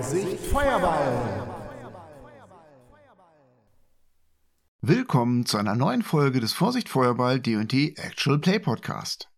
Vorsicht, 0.00 0.40
Feuerball! 0.46 1.46
Willkommen 4.80 5.44
zu 5.44 5.58
einer 5.58 5.74
neuen 5.74 6.02
Folge 6.02 6.40
des 6.40 6.54
Vorsicht 6.54 6.88
Feuerball 6.88 7.38
D&D 7.38 7.96
Actual 7.98 8.38
Play 8.38 8.60
Podcast. 8.60 9.28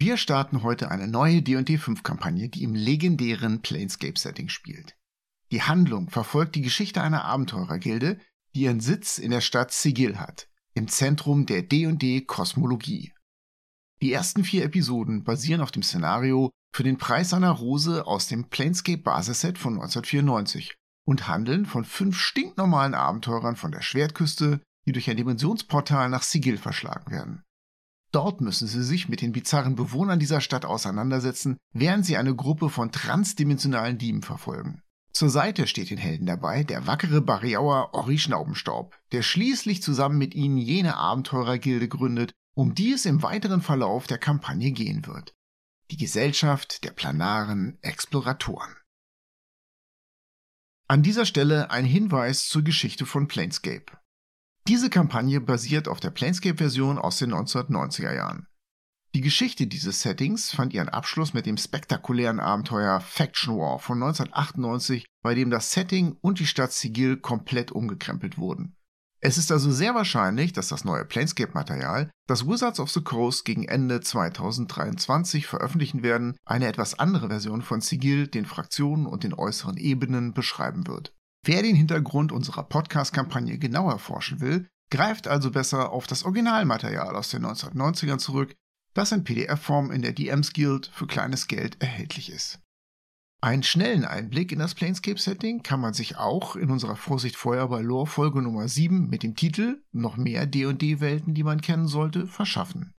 Wir 0.00 0.16
starten 0.16 0.64
heute 0.64 0.90
eine 0.90 1.06
neue 1.06 1.42
D&D 1.42 1.78
5 1.78 2.02
Kampagne, 2.02 2.48
die 2.48 2.64
im 2.64 2.74
legendären 2.74 3.62
Planescape 3.62 4.18
Setting 4.18 4.48
spielt. 4.48 4.96
Die 5.52 5.62
Handlung 5.62 6.10
verfolgt 6.10 6.56
die 6.56 6.62
Geschichte 6.62 7.00
einer 7.02 7.24
Abenteurergilde, 7.24 8.18
die 8.56 8.62
ihren 8.62 8.80
Sitz 8.80 9.16
in 9.16 9.30
der 9.30 9.40
Stadt 9.40 9.70
Sigil 9.70 10.18
hat, 10.18 10.48
im 10.74 10.88
Zentrum 10.88 11.46
der 11.46 11.62
D&D 11.62 12.22
Kosmologie. 12.22 13.12
Die 14.02 14.12
ersten 14.12 14.42
vier 14.42 14.64
Episoden 14.64 15.22
basieren 15.22 15.60
auf 15.60 15.70
dem 15.70 15.84
Szenario 15.84 16.50
für 16.72 16.82
den 16.82 16.98
Preis 16.98 17.34
einer 17.34 17.50
Rose 17.50 18.06
aus 18.06 18.26
dem 18.26 18.48
Planescape 18.48 19.02
Basisset 19.02 19.58
von 19.58 19.74
1994 19.74 20.76
und 21.04 21.28
handeln 21.28 21.66
von 21.66 21.84
fünf 21.84 22.18
stinknormalen 22.18 22.94
Abenteurern 22.94 23.56
von 23.56 23.72
der 23.72 23.82
Schwertküste, 23.82 24.60
die 24.86 24.92
durch 24.92 25.10
ein 25.10 25.16
Dimensionsportal 25.16 26.08
nach 26.08 26.22
Sigil 26.22 26.58
verschlagen 26.58 27.10
werden. 27.10 27.42
Dort 28.12 28.40
müssen 28.40 28.66
sie 28.66 28.82
sich 28.82 29.08
mit 29.08 29.20
den 29.20 29.32
bizarren 29.32 29.76
Bewohnern 29.76 30.18
dieser 30.18 30.40
Stadt 30.40 30.64
auseinandersetzen, 30.64 31.58
während 31.72 32.04
sie 32.04 32.16
eine 32.16 32.34
Gruppe 32.34 32.68
von 32.68 32.90
transdimensionalen 32.90 33.98
Dieben 33.98 34.22
verfolgen. 34.22 34.82
Zur 35.12 35.30
Seite 35.30 35.66
steht 35.66 35.90
den 35.90 35.98
Helden 35.98 36.26
dabei 36.26 36.64
der 36.64 36.86
wackere 36.86 37.20
Bariauer 37.20 37.94
Ori 37.94 38.18
Schnaubenstaub, 38.18 38.96
der 39.12 39.22
schließlich 39.22 39.82
zusammen 39.82 40.18
mit 40.18 40.34
ihnen 40.34 40.56
jene 40.56 40.96
Abenteurergilde 40.96 41.88
gründet, 41.88 42.32
um 42.54 42.74
die 42.74 42.92
es 42.92 43.06
im 43.06 43.22
weiteren 43.22 43.60
Verlauf 43.60 44.06
der 44.06 44.18
Kampagne 44.18 44.72
gehen 44.72 45.06
wird. 45.06 45.34
Die 45.90 45.96
Gesellschaft 45.96 46.84
der 46.84 46.92
planaren 46.92 47.76
Exploratoren. 47.82 48.76
An 50.86 51.02
dieser 51.02 51.26
Stelle 51.26 51.72
ein 51.72 51.84
Hinweis 51.84 52.46
zur 52.46 52.62
Geschichte 52.62 53.06
von 53.06 53.26
Planescape. 53.26 53.86
Diese 54.68 54.88
Kampagne 54.88 55.40
basiert 55.40 55.88
auf 55.88 55.98
der 55.98 56.10
Planescape-Version 56.10 56.96
aus 56.96 57.18
den 57.18 57.34
1990er 57.34 58.14
Jahren. 58.14 58.46
Die 59.16 59.20
Geschichte 59.20 59.66
dieses 59.66 60.02
Settings 60.02 60.52
fand 60.52 60.72
ihren 60.74 60.88
Abschluss 60.88 61.34
mit 61.34 61.44
dem 61.44 61.56
spektakulären 61.56 62.38
Abenteuer 62.38 63.00
Faction 63.00 63.58
War 63.58 63.80
von 63.80 64.00
1998, 64.00 65.06
bei 65.22 65.34
dem 65.34 65.50
das 65.50 65.72
Setting 65.72 66.16
und 66.20 66.38
die 66.38 66.46
Stadt 66.46 66.72
Sigil 66.72 67.16
komplett 67.16 67.72
umgekrempelt 67.72 68.38
wurden. 68.38 68.76
Es 69.22 69.36
ist 69.36 69.52
also 69.52 69.70
sehr 69.70 69.94
wahrscheinlich, 69.94 70.54
dass 70.54 70.68
das 70.68 70.84
neue 70.84 71.04
Planescape-Material, 71.04 72.10
das 72.26 72.46
Wizards 72.46 72.80
of 72.80 72.90
the 72.90 73.02
Coast 73.02 73.44
gegen 73.44 73.64
Ende 73.68 74.00
2023 74.00 75.46
veröffentlichen 75.46 76.02
werden, 76.02 76.36
eine 76.46 76.66
etwas 76.66 76.98
andere 76.98 77.28
Version 77.28 77.60
von 77.60 77.82
Sigil, 77.82 78.28
den 78.28 78.46
Fraktionen 78.46 79.04
und 79.04 79.22
den 79.22 79.34
äußeren 79.34 79.76
Ebenen 79.76 80.32
beschreiben 80.32 80.86
wird. 80.86 81.14
Wer 81.44 81.62
den 81.62 81.76
Hintergrund 81.76 82.32
unserer 82.32 82.62
Podcast-Kampagne 82.62 83.58
genauer 83.58 83.92
erforschen 83.92 84.40
will, 84.40 84.68
greift 84.90 85.28
also 85.28 85.50
besser 85.50 85.90
auf 85.92 86.06
das 86.06 86.24
Originalmaterial 86.24 87.14
aus 87.14 87.28
den 87.28 87.44
1990ern 87.44 88.18
zurück, 88.18 88.54
das 88.94 89.12
in 89.12 89.24
PDF-Form 89.24 89.90
in 89.90 90.00
der 90.00 90.12
DMs 90.12 90.54
Guild 90.54 90.90
für 90.92 91.06
kleines 91.06 91.46
Geld 91.46 91.80
erhältlich 91.80 92.30
ist. 92.32 92.58
Einen 93.42 93.62
schnellen 93.62 94.04
Einblick 94.04 94.52
in 94.52 94.58
das 94.58 94.74
Planescape-Setting 94.74 95.62
kann 95.62 95.80
man 95.80 95.94
sich 95.94 96.18
auch 96.18 96.56
in 96.56 96.70
unserer 96.70 96.96
Vorsicht 96.96 97.36
vorher 97.36 97.68
bei 97.68 97.80
Lore 97.80 98.06
Folge 98.06 98.42
Nummer 98.42 98.68
7 98.68 99.08
mit 99.08 99.22
dem 99.22 99.34
Titel 99.34 99.82
Noch 99.92 100.18
mehr 100.18 100.44
D&D-Welten, 100.44 101.32
die 101.32 101.42
man 101.42 101.62
kennen 101.62 101.88
sollte, 101.88 102.26
verschaffen. 102.26 102.92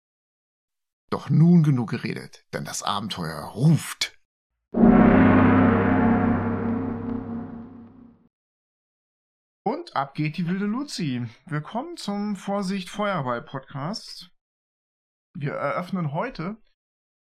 Doch 1.12 1.30
nun 1.30 1.62
genug 1.62 1.92
geredet, 1.92 2.44
denn 2.54 2.66
das 2.66 2.82
Abenteuer 2.82 3.40
ruft. 3.54 4.20
Und 9.64 9.96
ab 9.96 10.16
geht 10.16 10.38
die 10.38 10.48
wilde 10.48 10.66
Luzi. 10.66 11.24
Willkommen 11.46 11.98
zum 11.98 12.36
Vorsicht 12.36 12.90
Feuerball 12.90 13.44
Podcast. 13.44 14.32
Wir 15.38 15.52
eröffnen 15.52 16.14
heute 16.14 16.58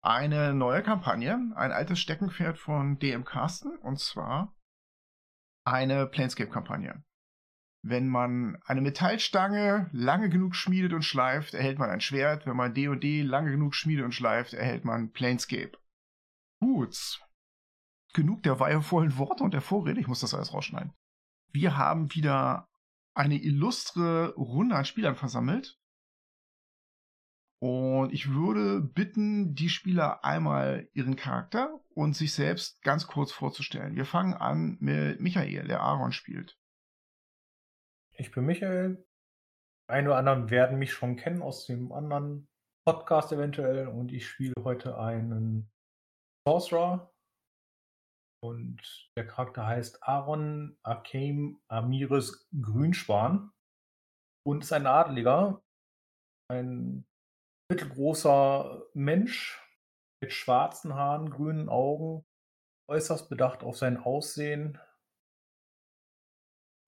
eine 0.02 0.54
neue 0.54 0.82
Kampagne, 0.82 1.52
ein 1.54 1.72
altes 1.72 1.98
Steckenpferd 1.98 2.58
von 2.58 2.98
DM 2.98 3.24
Carsten, 3.24 3.76
und 3.78 3.98
zwar 3.98 4.56
eine 5.64 6.06
Planescape-Kampagne. 6.06 7.02
Wenn 7.82 8.08
man 8.08 8.56
eine 8.64 8.82
Metallstange 8.82 9.88
lange 9.92 10.28
genug 10.28 10.54
schmiedet 10.54 10.92
und 10.92 11.02
schleift, 11.02 11.54
erhält 11.54 11.78
man 11.78 11.88
ein 11.88 12.00
Schwert. 12.00 12.46
Wenn 12.46 12.56
man 12.56 12.74
D&D 12.74 13.22
lange 13.22 13.52
genug 13.52 13.74
schmiedet 13.74 14.04
und 14.04 14.12
schleift, 14.12 14.52
erhält 14.52 14.84
man 14.84 15.12
Planescape. 15.12 15.72
Gut. 16.60 17.20
Genug 18.12 18.42
der 18.42 18.60
weihevollen 18.60 19.16
Worte 19.16 19.44
und 19.44 19.54
der 19.54 19.62
Vorrede. 19.62 20.00
Ich 20.00 20.08
muss 20.08 20.20
das 20.20 20.34
alles 20.34 20.52
rausschneiden. 20.52 20.92
Wir 21.52 21.78
haben 21.78 22.14
wieder 22.14 22.66
eine 23.14 23.42
illustre 23.42 24.34
Runde 24.34 24.76
an 24.76 24.84
Spielern 24.84 25.16
versammelt. 25.16 25.79
Und 27.62 28.12
ich 28.12 28.32
würde 28.32 28.80
bitten, 28.80 29.54
die 29.54 29.68
Spieler 29.68 30.24
einmal 30.24 30.88
ihren 30.94 31.16
Charakter 31.16 31.78
und 31.94 32.16
sich 32.16 32.32
selbst 32.32 32.80
ganz 32.82 33.06
kurz 33.06 33.32
vorzustellen. 33.32 33.96
Wir 33.96 34.06
fangen 34.06 34.32
an 34.32 34.78
mit 34.80 35.20
Michael, 35.20 35.66
der 35.66 35.82
Aaron 35.82 36.12
spielt. 36.12 36.58
Ich 38.14 38.30
bin 38.30 38.46
Michael. 38.46 39.06
Ein 39.88 40.06
oder 40.06 40.16
anderen 40.16 40.50
werden 40.50 40.78
mich 40.78 40.92
schon 40.92 41.16
kennen 41.16 41.42
aus 41.42 41.66
dem 41.66 41.92
anderen 41.92 42.48
Podcast 42.86 43.32
eventuell 43.32 43.88
und 43.88 44.12
ich 44.12 44.26
spiele 44.26 44.54
heute 44.64 44.96
einen 44.98 45.70
Sorcerer 46.46 47.12
und 48.42 48.80
der 49.16 49.26
Charakter 49.26 49.66
heißt 49.66 50.02
Aaron 50.02 50.78
Akeem 50.82 51.60
Amiris 51.68 52.48
Grünspan 52.58 53.52
und 54.46 54.62
ist 54.62 54.72
ein 54.72 54.86
Adeliger, 54.86 55.62
ein 56.48 57.04
mittelgroßer 57.70 58.82
Mensch 58.94 59.62
mit 60.20 60.32
schwarzen 60.32 60.94
Haaren, 60.94 61.30
grünen 61.30 61.68
Augen, 61.68 62.26
äußerst 62.88 63.30
bedacht 63.30 63.62
auf 63.62 63.78
sein 63.78 63.96
Aussehen. 63.96 64.78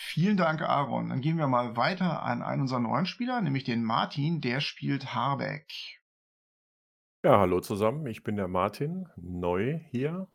Vielen 0.00 0.36
Dank, 0.36 0.60
Aaron. 0.60 1.10
Dann 1.10 1.20
gehen 1.20 1.38
wir 1.38 1.46
mal 1.46 1.76
weiter 1.76 2.22
an 2.24 2.42
einen 2.42 2.62
unserer 2.62 2.80
neuen 2.80 3.06
Spieler, 3.06 3.40
nämlich 3.40 3.64
den 3.64 3.84
Martin, 3.84 4.40
der 4.40 4.60
spielt 4.60 5.14
Harbeck. 5.14 5.70
Ja, 7.24 7.38
hallo 7.38 7.60
zusammen, 7.60 8.04
ich 8.06 8.24
bin 8.24 8.34
der 8.34 8.48
Martin, 8.48 9.08
neu 9.16 9.78
hier. 9.90 10.28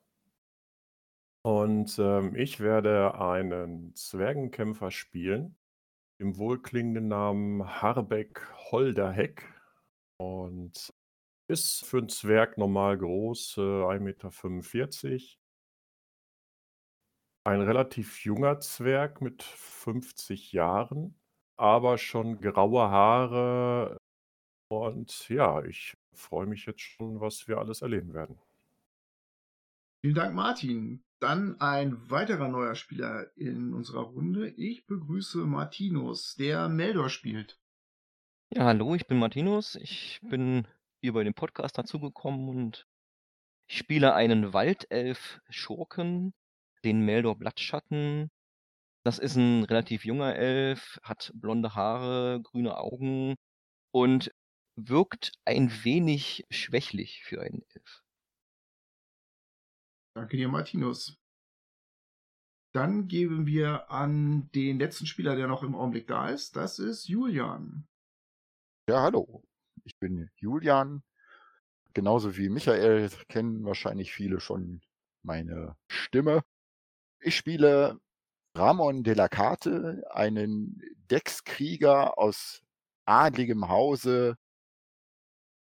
Und 1.43 1.99
ähm, 1.99 2.33
ich 2.35 2.61
werde 2.61 3.19
einen 3.19 3.93
Zwergenkämpfer 3.93 4.91
spielen, 4.91 5.57
im 6.17 6.37
wohlklingenden 6.37 7.09
Namen 7.09 7.81
Harbeck 7.81 8.41
Holderheck. 8.71 9.56
Und 10.17 10.91
ist 11.47 11.85
für 11.85 11.99
einen 11.99 12.09
Zwerg 12.09 12.57
normal 12.57 12.97
groß, 12.97 13.57
äh, 13.57 13.61
1,45 13.61 15.09
Meter. 15.09 15.21
Ein 17.45 17.61
relativ 17.61 18.25
junger 18.25 18.59
Zwerg 18.59 19.21
mit 19.21 19.41
50 19.41 20.51
Jahren, 20.51 21.15
aber 21.55 21.97
schon 21.97 22.41
graue 22.41 22.89
Haare. 22.89 23.97
Und 24.69 25.29
ja, 25.29 25.63
ich 25.63 25.95
freue 26.13 26.45
mich 26.45 26.65
jetzt 26.65 26.81
schon, 26.81 27.21
was 27.21 27.47
wir 27.47 27.57
alles 27.57 27.81
erleben 27.81 28.13
werden. 28.13 28.37
Vielen 30.01 30.15
Dank, 30.15 30.35
Martin. 30.35 31.03
Dann 31.19 31.59
ein 31.61 32.09
weiterer 32.11 32.49
neuer 32.49 32.75
Spieler 32.75 33.35
in 33.35 33.73
unserer 33.73 34.01
Runde. 34.01 34.49
Ich 34.49 34.85
begrüße 34.85 35.39
Martinus, 35.45 36.35
der 36.35 36.69
Meldor 36.69 37.09
spielt. 37.09 37.57
Ja, 38.53 38.63
hallo, 38.63 38.95
ich 38.95 39.07
bin 39.07 39.19
Martinus. 39.19 39.75
Ich 39.75 40.19
bin 40.23 40.67
über 41.01 41.23
den 41.23 41.33
Podcast 41.33 41.77
dazugekommen 41.77 42.47
und 42.47 42.87
ich 43.67 43.77
spiele 43.77 44.13
einen 44.13 44.53
Waldelf-Schurken, 44.53 46.33
den 46.85 47.01
Meldor 47.01 47.37
Blattschatten. 47.37 48.31
Das 49.03 49.19
ist 49.19 49.35
ein 49.35 49.63
relativ 49.65 50.05
junger 50.05 50.35
Elf, 50.35 50.97
hat 51.03 51.31
blonde 51.35 51.75
Haare, 51.75 52.41
grüne 52.41 52.77
Augen 52.77 53.35
und 53.91 54.31
wirkt 54.77 55.33
ein 55.43 55.69
wenig 55.83 56.45
schwächlich 56.49 57.23
für 57.25 57.41
einen 57.41 57.63
Elf. 57.73 58.03
Danke 60.15 60.37
dir, 60.37 60.47
Martinus. 60.47 61.17
Dann 62.73 63.09
geben 63.09 63.45
wir 63.45 63.91
an 63.91 64.49
den 64.55 64.79
letzten 64.79 65.05
Spieler, 65.05 65.35
der 65.35 65.47
noch 65.47 65.63
im 65.63 65.75
Augenblick 65.75 66.07
da 66.07 66.29
ist. 66.29 66.55
Das 66.55 66.79
ist 66.79 67.09
Julian. 67.09 67.85
Ja, 68.89 69.01
hallo. 69.01 69.43
Ich 69.83 69.97
bin 69.97 70.29
Julian. 70.37 71.03
Genauso 71.93 72.37
wie 72.37 72.47
Michael 72.47 73.09
kennen 73.27 73.65
wahrscheinlich 73.65 74.13
viele 74.13 74.39
schon 74.39 74.81
meine 75.23 75.75
Stimme. 75.89 76.41
Ich 77.19 77.35
spiele 77.37 77.99
Ramon 78.55 79.03
de 79.03 79.13
la 79.15 79.27
Carte, 79.29 80.03
einen 80.11 80.81
Deckskrieger 81.11 82.17
aus 82.17 82.63
adligem 83.05 83.69
Hause, 83.69 84.37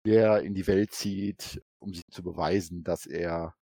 der 0.06 0.42
in 0.42 0.54
die 0.54 0.66
Welt 0.66 0.92
zieht, 0.92 1.62
um 1.78 1.94
sich 1.94 2.04
zu 2.10 2.22
beweisen, 2.22 2.84
dass 2.84 3.06
er 3.06 3.54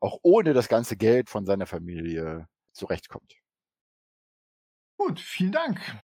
auch 0.00 0.18
ohne 0.22 0.52
das 0.52 0.68
ganze 0.68 0.96
Geld 0.96 1.28
von 1.28 1.44
seiner 1.44 1.66
Familie 1.66 2.46
zurechtkommt. 2.72 3.36
Gut, 4.96 5.18
vielen 5.18 5.52
Dank. 5.52 6.03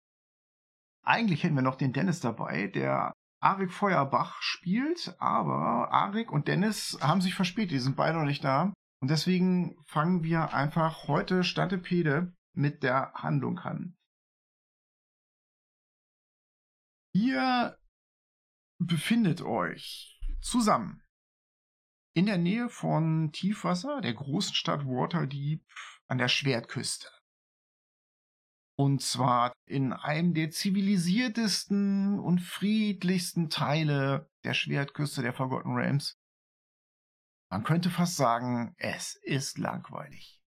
Eigentlich 1.06 1.44
hätten 1.44 1.56
wir 1.56 1.62
noch 1.62 1.76
den 1.76 1.94
Dennis 1.94 2.20
dabei, 2.20 2.68
der 2.68 3.14
Arik 3.40 3.72
Feuerbach 3.72 4.42
spielt, 4.42 5.16
aber 5.20 5.92
Arik 5.92 6.32
und 6.32 6.48
Dennis 6.48 6.98
haben 7.00 7.22
sich 7.22 7.36
verspätet, 7.36 7.72
die 7.72 7.80
sind 7.80 7.96
beide 7.96 8.18
noch 8.18 8.26
nicht 8.26 8.44
da. 8.44 8.74
Und 9.02 9.12
deswegen 9.12 9.78
fangen 9.86 10.24
wir 10.24 10.54
einfach 10.54 11.08
heute 11.08 11.44
Stantepede 11.44 12.34
mit 12.54 12.82
der 12.82 13.14
Handlung 13.14 13.60
an. 13.60 13.96
Ihr 17.14 17.78
befindet 18.80 19.44
euch 19.44 20.20
zusammen 20.42 21.04
in 22.14 22.26
der 22.26 22.38
Nähe 22.38 22.70
von 22.70 23.32
Tiefwasser, 23.32 24.02
der 24.02 24.14
großen 24.14 24.56
Stadt 24.56 24.86
Waterdeep 24.86 25.64
an 26.08 26.18
der 26.18 26.30
Schwertküste. 26.30 27.08
Und 28.78 29.02
zwar 29.02 29.54
in 29.66 29.94
einem 29.94 30.34
der 30.34 30.52
zivilisiertesten 30.52 32.20
und 32.20 32.40
friedlichsten 32.40 33.50
Teile 33.50 34.30
der 34.44 34.54
Schwertküste 34.54 35.22
der 35.22 35.34
Forgotten 35.34 35.76
Realms. 35.76 36.18
Man 37.50 37.64
könnte 37.64 37.90
fast 37.90 38.18
sagen, 38.18 38.76
es 38.78 39.16
ist 39.24 39.58
langweilig. 39.58 40.42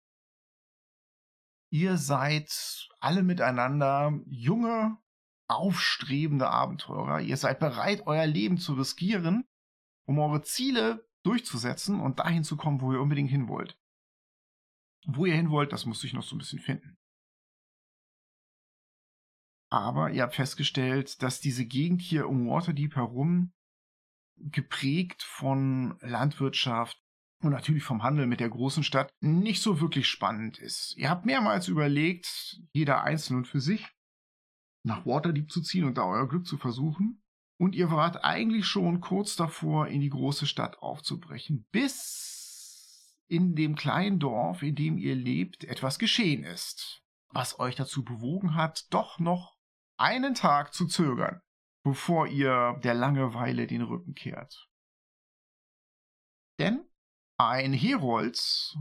Ihr 1.71 1.99
seid 1.99 2.89
alle 3.01 3.23
miteinander 3.23 4.19
junge, 4.27 4.99
aufstrebende 5.49 6.49
Abenteurer. 6.49 7.21
Ihr 7.21 7.37
seid 7.37 7.61
bereit, 7.61 8.07
euer 8.07 8.27
Leben 8.27 8.59
zu 8.59 8.75
riskieren, 8.75 9.47
um 10.07 10.19
eure 10.19 10.43
Ziele 10.43 11.09
durchzusetzen 11.23 12.01
und 12.01 12.19
dahin 12.19 12.45
zu 12.45 12.57
kommen, 12.57 12.81
wo 12.81 12.93
ihr 12.93 13.01
unbedingt 13.01 13.31
hin 13.31 13.49
wollt. 13.49 13.79
Wo 15.07 15.27
ihr 15.27 15.35
hin 15.35 15.51
wollt, 15.51 15.73
das 15.73 15.87
muss 15.87 16.01
sich 16.01 16.13
noch 16.13 16.23
so 16.23 16.35
ein 16.35 16.39
bisschen 16.39 16.61
finden. 16.61 16.97
Aber 19.69 20.11
ihr 20.11 20.23
habt 20.23 20.35
festgestellt, 20.35 21.23
dass 21.23 21.41
diese 21.41 21.67
Gegend 21.67 22.01
hier 22.01 22.29
um 22.29 22.49
Waterdeep 22.49 22.97
herum 22.97 23.53
geprägt 24.37 25.23
von 25.23 25.99
Landwirtschaft 26.01 27.01
und 27.43 27.51
natürlich 27.51 27.83
vom 27.83 28.03
Handel 28.03 28.27
mit 28.27 28.41
der 28.41 28.49
großen 28.49 28.83
Stadt 28.83 29.11
nicht 29.21 29.63
so 29.63 29.81
wirklich 29.81 30.09
spannend 30.09 30.59
ist. 30.59 30.95
Ihr 30.97 31.11
habt 31.11 31.27
mehrmals 31.27 31.69
überlegt, 31.69 32.61
jeder 32.73 33.03
einzeln 33.03 33.37
und 33.37 33.47
für 33.47 33.61
sich, 33.61 33.87
nach 34.85 35.05
Waterdeep 35.05 35.51
zu 35.51 35.63
ziehen 35.63 35.85
und 35.85 35.99
da 35.99 36.05
euer 36.05 36.29
Glück 36.29 36.47
zu 36.47 36.57
versuchen. 36.57 37.23
Und 37.59 37.75
ihr 37.75 37.91
wart 37.91 38.23
eigentlich 38.23 38.67
schon 38.67 39.01
kurz 39.01 39.35
davor, 39.35 39.89
in 39.89 40.01
die 40.01 40.11
große 40.11 40.47
Stadt 40.47 40.79
aufzubrechen, 40.79 41.67
bis 41.73 43.17
in 43.29 43.55
dem 43.55 43.75
kleinen 43.75 44.19
Dorf, 44.19 44.63
in 44.63 44.75
dem 44.75 44.99
ihr 44.99 45.15
lebt, 45.15 45.65
etwas 45.65 45.99
geschehen 45.99 46.45
ist, 46.45 47.03
was 47.31 47.59
euch 47.59 47.75
dazu 47.75 48.05
bewogen 48.05 48.55
hat, 48.55 48.87
doch 48.91 49.19
noch 49.19 49.56
einen 49.99 50.35
Tag 50.35 50.75
zu 50.75 50.87
zögern, 50.87 51.41
bevor 51.85 52.27
ihr 52.27 52.79
der 52.83 52.95
Langeweile 52.95 53.67
den 53.67 53.83
Rücken 53.83 54.15
kehrt. 54.15 54.69
Denn 56.59 56.89
ein 57.39 57.73
Herold 57.73 58.77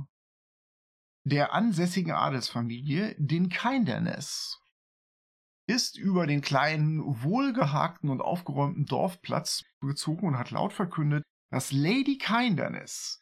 der 1.28 1.54
ansässigen 1.54 2.14
Adelsfamilie, 2.14 3.16
den 3.18 3.50
Kindernes, 3.50 4.62
ist 5.68 5.98
über 5.98 6.28
den 6.28 6.42
kleinen, 6.42 7.02
wohlgehakten 7.24 8.10
und 8.10 8.22
aufgeräumten 8.22 8.86
Dorfplatz 8.86 9.64
gezogen 9.82 10.28
und 10.28 10.38
hat 10.38 10.52
laut 10.52 10.74
verkündet, 10.74 11.24
dass 11.52 11.72
Lady 11.72 12.18
Kinderness, 12.18 13.20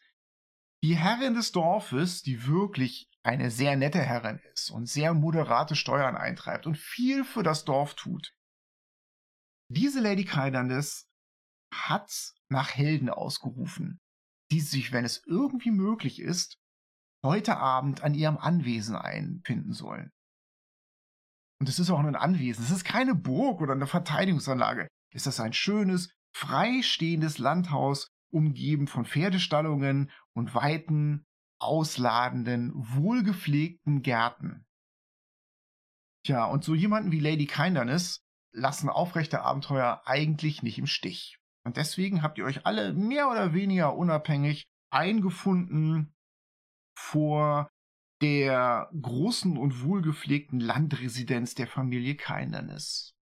die 0.82 0.96
Herrin 0.96 1.34
des 1.34 1.52
Dorfes, 1.52 2.22
die 2.22 2.46
wirklich 2.46 3.08
eine 3.24 3.50
sehr 3.50 3.76
nette 3.76 4.00
Herrin 4.00 4.38
ist 4.52 4.70
und 4.70 4.86
sehr 4.86 5.14
moderate 5.14 5.74
Steuern 5.76 6.16
eintreibt 6.16 6.66
und 6.66 6.76
viel 6.76 7.24
für 7.24 7.42
das 7.42 7.64
Dorf 7.64 7.94
tut. 7.94 8.32
Diese 9.68 10.00
Lady 10.00 10.24
Kinderness 10.24 11.08
hat 11.72 12.34
nach 12.50 12.70
Helden 12.70 13.08
ausgerufen, 13.08 14.00
die 14.52 14.60
sich, 14.60 14.92
wenn 14.92 15.04
es 15.04 15.22
irgendwie 15.26 15.70
möglich 15.70 16.20
ist, 16.20 16.58
heute 17.24 17.56
Abend 17.56 18.04
an 18.04 18.14
ihrem 18.14 18.36
Anwesen 18.36 18.94
einfinden 18.94 19.72
sollen. 19.72 20.12
Und 21.60 21.68
es 21.68 21.78
ist 21.78 21.90
auch 21.90 21.98
ein 21.98 22.16
Anwesen. 22.16 22.62
Es 22.62 22.70
ist 22.70 22.84
keine 22.84 23.14
Burg 23.14 23.62
oder 23.62 23.72
eine 23.72 23.86
Verteidigungsanlage. 23.86 24.86
Es 25.14 25.26
ist 25.26 25.40
ein 25.40 25.54
schönes, 25.54 26.12
freistehendes 26.36 27.38
Landhaus, 27.38 28.10
umgeben 28.30 28.86
von 28.86 29.06
Pferdestallungen 29.06 30.10
und 30.34 30.54
weiten, 30.54 31.24
ausladenden, 31.64 32.72
wohlgepflegten 32.74 34.02
Gärten. 34.02 34.66
Tja, 36.24 36.46
und 36.46 36.64
so 36.64 36.74
jemanden 36.74 37.12
wie 37.12 37.20
Lady 37.20 37.46
Kinderness 37.46 38.24
lassen 38.52 38.88
aufrechte 38.88 39.42
Abenteuer 39.42 40.02
eigentlich 40.06 40.62
nicht 40.62 40.78
im 40.78 40.86
Stich. 40.86 41.38
Und 41.64 41.76
deswegen 41.76 42.22
habt 42.22 42.38
ihr 42.38 42.44
euch 42.44 42.66
alle 42.66 42.92
mehr 42.92 43.30
oder 43.30 43.52
weniger 43.52 43.96
unabhängig 43.96 44.64
eingefunden 44.90 46.14
vor 46.96 47.68
der 48.20 48.90
großen 49.00 49.56
und 49.56 49.82
wohlgepflegten 49.82 50.60
Landresidenz 50.60 51.54
der 51.54 51.66
Familie 51.66 52.16
Kinderness. 52.16 53.14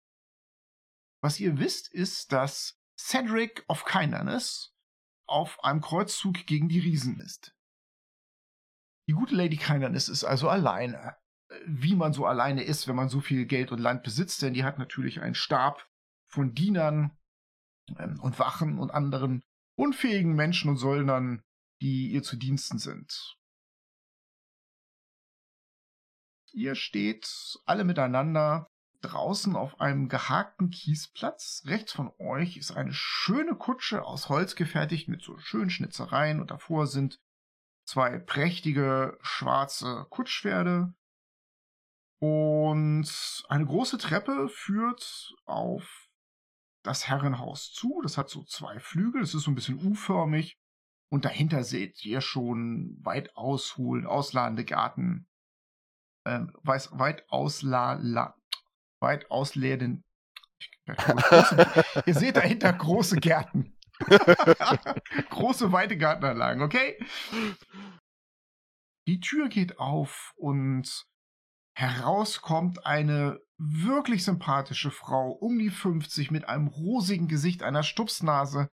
Was 1.24 1.40
ihr 1.40 1.60
wisst, 1.60 1.92
ist, 1.92 2.32
dass 2.32 2.78
Cedric 3.00 3.64
of 3.68 3.86
Kinderness 3.86 4.74
auf 5.28 5.64
einem 5.64 5.82
Kreuzzug 5.82 6.46
gegen 6.46 6.68
die 6.68 6.80
Riesen 6.80 7.20
ist. 7.20 7.56
Die 9.12 9.16
gute 9.16 9.36
Lady 9.36 9.58
Kinderness 9.58 10.08
ist 10.08 10.24
also 10.24 10.48
alleine. 10.48 11.18
Wie 11.66 11.98
man 11.98 12.14
so 12.14 12.26
alleine 12.26 12.64
ist, 12.64 12.88
wenn 12.88 12.96
man 12.96 13.10
so 13.10 13.20
viel 13.20 13.46
Geld 13.46 13.74
und 13.74 13.80
Land 13.80 14.04
besitzt, 14.04 14.42
denn 14.42 14.54
die 14.54 14.64
hat 14.64 14.80
natürlich 14.80 15.20
einen 15.20 15.36
Stab 15.36 15.86
von 16.28 16.54
Dienern 16.54 17.12
ähm, 17.98 18.22
und 18.22 18.40
Wachen 18.40 18.80
und 18.80 18.92
anderen 18.92 19.44
unfähigen 19.76 20.34
Menschen 20.34 20.70
und 20.70 20.78
Söldnern, 20.78 21.44
die 21.82 22.08
ihr 22.12 22.24
zu 22.24 22.38
Diensten 22.38 22.78
sind. 22.78 23.36
Ihr 26.54 26.76
steht 26.76 27.60
alle 27.66 27.84
miteinander 27.84 28.70
draußen 29.02 29.58
auf 29.58 29.82
einem 29.82 30.08
gehakten 30.08 30.70
Kiesplatz. 30.70 31.64
Rechts 31.66 31.92
von 31.92 32.14
euch 32.18 32.56
ist 32.56 32.72
eine 32.72 32.94
schöne 32.94 33.56
Kutsche 33.56 34.06
aus 34.06 34.30
Holz 34.30 34.56
gefertigt 34.56 35.10
mit 35.10 35.22
so 35.22 35.38
schönen 35.38 35.70
Schnitzereien 35.70 36.40
und 36.40 36.50
davor 36.50 36.88
sind 36.88 37.20
zwei 37.92 38.20
prächtige 38.20 39.18
schwarze 39.22 40.06
Kutschpferde. 40.10 40.94
Und 42.22 43.44
eine 43.50 43.66
große 43.66 43.98
Treppe 43.98 44.48
führt 44.48 45.34
auf 45.46 46.08
das 46.84 47.10
Herrenhaus 47.10 47.74
zu. 47.74 48.00
Das 48.02 48.18
hat 48.18 48.30
so 48.30 48.44
zwei 48.44 48.80
Flügel, 48.80 49.22
es 49.22 49.34
ist 49.34 49.44
so 49.44 49.52
ein 49.52 49.56
bisschen 49.56 49.86
U-förmig. 49.86 50.58
Und 51.12 51.26
dahinter 51.26 51.66
seht 51.66 52.06
ihr 52.06 52.22
schon 52.22 52.98
weit 53.02 53.36
ausholend, 53.36 54.08
ausladende 54.08 54.64
Garten 54.64 55.28
ähm, 56.26 56.54
weiß, 56.64 56.92
weit 56.94 57.30
ausla, 57.30 58.00
la, 58.02 58.38
weit 59.02 59.30
ausleeren. 59.30 60.06
Ihr 62.06 62.14
seht 62.14 62.38
dahinter 62.38 62.72
große 62.72 63.18
Gärten. 63.18 63.78
große, 65.30 65.72
weite 65.72 65.98
Gartenanlagen, 65.98 66.62
okay? 66.62 66.98
Die 69.08 69.20
Tür 69.20 69.50
geht 69.50 69.80
auf 69.80 70.34
und 70.36 71.06
heraus 71.76 72.42
kommt 72.42 72.86
eine 72.86 73.40
wirklich 73.58 74.24
sympathische 74.24 74.92
Frau, 74.92 75.32
um 75.32 75.58
die 75.58 75.70
50, 75.70 76.32
mit 76.32 76.48
einem 76.48 76.68
rosigen 76.68 77.28
Gesicht, 77.28 77.64
einer 77.64 77.84
Stupsnase 77.84 78.70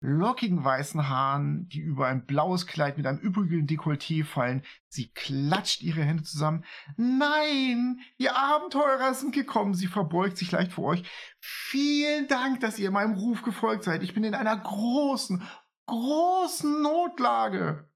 lockigen 0.00 0.62
weißen 0.62 1.08
Haaren, 1.08 1.68
die 1.68 1.80
über 1.80 2.06
ein 2.06 2.26
blaues 2.26 2.66
Kleid 2.66 2.96
mit 2.96 3.06
einem 3.06 3.18
übrigen 3.18 3.66
Dekolleté 3.66 4.24
fallen. 4.24 4.62
Sie 4.88 5.10
klatscht 5.12 5.82
ihre 5.82 6.02
Hände 6.02 6.22
zusammen. 6.22 6.64
Nein, 6.96 8.00
ihr 8.18 8.36
Abenteurer 8.36 9.14
sind 9.14 9.34
gekommen. 9.34 9.74
Sie 9.74 9.86
verbeugt 9.86 10.36
sich 10.36 10.52
leicht 10.52 10.72
vor 10.72 10.84
euch. 10.84 11.08
Vielen 11.40 12.28
Dank, 12.28 12.60
dass 12.60 12.78
ihr 12.78 12.90
meinem 12.90 13.14
Ruf 13.14 13.42
gefolgt 13.42 13.84
seid. 13.84 14.02
Ich 14.02 14.14
bin 14.14 14.24
in 14.24 14.34
einer 14.34 14.56
großen, 14.56 15.42
großen 15.86 16.82
Notlage. 16.82 17.90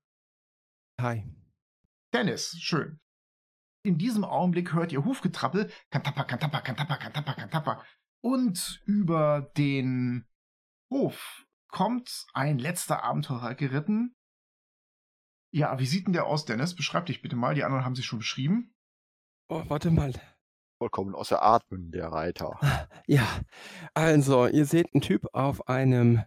Hi. 1.01 1.25
Dennis, 2.13 2.57
schön. 2.59 2.99
In 3.83 3.99
diesem 3.99 4.25
Augenblick 4.25 4.73
hört 4.75 4.93
ihr 4.93 5.05
Hufgetrappel. 5.05 5.71
Kantappa, 5.91 6.25
kantappa, 6.25 6.61
kantappa, 6.61 6.97
kantappa, 6.97 7.35
kantappa. 7.35 7.85
Und 8.23 8.83
über 8.85 9.51
den 9.57 10.27
Hof 10.91 11.47
kommt 11.71 12.27
ein 12.33 12.59
letzter 12.59 13.03
Abenteurer 13.05 13.55
geritten. 13.55 14.15
Ja, 15.53 15.79
wie 15.79 15.87
sieht 15.87 16.07
denn 16.07 16.13
der 16.13 16.27
aus, 16.27 16.45
Dennis? 16.45 16.77
Beschreib 16.77 17.07
dich 17.07 17.23
bitte 17.23 17.37
mal. 17.37 17.55
Die 17.55 17.65
anderen 17.65 17.85
haben 17.85 17.97
sich 17.97 18.07
schon 18.07 18.21
beschrieben. 18.21 18.73
Oh, 19.49 19.65
warte 19.67 19.91
mal. 19.91 20.13
Vollkommen 20.79 21.15
außer 21.15 21.43
Atmen, 21.43 21.91
der 21.91 22.09
Reiter. 22.13 22.59
Ja, 23.07 23.27
also, 23.95 24.47
ihr 24.47 24.65
seht 24.65 24.95
einen 24.95 25.03
Typ 25.03 25.27
auf 25.33 25.69
einem 25.69 26.25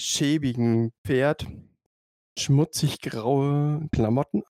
schäbigen 0.00 0.92
Pferd. 1.04 1.46
schmutzig 2.38 3.00
graue 3.00 3.86
Klamotten. 3.92 4.42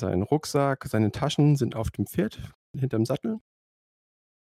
Sein 0.00 0.22
Rucksack, 0.22 0.86
seine 0.86 1.12
Taschen 1.12 1.56
sind 1.56 1.76
auf 1.76 1.90
dem 1.90 2.06
Pferd, 2.06 2.52
hinterm 2.74 3.04
Sattel. 3.04 3.38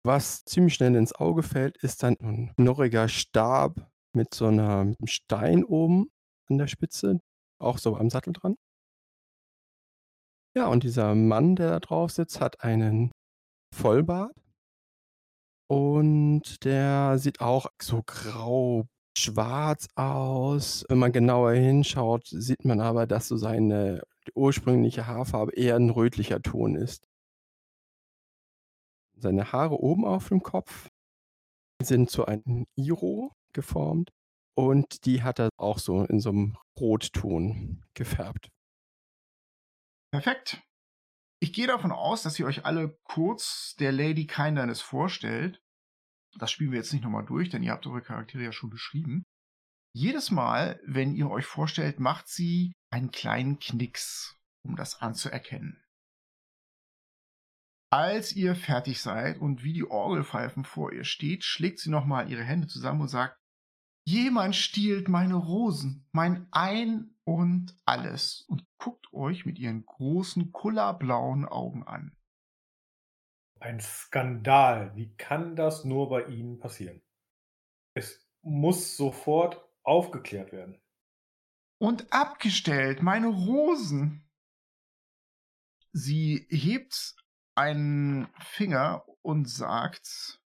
Was 0.04 0.44
ziemlich 0.44 0.74
schnell 0.74 0.96
ins 0.96 1.14
Auge 1.14 1.44
fällt, 1.44 1.76
ist 1.76 2.02
dann 2.02 2.16
ein 2.20 2.52
knorriger 2.56 3.08
Stab 3.08 3.91
mit 4.14 4.34
so 4.34 4.46
einem 4.46 4.96
Stein 5.04 5.64
oben 5.64 6.10
an 6.48 6.58
der 6.58 6.66
Spitze, 6.66 7.20
auch 7.58 7.78
so 7.78 7.96
am 7.96 8.10
Sattel 8.10 8.32
dran. 8.32 8.56
Ja, 10.54 10.66
und 10.66 10.82
dieser 10.82 11.14
Mann, 11.14 11.56
der 11.56 11.70
da 11.70 11.80
drauf 11.80 12.10
sitzt, 12.12 12.40
hat 12.40 12.62
einen 12.62 13.10
Vollbart. 13.74 14.34
Und 15.68 16.62
der 16.64 17.18
sieht 17.18 17.40
auch 17.40 17.66
so 17.80 18.02
grau-schwarz 18.04 19.88
aus. 19.94 20.84
Wenn 20.88 20.98
man 20.98 21.12
genauer 21.12 21.52
hinschaut, 21.52 22.26
sieht 22.26 22.66
man 22.66 22.80
aber, 22.80 23.06
dass 23.06 23.28
so 23.28 23.38
seine 23.38 24.02
ursprüngliche 24.34 25.06
Haarfarbe 25.06 25.52
eher 25.54 25.76
ein 25.76 25.88
rötlicher 25.88 26.42
Ton 26.42 26.74
ist. 26.76 27.08
Seine 29.16 29.52
Haare 29.52 29.80
oben 29.80 30.04
auf 30.04 30.28
dem 30.28 30.42
Kopf 30.42 30.90
sind 31.82 32.10
zu 32.10 32.26
einem 32.26 32.66
Iro 32.74 33.32
geformt 33.52 34.10
und 34.56 35.04
die 35.06 35.22
hat 35.22 35.38
er 35.38 35.50
auch 35.56 35.78
so 35.78 36.04
in 36.04 36.20
so 36.20 36.30
einem 36.30 36.56
Rotton 36.78 37.84
gefärbt. 37.94 38.50
Perfekt. 40.12 40.62
Ich 41.40 41.52
gehe 41.52 41.66
davon 41.66 41.90
aus, 41.90 42.22
dass 42.22 42.38
ihr 42.38 42.46
euch 42.46 42.64
alle 42.66 42.98
kurz 43.04 43.74
der 43.80 43.92
Lady 43.92 44.26
Kindness 44.26 44.80
vorstellt. 44.80 45.60
Das 46.38 46.50
spielen 46.50 46.70
wir 46.70 46.78
jetzt 46.78 46.92
nicht 46.92 47.02
nochmal 47.02 47.24
durch, 47.24 47.50
denn 47.50 47.62
ihr 47.62 47.72
habt 47.72 47.86
eure 47.86 48.02
Charaktere 48.02 48.44
ja 48.44 48.52
schon 48.52 48.70
beschrieben. 48.70 49.24
Jedes 49.94 50.30
Mal, 50.30 50.80
wenn 50.86 51.14
ihr 51.14 51.28
euch 51.28 51.44
vorstellt, 51.44 52.00
macht 52.00 52.28
sie 52.28 52.72
einen 52.90 53.10
kleinen 53.10 53.58
Knicks, 53.58 54.38
um 54.64 54.76
das 54.76 55.00
anzuerkennen. 55.00 55.82
Als 57.90 58.32
ihr 58.32 58.54
fertig 58.54 59.02
seid 59.02 59.38
und 59.38 59.64
wie 59.64 59.74
die 59.74 59.84
Orgelpfeifen 59.84 60.64
vor 60.64 60.92
ihr 60.92 61.04
steht, 61.04 61.44
schlägt 61.44 61.78
sie 61.78 61.90
nochmal 61.90 62.30
ihre 62.30 62.42
Hände 62.42 62.66
zusammen 62.66 63.02
und 63.02 63.08
sagt, 63.08 63.36
Jemand 64.04 64.56
stiehlt 64.56 65.08
meine 65.08 65.36
Rosen, 65.36 66.08
mein 66.12 66.48
Ein 66.50 67.14
und 67.24 67.76
alles 67.84 68.42
und 68.48 68.66
guckt 68.78 69.12
euch 69.12 69.46
mit 69.46 69.58
ihren 69.58 69.86
großen, 69.86 70.50
kullerblauen 70.50 71.44
Augen 71.46 71.84
an. 71.84 72.16
Ein 73.60 73.78
Skandal. 73.78 74.96
Wie 74.96 75.14
kann 75.16 75.54
das 75.54 75.84
nur 75.84 76.08
bei 76.08 76.24
Ihnen 76.24 76.58
passieren? 76.58 77.00
Es 77.94 78.28
muss 78.42 78.96
sofort 78.96 79.64
aufgeklärt 79.84 80.50
werden. 80.50 80.80
Und 81.78 82.12
abgestellt, 82.12 83.02
meine 83.02 83.28
Rosen. 83.28 84.28
Sie 85.92 86.46
hebt 86.48 87.14
einen 87.54 88.28
Finger 88.40 89.04
und 89.20 89.48
sagt, 89.48 90.41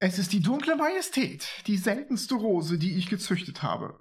es 0.00 0.18
ist 0.18 0.32
die 0.32 0.40
dunkle 0.40 0.76
Majestät, 0.76 1.48
die 1.66 1.76
seltenste 1.76 2.34
Rose, 2.34 2.78
die 2.78 2.96
ich 2.96 3.08
gezüchtet 3.08 3.62
habe. 3.62 4.00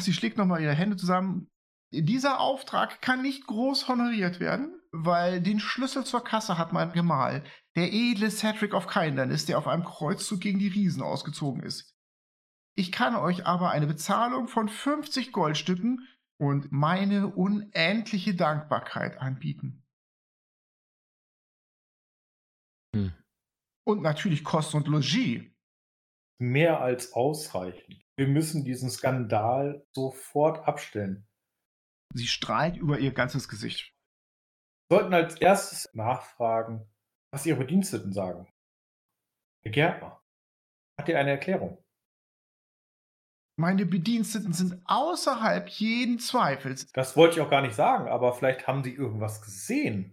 Sie 0.00 0.12
schlägt 0.12 0.36
nochmal 0.36 0.62
ihre 0.62 0.74
Hände 0.74 0.96
zusammen. 0.96 1.48
Dieser 1.92 2.40
Auftrag 2.40 3.00
kann 3.00 3.22
nicht 3.22 3.46
groß 3.46 3.88
honoriert 3.88 4.40
werden, 4.40 4.78
weil 4.92 5.40
den 5.40 5.60
Schlüssel 5.60 6.04
zur 6.04 6.22
Kasse 6.22 6.58
hat 6.58 6.72
mein 6.72 6.92
Gemahl, 6.92 7.44
der 7.76 7.92
edle 7.92 8.30
Cedric 8.30 8.74
of 8.74 8.88
Kindness, 8.88 9.46
der 9.46 9.58
auf 9.58 9.66
einem 9.66 9.84
Kreuzzug 9.84 10.40
gegen 10.40 10.58
die 10.58 10.68
Riesen 10.68 11.02
ausgezogen 11.02 11.62
ist. 11.62 11.94
Ich 12.76 12.92
kann 12.92 13.16
euch 13.16 13.46
aber 13.46 13.70
eine 13.70 13.86
Bezahlung 13.86 14.48
von 14.48 14.68
50 14.68 15.32
Goldstücken 15.32 16.06
und 16.38 16.70
meine 16.70 17.28
unendliche 17.28 18.34
Dankbarkeit 18.34 19.18
anbieten. 19.18 19.84
Hm. 22.94 23.12
Und 23.88 24.02
natürlich 24.02 24.44
Kost 24.44 24.74
und 24.74 24.86
Logis. 24.86 25.50
Mehr 26.38 26.82
als 26.82 27.14
ausreichend. 27.14 28.04
Wir 28.18 28.28
müssen 28.28 28.62
diesen 28.62 28.90
Skandal 28.90 29.82
sofort 29.96 30.68
abstellen. 30.68 31.26
Sie 32.14 32.26
strahlt 32.26 32.76
über 32.76 32.98
ihr 32.98 33.12
ganzes 33.12 33.48
Gesicht. 33.48 33.94
Wir 34.90 34.98
sollten 34.98 35.14
als 35.14 35.36
erstes 35.36 35.88
nachfragen, 35.94 36.86
was 37.32 37.46
Ihre 37.46 37.60
Bediensteten 37.60 38.12
sagen. 38.12 38.52
Herr 39.64 39.72
Gärtner, 39.72 40.22
hat 41.00 41.08
er 41.08 41.20
eine 41.20 41.30
Erklärung? 41.30 41.82
Meine 43.58 43.86
Bediensteten 43.86 44.52
sind 44.52 44.82
außerhalb 44.84 45.66
jeden 45.70 46.18
Zweifels. 46.18 46.92
Das 46.92 47.16
wollte 47.16 47.36
ich 47.36 47.40
auch 47.40 47.50
gar 47.50 47.62
nicht 47.62 47.74
sagen, 47.74 48.06
aber 48.06 48.34
vielleicht 48.34 48.66
haben 48.66 48.84
Sie 48.84 48.92
irgendwas 48.92 49.40
gesehen. 49.40 50.12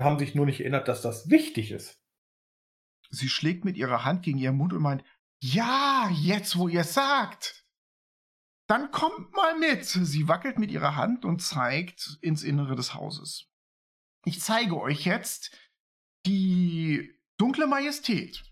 Haben 0.00 0.20
sich 0.20 0.36
nur 0.36 0.46
nicht 0.46 0.60
erinnert, 0.60 0.86
dass 0.86 1.02
das 1.02 1.28
wichtig 1.30 1.72
ist. 1.72 1.97
Sie 3.10 3.28
schlägt 3.28 3.64
mit 3.64 3.76
ihrer 3.76 4.04
Hand 4.04 4.22
gegen 4.22 4.38
ihren 4.38 4.56
Mund 4.56 4.72
und 4.72 4.82
meint, 4.82 5.04
ja, 5.42 6.10
jetzt 6.12 6.56
wo 6.56 6.68
ihr 6.68 6.84
sagt. 6.84 7.66
Dann 8.68 8.90
kommt 8.90 9.32
mal 9.32 9.58
mit. 9.58 9.84
Sie 9.84 10.28
wackelt 10.28 10.58
mit 10.58 10.70
ihrer 10.70 10.96
Hand 10.96 11.24
und 11.24 11.40
zeigt 11.40 12.18
ins 12.20 12.42
Innere 12.42 12.76
des 12.76 12.94
Hauses. 12.94 13.48
Ich 14.24 14.40
zeige 14.40 14.78
euch 14.78 15.06
jetzt 15.06 15.56
die 16.26 17.18
dunkle 17.38 17.66
Majestät. 17.66 18.44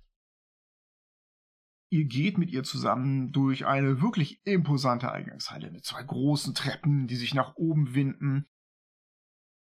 Ihr 1.90 2.04
geht 2.04 2.38
mit 2.38 2.50
ihr 2.50 2.64
zusammen 2.64 3.30
durch 3.32 3.66
eine 3.66 4.00
wirklich 4.00 4.44
imposante 4.44 5.12
Eingangshalle 5.12 5.70
mit 5.70 5.84
zwei 5.84 6.02
großen 6.02 6.54
Treppen, 6.54 7.06
die 7.06 7.16
sich 7.16 7.34
nach 7.34 7.56
oben 7.56 7.94
winden. 7.94 8.48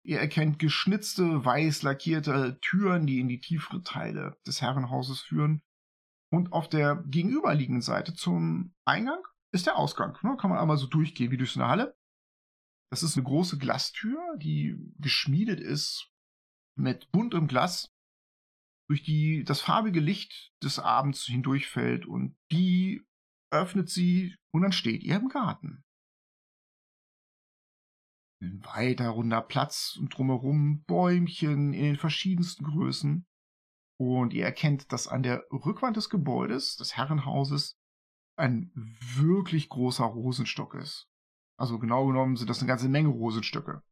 Ihr 0.05 0.19
erkennt 0.19 0.59
geschnitzte, 0.59 1.45
weiß 1.45 1.83
lackierte 1.83 2.59
Türen, 2.61 3.07
die 3.07 3.21
in 3.21 3.29
die 3.29 3.41
tiefere 3.41 3.83
Teile 3.83 4.37
des 4.47 4.61
Herrenhauses 4.61 5.21
führen. 5.21 5.63
Und 6.33 6.53
auf 6.53 6.69
der 6.69 7.05
gegenüberliegenden 7.07 7.83
Seite 7.83 8.15
zum 8.15 8.75
Eingang 8.85 9.23
ist 9.53 9.67
der 9.67 9.77
Ausgang. 9.77 10.19
Ne? 10.23 10.37
Kann 10.37 10.51
man 10.51 10.59
einmal 10.59 10.79
so 10.79 10.87
durchgehen 10.87 11.31
wie 11.31 11.37
durch 11.37 11.53
so 11.53 11.61
eine 11.61 11.69
Halle. 11.69 11.97
Das 12.91 13.03
ist 13.03 13.17
eine 13.17 13.25
große 13.25 13.59
Glastür, 13.59 14.19
die 14.39 14.77
geschmiedet 14.99 15.61
ist 15.61 16.11
mit 16.77 17.11
buntem 17.13 17.47
Glas, 17.47 17.93
durch 18.89 19.03
die 19.03 19.45
das 19.45 19.61
farbige 19.61 20.01
Licht 20.01 20.53
des 20.63 20.79
Abends 20.79 21.25
hindurchfällt 21.25 22.07
und 22.07 22.37
die 22.51 23.07
öffnet 23.51 23.89
sie 23.89 24.37
und 24.53 24.63
dann 24.63 24.73
steht 24.73 25.03
ihr 25.03 25.17
im 25.17 25.29
Garten. 25.29 25.82
Ein 28.43 28.65
weiter 28.65 29.11
runder 29.11 29.41
Platz 29.41 29.97
und 30.01 30.17
drumherum 30.17 30.83
Bäumchen 30.83 31.73
in 31.73 31.85
den 31.85 31.97
verschiedensten 31.97 32.65
Größen. 32.65 33.25
Und 34.01 34.35
ihr 34.35 34.45
erkennt, 34.45 34.91
dass 34.91 35.07
an 35.07 35.23
der 35.23 35.45
Rückwand 35.53 35.97
des 35.97 36.11
Gebäudes, 36.11 36.77
des 36.77 36.97
Herrenhauses, 36.97 37.79
ein 38.37 38.73
wirklich 38.75 39.69
großer 39.69 40.05
Rosenstock 40.05 40.75
ist. 40.75 41.09
Also 41.57 41.79
genau 41.79 42.07
genommen 42.07 42.35
sind 42.37 42.51
das 42.51 42.59
eine 42.59 42.67
ganze 42.67 42.89
Menge 42.89 43.11
Rosenstöcke. 43.11 43.85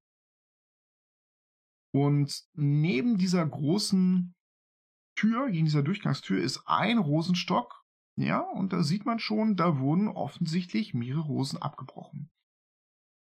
Und 1.94 2.44
neben 2.54 3.18
dieser 3.18 3.46
großen 3.46 4.34
Tür, 5.16 5.50
gegen 5.50 5.66
dieser 5.66 5.84
Durchgangstür, 5.84 6.42
ist 6.42 6.64
ein 6.66 6.98
Rosenstock. 6.98 7.84
Ja, 8.16 8.40
und 8.40 8.72
da 8.72 8.82
sieht 8.82 9.06
man 9.06 9.20
schon, 9.20 9.54
da 9.54 9.78
wurden 9.78 10.08
offensichtlich 10.08 10.92
mehrere 10.92 11.22
Rosen 11.22 11.62
abgebrochen. 11.62 12.30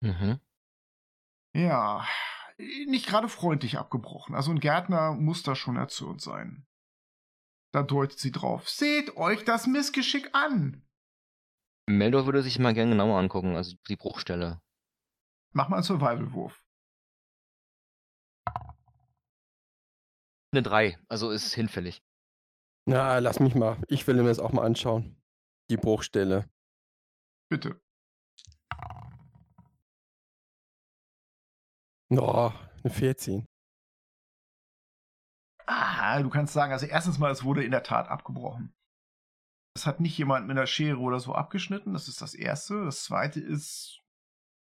Mhm. 0.00 0.40
Ja, 1.58 2.06
nicht 2.86 3.08
gerade 3.08 3.28
freundlich 3.28 3.78
abgebrochen. 3.78 4.36
Also 4.36 4.52
ein 4.52 4.60
Gärtner 4.60 5.14
muss 5.14 5.42
da 5.42 5.56
schon 5.56 5.74
erzürnt 5.74 6.20
sein. 6.20 6.64
Da 7.72 7.82
deutet 7.82 8.20
sie 8.20 8.30
drauf. 8.30 8.68
Seht 8.68 9.16
euch 9.16 9.44
das 9.44 9.66
Missgeschick 9.66 10.32
an. 10.34 10.86
Meldor 11.88 12.26
würde 12.26 12.44
sich 12.44 12.60
mal 12.60 12.74
gerne 12.74 12.92
genauer 12.92 13.18
angucken, 13.18 13.56
also 13.56 13.76
die 13.88 13.96
Bruchstelle. 13.96 14.62
Mach 15.52 15.68
mal 15.68 15.78
einen 15.78 15.82
Survival-Wurf. 15.82 16.62
Eine 20.52 20.62
3, 20.62 20.96
also 21.08 21.30
ist 21.30 21.54
hinfällig. 21.54 22.04
Na, 22.86 23.18
lass 23.18 23.40
mich 23.40 23.56
mal. 23.56 23.82
Ich 23.88 24.06
will 24.06 24.14
mir 24.14 24.28
das 24.28 24.38
auch 24.38 24.52
mal 24.52 24.64
anschauen. 24.64 25.20
Die 25.70 25.76
Bruchstelle. 25.76 26.48
Bitte. 27.50 27.80
Oh, 32.10 32.52
eine 32.82 32.92
14. 32.92 33.44
Ah, 35.66 36.22
du 36.22 36.30
kannst 36.30 36.54
sagen, 36.54 36.72
also 36.72 36.86
erstens 36.86 37.18
mal, 37.18 37.30
es 37.30 37.44
wurde 37.44 37.62
in 37.62 37.70
der 37.70 37.82
Tat 37.82 38.08
abgebrochen. 38.08 38.72
Es 39.76 39.86
hat 39.86 40.00
nicht 40.00 40.16
jemand 40.16 40.46
mit 40.46 40.56
einer 40.56 40.66
Schere 40.66 40.98
oder 40.98 41.20
so 41.20 41.34
abgeschnitten, 41.34 41.92
das 41.92 42.08
ist 42.08 42.22
das 42.22 42.34
Erste. 42.34 42.84
Das 42.86 43.04
Zweite 43.04 43.40
ist, 43.40 44.00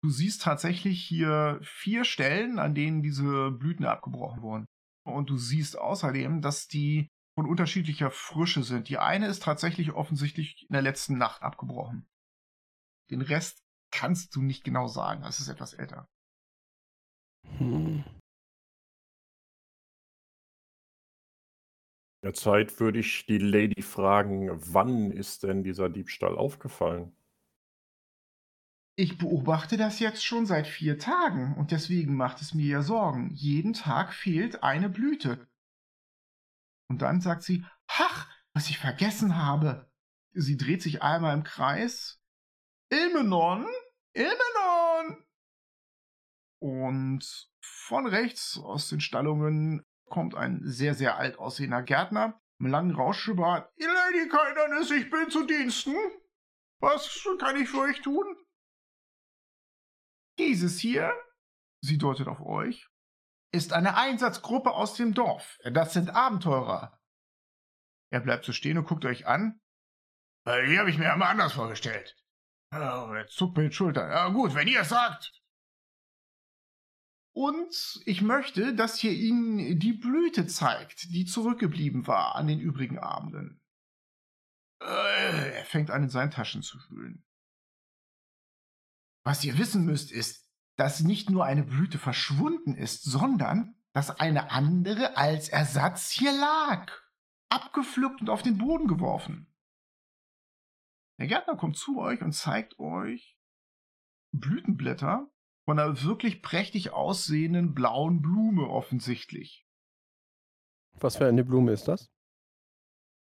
du 0.01 0.09
siehst 0.09 0.41
tatsächlich 0.41 1.03
hier 1.03 1.59
vier 1.62 2.05
Stellen, 2.05 2.59
an 2.59 2.73
denen 2.73 3.03
diese 3.03 3.51
Blüten 3.51 3.85
abgebrochen 3.85 4.41
wurden. 4.41 4.65
Und 5.05 5.29
du 5.29 5.38
siehst 5.38 5.77
außerdem, 5.77 6.41
dass 6.41 6.67
die 6.67 7.09
von 7.38 7.45
unterschiedlicher 7.45 8.09
Frische 8.09 8.63
sind. 8.63 8.88
Die 8.88 8.97
eine 8.97 9.27
ist 9.27 9.43
tatsächlich 9.43 9.91
offensichtlich 9.91 10.65
in 10.69 10.73
der 10.73 10.81
letzten 10.81 11.17
Nacht 11.17 11.41
abgebrochen. 11.41 12.07
Den 13.12 13.21
Rest 13.21 13.59
kannst 13.91 14.33
du 14.35 14.41
nicht 14.41 14.63
genau 14.63 14.88
sagen. 14.88 15.23
Es 15.23 15.41
ist 15.41 15.50
etwas 15.50 15.73
älter. 15.73 16.07
In 17.59 18.03
der 22.23 22.33
Zeit 22.33 22.79
würde 22.79 23.00
ich 23.00 23.25
die 23.25 23.38
Lady 23.38 23.81
fragen, 23.81 24.50
wann 24.73 25.12
ist 25.12 25.43
denn 25.43 25.63
dieser 25.63 25.89
Diebstahl 25.89 26.38
aufgefallen? 26.38 27.15
Ich 28.95 29.17
beobachte 29.17 29.75
das 29.75 30.00
jetzt 30.00 30.23
schon 30.23 30.45
seit 30.45 30.67
vier 30.67 31.00
Tagen 31.00 31.55
und 31.55 31.71
deswegen 31.71 32.15
macht 32.15 32.41
es 32.41 32.53
mir 32.53 32.67
ja 32.67 32.81
Sorgen. 32.81 33.31
Jeden 33.33 33.73
Tag 33.73 34.13
fehlt 34.13 34.63
eine 34.63 34.88
Blüte. 34.88 35.47
Und 36.89 37.01
dann 37.01 37.19
sagt 37.19 37.43
sie, 37.43 37.65
ach, 37.88 38.29
was 38.53 38.69
ich 38.69 38.77
vergessen 38.77 39.35
habe. 39.35 39.91
Sie 40.33 40.57
dreht 40.57 40.81
sich 40.81 41.01
einmal 41.01 41.33
im 41.33 41.43
Kreis. 41.43 42.21
Ilmenon, 42.89 43.65
Ilmenon! 44.13 44.62
Und 46.63 47.51
von 47.60 48.08
rechts 48.08 48.58
aus 48.58 48.88
den 48.88 49.01
Stallungen 49.01 49.86
kommt 50.05 50.34
ein 50.34 50.62
sehr, 50.63 50.96
sehr 50.96 51.17
alt 51.17 51.38
aussehender 51.38 51.84
Gärtner 51.84 52.41
mit 52.58 52.72
langen 52.72 52.96
Rauschebart. 52.96 53.70
Lady 53.75 54.29
Kainernis, 54.29 54.89
ich 54.91 55.12
bin 55.12 55.29
zu 55.29 55.46
Diensten. 55.46 55.93
Was 56.79 57.27
kann 57.38 57.58
ich 57.58 57.67
für 57.67 57.82
euch 57.82 58.01
tun? 58.01 58.38
Dieses 60.39 60.79
hier, 60.79 61.13
sie 61.82 61.98
deutet 61.98 62.29
auf 62.29 62.39
euch, 62.39 62.88
ist 63.51 63.74
eine 63.74 63.98
Einsatzgruppe 63.98 64.72
aus 64.72 64.93
dem 64.93 65.13
Dorf. 65.13 65.60
Das 65.65 65.91
sind 65.91 66.12
Abenteurer. 66.12 66.98
Er 68.10 68.22
bleibt 68.22 68.46
so 68.46 68.53
stehen 68.53 68.77
und 68.77 68.88
guckt 68.88 69.03
euch 69.03 69.27
an. 69.27 69.60
Äh, 70.46 70.65
die 70.67 70.79
habe 70.79 70.89
ich 70.89 70.98
mir 70.98 71.12
einmal 71.12 71.27
anders 71.27 71.51
vorgestellt. 71.51 72.15
Oh, 72.72 73.12
er 73.13 73.27
zuckt 73.27 73.58
mit 73.58 73.65
den 73.65 73.74
Schultern. 73.74 74.10
Ja, 74.10 74.29
gut, 74.29 74.55
wenn 74.55 74.70
ihr 74.70 74.79
es 74.79 74.89
sagt. 74.89 75.42
Und 77.33 77.99
ich 78.05 78.21
möchte, 78.21 78.75
dass 78.75 79.03
ihr 79.03 79.11
ihnen 79.11 79.79
die 79.79 79.93
Blüte 79.93 80.45
zeigt, 80.45 81.11
die 81.13 81.25
zurückgeblieben 81.25 82.05
war 82.05 82.35
an 82.35 82.47
den 82.47 82.59
übrigen 82.59 82.99
Abenden. 82.99 83.59
Äh, 84.79 85.57
er 85.57 85.65
fängt 85.65 85.89
an, 85.89 86.03
in 86.03 86.09
seinen 86.09 86.29
Taschen 86.29 86.61
zu 86.61 86.77
wühlen. 86.89 87.25
Was 89.25 89.43
ihr 89.43 89.57
wissen 89.57 89.83
müsst, 89.85 90.11
ist, 90.11 90.47
dass 90.75 90.99
nicht 90.99 91.31
nur 91.31 91.45
eine 91.45 91.63
Blüte 91.63 91.97
verschwunden 91.97 92.75
ist, 92.75 93.03
sondern 93.03 93.75
dass 93.93 94.11
eine 94.19 94.51
andere 94.51 95.17
als 95.17 95.49
Ersatz 95.49 96.11
hier 96.11 96.31
lag, 96.31 96.91
abgepflückt 97.49 98.21
und 98.21 98.29
auf 98.29 98.43
den 98.43 98.59
Boden 98.59 98.87
geworfen. 98.87 99.51
Der 101.19 101.27
Gärtner 101.27 101.55
kommt 101.55 101.77
zu 101.77 101.99
euch 101.99 102.21
und 102.21 102.33
zeigt 102.33 102.77
euch 102.79 103.37
Blütenblätter 104.31 105.32
von 105.65 105.79
einer 105.79 106.03
wirklich 106.03 106.41
prächtig 106.41 106.91
aussehenden 106.91 107.74
blauen 107.74 108.22
Blume 108.22 108.67
offensichtlich. 108.67 109.65
Was 111.00 111.17
für 111.17 111.27
eine 111.27 111.43
Blume 111.43 111.72
ist 111.72 111.88
das? 111.88 112.12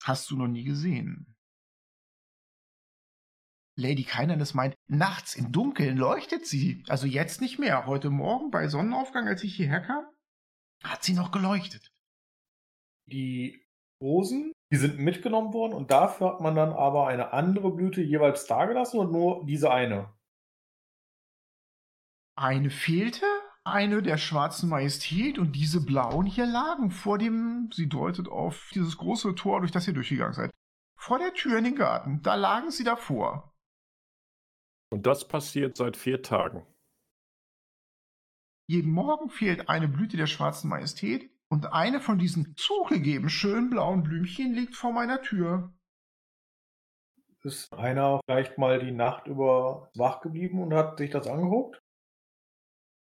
Hast 0.02 0.30
du 0.30 0.36
noch 0.36 0.48
nie 0.48 0.64
gesehen. 0.64 1.34
Lady 3.78 4.04
Keinernes 4.04 4.54
meint, 4.54 4.74
nachts 4.86 5.34
im 5.34 5.52
Dunkeln 5.52 5.98
leuchtet 5.98 6.46
sie. 6.46 6.82
Also 6.88 7.06
jetzt 7.06 7.40
nicht 7.40 7.58
mehr. 7.58 7.86
Heute 7.86 8.08
Morgen 8.08 8.50
bei 8.50 8.68
Sonnenaufgang, 8.68 9.28
als 9.28 9.42
ich 9.44 9.54
hierher 9.54 9.80
kam, 9.80 10.06
hat 10.82 11.02
sie 11.02 11.12
noch 11.12 11.30
geleuchtet. 11.30 11.92
Die 13.06 13.66
Rosen, 14.00 14.52
die 14.72 14.76
sind 14.76 14.98
mitgenommen 14.98 15.52
worden 15.52 15.74
und 15.74 15.90
dafür 15.90 16.28
hat 16.28 16.40
man 16.40 16.54
dann 16.54 16.72
aber 16.72 17.06
eine 17.06 17.32
andere 17.32 17.70
Blüte 17.70 18.02
jeweils 18.02 18.46
dagelassen 18.46 18.98
und 19.00 19.12
nur 19.12 19.44
diese 19.46 19.70
eine. 19.70 20.15
Eine 22.38 22.70
fehlte, 22.70 23.24
eine 23.64 24.02
der 24.02 24.18
schwarzen 24.18 24.68
Majestät 24.68 25.38
und 25.38 25.52
diese 25.52 25.84
blauen 25.84 26.26
hier 26.26 26.46
lagen 26.46 26.90
vor 26.90 27.18
dem, 27.18 27.70
sie 27.72 27.88
deutet 27.88 28.28
auf 28.28 28.70
dieses 28.74 28.98
große 28.98 29.34
Tor, 29.34 29.60
durch 29.60 29.72
das 29.72 29.88
ihr 29.88 29.94
durchgegangen 29.94 30.34
seid. 30.34 30.50
Vor 30.98 31.18
der 31.18 31.32
Tür 31.32 31.58
in 31.58 31.64
den 31.64 31.76
Garten, 31.76 32.22
da 32.22 32.34
lagen 32.34 32.70
sie 32.70 32.84
davor. 32.84 33.54
Und 34.92 35.06
das 35.06 35.26
passiert 35.26 35.76
seit 35.76 35.96
vier 35.96 36.22
Tagen. 36.22 36.66
Jeden 38.68 38.92
Morgen 38.92 39.30
fehlt 39.30 39.68
eine 39.68 39.88
Blüte 39.88 40.16
der 40.16 40.26
schwarzen 40.26 40.68
Majestät 40.68 41.30
und 41.48 41.72
eine 41.72 42.00
von 42.00 42.18
diesen 42.18 42.56
zugegeben 42.56 43.30
schönen 43.30 43.70
blauen 43.70 44.02
Blümchen 44.02 44.52
liegt 44.52 44.74
vor 44.74 44.92
meiner 44.92 45.22
Tür. 45.22 45.72
Ist 47.42 47.72
einer 47.72 48.20
vielleicht 48.26 48.58
mal 48.58 48.80
die 48.80 48.90
Nacht 48.90 49.28
über 49.28 49.90
wach 49.94 50.20
geblieben 50.20 50.60
und 50.60 50.74
hat 50.74 50.98
sich 50.98 51.10
das 51.10 51.28
angeguckt? 51.28 51.80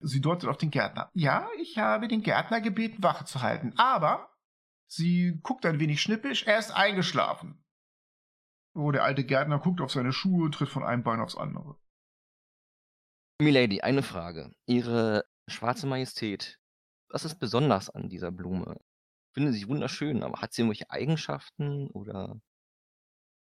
Sie 0.05 0.19
deutet 0.19 0.49
auf 0.49 0.57
den 0.57 0.69
Gärtner. 0.69 1.09
Ja, 1.13 1.47
ich 1.61 1.77
habe 1.77 2.09
den 2.09 2.23
Gärtner 2.23 2.59
gebeten, 2.59 3.01
Wache 3.01 3.23
zu 3.23 3.41
halten, 3.41 3.73
aber 3.77 4.29
sie 4.85 5.39
guckt 5.41 5.65
ein 5.65 5.79
wenig 5.79 6.01
schnippisch, 6.01 6.43
er 6.43 6.59
ist 6.59 6.71
eingeschlafen. 6.71 7.63
Oh, 8.75 8.91
der 8.91 9.03
alte 9.03 9.23
Gärtner 9.23 9.59
guckt 9.59 9.79
auf 9.79 9.91
seine 9.91 10.11
Schuhe, 10.11 10.51
tritt 10.51 10.67
von 10.67 10.83
einem 10.83 11.03
Bein 11.03 11.21
aufs 11.21 11.37
andere. 11.37 11.77
Milady, 13.39 13.81
eine 13.81 14.03
Frage. 14.03 14.51
Ihre 14.65 15.23
schwarze 15.47 15.87
Majestät, 15.87 16.59
was 17.09 17.23
ist 17.23 17.39
besonders 17.39 17.89
an 17.89 18.09
dieser 18.09 18.31
Blume? 18.31 18.75
Ich 19.29 19.33
finde 19.35 19.53
sie 19.53 19.67
wunderschön, 19.69 20.21
aber 20.21 20.41
hat 20.41 20.53
sie 20.53 20.63
irgendwelche 20.63 20.89
Eigenschaften 20.89 21.87
oder? 21.87 22.41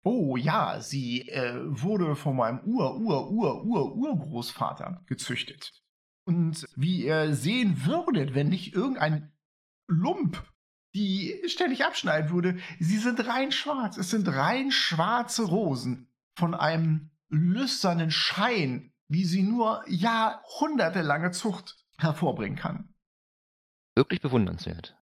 Oh 0.04 0.38
ja, 0.38 0.82
sie 0.82 1.30
äh, 1.30 1.60
wurde 1.66 2.16
von 2.16 2.36
meinem 2.36 2.62
Ur, 2.62 2.98
Ur, 2.98 3.30
Ur, 3.30 3.64
Ur, 3.64 3.96
Urgroßvater 3.96 5.04
gezüchtet. 5.06 5.84
Und 6.28 6.68
wie 6.76 7.06
ihr 7.06 7.34
sehen 7.34 7.86
würdet, 7.86 8.36
wenn 8.36 8.50
nicht 8.50 8.76
irgendein 8.76 9.32
Lump 9.88 10.44
die 10.98 11.44
ständig 11.48 11.86
abschneiden 11.86 12.32
würde. 12.32 12.58
Sie 12.80 12.98
sind 12.98 13.26
rein 13.28 13.52
schwarz. 13.52 13.98
Es 13.98 14.10
sind 14.10 14.28
rein 14.28 14.72
schwarze 14.72 15.44
Rosen 15.44 16.10
von 16.36 16.56
einem 16.56 17.12
lüsternen 17.30 18.10
Schein, 18.10 18.92
wie 19.08 19.24
sie 19.24 19.44
nur 19.44 19.84
jahrhundertelange 19.88 21.32
Zucht 21.32 21.78
hervorbringen 22.00 22.58
kann. 22.58 22.96
Wirklich 23.96 24.22
bewundernswert. 24.22 24.98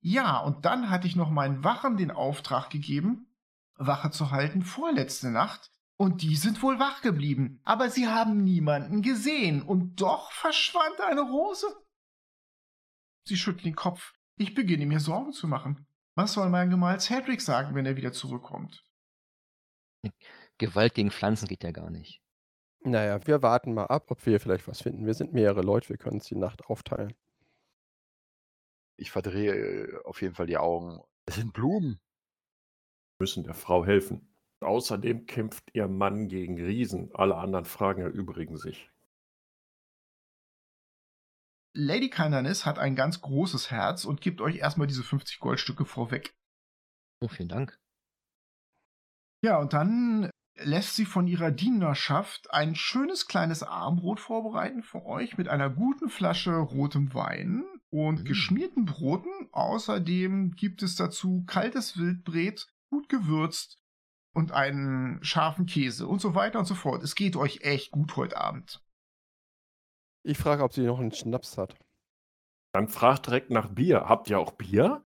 Ja, 0.00 0.38
und 0.38 0.64
dann 0.64 0.88
hatte 0.88 1.06
ich 1.06 1.16
noch 1.16 1.30
meinen 1.30 1.64
Wachen 1.64 1.98
den 1.98 2.10
Auftrag 2.10 2.70
gegeben, 2.70 3.26
Wache 3.76 4.10
zu 4.10 4.30
halten 4.30 4.62
vorletzte 4.62 5.30
Nacht, 5.30 5.70
und 6.00 6.22
die 6.22 6.34
sind 6.34 6.62
wohl 6.62 6.78
wach 6.78 7.02
geblieben, 7.02 7.60
aber 7.62 7.90
sie 7.90 8.08
haben 8.08 8.42
niemanden 8.42 9.02
gesehen, 9.02 9.60
und 9.60 10.00
doch 10.00 10.32
verschwand 10.32 10.98
eine 10.98 11.20
Rose. 11.20 11.66
Sie 13.28 13.36
schüttelt 13.36 13.66
den 13.66 13.76
Kopf. 13.76 14.14
Ich 14.36 14.54
beginne 14.54 14.86
mir 14.86 14.98
Sorgen 14.98 15.34
zu 15.34 15.46
machen. 15.46 15.86
Was 16.14 16.32
soll 16.32 16.48
mein 16.48 16.70
Gemahl 16.70 16.98
Cedric 17.00 17.42
sagen, 17.42 17.74
wenn 17.74 17.84
er 17.84 17.98
wieder 17.98 18.14
zurückkommt? 18.14 18.82
Gewalt 20.56 20.94
gegen 20.94 21.10
Pflanzen 21.10 21.46
geht 21.46 21.64
ja 21.64 21.70
gar 21.70 21.90
nicht. 21.90 22.22
Naja, 22.82 23.20
wir 23.26 23.42
warten 23.42 23.74
mal 23.74 23.88
ab, 23.88 24.10
ob 24.10 24.24
wir 24.24 24.40
vielleicht 24.40 24.68
was 24.68 24.80
finden. 24.80 25.04
Wir 25.04 25.12
sind 25.12 25.34
mehrere 25.34 25.60
Leute, 25.60 25.90
wir 25.90 25.98
können 25.98 26.16
uns 26.16 26.28
die 26.28 26.34
Nacht 26.34 26.64
aufteilen. 26.64 27.12
Ich 28.96 29.10
verdrehe 29.10 29.52
äh, 29.52 30.04
auf 30.04 30.22
jeden 30.22 30.34
Fall 30.34 30.46
die 30.46 30.56
Augen. 30.56 31.02
Es 31.26 31.34
sind 31.34 31.52
Blumen. 31.52 32.00
Wir 33.18 33.24
müssen 33.24 33.44
der 33.44 33.52
Frau 33.52 33.84
helfen. 33.84 34.29
Außerdem 34.60 35.26
kämpft 35.26 35.64
ihr 35.74 35.88
Mann 35.88 36.28
gegen 36.28 36.60
Riesen. 36.60 37.10
Alle 37.14 37.36
anderen 37.36 37.64
Fragen 37.64 38.02
erübrigen 38.02 38.56
sich. 38.56 38.90
Lady 41.72 42.10
Kindernis 42.10 42.66
hat 42.66 42.78
ein 42.78 42.96
ganz 42.96 43.20
großes 43.20 43.70
Herz 43.70 44.04
und 44.04 44.20
gibt 44.20 44.40
euch 44.40 44.56
erstmal 44.56 44.86
diese 44.86 45.04
50 45.04 45.38
Goldstücke 45.38 45.84
vorweg. 45.84 46.34
Oh, 47.22 47.28
vielen 47.28 47.48
Dank. 47.48 47.78
Ja, 49.42 49.58
und 49.58 49.72
dann 49.72 50.30
lässt 50.56 50.96
sie 50.96 51.06
von 51.06 51.26
ihrer 51.26 51.50
Dienerschaft 51.50 52.50
ein 52.50 52.74
schönes 52.74 53.26
kleines 53.26 53.62
Armbrot 53.62 54.20
vorbereiten 54.20 54.82
für 54.82 55.06
euch 55.06 55.38
mit 55.38 55.48
einer 55.48 55.70
guten 55.70 56.10
Flasche 56.10 56.56
rotem 56.56 57.14
Wein 57.14 57.64
und 57.90 58.22
Mm. 58.22 58.24
geschmierten 58.24 58.84
Broten. 58.84 59.48
Außerdem 59.52 60.52
gibt 60.56 60.82
es 60.82 60.96
dazu 60.96 61.44
kaltes 61.46 61.96
Wildbret, 61.96 62.66
gut 62.90 63.08
gewürzt 63.08 63.79
und 64.34 64.52
einen 64.52 65.22
scharfen 65.24 65.66
Käse 65.66 66.06
und 66.06 66.20
so 66.20 66.34
weiter 66.34 66.58
und 66.58 66.64
so 66.64 66.74
fort. 66.74 67.02
Es 67.02 67.14
geht 67.14 67.36
euch 67.36 67.60
echt 67.62 67.90
gut 67.90 68.16
heute 68.16 68.36
Abend. 68.36 68.82
Ich 70.22 70.38
frage, 70.38 70.62
ob 70.62 70.72
sie 70.72 70.82
noch 70.82 71.00
einen 71.00 71.12
Schnaps 71.12 71.56
hat. 71.58 71.76
Dann 72.72 72.88
fragt 72.88 73.26
direkt 73.26 73.50
nach 73.50 73.68
Bier. 73.68 74.08
Habt 74.08 74.28
ihr 74.30 74.38
auch 74.38 74.52
Bier? 74.52 75.04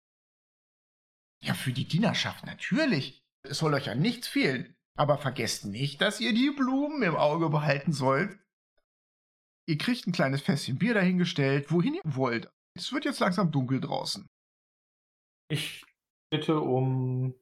Ja, 1.43 1.55
für 1.55 1.73
die 1.73 1.87
Dienerschaft 1.87 2.45
natürlich. 2.45 3.23
Es 3.43 3.59
soll 3.59 3.75
euch 3.75 3.89
an 3.89 4.01
nichts 4.01 4.29
fehlen. 4.29 4.75
Aber 4.99 5.19
vergesst 5.19 5.67
nicht, 5.67 6.01
dass 6.01 6.21
ihr 6.21 6.33
die 6.33 6.51
Blumen 6.51 7.03
im 7.03 7.17
Auge 7.17 7.51
behalten 7.51 7.93
sollt. 7.93 8.39
Ihr 9.69 9.79
kriegt 9.79 10.07
ein 10.07 10.13
kleines 10.13 10.43
Fässchen 10.43 10.79
Bier 10.79 10.95
dahingestellt, 10.95 11.71
wohin 11.71 11.95
ihr 11.95 12.01
wollt. 12.05 12.51
Es 12.75 12.93
wird 12.93 13.05
jetzt 13.05 13.21
langsam 13.21 13.51
dunkel 13.51 13.81
draußen. 13.81 14.27
Ich 15.49 15.85
bitte 16.31 16.61
um 16.61 17.35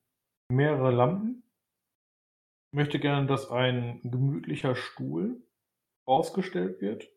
mehrere 0.51 0.91
Lampen. 0.91 1.44
Möchte 2.75 2.99
gerne, 2.99 3.29
dass 3.29 3.53
ein 3.53 4.01
gemütlicher 4.03 4.75
Stuhl 4.75 5.41
ausgestellt 6.09 6.81
wird. 6.81 7.09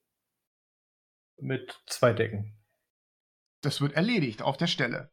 Mit 1.39 1.83
zwei 1.87 2.13
Decken. 2.13 2.55
Das 3.63 3.81
wird 3.81 3.93
erledigt 3.93 4.43
auf 4.43 4.57
der 4.57 4.67
Stelle. 4.67 5.11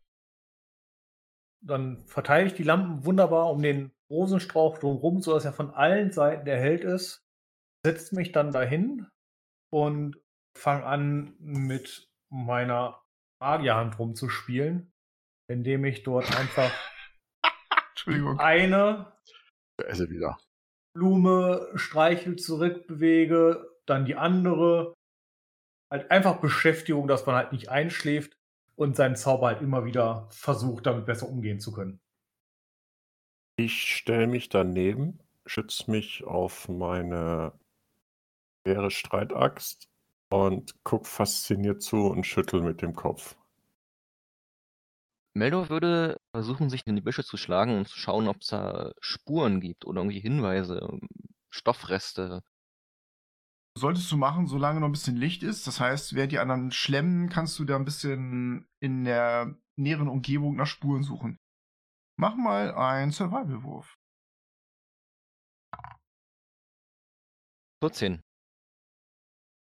Dann 1.63 2.07
verteile 2.07 2.47
ich 2.47 2.53
die 2.53 2.63
Lampen 2.63 3.07
wunderbar 3.07 3.51
um 3.51 3.63
den 3.63 3.93
Rosenstrauch 4.11 4.77
drumherum, 4.77 5.23
sodass 5.23 5.47
er 5.47 5.55
von 5.55 5.71
allen 5.71 6.13
Seiten 6.13 6.47
erhellt 6.47 6.85
ist. 6.85 7.27
Setze 7.83 8.15
mich 8.15 8.33
dann 8.33 8.53
dahin 8.53 9.09
und 9.73 10.23
fange 10.55 10.85
an, 10.85 11.37
mit 11.39 12.13
meiner 12.29 13.03
Magierhand 13.41 13.99
rumzuspielen, 13.99 14.93
indem 15.49 15.87
ich 15.87 16.03
dort 16.03 16.37
einfach 16.39 16.71
eine 18.39 19.14
Er 19.85 20.11
wieder. 20.11 20.39
Blume 20.95 21.69
streichelt 21.75 22.41
zurückbewege, 22.43 23.69
dann 23.87 24.05
die 24.05 24.17
andere. 24.17 24.95
Halt 25.91 26.11
einfach 26.11 26.41
Beschäftigung, 26.41 27.09
dass 27.09 27.27
man 27.27 27.37
halt 27.37 27.53
nicht 27.53 27.69
einschläft 27.69 28.37
und 28.77 28.97
seinen 28.97 29.17
Zauber 29.17 29.49
halt 29.49 29.63
immer 29.63 29.85
wieder 29.85 30.29
versucht, 30.31 30.87
damit 30.87 31.07
besser 31.07 31.29
umgehen 31.29 31.61
zu 31.61 31.73
können. 31.73 32.01
Ich 33.57 33.95
stelle 33.95 34.27
mich 34.27 34.49
daneben, 34.49 35.21
schütze 35.47 35.91
mich 35.91 36.25
auf 36.25 36.69
meine 36.69 37.53
schwere 38.67 38.91
Streitaxt 38.91 39.89
und 40.31 40.75
guck 40.83 41.07
fasziniert 41.07 41.83
zu 41.83 42.07
und 42.07 42.25
schüttel 42.25 42.63
mit 42.63 42.83
dem 42.83 42.95
Kopf. 42.95 43.37
Meldor 45.35 45.69
würde 45.69 46.21
versuchen, 46.33 46.71
sich 46.71 46.87
in 46.87 46.95
die 46.95 47.03
Büsche 47.03 47.25
zu 47.25 47.37
schlagen 47.37 47.77
und 47.77 47.89
zu 47.89 47.99
schauen, 47.99 48.29
ob 48.29 48.41
es 48.41 48.49
da 48.49 48.93
Spuren 49.01 49.61
gibt 49.61 49.85
oder 49.85 50.01
irgendwie 50.01 50.21
Hinweise, 50.21 50.79
ähm, 50.79 51.09
Stoffreste. 51.51 52.43
Solltest 53.77 54.11
du 54.13 54.17
machen, 54.17 54.47
solange 54.47 54.79
noch 54.79 54.89
ein 54.89 54.93
bisschen 54.93 55.17
Licht 55.17 55.43
ist. 55.43 55.67
Das 55.67 55.81
heißt, 55.81 56.15
während 56.15 56.31
die 56.31 56.39
anderen 56.39 56.71
schlemmen, 56.71 57.29
kannst 57.29 57.59
du 57.59 57.65
da 57.65 57.75
ein 57.75 57.85
bisschen 57.85 58.69
in 58.79 59.05
der 59.05 59.57
näheren 59.77 60.09
Umgebung 60.09 60.55
nach 60.55 60.69
Spuren 60.69 61.03
suchen. 61.03 61.39
Mach 62.17 62.37
mal 62.37 62.73
einen 62.73 63.11
Survival-Wurf. 63.11 63.97
14. 67.83 68.23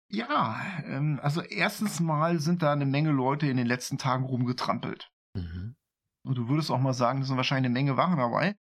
Ja, 0.10 0.62
ähm, 0.86 1.19
also 1.21 1.41
erstens 1.41 1.99
mal 1.99 2.39
sind 2.39 2.63
da 2.63 2.71
eine 2.71 2.86
Menge 2.86 3.12
Leute 3.12 3.47
in 3.47 3.58
den 3.58 3.67
letzten 3.67 3.97
Tagen 3.97 4.23
rumgetrampelt. 4.23 5.12
Mhm. 5.38 5.76
Und 6.26 6.36
du 6.36 6.50
würdest 6.50 6.71
auch 6.71 6.80
mal 6.80 6.93
sagen, 6.93 7.21
da 7.21 7.26
sind 7.26 7.38
wahrscheinlich 7.38 7.69
eine 7.69 7.73
Menge 7.73 7.97
Wachen 7.97 8.17
dabei. 8.17 8.56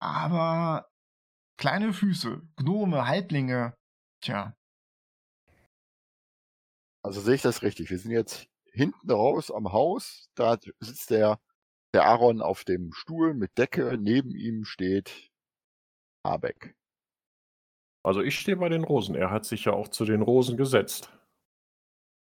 Aber 0.00 0.88
kleine 1.58 1.92
Füße, 1.92 2.42
Gnome, 2.56 3.06
Halblinge, 3.06 3.74
tja, 4.20 4.56
Also 7.06 7.20
sehe 7.20 7.36
ich 7.36 7.42
das 7.42 7.62
richtig. 7.62 7.88
Wir 7.90 8.00
sind 8.00 8.10
jetzt 8.10 8.48
hinten 8.72 9.08
raus 9.08 9.52
am 9.52 9.70
Haus. 9.72 10.28
Da 10.34 10.58
sitzt 10.80 11.10
der, 11.10 11.38
der 11.94 12.04
Aaron 12.04 12.42
auf 12.42 12.64
dem 12.64 12.92
Stuhl 12.92 13.32
mit 13.32 13.56
Decke. 13.58 13.96
Neben 13.96 14.34
ihm 14.34 14.64
steht 14.64 15.30
Habeck. 16.24 16.74
Also 18.02 18.22
ich 18.22 18.36
stehe 18.36 18.56
bei 18.56 18.68
den 18.68 18.82
Rosen. 18.82 19.14
Er 19.14 19.30
hat 19.30 19.44
sich 19.44 19.66
ja 19.66 19.72
auch 19.72 19.86
zu 19.86 20.04
den 20.04 20.20
Rosen 20.20 20.56
gesetzt. 20.56 21.15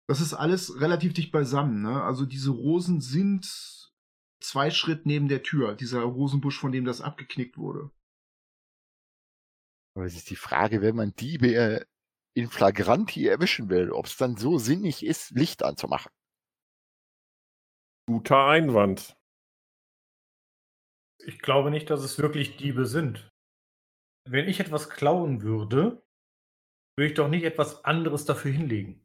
Das 0.07 0.21
ist 0.21 0.35
alles 0.35 0.81
relativ 0.81 1.15
dicht 1.15 1.33
beisammen, 1.33 1.83
ne? 1.83 2.03
Also 2.03 2.27
diese 2.27 2.51
Rosen 2.51 3.01
sind 3.01 3.93
zwei 4.43 4.71
Schritt 4.71 5.07
neben 5.07 5.29
der 5.29 5.43
Tür, 5.43 5.75
dieser 5.75 6.03
Rosenbusch, 6.03 6.59
von 6.59 6.73
dem 6.73 6.85
das 6.85 7.01
abgeknickt 7.01 7.57
wurde. 7.57 7.91
Aber 9.97 10.05
es 10.05 10.15
ist 10.15 10.29
die 10.29 10.37
Frage, 10.37 10.83
wenn 10.83 10.97
man 10.97 11.15
Diebe 11.15 11.87
in 12.37 12.51
Flagranti 12.51 13.27
erwischen 13.27 13.71
will, 13.71 13.91
ob 13.93 14.07
es 14.07 14.17
dann 14.17 14.37
so 14.37 14.59
sinnig 14.59 15.05
ist, 15.05 15.31
Licht 15.31 15.63
anzumachen. 15.63 16.13
Guter 18.07 18.47
Einwand. 18.47 19.17
Ich 21.25 21.39
glaube 21.39 21.71
nicht, 21.71 21.89
dass 21.89 22.03
es 22.03 22.19
wirklich 22.19 22.57
Diebe 22.57 22.85
sind. 22.85 23.31
Wenn 24.29 24.49
ich 24.49 24.61
etwas 24.61 24.91
klauen 24.91 25.43
würde, 25.43 26.05
würde 26.99 27.09
ich 27.09 27.15
doch 27.15 27.29
nicht 27.29 27.45
etwas 27.45 27.85
anderes 27.85 28.25
dafür 28.25 28.51
hinlegen. 28.51 29.04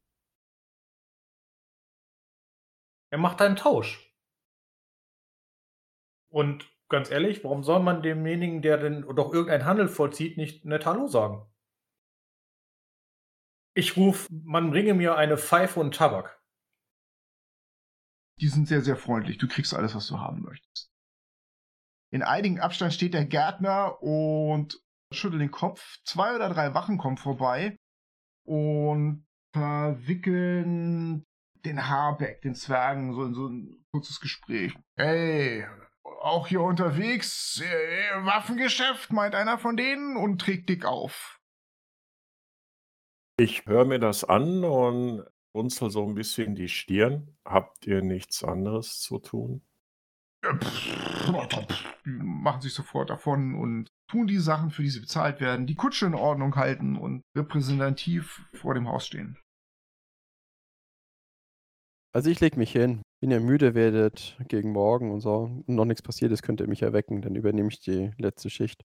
Er 3.11 3.17
macht 3.17 3.41
einen 3.41 3.55
Tausch. 3.55 4.13
Und 6.31 6.69
ganz 6.89 7.09
ehrlich, 7.09 7.43
warum 7.43 7.63
soll 7.63 7.81
man 7.81 8.03
demjenigen, 8.03 8.61
der 8.61 8.77
denn 8.77 9.01
doch 9.15 9.33
irgendeinen 9.33 9.65
Handel 9.65 9.87
vollzieht, 9.87 10.37
nicht 10.37 10.65
nett 10.65 10.85
Hallo 10.85 11.07
sagen? 11.07 11.45
Ich 13.75 13.97
ruf, 13.97 14.27
man 14.29 14.71
bringe 14.71 14.93
mir 14.93 15.15
eine 15.15 15.37
Pfeife 15.37 15.79
und 15.79 15.95
Tabak. 15.95 16.43
Die 18.39 18.47
sind 18.47 18.67
sehr, 18.67 18.81
sehr 18.81 18.95
freundlich. 18.95 19.37
Du 19.37 19.47
kriegst 19.47 19.73
alles, 19.73 19.95
was 19.95 20.07
du 20.07 20.19
haben 20.19 20.41
möchtest. 20.41 20.91
In 22.11 22.23
einigen 22.23 22.59
Abstand 22.59 22.93
steht 22.93 23.13
der 23.13 23.25
Gärtner 23.25 24.01
und 24.01 24.81
schüttelt 25.13 25.41
den 25.41 25.51
Kopf. 25.51 25.99
Zwei 26.03 26.35
oder 26.35 26.49
drei 26.49 26.73
Wachen 26.73 26.97
kommen 26.97 27.17
vorbei 27.17 27.77
und 28.45 29.27
verwickeln 29.53 31.25
den 31.65 31.87
Haarbeck, 31.87 32.41
den 32.41 32.55
Zwergen, 32.55 33.13
so 33.13 33.23
in 33.23 33.33
so 33.33 33.47
ein 33.47 33.85
kurzes 33.91 34.19
Gespräch. 34.19 34.73
Hey, 34.95 35.65
auch 36.03 36.47
hier 36.47 36.61
unterwegs, 36.61 37.61
äh, 37.61 38.25
Waffengeschäft, 38.25 39.11
meint 39.11 39.35
einer 39.35 39.57
von 39.57 39.77
denen 39.77 40.17
und 40.17 40.39
trägt 40.41 40.69
dick 40.69 40.85
auf. 40.85 41.39
Ich 43.39 43.65
höre 43.65 43.85
mir 43.85 43.99
das 43.99 44.23
an 44.25 44.63
und 44.63 45.23
runzel 45.55 45.89
so 45.89 46.05
ein 46.05 46.15
bisschen 46.15 46.55
die 46.55 46.67
Stirn. 46.67 47.37
Habt 47.45 47.87
ihr 47.87 48.01
nichts 48.01 48.43
anderes 48.43 48.99
zu 48.99 49.19
tun? 49.19 49.61
Äh, 50.43 50.53
Die 52.05 52.11
machen 52.11 52.61
sich 52.61 52.73
sofort 52.73 53.09
davon 53.09 53.55
und 53.55 53.89
tun 54.09 54.27
die 54.27 54.39
Sachen, 54.39 54.71
für 54.71 54.83
die 54.83 54.89
sie 54.89 55.01
bezahlt 55.01 55.39
werden, 55.39 55.67
die 55.67 55.75
Kutsche 55.75 56.05
in 56.05 56.15
Ordnung 56.15 56.55
halten 56.55 56.97
und 56.97 57.23
repräsentativ 57.35 58.45
vor 58.53 58.73
dem 58.73 58.87
Haus 58.87 59.07
stehen. 59.07 59.37
Also 62.11 62.29
ich 62.29 62.39
leg 62.39 62.57
mich 62.57 62.71
hin. 62.71 63.01
Wenn 63.21 63.31
ihr 63.31 63.39
müde 63.39 63.75
werdet 63.75 64.37
gegen 64.47 64.71
morgen 64.71 65.11
und 65.11 65.21
so 65.21 65.61
und 65.65 65.69
noch 65.69 65.85
nichts 65.85 66.01
passiert 66.01 66.31
ist, 66.31 66.41
könnt 66.41 66.61
ihr 66.61 66.67
mich 66.67 66.81
erwecken. 66.81 67.21
Dann 67.21 67.35
übernehme 67.35 67.69
ich 67.69 67.79
die 67.79 68.11
letzte 68.17 68.49
Schicht. 68.49 68.83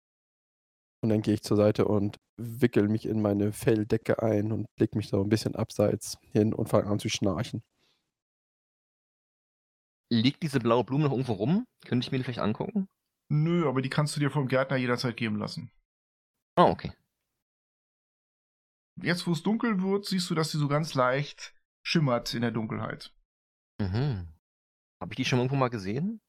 Und 1.02 1.10
dann 1.10 1.22
gehe 1.22 1.34
ich 1.34 1.44
zur 1.44 1.58
Seite 1.58 1.86
und 1.86 2.18
wickel 2.38 2.88
mich 2.88 3.06
in 3.06 3.22
meine 3.22 3.52
Felldecke 3.52 4.22
ein 4.24 4.52
und 4.52 4.68
leg 4.80 4.96
mich 4.96 5.10
so 5.10 5.22
ein 5.22 5.30
bisschen 5.30 5.56
abseits 5.56 6.18
hin 6.32 6.54
und 6.54 6.70
fange 6.70 6.88
an 6.88 7.00
zu 7.00 7.10
schnarchen. 7.10 7.62
Liegt 10.10 10.44
diese 10.44 10.60
blaue 10.60 10.84
Blume 10.84 11.06
noch 11.06 11.12
irgendwo 11.12 11.34
rum? 11.34 11.66
Könnte 11.86 12.06
ich 12.06 12.12
mir 12.12 12.18
die 12.20 12.24
vielleicht 12.24 12.40
angucken? 12.40 12.88
Nö, 13.30 13.68
aber 13.68 13.82
die 13.82 13.90
kannst 13.90 14.16
du 14.16 14.20
dir 14.20 14.32
vom 14.32 14.48
Gärtner 14.48 14.78
jederzeit 14.78 15.18
geben 15.18 15.38
lassen. 15.38 15.72
Ah, 16.56 16.70
okay. 16.70 16.92
Jetzt, 19.02 19.26
wo 19.26 19.32
es 19.32 19.44
dunkel 19.44 19.82
wird, 19.82 20.06
siehst 20.06 20.30
du, 20.30 20.36
dass 20.36 20.52
sie 20.52 20.60
so 20.60 20.68
ganz 20.68 20.94
leicht 20.94 21.54
schimmert 21.84 22.34
in 22.34 22.42
der 22.42 22.52
Dunkelheit. 22.52 23.14
Mhm. 23.80 24.28
Habe 25.02 25.14
ich 25.14 25.18
die 25.18 25.26
schon 25.26 25.40
irgendwo 25.40 25.56
mal 25.56 25.70
gesehen? 25.70 26.22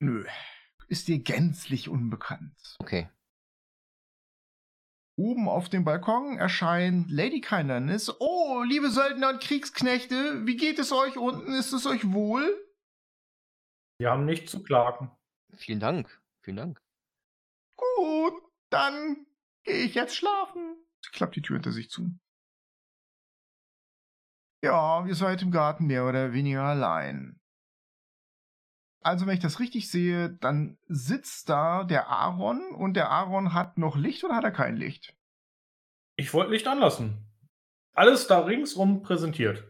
Nö, 0.00 0.26
ist 0.88 1.08
dir 1.08 1.18
gänzlich 1.18 1.88
unbekannt. 1.88 2.76
Okay. 2.78 3.08
Oben 5.16 5.48
auf 5.48 5.68
dem 5.68 5.84
Balkon 5.84 6.38
erscheint 6.38 7.10
Lady 7.10 7.40
Kindness. 7.40 8.20
Oh, 8.20 8.62
liebe 8.62 8.88
Söldner 8.90 9.30
und 9.30 9.40
Kriegsknechte, 9.40 10.46
wie 10.46 10.56
geht 10.56 10.78
es 10.78 10.92
euch 10.92 11.18
unten? 11.18 11.52
Ist 11.54 11.72
es 11.72 11.86
euch 11.86 12.12
wohl? 12.12 12.64
Wir 13.98 14.10
haben 14.10 14.26
nichts 14.26 14.52
zu 14.52 14.62
klagen. 14.62 15.10
Vielen 15.56 15.80
Dank. 15.80 16.22
Vielen 16.44 16.58
Dank. 16.58 16.80
Gut, 17.76 18.34
dann 18.70 19.26
gehe 19.64 19.84
ich 19.84 19.94
jetzt 19.94 20.14
schlafen. 20.14 20.76
Sie 21.04 21.10
klappt 21.10 21.34
die 21.34 21.42
Tür 21.42 21.56
hinter 21.56 21.72
sich 21.72 21.90
zu. 21.90 22.16
Ja, 24.62 25.06
ihr 25.06 25.14
seid 25.14 25.42
im 25.42 25.50
Garten 25.50 25.86
mehr 25.86 26.06
oder 26.06 26.32
weniger 26.32 26.62
allein. 26.62 27.38
Also, 29.00 29.26
wenn 29.26 29.34
ich 29.34 29.42
das 29.42 29.60
richtig 29.60 29.90
sehe, 29.90 30.30
dann 30.30 30.76
sitzt 30.86 31.48
da 31.48 31.84
der 31.84 32.08
Aaron 32.08 32.74
und 32.74 32.94
der 32.94 33.10
Aaron 33.10 33.54
hat 33.54 33.78
noch 33.78 33.96
Licht 33.96 34.24
oder 34.24 34.34
hat 34.34 34.44
er 34.44 34.50
kein 34.50 34.76
Licht? 34.76 35.14
Ich 36.16 36.34
wollte 36.34 36.50
Licht 36.50 36.66
anlassen. 36.66 37.24
Alles 37.94 38.26
da 38.26 38.40
ringsrum 38.40 39.02
präsentiert. 39.02 39.64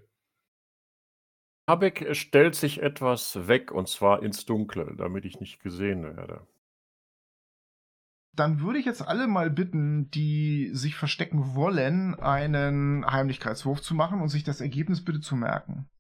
Habeck 1.69 2.17
stellt 2.17 2.55
sich 2.55 2.81
etwas 2.81 3.47
weg 3.47 3.71
und 3.71 3.89
zwar 3.89 4.23
ins 4.23 4.47
Dunkle, 4.47 4.95
damit 4.97 5.27
ich 5.27 5.39
nicht 5.39 5.61
gesehen 5.61 6.17
werde. 6.17 6.47
Dann 8.39 8.61
würde 8.61 8.79
ich 8.79 8.85
jetzt 8.85 9.03
alle 9.03 9.27
mal 9.27 9.51
bitten, 9.51 10.11
die 10.13 10.71
sich 10.73 10.95
verstecken 10.95 11.57
wollen, 11.57 12.15
einen 12.15 13.05
Heimlichkeitswurf 13.05 13.83
zu 13.83 13.97
machen 13.97 14.21
und 14.21 14.29
sich 14.29 14.45
das 14.45 14.61
Ergebnis 14.61 15.05
bitte 15.05 15.19
zu 15.19 15.35
merken. 15.35 15.91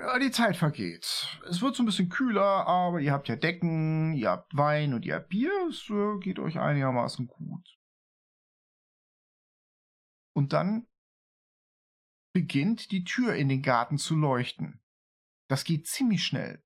Äh, 0.00 0.18
Die 0.18 0.32
Zeit 0.32 0.56
vergeht. 0.56 1.38
Es 1.48 1.62
wird 1.62 1.76
so 1.76 1.84
ein 1.84 1.86
bisschen 1.86 2.08
kühler, 2.08 2.66
aber 2.66 2.98
ihr 2.98 3.12
habt 3.12 3.28
ja 3.28 3.36
Decken, 3.36 4.14
ihr 4.14 4.30
habt 4.30 4.56
Wein 4.56 4.92
und 4.92 5.04
ihr 5.04 5.14
habt 5.14 5.28
Bier. 5.28 5.52
Es 5.68 5.88
äh, 5.90 6.18
geht 6.18 6.40
euch 6.40 6.58
einigermaßen 6.58 7.28
gut. 7.28 7.78
Und 10.34 10.52
dann 10.52 10.88
beginnt 12.34 12.90
die 12.90 13.04
Tür 13.04 13.36
in 13.36 13.48
den 13.48 13.62
Garten 13.62 13.96
zu 13.96 14.16
leuchten. 14.16 14.80
Das 15.48 15.62
geht 15.62 15.86
ziemlich 15.86 16.24
schnell. 16.24 16.64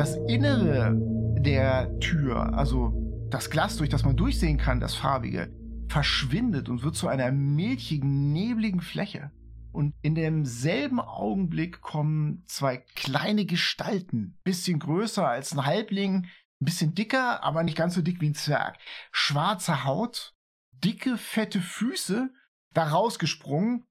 Das 0.00 0.16
Innere 0.28 0.96
der 1.42 1.98
Tür, 2.00 2.54
also 2.54 3.26
das 3.28 3.50
Glas, 3.50 3.76
durch 3.76 3.90
das 3.90 4.02
man 4.02 4.16
durchsehen 4.16 4.56
kann, 4.56 4.80
das 4.80 4.94
farbige, 4.94 5.52
verschwindet 5.88 6.70
und 6.70 6.82
wird 6.82 6.96
zu 6.96 7.06
einer 7.06 7.30
milchigen, 7.30 8.32
nebligen 8.32 8.80
Fläche. 8.80 9.30
Und 9.72 9.94
in 10.00 10.14
demselben 10.14 11.00
Augenblick 11.00 11.82
kommen 11.82 12.44
zwei 12.46 12.78
kleine 12.78 13.44
Gestalten, 13.44 14.40
bisschen 14.42 14.78
größer 14.78 15.28
als 15.28 15.52
ein 15.52 15.66
Halbling, 15.66 16.24
ein 16.24 16.64
bisschen 16.64 16.94
dicker, 16.94 17.44
aber 17.44 17.62
nicht 17.62 17.76
ganz 17.76 17.94
so 17.94 18.00
dick 18.00 18.22
wie 18.22 18.30
ein 18.30 18.34
Zwerg. 18.34 18.78
Schwarze 19.12 19.84
Haut, 19.84 20.34
dicke, 20.72 21.18
fette 21.18 21.60
Füße, 21.60 22.30
da 22.72 22.88
rausgesprungen 22.88 23.86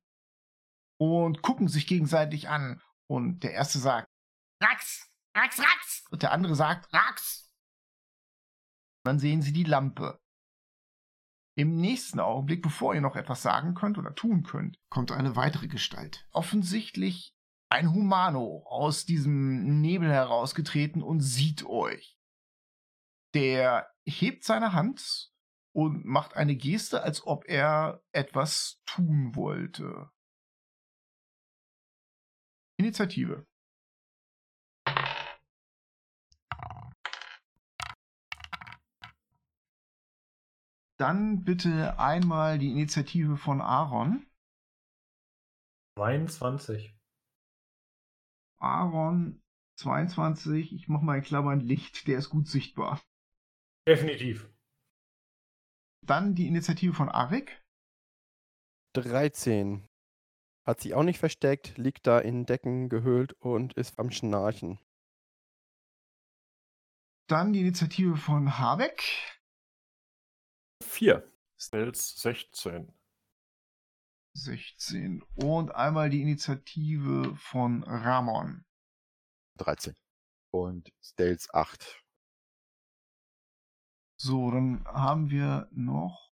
und 0.98 1.43
gucken 1.43 1.67
sich 1.67 1.86
gegenseitig 1.86 2.50
an. 2.50 2.82
Und 3.06 3.43
der 3.43 3.54
erste 3.54 3.78
sagt, 3.78 4.08
Rax, 4.60 5.09
Rax, 5.36 5.60
Rax. 5.60 6.06
Und 6.12 6.24
der 6.24 6.32
andere 6.32 6.56
sagt, 6.56 6.94
Rax. 6.94 7.52
Dann 9.04 9.20
sehen 9.20 9.42
sie 9.42 9.54
die 9.54 9.63
Lampe. 9.63 10.22
Im 11.56 11.76
nächsten 11.76 12.20
Augenblick, 12.20 12.62
bevor 12.62 12.96
ihr 12.96 13.02
noch 13.02 13.15
etwas 13.15 13.42
sagen 13.42 13.74
könnt 13.74 13.98
oder 13.98 14.15
tun 14.15 14.44
könnt, 14.44 14.80
kommt 14.89 15.12
eine 15.12 15.36
weitere 15.36 15.68
Gestalt. 15.68 16.28
Offensichtlich 16.32 17.36
ein 17.70 17.94
Humano 17.94 18.63
aus 18.65 19.06
diesem 19.06 19.82
Nebel 19.82 20.10
herausgetreten 20.10 21.04
und 21.04 21.20
sieht 21.20 21.65
euch. 21.65 22.18
Der 23.34 23.94
hebt 24.06 24.44
seine 24.44 24.74
Hand 24.74 25.32
und 25.72 26.06
macht 26.06 26.36
eine 26.36 26.56
Geste, 26.56 27.04
als 27.04 27.26
ob 27.26 27.46
er 27.48 28.02
etwas 28.12 28.82
tun 28.86 29.36
wollte. 29.36 30.10
Initiative. 32.78 33.46
Dann 40.99 41.45
bitte 41.45 41.97
einmal 41.97 42.59
die 42.59 42.71
Initiative 42.71 43.38
von 43.38 43.62
Aaron. 43.62 44.29
22. 45.97 46.93
Aaron 48.59 49.41
22, 49.79 50.73
ich 50.73 50.89
mach 50.89 51.01
mal 51.01 51.17
in 51.17 51.23
Klammern 51.23 51.62
Licht, 51.62 52.07
der 52.07 52.17
ist 52.17 52.29
gut 52.29 52.47
sichtbar. 52.47 53.01
Definitiv. 53.88 54.49
Dann 56.05 56.35
die 56.35 56.47
Initiative 56.47 56.93
von 56.93 57.07
Arik. 57.07 57.63
13. 58.93 59.88
Hat 60.67 60.81
sich 60.81 60.93
auch 60.95 61.03
nicht 61.03 61.19
versteckt, 61.19 61.77
liegt 61.77 62.07
da 62.07 62.19
in 62.19 62.45
Decken 62.45 62.89
gehüllt 62.89 63.33
und 63.39 63.73
ist 63.73 63.99
am 63.99 64.12
Schnarchen. 64.12 64.79
Dann 67.29 67.53
die 67.53 67.62
Initiative 67.62 68.17
von 68.17 68.59
Habeck. 68.59 69.38
4. 70.84 71.24
Stealth 71.58 71.98
16. 71.98 72.94
16. 74.34 75.24
Und 75.36 75.76
einmal 75.76 76.10
die 76.10 76.22
Initiative 76.22 77.36
von 77.36 77.84
Ramon. 77.84 78.65
13. 79.58 79.96
Und 80.52 80.92
Stales 81.02 81.54
8. 81.54 82.04
So, 84.18 84.52
dann 84.52 84.86
haben 84.86 85.30
wir 85.30 85.70
noch 85.72 86.34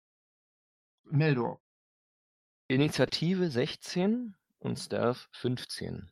Meldor. 1.05 1.61
Initiative 2.69 3.51
16 3.51 4.35
und 4.59 4.79
Stealth 4.79 5.29
15. 5.33 6.11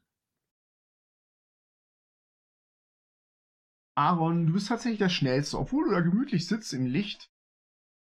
Aaron, 3.94 4.46
du 4.46 4.52
bist 4.54 4.68
tatsächlich 4.68 4.98
der 4.98 5.08
Schnellste, 5.08 5.58
obwohl 5.58 5.84
du 5.84 5.90
da 5.92 6.00
gemütlich 6.00 6.46
sitzt 6.46 6.72
im 6.72 6.86
Licht. 6.86 7.31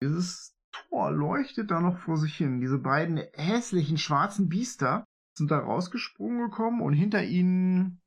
Dieses 0.02 0.56
Tor 0.72 1.12
leuchtet 1.12 1.72
da 1.72 1.80
noch 1.80 1.98
vor 1.98 2.18
sich 2.18 2.36
hin. 2.36 2.60
Diese 2.60 2.80
beiden 2.80 3.18
hässlichen 3.34 3.98
schwarzen 3.98 4.50
Biester 4.50 5.06
sind 5.38 5.52
da 5.52 5.60
rausgesprungen 5.60 6.50
gekommen 6.50 6.82
und 6.82 6.94
hinter 6.94 7.24
ihnen, 7.24 8.02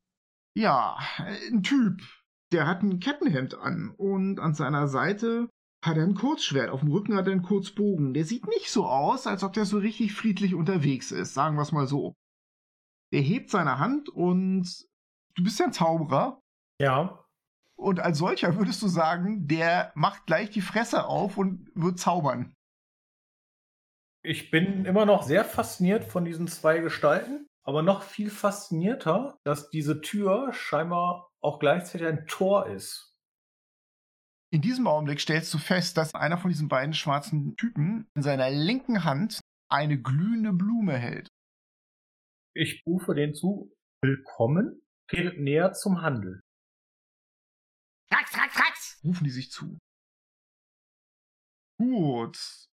ja, 0.57 0.99
ein 1.19 1.63
Typ. 1.63 2.03
Der 2.53 2.67
hat 2.67 2.83
ein 2.83 3.01
Kettenhemd 3.01 3.55
an 3.55 3.91
und 3.97 4.39
an 4.39 4.55
seiner 4.55 4.87
Seite 4.87 5.49
hat 5.85 5.97
er 5.97 6.05
ein 6.05 6.15
Kurzschwert. 6.15 6.71
Auf 6.71 6.81
dem 6.81 6.91
Rücken 6.91 7.15
hat 7.15 7.27
er 7.27 7.33
einen 7.33 7.43
Kurzbogen. 7.43 8.15
Der 8.15 8.25
sieht 8.25 8.47
nicht 8.47 8.71
so 8.71 8.87
aus, 8.87 9.27
als 9.27 9.43
ob 9.43 9.53
der 9.53 9.65
so 9.65 9.79
richtig 9.79 10.15
friedlich 10.15 10.55
unterwegs 10.55 11.13
ist, 11.13 11.35
sagen 11.35 11.57
wir 11.57 11.63
es 11.63 11.73
mal 11.73 11.87
so. 11.87 12.15
Der 13.13 13.21
hebt 13.21 13.51
seine 13.51 13.79
Hand 13.79 14.09
und 14.09 14.87
du 15.35 15.43
bist 15.43 15.59
ja 15.59 15.67
ein 15.67 15.73
Zauberer. 15.73 16.41
Ja. 16.81 17.24
Und 17.77 18.01
als 18.01 18.19
solcher 18.19 18.57
würdest 18.57 18.83
du 18.83 18.89
sagen, 18.89 19.47
der 19.47 19.93
macht 19.95 20.27
gleich 20.27 20.51
die 20.51 20.61
Fresse 20.61 21.07
auf 21.07 21.37
und 21.37 21.71
wird 21.75 21.99
zaubern. 21.99 22.55
Ich 24.23 24.51
bin 24.51 24.85
immer 24.87 25.05
noch 25.05 25.23
sehr 25.23 25.45
fasziniert 25.45 26.05
von 26.05 26.25
diesen 26.25 26.49
zwei 26.49 26.79
Gestalten, 26.79 27.47
aber 27.63 27.83
noch 27.83 28.03
viel 28.03 28.31
faszinierter, 28.31 29.39
dass 29.45 29.69
diese 29.71 30.01
Tür 30.01 30.53
scheinbar 30.53 31.29
auch 31.43 31.59
gleichzeitig 31.59 32.07
ein 32.07 32.27
Tor 32.27 32.67
ist. 32.69 33.15
In 34.51 34.63
diesem 34.63 34.87
Augenblick 34.87 35.21
stellst 35.21 35.53
du 35.53 35.59
fest, 35.59 35.97
dass 35.97 36.15
einer 36.15 36.39
von 36.39 36.51
diesen 36.51 36.69
beiden 36.69 36.95
schwarzen 36.95 37.57
Typen 37.57 38.07
in 38.15 38.23
seiner 38.23 38.51
linken 38.51 39.05
Hand 39.05 39.41
eine 39.69 40.01
glühende 40.01 40.53
Blume 40.53 40.97
hält. 40.97 41.29
Ich 42.55 42.83
rufe 42.87 43.15
den 43.15 43.35
zu, 43.35 43.75
willkommen, 44.01 44.81
tretet 45.11 45.41
näher 45.41 45.73
zum 45.73 46.03
Handel. 46.03 46.44
Rax, 48.13 48.37
rax, 48.37 48.57
rax! 48.59 49.01
Rufen 49.05 49.25
die 49.25 49.31
sich 49.31 49.51
zu. 49.51 49.79
Gut. 51.79 52.69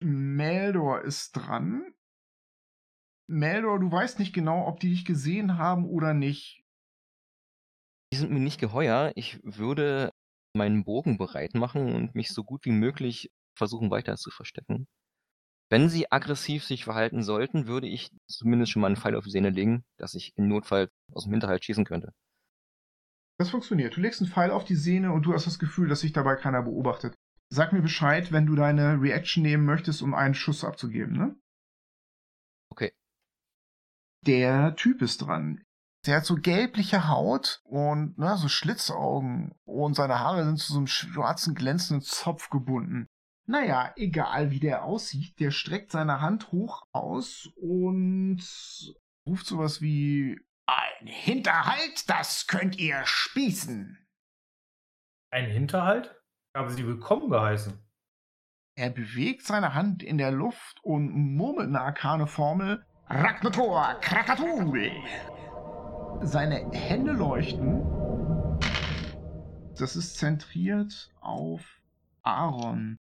Meldor 0.00 1.02
ist 1.02 1.32
dran. 1.32 1.94
Meldor, 3.28 3.80
du 3.80 3.90
weißt 3.90 4.18
nicht 4.18 4.32
genau, 4.32 4.66
ob 4.66 4.80
die 4.80 4.90
dich 4.90 5.04
gesehen 5.04 5.58
haben 5.58 5.84
oder 5.86 6.14
nicht. 6.14 6.62
Die 8.12 8.18
sind 8.18 8.30
mir 8.30 8.40
nicht 8.40 8.60
geheuer. 8.60 9.12
Ich 9.16 9.40
würde 9.42 10.12
meinen 10.54 10.84
Bogen 10.84 11.18
bereit 11.18 11.54
machen 11.54 11.94
und 11.94 12.14
mich 12.14 12.28
so 12.28 12.44
gut 12.44 12.64
wie 12.64 12.72
möglich 12.72 13.30
versuchen 13.56 13.90
weiter 13.90 14.16
zu 14.16 14.30
verstecken. 14.30 14.86
Wenn 15.68 15.88
sie 15.88 16.10
aggressiv 16.12 16.64
sich 16.64 16.84
verhalten 16.84 17.24
sollten, 17.24 17.66
würde 17.66 17.88
ich 17.88 18.10
zumindest 18.28 18.70
schon 18.70 18.82
mal 18.82 18.88
einen 18.88 18.96
Pfeil 18.96 19.16
auf 19.16 19.24
die 19.24 19.30
Sehne 19.30 19.50
legen, 19.50 19.84
dass 19.96 20.14
ich 20.14 20.32
im 20.36 20.46
Notfall 20.46 20.90
aus 21.12 21.24
dem 21.24 21.32
Hinterhalt 21.32 21.64
schießen 21.64 21.84
könnte. 21.84 22.12
Das 23.38 23.50
funktioniert. 23.50 23.96
Du 23.96 24.00
legst 24.00 24.20
einen 24.20 24.30
Pfeil 24.30 24.50
auf 24.50 24.64
die 24.64 24.76
Sehne 24.76 25.12
und 25.12 25.26
du 25.26 25.34
hast 25.34 25.46
das 25.46 25.58
Gefühl, 25.58 25.88
dass 25.88 26.00
sich 26.00 26.12
dabei 26.12 26.36
keiner 26.36 26.62
beobachtet. 26.62 27.14
Sag 27.48 27.72
mir 27.72 27.82
Bescheid, 27.82 28.32
wenn 28.32 28.46
du 28.46 28.54
deine 28.54 29.00
Reaction 29.00 29.42
nehmen 29.42 29.66
möchtest, 29.66 30.02
um 30.02 30.14
einen 30.14 30.34
Schuss 30.34 30.64
abzugeben, 30.64 31.16
ne? 31.16 31.36
Okay. 32.70 32.92
Der 34.26 34.74
Typ 34.74 35.02
ist 35.02 35.18
dran. 35.18 35.62
Der 36.06 36.16
hat 36.16 36.24
so 36.24 36.36
gelbliche 36.36 37.08
Haut 37.08 37.60
und 37.64 38.14
na, 38.16 38.36
so 38.36 38.48
Schlitzaugen 38.48 39.54
und 39.64 39.94
seine 39.94 40.20
Haare 40.20 40.44
sind 40.44 40.58
zu 40.58 40.72
so 40.72 40.78
einem 40.78 40.86
schwarzen 40.86 41.54
glänzenden 41.54 42.02
Zopf 42.02 42.48
gebunden. 42.48 43.06
Naja, 43.46 43.92
egal 43.96 44.50
wie 44.50 44.60
der 44.60 44.84
aussieht, 44.84 45.38
der 45.38 45.50
streckt 45.50 45.92
seine 45.92 46.20
Hand 46.20 46.50
hoch 46.52 46.86
aus 46.92 47.48
und 47.56 48.40
ruft 49.26 49.46
sowas 49.46 49.80
wie 49.80 50.40
Ein 50.68 51.06
Hinterhalt, 51.06 52.10
das 52.10 52.48
könnt 52.48 52.76
ihr 52.78 53.00
spießen. 53.04 54.04
Ein 55.30 55.46
Hinterhalt? 55.46 56.20
Ich 56.52 56.58
habe 56.58 56.70
sie 56.72 56.84
willkommen 56.84 57.30
geheißen. 57.30 57.78
Er 58.76 58.90
bewegt 58.90 59.46
seine 59.46 59.74
Hand 59.74 60.02
in 60.02 60.18
der 60.18 60.32
Luft 60.32 60.80
und 60.82 61.10
murmelt 61.10 61.68
eine 61.68 61.80
arkane 61.80 62.26
Formel. 62.26 62.84
Ragnator, 63.06 63.94
Krakatul. 64.00 64.90
Seine 66.22 66.68
Hände 66.72 67.12
leuchten. 67.12 67.84
Das 69.78 69.94
ist 69.94 70.16
zentriert 70.16 71.14
auf 71.20 71.80
Aaron. 72.22 72.96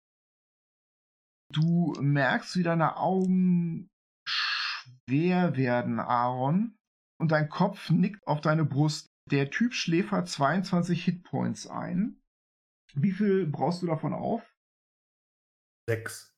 Du 1.51 1.93
merkst, 1.99 2.57
wie 2.57 2.63
deine 2.63 2.97
Augen 2.97 3.89
schwer 4.27 5.57
werden, 5.57 5.99
Aaron. 5.99 6.77
Und 7.19 7.31
dein 7.31 7.49
Kopf 7.49 7.89
nickt 7.89 8.25
auf 8.27 8.41
deine 8.41 8.65
Brust. 8.65 9.07
Der 9.31 9.49
Typ 9.49 9.73
schläfert 9.73 10.29
22 10.29 11.03
Hitpoints 11.03 11.67
ein. 11.67 12.21
Wie 12.93 13.11
viel 13.11 13.47
brauchst 13.47 13.81
du 13.81 13.87
davon 13.87 14.13
auf? 14.13 14.41
Sechs. 15.89 16.31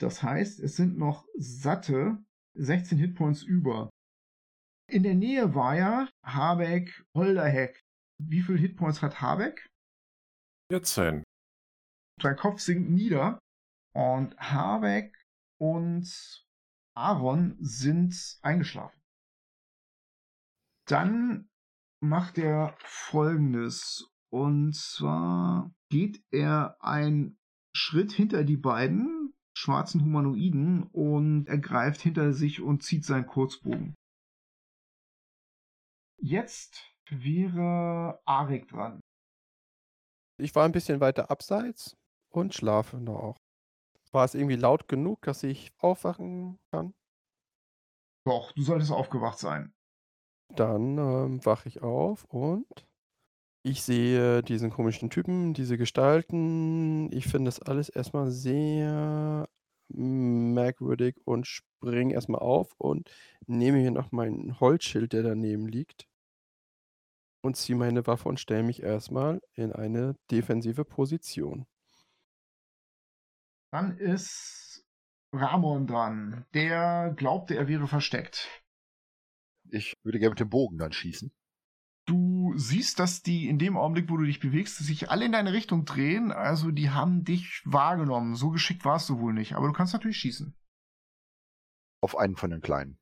Das 0.00 0.22
heißt, 0.22 0.60
es 0.60 0.76
sind 0.76 0.96
noch 0.96 1.26
satte 1.36 2.24
16 2.54 2.98
Hitpoints 2.98 3.42
über. 3.42 3.90
In 4.90 5.02
der 5.02 5.14
Nähe 5.14 5.54
war 5.54 5.76
ja 5.76 6.08
Habeck, 6.24 7.04
Holderheck. 7.14 7.80
Wie 8.20 8.42
viele 8.42 8.58
Hitpoints 8.58 9.02
hat 9.02 9.20
Habeck? 9.20 9.66
14. 10.70 11.22
Sein 12.20 12.36
Kopf 12.36 12.60
sinkt 12.60 12.90
nieder 12.90 13.38
und 13.94 14.36
Habeck 14.38 15.14
und 15.60 16.44
Aaron 16.96 17.56
sind 17.60 18.38
eingeschlafen. 18.42 18.97
Dann 20.88 21.50
macht 22.00 22.38
er 22.38 22.76
folgendes. 22.80 24.10
Und 24.30 24.74
zwar 24.74 25.70
geht 25.90 26.22
er 26.30 26.76
einen 26.80 27.38
Schritt 27.74 28.12
hinter 28.12 28.44
die 28.44 28.56
beiden 28.56 29.34
schwarzen 29.56 30.02
Humanoiden 30.02 30.84
und 30.84 31.46
ergreift 31.46 32.00
hinter 32.00 32.32
sich 32.32 32.60
und 32.60 32.82
zieht 32.82 33.04
seinen 33.04 33.26
Kurzbogen. 33.26 33.94
Jetzt 36.20 36.94
wäre 37.10 38.20
Arik 38.24 38.68
dran. 38.68 39.00
Ich 40.38 40.54
war 40.54 40.64
ein 40.64 40.72
bisschen 40.72 41.00
weiter 41.00 41.30
abseits 41.30 41.96
und 42.28 42.54
schlafe 42.54 42.98
noch. 42.98 43.36
War 44.12 44.24
es 44.24 44.34
irgendwie 44.34 44.56
laut 44.56 44.88
genug, 44.88 45.22
dass 45.22 45.42
ich 45.42 45.72
aufwachen 45.78 46.58
kann? 46.70 46.94
Doch, 48.24 48.52
du 48.52 48.62
solltest 48.62 48.92
aufgewacht 48.92 49.38
sein. 49.38 49.72
Dann 50.54 50.98
ähm, 50.98 51.44
wache 51.44 51.68
ich 51.68 51.82
auf 51.82 52.24
und 52.24 52.66
ich 53.62 53.82
sehe 53.82 54.42
diesen 54.42 54.70
komischen 54.70 55.10
Typen, 55.10 55.52
diese 55.52 55.76
Gestalten. 55.76 57.12
Ich 57.12 57.26
finde 57.26 57.48
das 57.48 57.60
alles 57.60 57.88
erstmal 57.88 58.30
sehr 58.30 59.48
merkwürdig 59.88 61.16
und 61.24 61.46
springe 61.46 62.14
erstmal 62.14 62.40
auf 62.40 62.74
und 62.78 63.10
nehme 63.46 63.78
hier 63.78 63.90
noch 63.90 64.12
mein 64.12 64.58
Holzschild, 64.60 65.12
der 65.12 65.22
daneben 65.22 65.66
liegt 65.66 66.06
und 67.42 67.56
ziehe 67.56 67.76
meine 67.76 68.06
Waffe 68.06 68.28
und 68.28 68.40
stelle 68.40 68.62
mich 68.62 68.82
erstmal 68.82 69.40
in 69.54 69.72
eine 69.72 70.14
defensive 70.30 70.84
Position. 70.84 71.66
Dann 73.70 73.96
ist 73.98 74.84
Ramon 75.32 75.86
dran. 75.86 76.46
Der 76.54 77.12
glaubte, 77.16 77.56
er 77.56 77.68
wäre 77.68 77.86
versteckt. 77.86 78.48
Ich 79.70 79.94
würde 80.02 80.18
gerne 80.18 80.30
mit 80.30 80.40
dem 80.40 80.50
Bogen 80.50 80.78
dann 80.78 80.92
schießen. 80.92 81.32
Du 82.06 82.54
siehst, 82.56 82.98
dass 82.98 83.22
die 83.22 83.48
in 83.48 83.58
dem 83.58 83.76
Augenblick, 83.76 84.08
wo 84.08 84.16
du 84.16 84.24
dich 84.24 84.40
bewegst, 84.40 84.78
sich 84.78 85.10
alle 85.10 85.26
in 85.26 85.32
deine 85.32 85.52
Richtung 85.52 85.84
drehen. 85.84 86.32
Also 86.32 86.70
die 86.70 86.90
haben 86.90 87.24
dich 87.24 87.60
wahrgenommen. 87.66 88.34
So 88.34 88.50
geschickt 88.50 88.84
warst 88.84 89.10
du 89.10 89.18
wohl 89.18 89.34
nicht. 89.34 89.54
Aber 89.54 89.66
du 89.66 89.74
kannst 89.74 89.92
natürlich 89.92 90.16
schießen. 90.16 90.54
Auf 92.00 92.16
einen 92.16 92.36
von 92.36 92.50
den 92.50 92.62
Kleinen. 92.62 92.98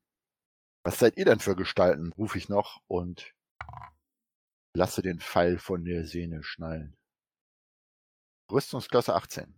Was 0.83 0.99
seid 0.99 1.17
ihr 1.17 1.25
denn 1.25 1.39
für 1.39 1.55
Gestalten? 1.55 2.11
rufe 2.13 2.37
ich 2.37 2.49
noch 2.49 2.81
und 2.87 3.33
lasse 4.75 5.01
den 5.01 5.19
Pfeil 5.19 5.57
von 5.57 5.85
der 5.85 6.05
Sehne 6.05 6.43
schnallen. 6.43 6.97
Rüstungsklasse 8.51 9.13
18. 9.13 9.53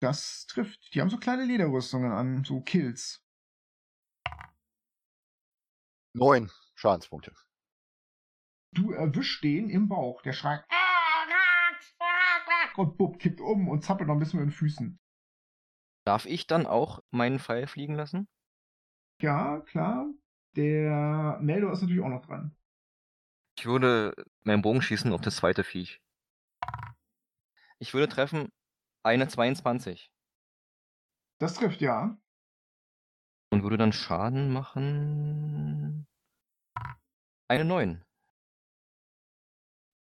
Das 0.00 0.46
trifft. 0.46 0.94
Die 0.94 1.00
haben 1.00 1.10
so 1.10 1.18
kleine 1.18 1.44
Lederrüstungen 1.44 2.12
an, 2.12 2.44
so 2.44 2.60
Kills. 2.60 3.22
Neun 6.12 6.50
Schadenspunkte. 6.74 7.34
Du 8.72 8.92
erwischst 8.92 9.42
den 9.42 9.70
im 9.70 9.88
Bauch. 9.88 10.22
Der 10.22 10.32
schreit. 10.32 10.64
Und 12.76 12.96
Bub 12.96 13.18
kippt 13.18 13.40
um 13.40 13.68
und 13.68 13.84
zappelt 13.84 14.08
noch 14.08 14.14
ein 14.14 14.20
bisschen 14.20 14.40
mit 14.40 14.48
den 14.48 14.54
Füßen. 14.54 14.98
Darf 16.04 16.24
ich 16.24 16.46
dann 16.46 16.66
auch 16.66 17.02
meinen 17.10 17.38
Pfeil 17.38 17.66
fliegen 17.66 17.94
lassen? 17.94 18.28
Ja, 19.20 19.60
klar. 19.60 20.06
Der 20.56 21.38
Meldor 21.40 21.72
ist 21.72 21.82
natürlich 21.82 22.02
auch 22.02 22.08
noch 22.08 22.24
dran. 22.24 22.56
Ich 23.58 23.66
würde 23.66 24.14
meinen 24.42 24.62
Bogen 24.62 24.80
schießen 24.82 25.12
auf 25.12 25.20
das 25.20 25.36
zweite 25.36 25.62
Viech. 25.64 26.00
Ich 27.78 27.92
würde 27.92 28.08
treffen 28.08 28.50
eine 29.02 29.28
22 29.28 30.10
Das 31.38 31.54
trifft, 31.54 31.80
ja. 31.80 32.18
Und 33.60 33.64
würde 33.64 33.76
dann 33.76 33.92
Schaden 33.92 34.52
machen. 34.52 36.06
Eine 37.46 37.66
9. 37.66 38.02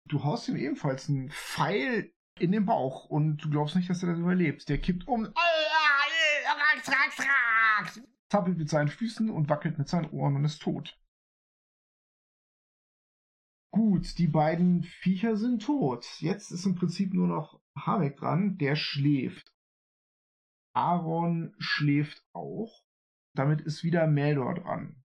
Du 0.08 0.23
haust 0.23 0.47
ihm 0.47 0.55
ebenfalls 0.55 1.10
einen 1.10 1.29
Pfeil 1.29 2.12
in 2.39 2.51
den 2.51 2.65
Bauch 2.65 3.05
und 3.05 3.38
du 3.38 3.49
glaubst 3.51 3.75
nicht, 3.75 3.89
dass 3.89 4.01
er 4.01 4.10
das 4.10 4.19
überlebt. 4.19 4.67
Der 4.67 4.79
kippt 4.79 5.08
um, 5.08 5.31
zappelt 8.29 8.58
mit 8.58 8.69
seinen 8.69 8.88
Füßen 8.88 9.29
und 9.29 9.47
wackelt 9.47 9.77
mit 9.77 9.88
seinen 9.88 10.10
Ohren 10.10 10.36
und 10.36 10.45
ist 10.45 10.62
tot. 10.62 10.99
Gut, 13.71 14.17
die 14.17 14.27
beiden 14.27 14.84
Viecher 14.84 15.36
sind 15.36 15.63
tot. 15.63 16.05
Jetzt 16.19 16.51
ist 16.51 16.65
im 16.65 16.75
Prinzip 16.75 17.13
nur 17.13 17.27
noch 17.27 17.62
Hamek 17.77 18.17
dran, 18.17 18.58
der 18.58 18.75
schläft. 18.75 19.53
Aaron 20.73 21.53
schläft 21.60 22.25
auch. 22.34 22.85
Damit 23.36 23.62
ist 23.62 23.84
wieder 23.84 24.08
Meldor 24.08 24.56
dran. 24.56 25.04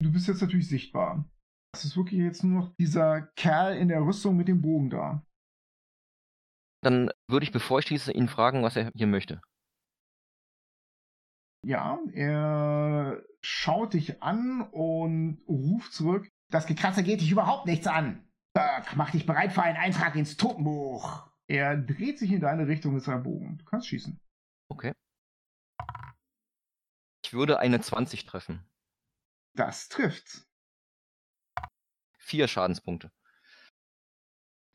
Du 0.00 0.12
bist 0.12 0.28
jetzt 0.28 0.42
natürlich 0.42 0.68
sichtbar. 0.68 1.28
Es 1.74 1.84
ist 1.84 1.96
wirklich 1.96 2.20
jetzt 2.20 2.44
nur 2.44 2.60
noch 2.62 2.74
dieser 2.76 3.22
Kerl 3.36 3.76
in 3.76 3.88
der 3.88 4.02
Rüstung 4.02 4.36
mit 4.36 4.48
dem 4.48 4.60
Bogen 4.60 4.90
da. 4.90 5.24
Dann 6.82 7.10
würde 7.28 7.44
ich, 7.44 7.52
bevor 7.52 7.78
ich 7.78 7.86
schieße, 7.86 8.12
ihn 8.12 8.28
fragen, 8.28 8.62
was 8.62 8.76
er 8.76 8.90
hier 8.94 9.06
möchte. 9.06 9.40
Ja, 11.64 12.00
er 12.12 13.22
schaut 13.40 13.94
dich 13.94 14.20
an 14.22 14.62
und 14.72 15.42
ruft 15.46 15.92
zurück. 15.92 16.28
Das 16.50 16.66
Gekratze 16.66 17.04
geht 17.04 17.20
dich 17.20 17.30
überhaupt 17.30 17.66
nichts 17.66 17.86
an. 17.86 18.28
Burke, 18.52 18.96
mach 18.96 19.10
dich 19.10 19.24
bereit 19.24 19.52
für 19.52 19.62
einen 19.62 19.78
Eintrag 19.78 20.16
ins 20.16 20.36
Totenbuch. 20.36 21.30
Er 21.48 21.76
dreht 21.76 22.18
sich 22.18 22.32
in 22.32 22.40
deine 22.40 22.66
Richtung 22.66 22.94
mit 22.94 23.04
seinem 23.04 23.22
Bogen. 23.22 23.58
Du 23.58 23.64
kannst 23.64 23.86
schießen. 23.86 24.20
Okay. 24.68 24.92
Ich 27.32 27.38
würde 27.38 27.60
eine 27.60 27.80
20 27.80 28.26
treffen. 28.26 28.62
Das 29.54 29.88
trifft. 29.88 30.46
Vier 32.18 32.46
Schadenspunkte. 32.46 33.10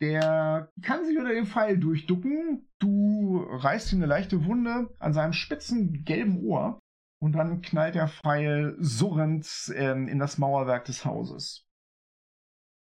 Der 0.02 0.74
kann 0.82 1.06
sich 1.06 1.20
unter 1.20 1.36
dem 1.36 1.46
Pfeil 1.46 1.78
durchducken. 1.78 2.67
Du 2.80 3.46
reißt 3.48 3.93
ihm 3.93 4.00
eine 4.00 4.08
leichte 4.08 4.43
Wunde 4.46 4.91
an 4.98 5.13
seinem 5.13 5.34
spitzen 5.34 6.04
gelben 6.04 6.43
Ohr 6.43 6.80
und 7.22 7.34
dann 7.34 7.62
knallt 7.62 7.93
der 7.93 8.08
Pfeil 8.08 8.76
surrend 8.80 9.72
ähm, 9.76 10.08
in 10.08 10.17
das 10.17 10.39
Mauerwerk 10.39 10.86
des 10.86 11.06
Hauses. 11.06 11.67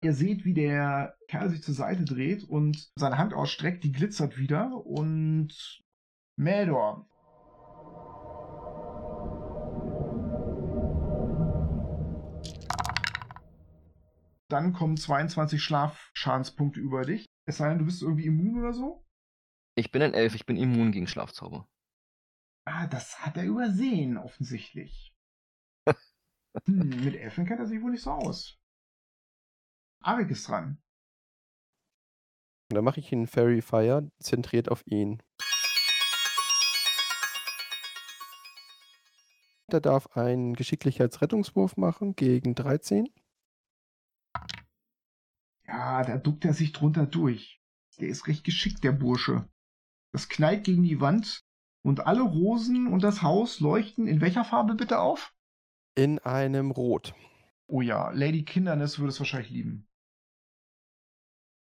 Ihr 0.04 0.14
seht, 0.14 0.46
wie 0.46 0.54
der 0.54 1.18
Kerl 1.30 1.50
sich 1.50 1.64
zur 1.64 1.74
Seite 1.74 2.06
dreht 2.06 2.44
und 2.44 2.92
seine 2.96 3.18
Hand 3.18 3.34
ausstreckt, 3.34 3.84
die 3.84 3.92
glitzert 3.92 4.38
wieder 4.38 4.86
und 4.86 5.82
Meldor. 6.36 7.10
Dann 14.50 14.72
kommen 14.72 14.96
22 14.96 15.62
Schlafschadenspunkte 15.62 16.80
über 16.80 17.04
dich. 17.04 17.26
Es 17.46 17.58
sei 17.58 17.70
denn, 17.70 17.80
du 17.80 17.86
bist 17.86 18.02
irgendwie 18.02 18.28
immun 18.28 18.60
oder 18.60 18.74
so. 18.74 19.06
Ich 19.76 19.92
bin 19.92 20.02
ein 20.02 20.14
Elf, 20.14 20.36
ich 20.36 20.46
bin 20.46 20.58
immun 20.58 20.92
gegen 20.92 21.08
Schlafzauber. 21.08 21.68
Ah, 22.66 22.88
das 22.88 23.20
hat 23.26 23.38
er 23.38 23.44
übersehen, 23.44 24.18
offensichtlich. 24.18 25.14
hm, 26.66 27.04
mit 27.04 27.16
Elfen 27.16 27.46
kennt 27.46 27.60
er 27.60 27.68
sich 27.68 27.82
wohl 27.82 27.92
nicht 27.92 28.04
so 28.04 28.12
aus. 28.12 28.58
Arik 30.02 30.30
ist 30.30 30.48
dran. 30.48 30.82
Und 32.70 32.76
dann 32.76 32.84
mache 32.84 33.00
ich 33.00 33.12
einen 33.12 33.28
Fairy 33.28 33.62
Fire, 33.62 34.10
zentriert 34.20 34.70
auf 34.70 34.86
ihn. 34.86 35.22
Der 39.72 39.82
darf 39.82 40.08
einen 40.16 40.54
Geschicklichkeitsrettungswurf 40.54 41.76
machen 41.76 42.16
gegen 42.16 42.56
13. 42.56 43.10
Ja, 45.68 46.04
da 46.04 46.18
duckt 46.18 46.46
er 46.46 46.54
sich 46.54 46.72
drunter 46.72 47.06
durch. 47.06 47.62
Der 48.00 48.08
ist 48.08 48.28
recht 48.28 48.44
geschickt, 48.44 48.84
der 48.84 48.92
Bursche. 48.92 49.50
Das 50.14 50.30
knallt 50.30 50.64
gegen 50.64 50.84
die 50.84 51.02
Wand 51.02 51.44
und 51.84 52.06
alle 52.06 52.22
Rosen 52.22 52.88
und 52.88 53.04
das 53.04 53.22
Haus 53.22 53.60
leuchten 53.60 54.08
in 54.08 54.22
welcher 54.22 54.46
Farbe 54.46 54.76
bitte 54.76 55.00
auf? 55.00 55.34
In 55.96 56.20
einem 56.20 56.72
Rot. 56.72 57.14
Oh 57.68 57.82
ja, 57.82 58.12
Lady 58.12 58.46
Kindernis 58.46 59.00
würde 59.00 59.10
es 59.10 59.20
wahrscheinlich 59.20 59.52
lieben. 59.52 59.88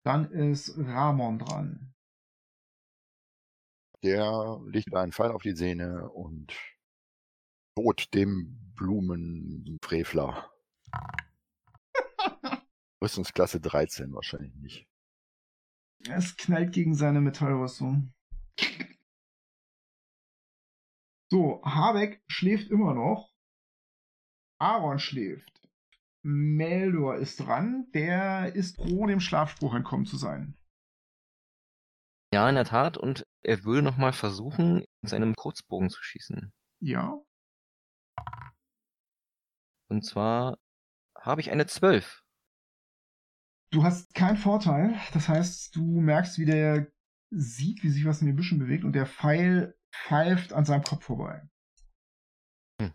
Dann 0.05 0.29
ist 0.31 0.77
Ramon 0.77 1.39
dran. 1.39 1.93
Der 4.03 4.61
legt 4.65 4.93
einen 4.93 5.13
Pfeil 5.13 5.31
auf 5.31 5.41
die 5.43 5.55
Sehne 5.55 6.09
und 6.09 6.53
droht 7.75 8.13
dem 8.13 8.73
Blumenfrevler. 8.75 10.51
Rüstungsklasse 13.03 13.59
13 13.59 14.13
wahrscheinlich 14.13 14.55
nicht. 14.55 14.87
Es 16.09 16.35
knallt 16.37 16.73
gegen 16.73 16.95
seine 16.95 17.21
Metallrüstung. 17.21 18.13
So, 21.29 21.61
Habeck 21.65 22.23
schläft 22.27 22.69
immer 22.69 22.93
noch. 22.93 23.33
Aaron 24.59 24.99
schläft. 24.99 25.67
Meldor 26.21 27.17
ist 27.17 27.41
dran. 27.41 27.89
Der 27.93 28.55
ist 28.55 28.77
froh, 28.77 29.05
dem 29.07 29.19
Schlafspruch 29.19 29.73
entkommen 29.73 30.05
zu 30.05 30.15
sein. 30.15 30.57
Ja, 32.33 32.47
in 32.47 32.55
der 32.55 32.65
Tat. 32.65 32.97
Und 32.97 33.25
er 33.41 33.65
will 33.65 33.81
nochmal 33.81 34.13
versuchen, 34.13 34.85
in 35.01 35.09
seinem 35.09 35.35
Kurzbogen 35.35 35.89
zu 35.89 36.01
schießen. 36.01 36.53
Ja. 36.79 37.21
Und 39.89 40.05
zwar 40.05 40.57
habe 41.17 41.41
ich 41.41 41.51
eine 41.51 41.65
12. 41.65 42.22
Du 43.73 43.83
hast 43.83 44.13
keinen 44.13 44.37
Vorteil. 44.37 44.93
Das 45.13 45.27
heißt, 45.27 45.75
du 45.75 45.99
merkst, 45.99 46.37
wie 46.37 46.45
der 46.45 46.91
sieht, 47.31 47.83
wie 47.83 47.89
sich 47.89 48.05
was 48.05 48.21
in 48.21 48.27
den 48.27 48.35
Büschen 48.35 48.59
bewegt 48.59 48.83
und 48.83 48.93
der 48.93 49.07
Pfeil 49.07 49.75
pfeift 49.91 50.53
an 50.53 50.63
seinem 50.63 50.83
Kopf 50.83 51.05
vorbei. 51.05 51.41
Hm. 52.79 52.93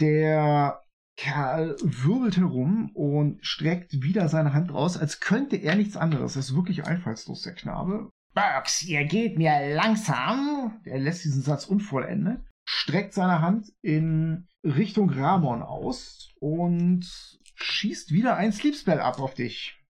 Der 0.00 0.82
Kerl 1.18 1.76
wirbelt 1.82 2.38
herum 2.38 2.90
und 2.94 3.44
streckt 3.44 4.02
wieder 4.02 4.26
seine 4.30 4.54
Hand 4.54 4.72
raus, 4.72 4.96
als 4.96 5.20
könnte 5.20 5.56
er 5.56 5.74
nichts 5.74 5.98
anderes. 5.98 6.34
Er 6.34 6.40
ist 6.40 6.54
wirklich 6.54 6.86
einfallslos, 6.86 7.42
der 7.42 7.54
Knabe. 7.54 8.10
Burks, 8.32 8.80
ihr 8.84 9.04
geht 9.04 9.36
mir 9.36 9.74
langsam. 9.74 10.80
Er 10.84 10.98
lässt 10.98 11.24
diesen 11.24 11.42
Satz 11.42 11.66
unvollendet, 11.66 12.40
streckt 12.64 13.12
seine 13.12 13.42
Hand 13.42 13.70
in 13.82 14.48
Richtung 14.64 15.10
Ramon 15.10 15.60
aus 15.60 16.32
und 16.40 17.39
schießt 17.62 18.12
wieder 18.12 18.36
ein 18.36 18.52
Sleepspell 18.52 19.00
ab 19.00 19.20
auf 19.20 19.34
dich. 19.34 19.82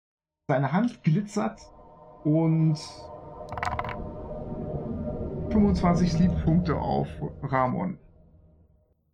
Seine 0.49 0.73
Hand 0.73 1.03
glitzert 1.03 1.61
und 2.25 2.79
25 5.53 6.12
Sleep-Punkte 6.12 6.77
auf 6.77 7.09
Ramon. 7.43 7.99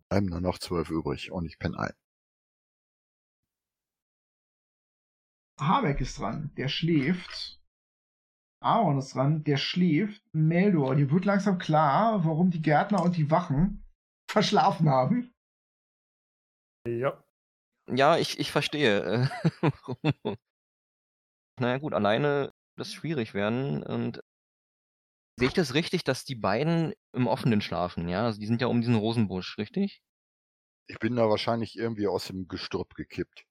Bleiben 0.09 0.27
nur 0.27 0.41
noch 0.41 0.59
zwölf 0.59 0.89
übrig 0.89 1.31
und 1.31 1.45
ich 1.45 1.59
penne 1.59 1.79
ein. 1.79 1.93
Habeck 5.59 6.01
ist 6.01 6.19
dran, 6.19 6.51
der 6.57 6.67
schläft. 6.67 7.61
Aaron 8.61 8.97
ist 8.97 9.15
dran, 9.15 9.43
der 9.43 9.57
schläft. 9.57 10.21
Meldor, 10.33 10.95
dir 10.95 11.11
wird 11.11 11.25
langsam 11.25 11.57
klar, 11.57 12.25
warum 12.25 12.51
die 12.51 12.61
Gärtner 12.61 13.03
und 13.03 13.15
die 13.15 13.31
Wachen 13.31 13.85
verschlafen 14.29 14.89
haben. 14.89 15.33
Ja. 16.87 17.24
Ja, 17.87 18.17
ich, 18.17 18.39
ich 18.39 18.51
verstehe. 18.51 19.29
äh, 19.61 19.71
naja 21.59 21.77
gut, 21.77 21.93
alleine 21.93 22.51
das 22.77 22.93
schwierig 22.93 23.33
werden. 23.33 23.83
Und 23.83 24.21
sehe 25.37 25.47
ich 25.47 25.53
das 25.53 25.73
richtig, 25.73 26.03
dass 26.03 26.25
die 26.25 26.35
beiden 26.35 26.93
im 27.13 27.27
Offenen 27.27 27.61
schlafen, 27.61 28.09
ja? 28.09 28.25
Also 28.25 28.39
die 28.39 28.47
sind 28.47 28.61
ja 28.61 28.67
um 28.67 28.81
diesen 28.81 28.95
Rosenbusch, 28.95 29.57
richtig? 29.57 30.01
Ich 30.87 30.99
bin 30.99 31.15
da 31.15 31.29
wahrscheinlich 31.29 31.75
irgendwie 31.77 32.07
aus 32.07 32.27
dem 32.27 32.47
Gestrüpp 32.47 32.93
gekippt. 32.95 33.45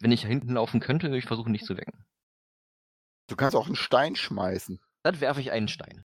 Wenn 0.00 0.12
ich 0.12 0.24
hinten 0.24 0.52
laufen 0.52 0.80
könnte, 0.80 1.08
würde 1.08 1.18
ich 1.18 1.26
versuchen, 1.26 1.52
nicht 1.52 1.64
zu 1.64 1.76
wecken. 1.76 2.04
Du 3.28 3.36
kannst 3.36 3.56
auch 3.56 3.66
einen 3.66 3.76
Stein 3.76 4.14
schmeißen. 4.14 4.80
Dann 5.02 5.20
werfe 5.20 5.40
ich 5.40 5.50
einen 5.50 5.68
Stein. 5.68 6.04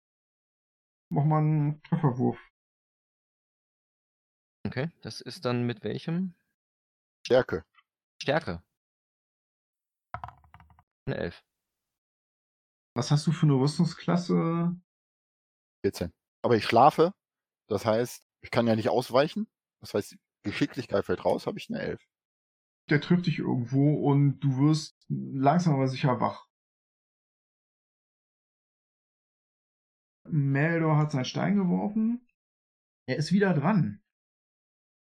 Mach 1.09 1.25
mal 1.25 1.39
einen 1.39 1.83
Trefferwurf. 1.83 2.39
Okay, 4.65 4.89
das 5.01 5.21
ist 5.21 5.45
dann 5.45 5.63
mit 5.63 5.83
welchem? 5.83 6.35
Stärke. 7.25 7.65
Stärke. 8.21 8.63
Eine 11.05 11.17
Elf. 11.17 11.43
Was 12.95 13.11
hast 13.11 13.25
du 13.27 13.31
für 13.31 13.45
eine 13.45 13.55
Rüstungsklasse? 13.55 14.75
14. 15.85 16.13
Aber 16.43 16.55
ich 16.55 16.65
schlafe. 16.65 17.13
Das 17.67 17.85
heißt, 17.85 18.27
ich 18.41 18.51
kann 18.51 18.67
ja 18.67 18.75
nicht 18.75 18.89
ausweichen. 18.89 19.47
Das 19.81 19.93
heißt, 19.93 20.17
Geschicklichkeit 20.43 21.05
fällt 21.05 21.25
raus, 21.25 21.47
habe 21.47 21.57
ich 21.57 21.69
eine 21.69 21.79
11. 21.79 22.05
Der 22.89 22.99
trifft 22.99 23.25
dich 23.25 23.39
irgendwo 23.39 23.95
und 24.05 24.39
du 24.41 24.57
wirst 24.57 24.97
langsam 25.09 25.75
aber 25.75 25.87
sicher 25.87 26.19
wach. 26.19 26.47
Meldor 30.25 30.97
hat 30.97 31.11
seinen 31.11 31.25
Stein 31.25 31.55
geworfen. 31.55 32.27
Er 33.07 33.17
ist 33.17 33.31
wieder 33.31 33.53
dran. 33.53 34.01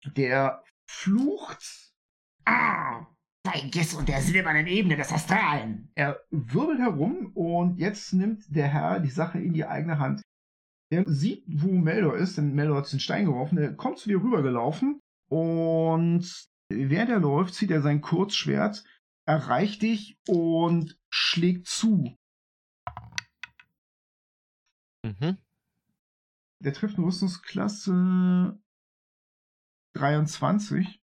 Der 0.05 0.65
flucht. 0.87 1.94
Ah, 2.45 3.07
Vergiss 3.47 3.95
und 3.95 4.09
der 4.09 4.23
silbernen 4.23 4.67
Ebene 4.67 4.97
des 4.97 5.13
Astralen. 5.13 5.91
Er 5.95 6.21
wirbelt 6.31 6.81
herum 6.81 7.33
und 7.35 7.79
jetzt 7.79 8.13
nimmt 8.15 8.45
der 8.49 8.69
Herr 8.69 9.01
die 9.01 9.11
Sache 9.11 9.39
in 9.39 9.53
die 9.53 9.67
eigene 9.67 9.99
Hand. 9.99 10.23
Er 10.91 11.05
sieht, 11.07 11.45
wo 11.47 11.73
Meldor 11.73 12.17
ist, 12.17 12.39
denn 12.39 12.55
Meldor 12.55 12.79
hat 12.79 12.93
den 12.93 13.01
Stein 13.01 13.27
geworfen. 13.27 13.59
Er 13.59 13.75
kommt 13.75 13.99
zu 13.99 14.09
dir 14.09 14.23
rübergelaufen 14.23 15.01
und 15.29 16.49
während 16.71 17.11
er 17.11 17.21
läuft, 17.21 17.55
zieht 17.55 17.71
er 17.71 17.83
sein 17.83 18.01
Kurzschwert, 18.01 18.85
erreicht 19.27 19.83
dich 19.83 20.19
und 20.27 20.99
schlägt 21.11 21.67
zu. 21.67 22.17
Mhm. 25.05 25.39
Der 26.61 26.73
trifft 26.73 26.97
eine 26.97 27.07
Rüstungsklasse 27.07 28.59
23. 29.95 31.04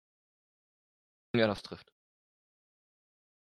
Ja, 1.34 1.46
das 1.46 1.62
trifft. 1.62 1.92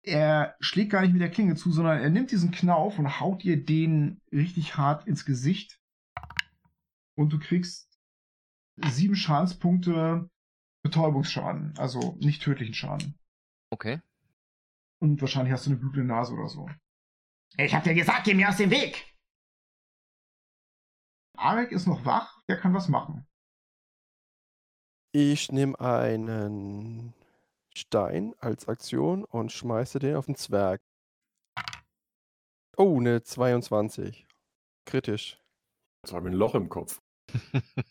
Er 0.06 0.56
schlägt 0.60 0.92
gar 0.92 1.02
nicht 1.02 1.14
mit 1.14 1.22
der 1.22 1.32
Klinge 1.32 1.56
zu, 1.56 1.72
sondern 1.72 2.00
er 2.00 2.10
nimmt 2.10 2.32
diesen 2.32 2.52
Knauf 2.52 3.00
und 3.00 3.20
haut 3.20 3.44
dir 3.44 3.64
den 3.64 4.22
richtig 4.32 4.76
hart 4.76 5.08
ins 5.08 5.26
Gesicht. 5.26 5.80
Und 7.16 7.32
du 7.32 7.40
kriegst 7.40 8.00
sieben 8.78 9.16
Schadenspunkte 9.16 10.30
Betäubungsschaden, 10.84 11.78
also 11.78 12.18
nicht 12.20 12.42
tödlichen 12.42 12.74
Schaden. 12.74 13.18
Okay. 13.70 14.02
Und 15.00 15.22
wahrscheinlich 15.22 15.54
hast 15.54 15.66
du 15.66 15.72
eine 15.72 15.80
blutende 15.80 16.06
Nase 16.06 16.34
oder 16.34 16.50
so. 16.50 16.70
Ich 17.58 17.74
hab 17.74 17.84
dir 17.84 17.94
gesagt, 17.94 18.26
geh 18.26 18.34
mir 18.34 18.50
aus 18.50 18.58
dem 18.58 18.72
Weg. 18.72 19.16
Arek 21.38 21.72
ist 21.72 21.88
noch 21.88 22.06
wach, 22.06 22.42
der 22.50 22.60
kann 22.60 22.74
was 22.74 22.90
machen. 22.90 23.26
Ich 25.12 25.52
nehme 25.52 25.80
einen 25.80 27.14
Stein 27.76 28.36
als 28.39 28.67
Aktion 28.67 29.24
und 29.24 29.51
schmeiße 29.51 29.99
den 29.99 30.15
auf 30.15 30.26
den 30.28 30.36
Zwerg. 30.36 30.82
Oh, 32.78 32.99
eine 32.99 33.21
22. 33.24 34.28
Kritisch. 34.86 35.39
Jetzt 36.03 36.13
habe 36.13 36.28
ich 36.30 36.34
ein 36.34 36.38
Loch 36.38 36.55
im 36.55 36.69
Kopf. 36.69 37.01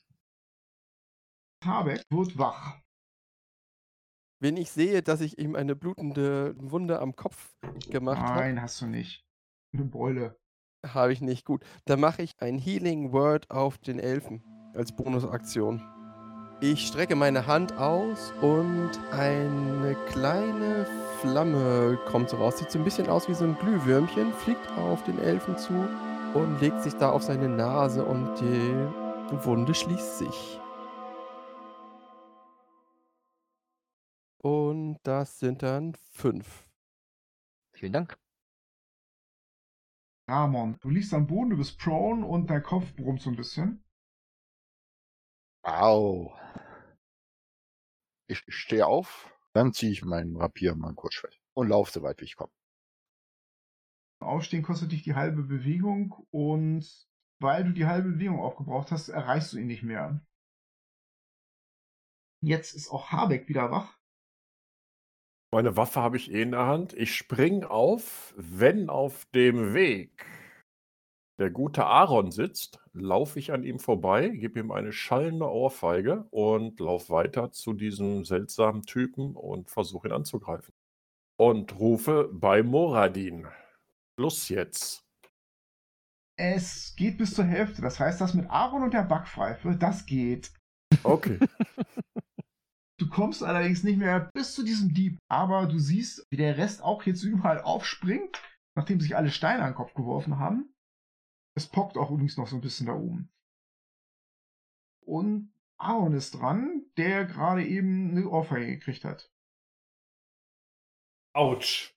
Habeck 1.65 2.03
wird 2.11 2.37
wach. 2.39 2.81
Wenn 4.41 4.57
ich 4.57 4.71
sehe, 4.71 5.03
dass 5.03 5.21
ich 5.21 5.39
ihm 5.39 5.55
eine 5.55 5.77
blutende 5.77 6.55
Wunde 6.59 6.99
am 7.01 7.15
Kopf 7.15 7.55
gemacht 7.89 8.21
habe, 8.21 8.41
Nein, 8.41 8.61
hast 8.61 8.81
du 8.81 8.87
nicht. 8.87 9.25
Eine 9.73 9.85
Beule. 9.85 10.37
habe 10.85 11.13
ich 11.13 11.21
nicht 11.21 11.45
gut. 11.45 11.65
Dann 11.85 12.01
mache 12.01 12.23
ich 12.23 12.35
ein 12.41 12.59
Healing 12.59 13.13
Word 13.13 13.51
auf 13.51 13.79
den 13.79 14.01
Elfen 14.01 14.43
als 14.75 14.95
Bonusaktion. 14.95 15.81
Ich 16.65 16.87
strecke 16.87 17.17
meine 17.17 17.49
Hand 17.49 17.77
aus 17.77 18.33
und 18.41 18.93
eine 19.11 19.97
kleine 20.11 20.87
Flamme 21.21 21.99
kommt 22.07 22.31
so 22.31 22.37
raus. 22.37 22.59
Sieht 22.59 22.71
so 22.71 22.79
ein 22.79 22.85
bisschen 22.85 23.09
aus 23.09 23.29
wie 23.29 23.35
so 23.35 23.43
ein 23.43 23.59
Glühwürmchen, 23.59 24.33
fliegt 24.33 24.71
auf 24.79 25.03
den 25.03 25.19
Elfen 25.19 25.59
zu 25.59 25.73
und 26.35 26.61
legt 26.61 26.81
sich 26.85 26.95
da 26.95 27.11
auf 27.11 27.25
seine 27.25 27.49
Nase 27.49 28.05
und 28.05 28.37
die 28.37 29.45
Wunde 29.45 29.75
schließt 29.75 30.19
sich. 30.19 30.61
Und 34.39 35.01
das 35.03 35.41
sind 35.41 35.65
dann 35.65 35.97
fünf. 36.13 36.71
Vielen 37.73 37.93
Dank. 37.93 38.17
Ramon, 40.29 40.77
du 40.81 40.91
liegst 40.91 41.13
am 41.13 41.27
Boden, 41.27 41.51
du 41.51 41.57
bist 41.57 41.77
prone 41.81 42.25
und 42.25 42.49
dein 42.51 42.63
Kopf 42.63 42.95
brummt 42.95 43.21
so 43.21 43.31
ein 43.31 43.37
bisschen. 43.37 43.83
Au. 45.63 46.37
Ich 48.29 48.43
stehe 48.49 48.87
auf, 48.87 49.33
dann 49.53 49.73
ziehe 49.73 49.93
ich 49.93 50.05
meinen 50.05 50.37
Rapier, 50.37 50.75
mein 50.75 50.97
Kurzschwert 50.97 51.41
und 51.55 51.69
laufe 51.69 51.93
so 51.93 52.03
weit 52.03 52.21
wie 52.21 52.25
ich 52.25 52.37
komme. 52.37 52.53
Aufstehen 54.21 54.63
kostet 54.63 54.93
dich 54.93 55.03
die 55.03 55.15
halbe 55.15 55.43
Bewegung 55.43 56.27
und 56.31 57.09
weil 57.41 57.65
du 57.65 57.73
die 57.73 57.87
halbe 57.87 58.11
Bewegung 58.11 58.41
aufgebraucht 58.41 58.93
hast, 58.93 59.09
erreichst 59.09 59.53
du 59.53 59.59
ihn 59.59 59.67
nicht 59.67 59.83
mehr. 59.83 60.25
Jetzt 62.41 62.75
ist 62.75 62.91
auch 62.91 63.11
Habeck 63.11 63.49
wieder 63.49 63.71
wach. 63.71 63.99
Meine 65.53 65.77
Waffe 65.77 66.01
habe 66.01 66.17
ich 66.17 66.33
eh 66.33 66.43
in 66.43 66.53
der 66.53 66.67
Hand. 66.67 66.95
Ich 66.95 67.15
spring 67.15 67.65
auf, 67.65 68.33
wenn 68.37 68.89
auf 68.89 69.27
dem 69.27 69.75
Weg 69.75 70.25
der 71.43 71.51
gute 71.51 71.85
Aaron 71.85 72.31
sitzt, 72.31 72.81
laufe 72.95 73.39
ich 73.39 73.53
an 73.53 73.65
ihm 73.65 73.79
vorbei, 73.79 74.29
gebe 74.29 74.61
ihm 74.61 74.71
eine 74.71 74.93
schallende 74.93 75.51
Ohrfeige 75.51 76.27
und 76.31 76.81
laufe 76.81 77.13
weiter 77.13 77.51
zu 77.53 77.75
diesem 77.75 78.25
seltsamen 78.25 78.83
Typen 78.83 79.37
und 79.37 79.71
versuche 79.71 80.09
ihn 80.09 80.13
anzugreifen. 80.15 80.73
Und 81.37 81.79
rufe 81.79 82.31
bei 82.33 82.63
Moradin. 82.63 83.47
Los 84.17 84.49
jetzt. 84.49 85.05
Es 86.37 86.95
geht 86.97 87.19
bis 87.19 87.35
zur 87.35 87.45
Hälfte. 87.45 87.83
Das 87.83 87.99
heißt, 87.99 88.21
das 88.21 88.35
mit 88.35 88.49
Aaron 88.49 88.85
und 88.85 88.95
der 88.95 89.03
Backpfeife, 89.03 89.77
das 89.77 90.07
geht. 90.07 90.53
Okay. 91.03 91.39
kommst 93.13 93.45
allerdings 93.45 93.85
nicht 93.85 93.99
mehr 93.99 94.31
bis 94.35 94.55
zu 94.55 94.65
diesem 94.65 94.93
Dieb. 94.93 95.19
Aber 95.29 95.67
du 95.67 95.79
siehst, 95.79 96.27
wie 96.31 96.37
der 96.37 96.57
Rest 96.57 96.83
auch 96.83 97.05
jetzt 97.05 97.23
überall 97.23 97.61
aufspringt, 97.61 98.43
nachdem 98.75 99.01
sich 99.01 99.17
alle 99.17 99.31
Steine 99.31 99.63
an 99.63 99.71
den 99.71 99.77
Kopf 99.77 99.95
geworfen 99.95 100.39
haben. 100.39 100.72
Es 101.55 101.69
pockt 101.69 101.97
auch 101.97 102.11
übrigens 102.11 102.37
noch 102.37 102.47
so 102.47 102.57
ein 102.57 102.63
bisschen 102.63 102.87
da 102.87 102.95
oben. 102.95 103.31
Und 105.05 105.53
Aaron 105.79 106.15
ist 106.15 106.33
dran, 106.33 106.87
der 106.97 107.25
gerade 107.25 107.67
eben 107.67 108.11
eine 108.11 108.29
Ohrfeige 108.29 108.79
gekriegt 108.79 109.05
hat. 109.05 109.31
Autsch. 111.35 111.95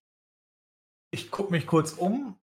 Ich 1.13 1.29
gucke 1.31 1.51
mich 1.51 1.67
kurz 1.67 1.93
um, 1.93 2.39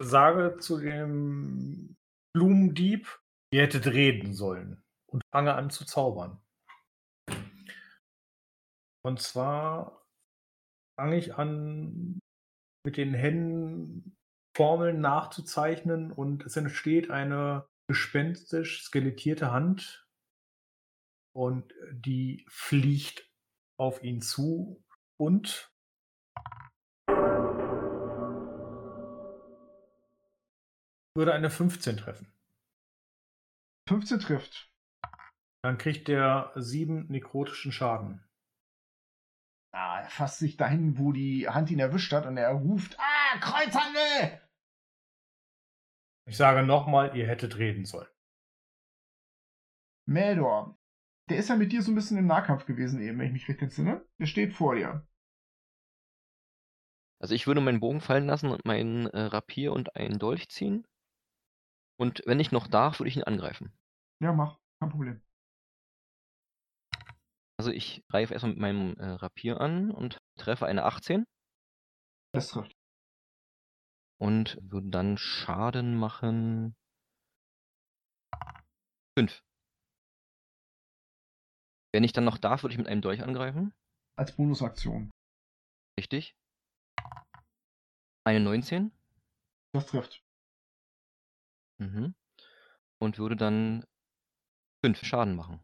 sage 0.00 0.58
zu 0.58 0.78
dem 0.78 1.96
Blumendieb, 2.34 3.20
ihr 3.52 3.62
hättet 3.62 3.86
reden 3.86 4.34
sollen 4.34 4.84
und 5.06 5.22
fange 5.32 5.54
an 5.54 5.70
zu 5.70 5.84
zaubern. 5.84 6.40
Und 9.04 9.20
zwar 9.20 10.06
fange 10.98 11.16
ich 11.16 11.34
an, 11.34 12.20
mit 12.84 12.96
den 12.96 13.14
Händen 13.14 14.16
Formeln 14.56 15.00
nachzuzeichnen 15.00 16.12
und 16.12 16.44
es 16.44 16.56
entsteht 16.56 17.10
eine 17.10 17.68
gespenstisch 17.88 18.84
skelettierte 18.84 19.50
Hand 19.50 20.06
und 21.34 21.74
die 21.90 22.46
fliegt 22.48 23.28
auf 23.78 24.02
ihn 24.02 24.22
zu 24.22 24.84
und 25.18 25.72
würde 31.16 31.34
eine 31.34 31.50
15 31.50 31.96
treffen. 31.96 32.32
15 33.88 34.20
trifft. 34.20 34.70
Dann 35.62 35.78
kriegt 35.78 36.08
der 36.08 36.52
7 36.54 37.06
nekrotischen 37.08 37.72
Schaden. 37.72 38.24
Ah, 39.72 40.00
er 40.00 40.10
fasst 40.10 40.38
sich 40.38 40.56
dahin, 40.56 40.98
wo 40.98 41.12
die 41.12 41.48
Hand 41.48 41.70
ihn 41.70 41.80
erwischt 41.80 42.12
hat 42.12 42.26
und 42.26 42.36
er 42.36 42.52
ruft, 42.52 42.96
ah, 43.00 43.38
Kreuzhandel! 43.40 44.43
Ich 46.26 46.36
sage 46.36 46.66
nochmal, 46.66 47.16
ihr 47.16 47.26
hättet 47.26 47.58
reden 47.58 47.84
sollen. 47.84 48.08
Meldor, 50.06 50.78
der 51.30 51.38
ist 51.38 51.48
ja 51.48 51.56
mit 51.56 51.72
dir 51.72 51.82
so 51.82 51.90
ein 51.90 51.94
bisschen 51.94 52.18
im 52.18 52.26
Nahkampf 52.26 52.66
gewesen 52.66 53.00
eben, 53.00 53.18
wenn 53.18 53.26
ich 53.26 53.32
mich 53.32 53.48
richtig 53.48 53.62
entsinne. 53.62 54.06
Der 54.18 54.26
steht 54.26 54.52
vor 54.52 54.74
dir. 54.74 55.06
Also 57.20 57.34
ich 57.34 57.46
würde 57.46 57.60
meinen 57.60 57.80
Bogen 57.80 58.00
fallen 58.00 58.26
lassen 58.26 58.50
und 58.50 58.64
meinen 58.66 59.06
äh, 59.06 59.20
Rapier 59.20 59.72
und 59.72 59.96
einen 59.96 60.18
Dolch 60.18 60.48
ziehen. 60.48 60.86
Und 61.98 62.22
wenn 62.26 62.40
ich 62.40 62.52
noch 62.52 62.66
darf, 62.66 63.00
würde 63.00 63.08
ich 63.08 63.16
ihn 63.16 63.22
angreifen. 63.22 63.72
Ja, 64.20 64.32
mach. 64.32 64.58
Kein 64.80 64.90
Problem. 64.90 65.22
Also 67.56 67.70
ich 67.70 68.04
greife 68.08 68.34
erstmal 68.34 68.52
mit 68.52 68.60
meinem 68.60 68.94
äh, 68.98 69.06
Rapier 69.06 69.60
an 69.60 69.90
und 69.90 70.18
treffe 70.36 70.66
eine 70.66 70.84
18 70.84 71.24
Das 72.32 72.48
trifft. 72.48 72.73
Und 74.24 74.56
würde 74.62 74.88
dann 74.88 75.18
Schaden 75.18 75.98
machen. 75.98 76.74
5. 79.18 79.42
Wenn 81.92 82.04
ich 82.04 82.14
dann 82.14 82.24
noch 82.24 82.38
darf, 82.38 82.62
würde 82.62 82.72
ich 82.72 82.78
mit 82.78 82.86
einem 82.86 83.02
Dolch 83.02 83.22
angreifen. 83.22 83.74
Als 84.16 84.34
Bonusaktion. 84.34 85.10
Richtig. 86.00 86.34
Eine 88.26 88.40
19. 88.40 88.92
Das 89.74 89.88
trifft. 89.88 90.24
Mhm. 91.78 92.14
Und 92.98 93.18
würde 93.18 93.36
dann 93.36 93.84
5 94.82 95.04
Schaden 95.04 95.36
machen. 95.36 95.60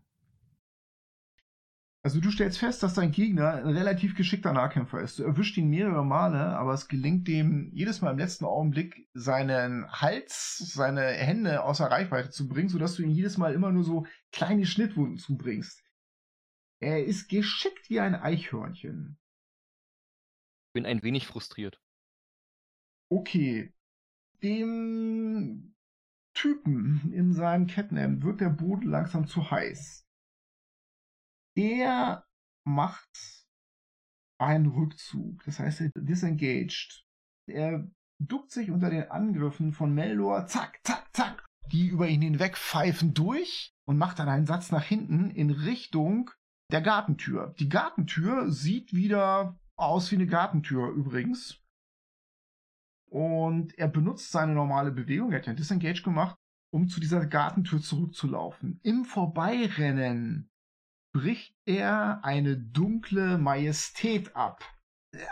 Also 2.03 2.19
du 2.19 2.31
stellst 2.31 2.59
fest, 2.59 2.83
dass 2.83 2.95
dein 2.95 3.13
Gegner 3.13 3.53
ein 3.53 3.77
relativ 3.77 4.17
geschickter 4.17 4.55
Nahkämpfer 4.55 5.03
ist. 5.03 5.19
Du 5.19 5.23
erwischt 5.23 5.59
ihn 5.59 5.69
mehrere 5.69 6.05
Male, 6.05 6.57
aber 6.57 6.73
es 6.73 6.89
gelingt 6.89 7.29
dem 7.29 7.71
jedes 7.75 8.01
Mal 8.01 8.13
im 8.13 8.19
letzten 8.19 8.47
Augenblick 8.47 9.07
seinen 9.13 9.87
Hals, 9.93 10.57
seine 10.73 11.03
Hände 11.03 11.63
außer 11.63 11.87
Reichweite 11.87 12.31
zu 12.31 12.49
bringen, 12.49 12.71
sodass 12.71 12.95
du 12.95 13.03
ihm 13.03 13.11
jedes 13.11 13.37
Mal 13.37 13.53
immer 13.53 13.71
nur 13.71 13.85
so 13.85 14.07
kleine 14.33 14.65
Schnittwunden 14.65 15.19
zubringst. 15.19 15.83
Er 16.81 17.05
ist 17.05 17.29
geschickt 17.29 17.91
wie 17.91 18.01
ein 18.01 18.15
Eichhörnchen. 18.15 19.19
Bin 20.73 20.87
ein 20.87 21.03
wenig 21.03 21.27
frustriert. 21.27 21.83
Okay. 23.11 23.75
Dem 24.43 25.75
Typen 26.33 27.13
in 27.13 27.35
seinem 27.35 27.67
Catnap 27.67 28.23
wird 28.23 28.41
der 28.41 28.49
Boden 28.49 28.89
langsam 28.89 29.27
zu 29.27 29.51
heiß. 29.51 30.07
Der 31.57 32.25
macht 32.65 33.47
einen 34.39 34.67
Rückzug. 34.67 35.45
Das 35.45 35.59
heißt, 35.59 35.81
er 35.83 35.91
disengaged. 35.97 37.05
Er 37.47 37.87
duckt 38.19 38.51
sich 38.51 38.71
unter 38.71 38.91
den 38.91 39.11
Angriffen 39.11 39.73
von 39.73 39.95
Meldor, 39.95 40.47
zack, 40.47 40.81
zack, 40.85 41.09
zack, 41.13 41.45
die 41.73 41.89
über 41.89 42.09
ihn 42.09 42.23
hinweg 42.23 42.57
pfeifen 42.57 43.15
durch 43.15 43.73
und 43.87 43.99
macht 43.99 44.19
dann 44.19 44.29
einen 44.29 44.47
Satz 44.47 44.71
nach 44.71 44.85
hinten 44.85 45.31
in 45.31 45.51
Richtung 45.51 46.31
der 46.71 46.83
Gartentür. 46.83 47.55
Die 47.59 47.69
Gartentür 47.69 48.51
sieht 48.51 48.93
wieder 48.93 49.59
aus 49.77 50.11
wie 50.11 50.17
eine 50.17 50.27
Gartentür 50.27 50.91
übrigens. 50.91 51.61
Und 53.11 53.77
er 53.77 53.89
benutzt 53.89 54.31
seine 54.31 54.53
normale 54.53 54.93
Bewegung, 54.93 55.33
er 55.33 55.39
hat 55.39 55.47
ja 55.47 55.55
Disengage 55.55 56.03
gemacht, 56.03 56.37
um 56.73 56.87
zu 56.87 57.01
dieser 57.01 57.27
Gartentür 57.27 57.81
zurückzulaufen. 57.81 58.79
Im 58.85 59.05
Vorbeirennen 59.05 60.50
bricht 61.13 61.55
er 61.67 62.25
eine 62.25 62.57
dunkle 62.57 63.39
Majestät 63.39 64.35
ab. 64.37 64.65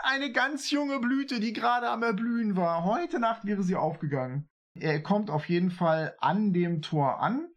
Eine 0.03 0.31
ganz 0.31 0.71
junge 0.71 0.99
Blüte, 0.99 1.39
die 1.39 1.53
gerade 1.53 1.89
am 1.89 2.03
Erblühen 2.03 2.55
war. 2.55 2.83
Heute 2.83 3.19
Nacht 3.19 3.45
wäre 3.45 3.63
sie 3.63 3.75
aufgegangen. 3.75 4.47
Er 4.77 5.01
kommt 5.01 5.29
auf 5.29 5.47
jeden 5.47 5.71
Fall 5.71 6.15
an 6.19 6.53
dem 6.53 6.81
Tor 6.81 7.21
an. 7.21 7.49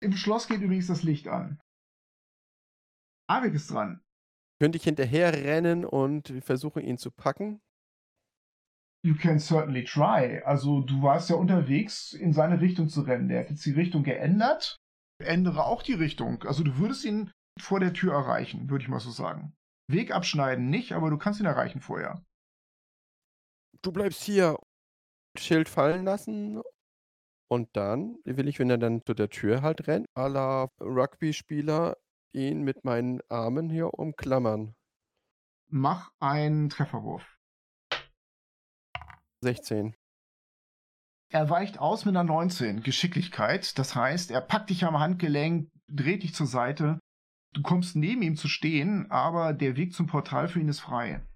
Im 0.00 0.12
Schloss 0.12 0.46
geht 0.46 0.60
übrigens 0.60 0.86
das 0.86 1.02
Licht 1.02 1.26
an. 1.26 1.60
Avik 3.28 3.54
ist 3.54 3.70
dran. 3.70 4.00
Könnte 4.60 4.78
ich 4.78 4.84
hinterher 4.84 5.32
rennen 5.32 5.84
und 5.84 6.32
versuchen, 6.44 6.82
ihn 6.82 6.98
zu 6.98 7.10
packen? 7.10 7.60
You 9.04 9.14
can 9.16 9.38
certainly 9.38 9.84
try. 9.84 10.42
Also 10.44 10.80
du 10.82 11.02
warst 11.02 11.30
ja 11.30 11.36
unterwegs, 11.36 12.12
in 12.12 12.32
seine 12.32 12.60
Richtung 12.60 12.88
zu 12.88 13.02
rennen. 13.02 13.28
Der 13.28 13.40
hat 13.40 13.50
jetzt 13.50 13.64
die 13.64 13.72
Richtung 13.72 14.02
geändert. 14.02 14.76
Ändere 15.18 15.64
auch 15.64 15.82
die 15.82 15.94
Richtung. 15.94 16.42
Also 16.44 16.62
du 16.62 16.78
würdest 16.78 17.04
ihn 17.04 17.30
vor 17.58 17.80
der 17.80 17.92
Tür 17.92 18.12
erreichen, 18.14 18.70
würde 18.70 18.82
ich 18.82 18.88
mal 18.88 19.00
so 19.00 19.10
sagen. 19.10 19.56
Weg 19.88 20.12
abschneiden 20.12 20.70
nicht, 20.70 20.92
aber 20.92 21.10
du 21.10 21.18
kannst 21.18 21.40
ihn 21.40 21.46
erreichen 21.46 21.80
vorher. 21.80 22.22
Du 23.82 23.92
bleibst 23.92 24.22
hier. 24.22 24.58
Schild 25.36 25.68
fallen 25.68 26.04
lassen. 26.04 26.62
Und 27.50 27.68
dann 27.76 28.18
will 28.24 28.48
ich, 28.48 28.58
wenn 28.58 28.70
er 28.70 28.78
dann 28.78 29.02
zu 29.06 29.14
der 29.14 29.30
Tür 29.30 29.62
halt 29.62 29.86
rennt, 29.86 30.06
à 30.14 30.28
la 30.28 30.68
Rugby-Spieler, 30.80 31.96
ihn 32.32 32.62
mit 32.62 32.84
meinen 32.84 33.20
Armen 33.28 33.70
hier 33.70 33.94
umklammern. 33.94 34.74
Mach 35.70 36.10
einen 36.20 36.68
Trefferwurf. 36.68 37.38
16. 39.42 39.94
Er 41.30 41.50
weicht 41.50 41.78
aus 41.78 42.06
mit 42.06 42.16
einer 42.16 42.24
19. 42.24 42.82
Geschicklichkeit. 42.82 43.78
Das 43.78 43.94
heißt, 43.94 44.30
er 44.30 44.40
packt 44.40 44.70
dich 44.70 44.84
am 44.84 44.98
Handgelenk, 44.98 45.70
dreht 45.86 46.22
dich 46.22 46.34
zur 46.34 46.46
Seite. 46.46 46.98
Du 47.52 47.62
kommst 47.62 47.96
neben 47.96 48.22
ihm 48.22 48.36
zu 48.36 48.48
stehen, 48.48 49.10
aber 49.10 49.52
der 49.52 49.76
Weg 49.76 49.92
zum 49.92 50.06
Portal 50.06 50.48
für 50.48 50.60
ihn 50.60 50.68
ist 50.68 50.80
frei. 50.80 51.26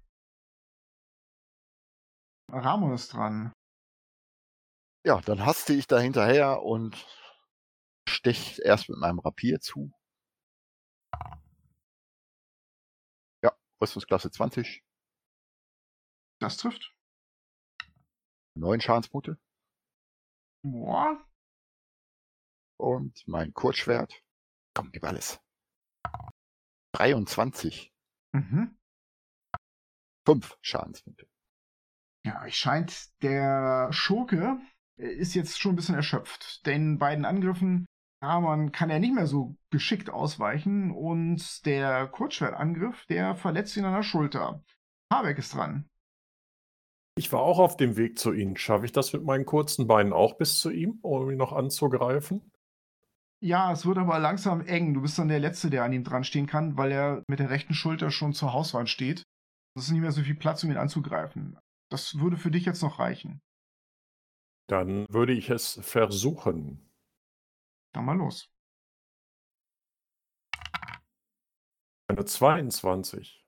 Ramon 2.50 2.92
ist 2.92 3.12
dran. 3.12 3.52
Ja, 5.04 5.20
dann 5.20 5.44
haste 5.44 5.74
ich 5.74 5.86
da 5.86 5.98
hinterher 5.98 6.62
und 6.62 7.06
stech 8.08 8.60
erst 8.64 8.88
mit 8.88 8.98
meinem 8.98 9.18
Rapier 9.18 9.60
zu. 9.60 9.92
Ja, 13.42 13.52
Rüstungsklasse 13.80 14.30
20, 14.30 14.82
Das 16.40 16.56
trifft. 16.56 16.94
9 18.54 18.80
Schadenspunkte 18.80 19.38
Boah. 20.62 21.18
und 22.78 23.22
mein 23.28 23.52
Kurzschwert. 23.52 24.22
Komm, 24.74 24.90
gib 24.92 25.04
alles. 25.04 25.40
23, 26.94 27.92
Mhm. 28.34 28.76
5 30.26 30.56
Schadenspunkte. 30.62 31.28
Ja, 32.24 32.42
euch 32.42 32.56
scheint, 32.56 33.10
der 33.22 33.92
Schurke 33.92 34.60
ist 34.96 35.34
jetzt 35.34 35.60
schon 35.60 35.72
ein 35.72 35.76
bisschen 35.76 35.94
erschöpft. 35.94 36.64
Den 36.66 36.98
beiden 36.98 37.24
Angriffen 37.24 37.86
Ramon 38.22 38.70
kann 38.70 38.88
er 38.90 39.00
nicht 39.00 39.14
mehr 39.14 39.26
so 39.26 39.56
geschickt 39.70 40.08
ausweichen 40.10 40.92
und 40.92 41.66
der 41.66 42.06
Kurzschwertangriff, 42.06 43.04
der 43.06 43.34
verletzt 43.34 43.76
ihn 43.76 43.84
an 43.84 43.94
der 43.94 44.04
Schulter. 44.04 44.62
Habeck 45.12 45.38
ist 45.38 45.54
dran. 45.54 45.90
Ich 47.14 47.30
war 47.30 47.40
auch 47.40 47.58
auf 47.58 47.76
dem 47.76 47.96
Weg 47.96 48.18
zu 48.18 48.32
Ihnen. 48.32 48.56
Schaffe 48.56 48.86
ich 48.86 48.92
das 48.92 49.12
mit 49.12 49.22
meinen 49.22 49.44
kurzen 49.44 49.86
Beinen 49.86 50.12
auch 50.12 50.38
bis 50.38 50.58
zu 50.60 50.70
ihm, 50.70 50.98
um 51.02 51.30
ihn 51.30 51.36
noch 51.36 51.52
anzugreifen? 51.52 52.50
Ja, 53.44 53.72
es 53.72 53.84
wird 53.84 53.98
aber 53.98 54.18
langsam 54.18 54.60
eng. 54.62 54.94
Du 54.94 55.02
bist 55.02 55.18
dann 55.18 55.28
der 55.28 55.40
Letzte, 55.40 55.68
der 55.68 55.84
an 55.84 55.92
ihm 55.92 56.04
dran 56.04 56.24
stehen 56.24 56.46
kann, 56.46 56.76
weil 56.78 56.92
er 56.92 57.22
mit 57.28 57.40
der 57.40 57.50
rechten 57.50 57.74
Schulter 57.74 58.10
schon 58.10 58.32
zur 58.32 58.52
Hauswand 58.52 58.88
steht. 58.88 59.24
Es 59.74 59.84
ist 59.84 59.90
nicht 59.90 60.00
mehr 60.00 60.12
so 60.12 60.22
viel 60.22 60.36
Platz, 60.36 60.62
um 60.64 60.70
ihn 60.70 60.76
anzugreifen. 60.76 61.58
Das 61.90 62.18
würde 62.18 62.36
für 62.36 62.50
dich 62.50 62.64
jetzt 62.64 62.82
noch 62.82 62.98
reichen. 62.98 63.42
Dann 64.68 65.06
würde 65.10 65.32
ich 65.32 65.50
es 65.50 65.80
versuchen. 65.82 66.88
Dann 67.92 68.04
mal 68.04 68.16
los. 68.16 68.48
Eine 72.08 72.24
22. 72.24 73.41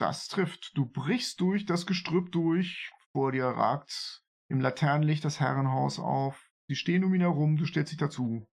Das 0.00 0.28
trifft. 0.28 0.76
Du 0.76 0.86
brichst 0.86 1.40
durch 1.40 1.66
das 1.66 1.86
Gestrüpp 1.86 2.32
durch. 2.32 2.90
Vor 3.12 3.32
dir 3.32 3.44
ragt 3.44 4.24
im 4.48 4.60
Laternenlicht 4.60 5.24
das 5.24 5.40
Herrenhaus 5.40 5.98
auf. 5.98 6.50
Sie 6.68 6.74
stehen 6.74 7.04
um 7.04 7.12
ihn 7.12 7.20
herum, 7.20 7.56
du 7.56 7.66
stellst 7.66 7.92
dich 7.92 7.98
dazu. 7.98 8.46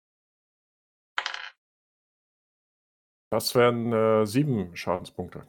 Das 3.30 3.54
wären 3.54 3.92
äh, 3.92 4.24
sieben 4.26 4.74
Schadenspunkte. 4.74 5.46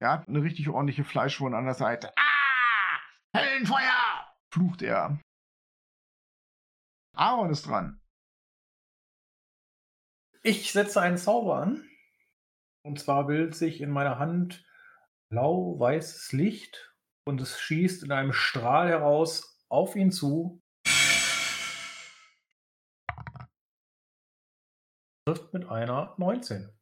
Er 0.00 0.12
hat 0.12 0.28
eine 0.28 0.42
richtig 0.42 0.68
ordentliche 0.68 1.04
Fleischwunde 1.04 1.56
an 1.56 1.64
der 1.64 1.74
Seite. 1.74 2.12
Ah! 2.16 3.38
Höllenfeuer! 3.38 4.34
flucht 4.52 4.82
er. 4.82 5.18
Aaron 7.16 7.50
ist 7.50 7.66
dran. 7.66 8.00
Ich 10.42 10.72
setze 10.72 11.00
einen 11.00 11.18
Zauber 11.18 11.62
an. 11.62 11.89
Und 12.82 12.98
zwar 12.98 13.26
bildet 13.26 13.54
sich 13.54 13.80
in 13.80 13.90
meiner 13.90 14.18
Hand 14.18 14.64
blau-weißes 15.30 16.32
Licht 16.32 16.94
und 17.26 17.40
es 17.40 17.60
schießt 17.60 18.02
in 18.04 18.12
einem 18.12 18.32
Strahl 18.32 18.88
heraus 18.88 19.60
auf 19.68 19.96
ihn 19.96 20.10
zu. 20.10 20.62
Trifft 25.26 25.52
mit 25.52 25.68
einer 25.68 26.14
19. 26.18 26.76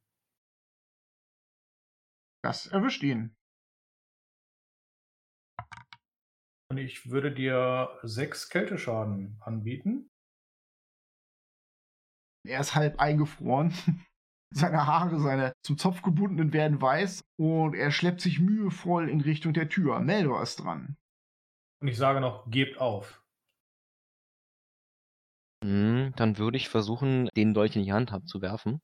Das 2.42 2.66
erwischt 2.66 3.02
ihn. 3.02 3.36
Und 6.70 6.78
ich 6.78 7.10
würde 7.10 7.34
dir 7.34 7.98
sechs 8.02 8.48
Kälteschaden 8.48 9.38
anbieten. 9.40 10.10
Er 12.46 12.60
ist 12.60 12.74
halb 12.74 13.00
eingefroren. 13.00 13.74
Seine 14.54 14.86
Haare, 14.86 15.20
seine 15.20 15.52
zum 15.62 15.76
Zopf 15.76 16.02
gebundenen 16.02 16.52
werden 16.52 16.80
weiß 16.80 17.22
und 17.38 17.74
er 17.74 17.90
schleppt 17.90 18.20
sich 18.20 18.40
mühevoll 18.40 19.08
in 19.10 19.20
Richtung 19.20 19.52
der 19.52 19.68
Tür. 19.68 20.00
Meldor 20.00 20.42
ist 20.42 20.56
dran. 20.56 20.96
Und 21.80 21.88
ich 21.88 21.98
sage 21.98 22.20
noch, 22.20 22.50
gebt 22.50 22.80
auf. 22.80 23.22
Hm, 25.62 26.12
dann 26.16 26.38
würde 26.38 26.56
ich 26.56 26.68
versuchen, 26.68 27.28
den 27.36 27.52
Dolch 27.52 27.76
in 27.76 27.82
die 27.82 27.92
Hand 27.92 28.10
zu 28.28 28.40
werfen. 28.40 28.80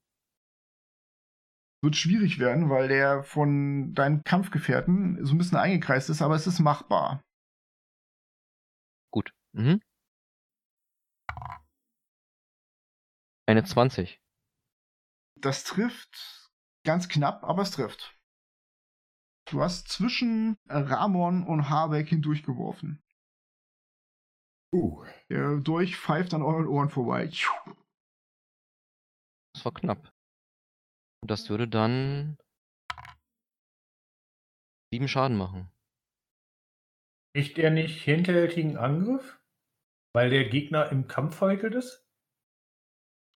Wird 1.82 1.96
schwierig 1.96 2.38
werden, 2.38 2.70
weil 2.70 2.88
der 2.88 3.22
von 3.22 3.94
deinen 3.94 4.22
Kampfgefährten 4.24 5.24
so 5.24 5.34
ein 5.34 5.38
bisschen 5.38 5.58
eingekreist 5.58 6.10
ist, 6.10 6.22
aber 6.22 6.34
es 6.34 6.46
ist 6.46 6.60
machbar. 6.60 7.22
Gut. 9.10 9.32
Mhm. 9.52 9.80
Eine 13.46 13.64
20. 13.64 14.18
Das 15.44 15.62
trifft 15.62 16.50
ganz 16.86 17.06
knapp, 17.10 17.44
aber 17.44 17.60
es 17.60 17.72
trifft. 17.72 18.18
Du 19.46 19.60
hast 19.60 19.88
zwischen 19.88 20.56
Ramon 20.70 21.46
und 21.46 21.68
Habeck 21.68 22.08
hindurchgeworfen. 22.08 23.04
Uh, 24.74 25.04
Der 25.28 25.58
Dolch 25.58 25.98
pfeift 25.98 26.32
an 26.32 26.40
euren 26.40 26.66
Ohren 26.66 26.88
vorbei. 26.88 27.26
Das 29.52 29.64
war 29.66 29.74
knapp. 29.74 30.10
Und 31.20 31.30
das 31.30 31.50
würde 31.50 31.68
dann 31.68 32.38
sieben 34.90 35.08
Schaden 35.08 35.36
machen. 35.36 35.70
Nicht 37.36 37.58
er 37.58 37.70
nicht 37.70 38.02
hinterhältigen 38.02 38.78
Angriff? 38.78 39.38
Weil 40.14 40.30
der 40.30 40.48
Gegner 40.48 40.90
im 40.90 41.06
Kampf 41.06 41.36
verwickelt 41.36 41.74
ist? 41.74 42.03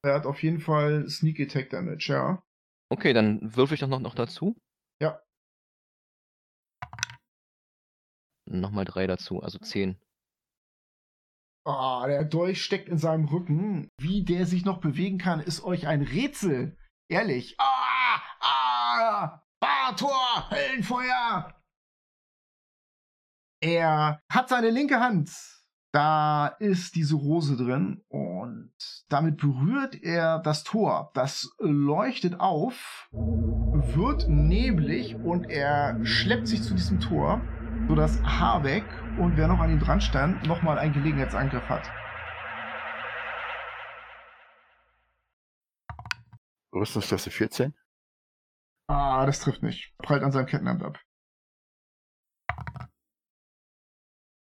Er 0.08 0.16
hat 0.16 0.26
auf 0.26 0.42
jeden 0.42 0.60
Fall 0.60 1.08
Sneak 1.10 1.40
Attack 1.40 1.70
Damage, 1.70 2.08
ja. 2.10 2.42
Okay, 2.90 3.12
dann 3.12 3.56
würfel 3.56 3.74
ich 3.74 3.82
doch 3.82 3.90
noch, 3.90 4.00
noch 4.00 4.16
dazu. 4.16 4.56
Ja. 5.02 5.22
Nochmal 8.50 8.86
drei 8.86 9.08
dazu, 9.08 9.42
also 9.42 9.60
zehn. 9.60 10.00
Ah, 11.66 12.08
der 12.08 12.24
Dolch 12.24 12.64
steckt 12.64 12.88
in 12.88 12.98
seinem 12.98 13.26
Rücken. 13.26 13.90
Wie 14.00 14.24
der 14.24 14.46
sich 14.46 14.64
noch 14.64 14.80
bewegen 14.80 15.18
kann, 15.18 15.42
ist 15.42 15.66
euch 15.66 15.86
ein 15.86 16.02
Rätsel. 16.02 16.78
Ehrlich. 17.10 17.56
Ah! 17.60 18.22
Ah! 18.40 19.44
Bartor! 19.60 20.50
Höllenfeuer! 20.50 21.62
Er 23.62 24.22
hat 24.32 24.48
seine 24.48 24.70
linke 24.70 25.02
Hand. 25.02 25.57
Da 25.92 26.48
ist 26.60 26.96
diese 26.96 27.16
Rose 27.16 27.56
drin 27.56 28.02
und 28.10 28.72
damit 29.10 29.38
berührt 29.38 29.96
er 30.04 30.40
das 30.40 30.64
Tor. 30.64 31.12
Das 31.14 31.50
leuchtet 31.60 32.40
auf, 32.40 33.10
wird 33.12 34.28
neblig 34.28 35.16
und 35.16 35.50
er 35.50 36.04
schleppt 36.06 36.48
sich 36.48 36.62
zu 36.62 36.74
diesem 36.74 37.00
Tor, 37.00 37.42
sodass 37.88 38.22
Habeck 38.24 38.86
und 39.18 39.38
wer 39.38 39.48
noch 39.48 39.60
an 39.60 39.72
ihm 39.72 39.80
dran 39.80 40.02
stand, 40.02 40.46
nochmal 40.46 40.78
einen 40.78 40.94
Gelegenheitsangriff 40.94 41.68
hat. 41.70 41.90
Rüstungsklasse 46.74 47.32
14. 47.32 47.74
Ah, 48.88 49.26
das 49.26 49.40
trifft 49.40 49.64
nicht. 49.64 49.98
Prallt 49.98 50.24
an 50.24 50.32
seinem 50.32 50.46
Kettenhemd 50.46 50.84
ab. 50.84 51.00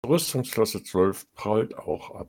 Rüstungsklasse 0.10 0.84
12 0.84 1.32
prallt 1.34 1.78
auch 1.78 2.10
ab. 2.16 2.28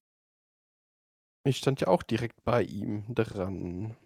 Ich 1.44 1.56
stand 1.56 1.80
ja 1.80 1.88
auch 1.88 2.02
direkt 2.02 2.44
bei 2.44 2.62
ihm 2.62 3.06
dran. 3.08 3.96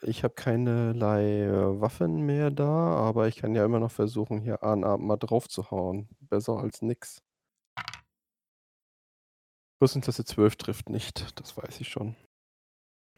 Ich 0.00 0.24
habe 0.24 0.34
keinerlei 0.34 1.42
äh, 1.42 1.80
Waffen 1.80 2.24
mehr 2.24 2.50
da, 2.50 2.96
aber 2.96 3.28
ich 3.28 3.36
kann 3.36 3.54
ja 3.54 3.66
immer 3.66 3.80
noch 3.80 3.90
versuchen, 3.90 4.40
hier 4.40 4.62
Arnabend 4.62 5.06
mal 5.06 5.18
drauf 5.18 5.46
zu 5.46 5.70
hauen. 5.70 6.08
Besser 6.20 6.58
als 6.58 6.80
nix. 6.80 7.22
Rüstungsklasse 9.82 10.24
12 10.24 10.56
trifft 10.56 10.88
nicht, 10.88 11.38
das 11.38 11.58
weiß 11.58 11.80
ich 11.80 11.88
schon. 11.88 12.16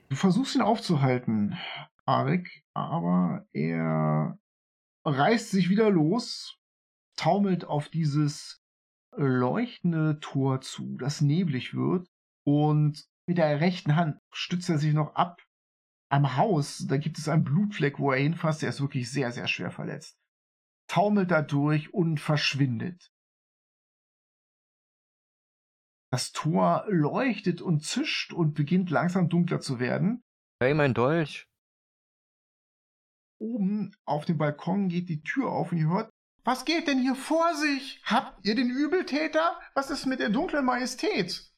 Du 0.09 0.17
versuchst 0.17 0.57
ihn 0.57 0.63
aufzuhalten, 0.63 1.57
Arik, 2.05 2.65
aber 2.75 3.47
er 3.53 4.39
reißt 5.05 5.51
sich 5.51 5.69
wieder 5.69 5.91
los, 5.91 6.59
taumelt 7.15 7.65
auf 7.65 7.89
dieses 7.89 8.61
leuchtende 9.17 10.19
Tor 10.21 10.61
zu, 10.61 10.97
das 10.99 11.21
neblig 11.21 11.75
wird, 11.75 12.09
und 12.45 13.05
mit 13.27 13.39
der 13.39 13.61
rechten 13.61 13.97
Hand 13.97 14.21
stützt 14.33 14.69
er 14.69 14.79
sich 14.79 14.95
noch 14.95 15.15
ab 15.15 15.43
am 16.09 16.37
Haus. 16.37 16.87
Da 16.89 16.97
gibt 16.97 17.19
es 17.19 17.29
einen 17.29 17.45
Blutfleck, 17.45 17.99
wo 17.99 18.13
er 18.13 18.21
hinfasst. 18.21 18.63
Er 18.63 18.69
ist 18.69 18.81
wirklich 18.81 19.11
sehr, 19.11 19.33
sehr 19.33 19.49
schwer 19.49 19.71
verletzt. 19.71 20.17
Taumelt 20.89 21.31
dadurch 21.31 21.93
und 21.93 22.21
verschwindet. 22.21 23.11
Das 26.13 26.31
Tor 26.31 26.85
leuchtet 26.89 27.61
und 27.61 27.85
zischt 27.85 28.33
und 28.33 28.55
beginnt 28.55 28.91
langsam 28.91 29.29
dunkler 29.29 29.61
zu 29.61 29.81
werden. 29.81 30.23
Hey, 30.63 30.73
mein 30.73 30.95
Dolch. 30.95 31.49
Oben 33.39 33.95
auf 34.07 34.25
dem 34.25 34.39
Balkon 34.39 34.89
geht 34.89 35.09
die 35.09 35.23
Tür 35.23 35.51
auf 35.51 35.73
und 35.73 35.79
ihr 35.79 35.89
hört, 35.89 36.11
was 36.47 36.65
geht 36.65 36.87
denn 36.87 37.01
hier 37.01 37.17
vor 37.17 37.55
sich? 37.55 38.01
Habt 38.05 38.45
ihr 38.47 38.55
den 38.55 38.71
Übeltäter? 38.71 39.61
Was 39.75 39.91
ist 39.91 40.07
mit 40.07 40.21
der 40.21 40.31
dunklen 40.31 40.65
Majestät? 40.65 41.53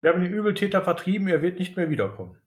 Wir 0.00 0.12
haben 0.12 0.20
den 0.20 0.34
Übeltäter 0.34 0.82
vertrieben, 0.82 1.28
er 1.28 1.40
wird 1.40 1.58
nicht 1.58 1.76
mehr 1.76 1.88
wiederkommen. 1.88 2.38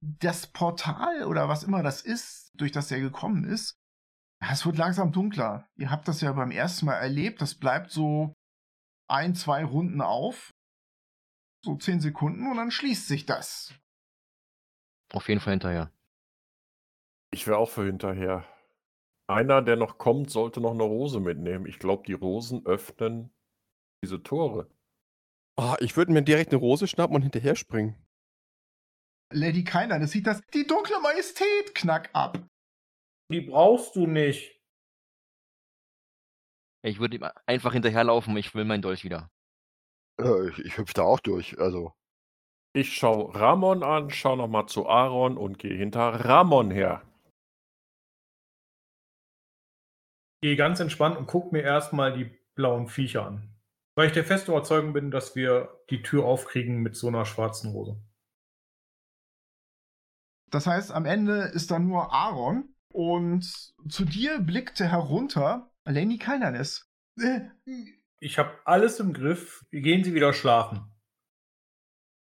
Das 0.00 0.46
Portal 0.46 1.24
oder 1.24 1.48
was 1.48 1.64
immer 1.64 1.82
das 1.82 2.02
ist, 2.02 2.52
durch 2.54 2.70
das 2.70 2.90
er 2.90 3.00
gekommen 3.00 3.44
ist, 3.44 3.80
es 4.50 4.66
wird 4.66 4.76
langsam 4.76 5.10
dunkler. 5.10 5.66
Ihr 5.76 5.90
habt 5.90 6.06
das 6.06 6.20
ja 6.20 6.30
beim 6.32 6.50
ersten 6.50 6.86
Mal 6.86 6.96
erlebt. 6.96 7.40
Das 7.40 7.54
bleibt 7.54 7.90
so 7.90 8.34
ein, 9.08 9.34
zwei 9.34 9.64
Runden 9.64 10.02
auf. 10.02 10.52
So 11.64 11.76
zehn 11.76 12.00
Sekunden 12.00 12.46
und 12.50 12.58
dann 12.58 12.70
schließt 12.70 13.08
sich 13.08 13.24
das. 13.24 13.72
Auf 15.14 15.28
jeden 15.28 15.40
Fall 15.40 15.54
hinterher. 15.54 15.90
Ich 17.30 17.46
wäre 17.46 17.56
auch 17.56 17.70
für 17.70 17.86
hinterher. 17.86 18.44
Einer, 19.26 19.62
der 19.62 19.76
noch 19.76 19.98
kommt, 19.98 20.30
sollte 20.30 20.60
noch 20.60 20.72
eine 20.72 20.82
Rose 20.82 21.20
mitnehmen. 21.20 21.66
Ich 21.66 21.78
glaube, 21.78 22.04
die 22.06 22.12
Rosen 22.12 22.64
öffnen 22.66 23.32
diese 24.02 24.22
Tore. 24.22 24.70
Ah, 25.58 25.76
ich 25.80 25.96
würde 25.96 26.12
mir 26.12 26.22
direkt 26.22 26.52
eine 26.52 26.60
Rose 26.60 26.86
schnappen 26.86 27.16
und 27.16 27.22
hinterher 27.22 27.56
springen. 27.56 27.96
Lady 29.32 29.64
Keiner, 29.64 29.98
das 29.98 30.12
sieht 30.12 30.26
das. 30.26 30.40
Die 30.52 30.66
dunkle 30.66 31.00
Majestät 31.00 31.74
knack 31.74 32.10
ab. 32.14 32.38
Die 33.32 33.40
brauchst 33.40 33.96
du 33.96 34.06
nicht. 34.06 34.60
Ich 36.82 37.00
würde 37.00 37.16
ihm 37.16 37.26
einfach 37.46 37.72
hinterherlaufen, 37.72 38.36
ich 38.36 38.54
will 38.54 38.64
meinen 38.64 38.82
Dolch 38.82 39.04
wieder. 39.04 39.30
Äh, 40.20 40.48
ich, 40.50 40.58
ich 40.58 40.78
hüpfe 40.78 40.94
da 40.94 41.02
auch 41.02 41.20
durch. 41.20 41.58
Also, 41.58 41.92
Ich 42.76 42.94
schaue 42.94 43.34
Ramon 43.34 43.82
an, 43.82 44.10
schaue 44.10 44.36
nochmal 44.36 44.66
zu 44.66 44.88
Aaron 44.88 45.36
und 45.38 45.58
gehe 45.58 45.76
hinter 45.76 46.24
Ramon 46.24 46.70
her. 46.70 47.02
Gehe 50.44 50.56
ganz 50.56 50.78
entspannt 50.78 51.16
und 51.16 51.26
gucke 51.26 51.54
mir 51.56 51.62
erstmal 51.62 52.12
die 52.12 52.26
blauen 52.54 52.86
Viecher 52.86 53.24
an. 53.24 53.56
Weil 53.96 54.08
ich 54.08 54.12
der 54.12 54.26
festen 54.26 54.50
Überzeugung 54.50 54.92
bin, 54.92 55.10
dass 55.10 55.34
wir 55.34 55.82
die 55.88 56.02
Tür 56.02 56.26
aufkriegen 56.26 56.82
mit 56.82 56.96
so 56.96 57.08
einer 57.08 57.24
schwarzen 57.24 57.70
Rose. 57.70 57.98
Das 60.50 60.66
heißt, 60.66 60.92
am 60.92 61.06
Ende 61.06 61.44
ist 61.54 61.70
da 61.70 61.78
nur 61.78 62.12
Aaron 62.12 62.76
und 62.92 63.42
zu 63.88 64.04
dir 64.04 64.38
blickte 64.38 64.86
herunter 64.86 65.72
Lenny 65.86 66.18
Kalnernes. 66.18 66.92
Äh, 67.18 67.48
Ich 68.20 68.36
habe 68.38 68.60
alles 68.66 69.00
im 69.00 69.14
Griff. 69.14 69.64
Gehen 69.70 70.04
Sie 70.04 70.12
wieder 70.12 70.34
schlafen. 70.34 70.94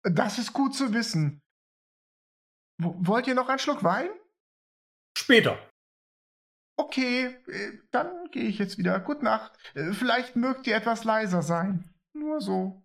Das 0.04 0.38
ist 0.38 0.54
gut 0.54 0.76
zu 0.76 0.94
wissen. 0.94 1.42
W 2.78 2.94
wollt 3.00 3.26
ihr 3.26 3.34
noch 3.34 3.50
einen 3.50 3.58
Schluck 3.58 3.84
Wein? 3.84 4.12
Später. 5.18 5.58
Okay, 6.76 7.38
äh, 7.48 7.80
dann 7.92 8.30
gehe 8.32 8.46
ich 8.46 8.58
jetzt 8.58 8.78
wieder. 8.78 9.00
Gute 9.00 9.24
Nacht. 9.24 9.58
Äh, 9.76 9.94
Vielleicht 9.94 10.36
mögt 10.36 10.68
ihr 10.68 10.76
etwas 10.76 11.04
leiser 11.04 11.42
sein. 11.42 11.94
Nur 12.14 12.42
so. 12.42 12.82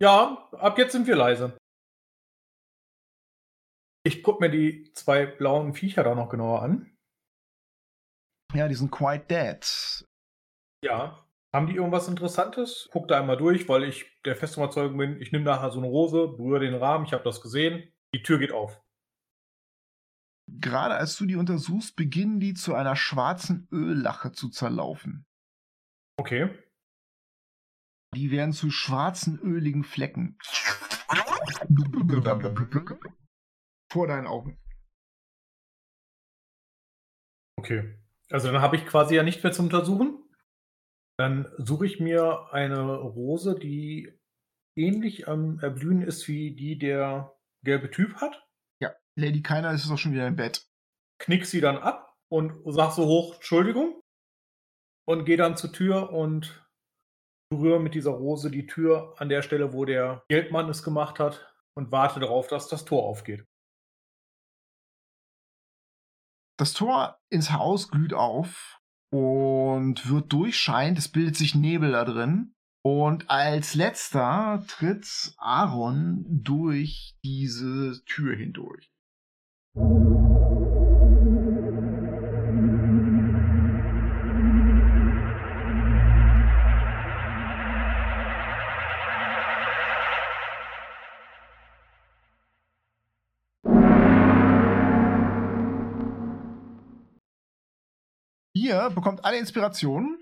Ja, 0.00 0.48
ab 0.52 0.78
jetzt 0.78 0.92
sind 0.92 1.06
wir 1.06 1.16
leise. 1.16 1.56
Ich 4.02 4.22
gucke 4.22 4.42
mir 4.42 4.50
die 4.50 4.92
zwei 4.92 5.26
blauen 5.26 5.74
Viecher 5.74 6.02
da 6.02 6.14
noch 6.14 6.30
genauer 6.30 6.62
an. 6.62 6.96
Ja, 8.54 8.66
die 8.66 8.74
sind 8.74 8.90
quite 8.90 9.26
dead. 9.26 10.04
Ja. 10.84 11.26
Haben 11.52 11.66
die 11.66 11.74
irgendwas 11.74 12.06
Interessantes? 12.06 12.88
Guck 12.92 13.08
da 13.08 13.18
einmal 13.18 13.36
durch, 13.36 13.68
weil 13.68 13.82
ich 13.84 14.06
der 14.24 14.36
festen 14.36 14.60
Überzeugung 14.60 14.96
bin, 14.96 15.20
ich 15.20 15.32
nehme 15.32 15.44
nachher 15.44 15.70
so 15.70 15.80
eine 15.80 15.88
Rose, 15.88 16.28
berühre 16.28 16.60
den 16.60 16.76
Rahmen, 16.76 17.04
ich 17.04 17.12
habe 17.12 17.24
das 17.24 17.40
gesehen. 17.40 17.92
Die 18.14 18.22
Tür 18.22 18.38
geht 18.38 18.52
auf. 18.52 18.80
Gerade 20.58 20.94
als 20.94 21.16
du 21.16 21.26
die 21.26 21.36
untersuchst, 21.36 21.96
beginnen 21.96 22.40
die 22.40 22.54
zu 22.54 22.74
einer 22.74 22.96
schwarzen 22.96 23.68
Öllache 23.70 24.32
zu 24.32 24.48
zerlaufen. 24.48 25.26
Okay. 26.16 26.50
Die 28.14 28.30
werden 28.30 28.52
zu 28.52 28.70
schwarzen, 28.70 29.38
öligen 29.38 29.84
Flecken. 29.84 30.38
Vor 33.92 34.08
deinen 34.08 34.26
Augen. 34.26 34.58
Okay. 37.56 37.98
Also 38.30 38.50
dann 38.50 38.62
habe 38.62 38.76
ich 38.76 38.86
quasi 38.86 39.14
ja 39.14 39.22
nicht 39.22 39.42
mehr 39.42 39.52
zu 39.52 39.62
untersuchen. 39.62 40.24
Dann 41.18 41.52
suche 41.58 41.86
ich 41.86 42.00
mir 42.00 42.52
eine 42.52 42.94
Rose, 42.96 43.58
die 43.58 44.18
ähnlich 44.76 45.28
am 45.28 45.58
Erblühen 45.58 46.02
ist 46.02 46.28
wie 46.28 46.54
die 46.54 46.78
der 46.78 47.36
gelbe 47.62 47.90
Typ 47.90 48.16
hat. 48.16 48.49
Lady 49.20 49.42
Keiner 49.42 49.72
ist 49.72 49.88
doch 49.88 49.98
schon 49.98 50.12
wieder 50.12 50.26
im 50.26 50.36
Bett. 50.36 50.66
Knick 51.20 51.46
sie 51.46 51.60
dann 51.60 51.78
ab 51.78 52.16
und 52.30 52.54
sag 52.66 52.92
so 52.92 53.06
hoch, 53.06 53.34
Entschuldigung. 53.34 54.00
Und 55.06 55.24
gehe 55.24 55.36
dann 55.36 55.56
zur 55.56 55.72
Tür 55.72 56.10
und 56.12 56.66
berühre 57.50 57.80
mit 57.80 57.94
dieser 57.94 58.12
Rose 58.12 58.50
die 58.50 58.66
Tür 58.66 59.14
an 59.18 59.28
der 59.28 59.42
Stelle, 59.42 59.72
wo 59.72 59.84
der 59.84 60.22
Geldmann 60.28 60.68
es 60.68 60.82
gemacht 60.82 61.18
hat 61.18 61.52
und 61.76 61.90
warte 61.90 62.20
darauf, 62.20 62.46
dass 62.46 62.68
das 62.68 62.84
Tor 62.84 63.04
aufgeht. 63.04 63.44
Das 66.58 66.74
Tor 66.74 67.18
ins 67.30 67.52
Haus 67.52 67.90
glüht 67.90 68.12
auf 68.12 68.80
und 69.10 70.08
wird 70.08 70.32
durchscheint. 70.32 70.98
Es 70.98 71.08
bildet 71.08 71.36
sich 71.36 71.54
Nebel 71.54 71.92
da 71.92 72.04
drin. 72.04 72.54
Und 72.82 73.28
als 73.28 73.74
letzter 73.74 74.64
tritt 74.68 75.34
Aaron 75.38 76.24
durch 76.28 77.14
diese 77.24 78.02
Tür 78.04 78.36
hindurch. 78.36 78.89
Ihr 79.72 79.82
bekommt 98.90 99.24
alle 99.24 99.38
Inspirationen. 99.38 100.18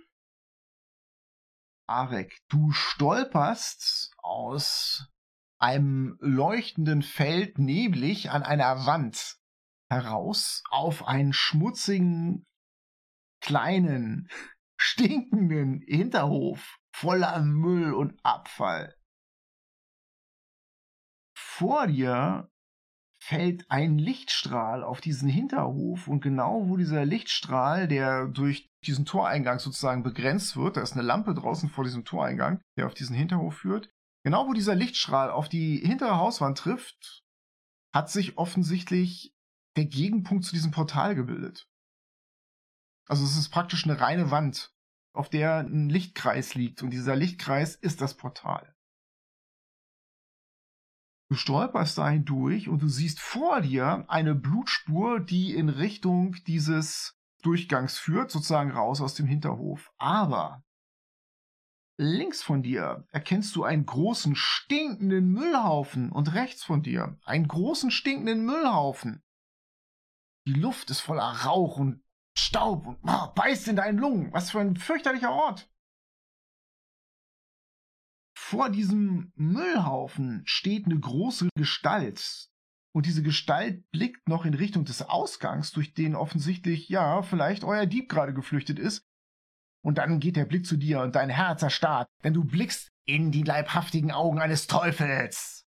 Arek, 1.86 2.38
du 2.48 2.70
stolperst 2.72 4.12
aus 4.18 5.08
einem 5.58 6.16
leuchtenden 6.20 7.02
Feld 7.02 7.58
neblig 7.58 8.30
an 8.30 8.42
einer 8.42 8.86
Wand 8.86 9.36
heraus 9.90 10.62
auf 10.70 11.06
einen 11.06 11.32
schmutzigen, 11.32 12.46
kleinen, 13.40 14.28
stinkenden 14.76 15.80
Hinterhof 15.80 16.78
voller 16.94 17.40
Müll 17.40 17.92
und 17.92 18.18
Abfall. 18.22 18.94
Vor 21.36 21.86
dir 21.86 22.50
fällt 23.20 23.68
ein 23.68 23.98
Lichtstrahl 23.98 24.84
auf 24.84 25.00
diesen 25.00 25.28
Hinterhof 25.28 26.06
und 26.06 26.20
genau 26.20 26.68
wo 26.68 26.76
dieser 26.76 27.04
Lichtstrahl, 27.04 27.88
der 27.88 28.26
durch 28.26 28.68
diesen 28.86 29.04
Toreingang 29.06 29.58
sozusagen 29.58 30.02
begrenzt 30.02 30.56
wird, 30.56 30.76
da 30.76 30.82
ist 30.82 30.92
eine 30.92 31.02
Lampe 31.02 31.34
draußen 31.34 31.68
vor 31.68 31.84
diesem 31.84 32.04
Toreingang, 32.04 32.60
der 32.76 32.86
auf 32.86 32.94
diesen 32.94 33.16
Hinterhof 33.16 33.56
führt, 33.56 33.90
genau 34.28 34.46
wo 34.46 34.52
dieser 34.52 34.74
Lichtstrahl 34.74 35.30
auf 35.30 35.48
die 35.48 35.78
hintere 35.78 36.18
Hauswand 36.18 36.58
trifft, 36.58 37.24
hat 37.94 38.10
sich 38.10 38.36
offensichtlich 38.36 39.34
der 39.76 39.86
Gegenpunkt 39.86 40.44
zu 40.44 40.52
diesem 40.52 40.70
Portal 40.70 41.14
gebildet. 41.14 41.66
Also 43.06 43.24
es 43.24 43.38
ist 43.38 43.48
praktisch 43.48 43.84
eine 43.84 43.98
reine 43.98 44.30
Wand, 44.30 44.74
auf 45.14 45.30
der 45.30 45.60
ein 45.60 45.88
Lichtkreis 45.88 46.54
liegt 46.54 46.82
und 46.82 46.90
dieser 46.90 47.16
Lichtkreis 47.16 47.74
ist 47.74 48.02
das 48.02 48.18
Portal. 48.18 48.76
Du 51.30 51.34
stolperst 51.34 51.96
da 51.96 52.10
hindurch 52.10 52.68
und 52.68 52.82
du 52.82 52.88
siehst 52.88 53.20
vor 53.20 53.62
dir 53.62 54.04
eine 54.08 54.34
Blutspur, 54.34 55.20
die 55.20 55.54
in 55.54 55.70
Richtung 55.70 56.36
dieses 56.46 57.18
Durchgangs 57.40 57.96
führt, 57.96 58.30
sozusagen 58.30 58.72
raus 58.72 59.00
aus 59.00 59.14
dem 59.14 59.26
Hinterhof. 59.26 59.90
Aber 59.96 60.62
links 61.98 62.42
von 62.42 62.62
dir 62.62 63.06
erkennst 63.10 63.54
du 63.56 63.64
einen 63.64 63.84
großen 63.84 64.34
stinkenden 64.36 65.30
Müllhaufen 65.32 66.10
und 66.10 66.32
rechts 66.32 66.64
von 66.64 66.82
dir 66.82 67.18
einen 67.24 67.48
großen 67.48 67.90
stinkenden 67.90 68.46
Müllhaufen. 68.46 69.22
Die 70.46 70.54
Luft 70.54 70.90
ist 70.90 71.00
voller 71.00 71.44
Rauch 71.44 71.76
und 71.76 72.02
Staub 72.38 72.86
und 72.86 72.98
oh, 73.02 73.26
beißt 73.34 73.68
in 73.68 73.76
deinen 73.76 73.98
Lungen. 73.98 74.32
Was 74.32 74.52
für 74.52 74.60
ein 74.60 74.76
fürchterlicher 74.76 75.32
Ort. 75.32 75.68
Vor 78.36 78.70
diesem 78.70 79.32
Müllhaufen 79.34 80.42
steht 80.46 80.86
eine 80.86 80.98
große 80.98 81.48
Gestalt. 81.54 82.48
Und 82.94 83.06
diese 83.06 83.22
Gestalt 83.22 83.90
blickt 83.90 84.28
noch 84.28 84.44
in 84.44 84.54
Richtung 84.54 84.84
des 84.84 85.02
Ausgangs, 85.02 85.72
durch 85.72 85.92
den 85.92 86.14
offensichtlich, 86.14 86.88
ja, 86.88 87.22
vielleicht 87.22 87.64
euer 87.64 87.84
Dieb 87.84 88.08
gerade 88.08 88.32
geflüchtet 88.32 88.78
ist. 88.78 89.07
Und 89.88 89.96
dann 89.96 90.20
geht 90.20 90.36
der 90.36 90.44
Blick 90.44 90.66
zu 90.66 90.76
dir 90.76 91.00
und 91.00 91.16
dein 91.16 91.30
Herz 91.30 91.62
erstarrt, 91.62 92.10
denn 92.22 92.34
du 92.34 92.44
blickst 92.44 92.92
in 93.06 93.30
die 93.30 93.42
leibhaftigen 93.42 94.12
Augen 94.12 94.38
eines 94.38 94.66
Teufels. 94.66 95.64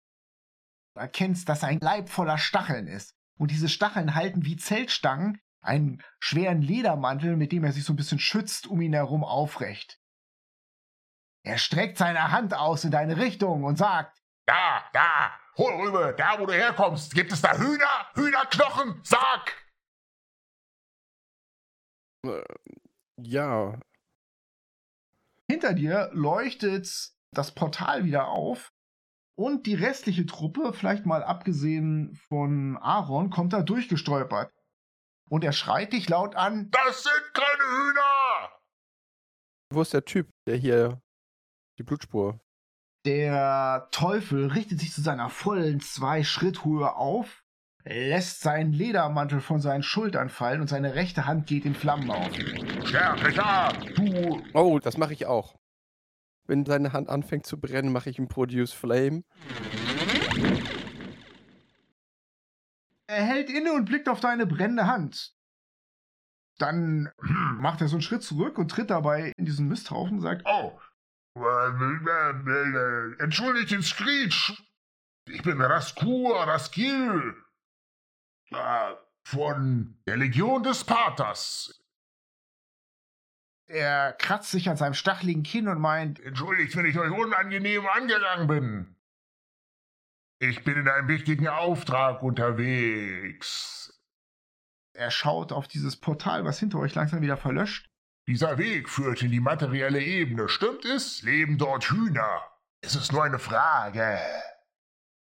Du 0.94 1.00
erkennst, 1.00 1.50
dass 1.50 1.62
ein 1.62 1.80
Leib 1.80 2.08
voller 2.08 2.38
Stacheln 2.38 2.86
ist. 2.86 3.14
Und 3.36 3.50
diese 3.50 3.68
Stacheln 3.68 4.14
halten 4.14 4.46
wie 4.46 4.56
Zeltstangen 4.56 5.38
einen 5.60 6.02
schweren 6.18 6.62
Ledermantel, 6.62 7.36
mit 7.36 7.52
dem 7.52 7.62
er 7.64 7.72
sich 7.72 7.84
so 7.84 7.92
ein 7.92 7.96
bisschen 7.96 8.18
schützt, 8.18 8.66
um 8.66 8.80
ihn 8.80 8.94
herum 8.94 9.22
aufrecht. 9.22 10.00
Er 11.42 11.58
streckt 11.58 11.98
seine 11.98 12.32
Hand 12.32 12.54
aus 12.54 12.84
in 12.84 12.92
deine 12.92 13.18
Richtung 13.18 13.64
und 13.64 13.76
sagt, 13.76 14.18
Da, 14.46 14.82
da, 14.94 15.30
hol 15.58 15.74
rüber, 15.74 16.14
da 16.14 16.38
wo 16.38 16.46
du 16.46 16.54
herkommst. 16.54 17.12
Gibt 17.12 17.32
es 17.32 17.42
da 17.42 17.58
Hühner? 17.58 18.10
Hühnerknochen? 18.14 18.98
Sag! 19.02 19.52
Äh, 22.24 22.42
ja, 23.18 23.78
hinter 25.50 25.74
dir 25.74 26.10
leuchtet 26.12 27.10
das 27.32 27.54
Portal 27.54 28.04
wieder 28.04 28.28
auf 28.28 28.72
und 29.38 29.66
die 29.66 29.74
restliche 29.74 30.26
Truppe, 30.26 30.72
vielleicht 30.72 31.06
mal 31.06 31.22
abgesehen 31.22 32.14
von 32.28 32.76
Aaron, 32.78 33.30
kommt 33.30 33.52
da 33.52 33.62
durchgestolpert. 33.62 34.52
Und 35.28 35.44
er 35.44 35.52
schreit 35.52 35.92
dich 35.92 36.08
laut 36.08 36.36
an, 36.36 36.70
Das 36.70 37.02
sind 37.02 37.34
keine 37.34 37.62
Hühner! 37.62 38.52
wo 39.72 39.82
ist 39.82 39.92
der 39.92 40.04
Typ, 40.04 40.30
der 40.46 40.56
hier 40.56 41.02
die 41.78 41.82
Blutspur? 41.82 42.40
Der 43.04 43.88
Teufel 43.90 44.46
richtet 44.46 44.80
sich 44.80 44.92
zu 44.92 45.02
seiner 45.02 45.28
vollen 45.28 45.80
Zwei-Schritt-Höhe 45.80 46.94
auf, 46.94 47.44
lässt 47.86 48.40
seinen 48.40 48.72
Ledermantel 48.72 49.40
von 49.40 49.60
seinen 49.60 49.84
Schultern 49.84 50.28
fallen 50.28 50.60
und 50.60 50.68
seine 50.68 50.94
rechte 50.94 51.26
Hand 51.26 51.46
geht 51.46 51.64
in 51.64 51.74
Flammen 51.74 52.10
auf. 52.10 52.34
Sterblicher! 52.84 53.72
Du 53.94 54.42
Oh, 54.54 54.78
das 54.80 54.96
mache 54.98 55.12
ich 55.12 55.26
auch. 55.26 55.56
Wenn 56.46 56.66
seine 56.66 56.92
Hand 56.92 57.08
anfängt 57.08 57.46
zu 57.46 57.60
brennen, 57.60 57.92
mache 57.92 58.10
ich 58.10 58.18
ihm 58.18 58.28
Produce 58.28 58.72
Flame. 58.72 59.22
Er 63.08 63.22
hält 63.22 63.50
inne 63.50 63.72
und 63.72 63.84
blickt 63.84 64.08
auf 64.08 64.18
deine 64.18 64.46
brennende 64.46 64.86
Hand. 64.86 65.32
Dann 66.58 67.10
macht 67.58 67.80
er 67.80 67.88
so 67.88 67.96
einen 67.96 68.02
Schritt 68.02 68.22
zurück 68.22 68.58
und 68.58 68.70
tritt 68.70 68.90
dabei 68.90 69.32
in 69.36 69.44
diesen 69.44 69.68
Misthaufen 69.68 70.16
und 70.16 70.22
sagt, 70.22 70.42
Oh, 70.46 70.76
entschuldigt 73.20 73.70
den 73.70 73.82
Screech. 73.82 74.56
Ich 75.28 75.42
bin 75.42 75.60
Raskur 75.60 76.34
Raskil 76.46 77.34
äh, 78.50 78.94
von 79.24 79.98
der 80.06 80.16
Legion 80.16 80.62
des 80.62 80.84
Paters. 80.84 81.82
er 83.68 84.12
kratzt 84.12 84.50
sich 84.52 84.68
an 84.68 84.76
seinem 84.76 84.94
stacheligen 84.94 85.42
Kinn 85.42 85.68
und 85.68 85.80
meint, 85.80 86.20
Entschuldigt, 86.20 86.76
wenn 86.76 86.86
ich 86.86 86.98
euch 86.98 87.10
unangenehm 87.10 87.86
angegangen 87.86 88.46
bin. 88.46 88.96
Ich 90.38 90.64
bin 90.64 90.76
in 90.76 90.88
einem 90.88 91.08
wichtigen 91.08 91.48
Auftrag 91.48 92.22
unterwegs. 92.22 93.98
er 94.92 95.10
schaut 95.10 95.50
auf 95.52 95.66
dieses 95.66 95.96
Portal, 95.96 96.44
was 96.44 96.58
hinter 96.58 96.78
euch 96.78 96.94
langsam 96.94 97.22
wieder 97.22 97.36
verlöscht. 97.36 97.90
Dieser 98.28 98.58
Weg 98.58 98.88
führt 98.88 99.22
in 99.22 99.30
die 99.30 99.40
materielle 99.40 100.00
Ebene. 100.00 100.48
Stimmt 100.48 100.84
es? 100.84 101.22
Leben 101.22 101.58
dort 101.58 101.84
Hühner? 101.90 102.42
Es 102.80 102.96
ist 102.96 103.12
nur 103.12 103.24
eine 103.24 103.38
Frage. 103.38 104.18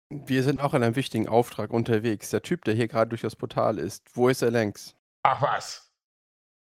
Wir 0.10 0.44
sind 0.44 0.62
auch 0.62 0.74
in 0.74 0.84
einem 0.84 0.96
wichtigen 0.96 1.28
Auftrag 1.28 1.72
unterwegs. 1.72 2.30
Der 2.30 2.42
Typ, 2.42 2.64
der 2.64 2.74
hier 2.74 2.88
gerade 2.88 3.10
durch 3.10 3.22
das 3.22 3.36
Portal 3.36 3.78
ist, 3.78 4.16
wo 4.16 4.30
ist 4.30 4.42
er 4.42 4.52
längst? 4.52 4.96
Ach 5.24 5.42
was. 5.42 5.94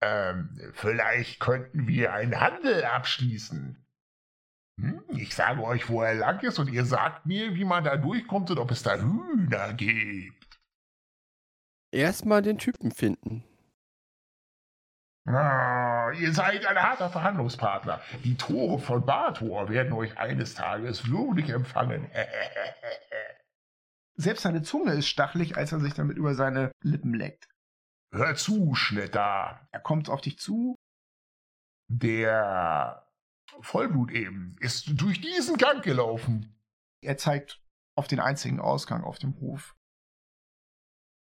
Ähm, 0.01 0.71
vielleicht 0.73 1.39
könnten 1.39 1.87
wir 1.87 2.13
einen 2.13 2.39
Handel 2.39 2.85
abschließen. 2.85 3.85
Hm, 4.79 5.03
ich 5.09 5.35
sage 5.35 5.63
euch, 5.63 5.89
wo 5.89 6.01
er 6.01 6.15
lang 6.15 6.41
ist, 6.41 6.59
und 6.59 6.71
ihr 6.71 6.85
sagt 6.85 7.25
mir, 7.25 7.55
wie 7.55 7.65
man 7.65 7.83
da 7.83 7.97
durchkommt 7.97 8.51
und 8.51 8.59
ob 8.59 8.71
es 8.71 8.83
da 8.83 8.97
Hühner 8.97 9.73
gibt. 9.73 10.59
Erstmal 11.91 12.41
den 12.41 12.57
Typen 12.57 12.91
finden. 12.91 13.43
Ah, 15.27 15.94
ihr 16.13 16.33
seid 16.33 16.65
ein 16.65 16.77
harter 16.77 17.09
Verhandlungspartner. 17.09 18.01
Die 18.23 18.35
Tore 18.35 18.79
von 18.79 19.05
Bator 19.05 19.69
werden 19.69 19.93
euch 19.93 20.17
eines 20.17 20.53
Tages 20.53 21.09
würdig 21.09 21.49
empfangen. 21.49 22.09
Selbst 24.17 24.43
seine 24.43 24.61
Zunge 24.61 24.93
ist 24.93 25.07
stachelig, 25.07 25.57
als 25.57 25.71
er 25.71 25.79
sich 25.79 25.93
damit 25.93 26.17
über 26.17 26.35
seine 26.35 26.71
Lippen 26.81 27.13
leckt. 27.13 27.49
Hör 28.13 28.35
zu, 28.35 28.75
Schnitter. 28.75 29.67
Er 29.71 29.79
kommt 29.81 30.09
auf 30.09 30.21
dich 30.21 30.39
zu. 30.39 30.75
Der 31.87 33.05
Vollblut 33.61 34.11
eben 34.11 34.55
ist 34.59 35.01
durch 35.01 35.19
diesen 35.19 35.57
Gang 35.57 35.83
gelaufen. 35.83 36.57
Er 37.01 37.17
zeigt 37.17 37.61
auf 37.95 38.07
den 38.07 38.19
einzigen 38.19 38.59
Ausgang 38.59 39.03
auf 39.03 39.19
dem 39.19 39.39
Hof. 39.39 39.74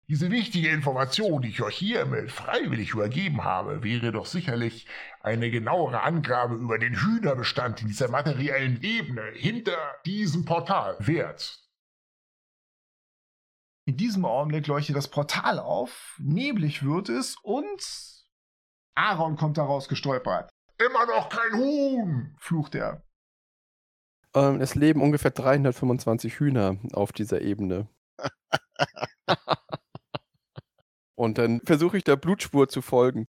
Diese 0.10 0.30
wichtige 0.32 0.70
Information, 0.70 1.42
die 1.42 1.50
ich 1.50 1.62
euch 1.62 1.78
hiermit 1.78 2.30
freiwillig 2.30 2.92
übergeben 2.92 3.46
habe, 3.46 3.84
wäre 3.84 4.12
doch 4.12 4.26
sicherlich 4.26 4.86
eine 5.22 5.50
genauere 5.50 6.02
Angabe 6.02 6.56
über 6.56 6.78
den 6.78 6.96
Hühnerbestand 6.96 7.82
in 7.82 7.88
dieser 7.88 8.10
materiellen 8.10 8.82
Ebene 8.82 9.24
hinter 9.34 9.78
diesem 10.06 10.44
Portal 10.44 10.98
wert. 11.00 11.64
In 13.86 13.96
diesem 13.96 14.26
Augenblick 14.26 14.68
leuchtet 14.68 14.96
das 14.98 15.08
Portal 15.10 15.58
auf, 15.60 16.18
neblig 16.20 16.84
wird 16.84 17.08
es 17.08 17.38
und 17.42 17.82
Aaron 18.96 19.38
kommt 19.38 19.58
daraus 19.58 19.88
gestolpert. 19.88 20.50
Immer 20.86 21.06
noch 21.06 21.30
kein 21.30 21.60
Huhn! 21.60 22.36
Flucht 22.40 22.76
er. 22.76 23.04
Ähm, 24.36 24.60
es 24.60 24.76
leben 24.76 25.02
ungefähr 25.02 25.32
325 25.32 26.40
Hühner 26.40 26.78
auf 26.92 27.14
dieser 27.14 27.42
Ebene. 27.42 27.88
Und 31.24 31.38
dann 31.38 31.62
versuche 31.62 31.96
ich 31.96 32.04
der 32.04 32.18
Blutspur 32.18 32.68
zu 32.68 32.82
folgen. 32.82 33.28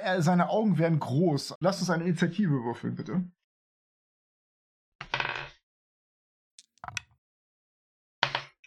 Er, 0.00 0.22
seine 0.22 0.48
Augen 0.48 0.78
werden 0.78 1.00
groß. 1.00 1.56
Lass 1.58 1.80
uns 1.80 1.90
eine 1.90 2.04
Initiative 2.04 2.62
würfeln, 2.62 2.94
bitte. 2.94 3.28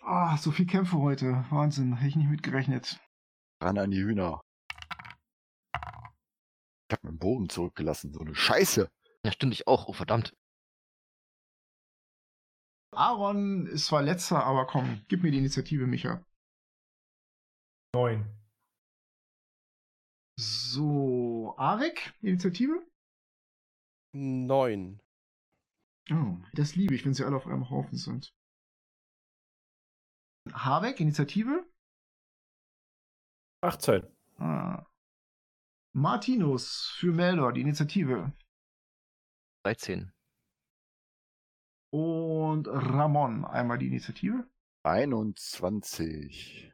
Ah, 0.02 0.36
so 0.36 0.52
viel 0.52 0.66
Kämpfe 0.66 0.98
heute. 0.98 1.46
Wahnsinn, 1.52 1.96
hätte 1.96 2.10
ich 2.10 2.16
nicht 2.18 2.30
mitgerechnet. 2.30 3.00
Ran 3.64 3.78
an 3.78 3.92
die 3.92 4.04
Hühner. 4.04 4.42
Ich 5.74 6.92
hab 6.92 7.02
meinen 7.06 7.18
Bogen 7.18 7.48
zurückgelassen. 7.48 8.12
So 8.12 8.20
eine 8.20 8.36
Scheiße. 8.36 8.90
Ja, 9.24 9.32
stimmt 9.32 9.54
ich 9.54 9.68
auch. 9.68 9.88
Oh, 9.88 9.94
verdammt. 9.94 10.34
Aaron 12.94 13.68
ist 13.68 13.86
zwar 13.86 14.02
letzter, 14.02 14.44
aber 14.44 14.68
komm, 14.68 15.06
gib 15.08 15.24
mir 15.24 15.32
die 15.32 15.38
Initiative, 15.38 15.88
Micha. 15.88 16.26
Neun. 17.94 18.26
So, 20.40 21.54
Arik, 21.58 22.14
Initiative? 22.22 22.88
Neun. 24.14 25.02
Oh, 26.10 26.38
das 26.54 26.76
liebe 26.76 26.96
ich, 26.96 27.06
wenn 27.06 27.14
sie 27.14 27.26
alle 27.26 27.36
auf 27.36 27.46
einem 27.46 27.70
Haufen 27.70 27.98
sind. 27.98 28.34
Habeck, 30.54 31.00
Initiative? 31.00 31.70
18. 33.62 34.08
Ah. 34.38 34.86
Martinus 35.94 36.96
für 36.98 37.12
Meldor, 37.12 37.54
die 37.54 37.62
Initiative. 37.62 38.34
13. 39.66 40.12
Und 41.94 42.68
Ramon, 42.68 43.46
einmal 43.46 43.78
die 43.78 43.88
Initiative. 43.88 44.50
21. 44.84 46.71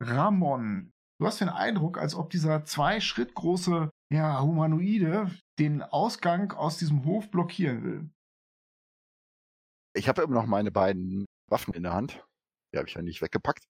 Ramon, 0.00 0.92
du 1.18 1.26
hast 1.26 1.40
den 1.40 1.48
Eindruck, 1.48 1.98
als 1.98 2.14
ob 2.14 2.30
dieser 2.30 2.64
zwei 2.64 3.00
Schritt 3.00 3.34
große 3.34 3.90
ja, 4.10 4.40
Humanoide 4.40 5.30
den 5.58 5.82
Ausgang 5.82 6.52
aus 6.52 6.78
diesem 6.78 7.04
Hof 7.04 7.30
blockieren 7.30 7.84
will. 7.84 8.10
Ich 9.94 10.08
habe 10.08 10.22
immer 10.22 10.34
noch 10.34 10.46
meine 10.46 10.70
beiden 10.70 11.26
Waffen 11.48 11.74
in 11.74 11.82
der 11.82 11.92
Hand. 11.92 12.24
Die 12.72 12.78
habe 12.78 12.88
ich 12.88 12.94
ja 12.94 13.02
nicht 13.02 13.20
weggepackt. 13.20 13.64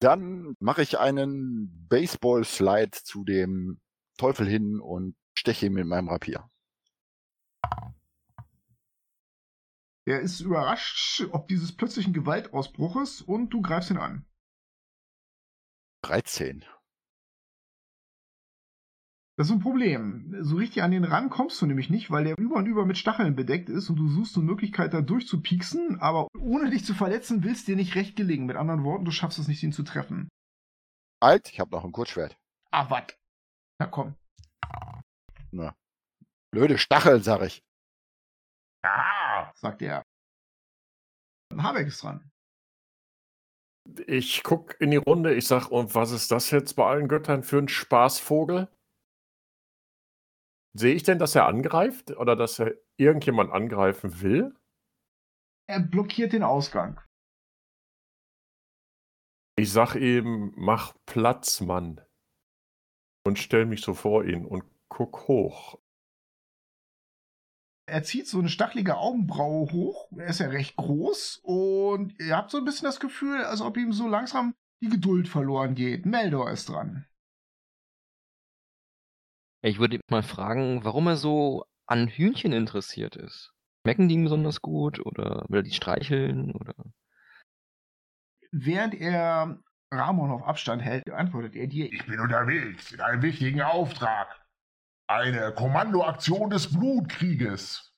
Dann 0.00 0.54
mache 0.60 0.82
ich 0.82 0.98
einen 0.98 1.86
Baseball-Slide 1.88 2.90
zu 2.90 3.24
dem 3.24 3.80
Teufel 4.16 4.46
hin 4.46 4.80
und 4.80 5.16
steche 5.36 5.66
ihn 5.66 5.74
mit 5.74 5.86
meinem 5.86 6.08
Rapier. 6.08 6.48
Er 10.06 10.20
ist 10.20 10.40
überrascht, 10.40 11.28
ob 11.32 11.48
dieses 11.48 11.76
plötzlichen 11.76 12.12
Gewaltausbruches 12.12 13.22
und 13.22 13.50
du 13.50 13.60
greifst 13.60 13.90
ihn 13.90 13.98
an. 13.98 14.24
13. 16.02 16.64
Das 19.36 19.46
ist 19.46 19.52
ein 19.52 19.60
Problem. 19.60 20.34
So 20.42 20.56
richtig 20.56 20.82
an 20.82 20.90
den 20.90 21.04
ran 21.04 21.30
kommst 21.30 21.62
du 21.62 21.66
nämlich 21.66 21.90
nicht, 21.90 22.10
weil 22.10 22.24
der 22.24 22.36
über 22.36 22.56
und 22.56 22.66
über 22.66 22.84
mit 22.84 22.98
Stacheln 22.98 23.36
bedeckt 23.36 23.68
ist 23.68 23.88
und 23.88 23.96
du 23.96 24.08
suchst 24.08 24.36
eine 24.36 24.44
Möglichkeit, 24.44 24.92
da 24.92 25.00
durchzupieksen, 25.00 26.00
aber 26.00 26.26
ohne 26.36 26.70
dich 26.70 26.84
zu 26.84 26.92
verletzen, 26.92 27.44
willst 27.44 27.68
dir 27.68 27.76
nicht 27.76 27.94
recht 27.94 28.16
gelingen. 28.16 28.46
Mit 28.46 28.56
anderen 28.56 28.82
Worten, 28.82 29.04
du 29.04 29.12
schaffst 29.12 29.38
es 29.38 29.46
nicht, 29.46 29.62
ihn 29.62 29.72
zu 29.72 29.84
treffen. 29.84 30.28
Alt, 31.20 31.48
ich 31.50 31.60
habe 31.60 31.70
noch 31.70 31.84
ein 31.84 31.92
Kurzschwert. 31.92 32.36
Ah, 32.72 32.90
wat? 32.90 33.16
Na 33.78 33.86
komm. 33.86 34.16
Na. 35.52 35.74
Blöde 36.50 36.76
Stachel, 36.78 37.22
sag 37.22 37.42
ich. 37.42 37.62
Ah, 38.82 39.52
sagt 39.54 39.82
er. 39.82 40.02
Habeck 41.56 41.86
ist 41.86 42.02
dran. 42.02 42.28
Ich 44.06 44.42
guck 44.42 44.78
in 44.80 44.90
die 44.90 44.98
Runde, 44.98 45.34
ich 45.34 45.46
sag, 45.46 45.68
und 45.70 45.94
was 45.94 46.10
ist 46.10 46.30
das 46.30 46.50
jetzt 46.50 46.74
bei 46.74 46.86
allen 46.86 47.08
Göttern 47.08 47.42
für 47.42 47.58
ein 47.58 47.68
Spaßvogel? 47.68 48.68
Sehe 50.74 50.94
ich 50.94 51.02
denn, 51.02 51.18
dass 51.18 51.34
er 51.34 51.46
angreift 51.46 52.10
oder 52.10 52.36
dass 52.36 52.58
er 52.58 52.74
irgendjemand 52.98 53.50
angreifen 53.50 54.20
will? 54.20 54.54
Er 55.66 55.80
blockiert 55.80 56.32
den 56.32 56.42
Ausgang. 56.42 57.00
Ich 59.56 59.72
sag 59.72 59.96
ihm, 59.96 60.52
mach 60.56 60.94
Platz, 61.06 61.60
Mann. 61.60 62.00
Und 63.26 63.38
stell 63.38 63.66
mich 63.66 63.80
so 63.80 63.94
vor 63.94 64.24
ihn 64.24 64.44
und 64.46 64.64
guck 64.88 65.26
hoch. 65.28 65.78
Er 67.88 68.02
zieht 68.02 68.28
so 68.28 68.38
eine 68.38 68.50
stachelige 68.50 68.98
Augenbraue 68.98 69.72
hoch. 69.72 70.10
Er 70.16 70.26
ist 70.26 70.40
ja 70.40 70.48
recht 70.48 70.76
groß 70.76 71.40
und 71.42 72.18
ihr 72.20 72.36
habt 72.36 72.50
so 72.50 72.58
ein 72.58 72.64
bisschen 72.64 72.84
das 72.84 73.00
Gefühl, 73.00 73.42
als 73.44 73.62
ob 73.62 73.76
ihm 73.78 73.92
so 73.92 74.06
langsam 74.06 74.54
die 74.82 74.90
Geduld 74.90 75.26
verloren 75.26 75.74
geht. 75.74 76.04
Meldor 76.04 76.50
ist 76.50 76.68
dran. 76.68 77.06
Ich 79.62 79.78
würde 79.78 79.96
ihn 79.96 80.02
mal 80.10 80.22
fragen, 80.22 80.84
warum 80.84 81.06
er 81.08 81.16
so 81.16 81.64
an 81.86 82.08
Hühnchen 82.08 82.52
interessiert 82.52 83.16
ist. 83.16 83.52
Schmecken 83.82 84.08
die 84.08 84.16
ihm 84.16 84.24
besonders 84.24 84.60
gut 84.60 85.04
oder 85.04 85.46
will 85.48 85.60
er 85.60 85.62
die 85.62 85.72
streicheln 85.72 86.52
oder? 86.52 86.74
Während 88.50 88.94
er 88.94 89.58
Ramon 89.90 90.30
auf 90.30 90.42
Abstand 90.42 90.82
hält, 90.82 91.10
antwortet 91.10 91.56
er 91.56 91.66
dir. 91.66 91.90
ich 91.90 92.04
bin 92.06 92.20
unterwegs 92.20 92.92
in 92.92 93.00
einem 93.00 93.22
wichtigen 93.22 93.62
Auftrag. 93.62 94.28
Eine 95.08 95.52
Kommandoaktion 95.52 96.50
des 96.50 96.72
Blutkrieges. 96.72 97.94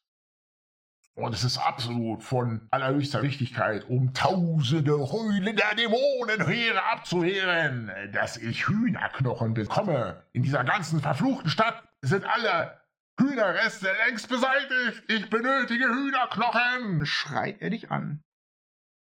Und 1.15 1.35
es 1.35 1.45
ist 1.45 1.59
absolut 1.59 2.23
von 2.23 2.67
allerhöchster 2.71 3.23
Wichtigkeit, 3.23 3.85
um 3.89 4.15
tausende 4.15 4.97
heulender 4.97 5.75
Dämonenheere 5.77 6.83
abzuwehren, 6.85 7.91
dass 8.13 8.37
ich 8.37 8.69
Hühnerknochen 8.69 9.53
bekomme. 9.53 10.25
In 10.33 10.43
dieser 10.43 10.65
ganzen 10.65 11.01
verfluchten 11.01 11.51
Stadt 11.51 11.83
sind 12.01 12.25
alle 12.25 12.81
Hühnerreste 13.21 13.89
längst 14.07 14.29
beseitigt. 14.29 15.03
Ich 15.09 15.29
benötige 15.29 15.89
Hühnerknochen. 15.89 17.05
Schreit 17.05 17.61
er 17.61 17.71
dich 17.71 17.91
an. 17.91 18.23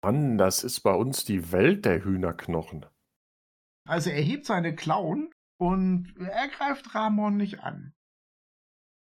Mann, 0.05 0.39
das 0.39 0.63
ist 0.63 0.81
bei 0.81 0.93
uns 0.93 1.25
die 1.25 1.51
Welt 1.51 1.85
der 1.85 2.05
Hühnerknochen. 2.05 2.87
Also 3.89 4.11
er 4.11 4.23
hebt 4.23 4.47
seine 4.47 4.77
Klauen 4.77 5.31
und 5.59 6.15
er 6.19 6.49
greift 6.49 6.95
Ramon 6.95 7.37
nicht 7.37 7.61
an. 7.61 7.93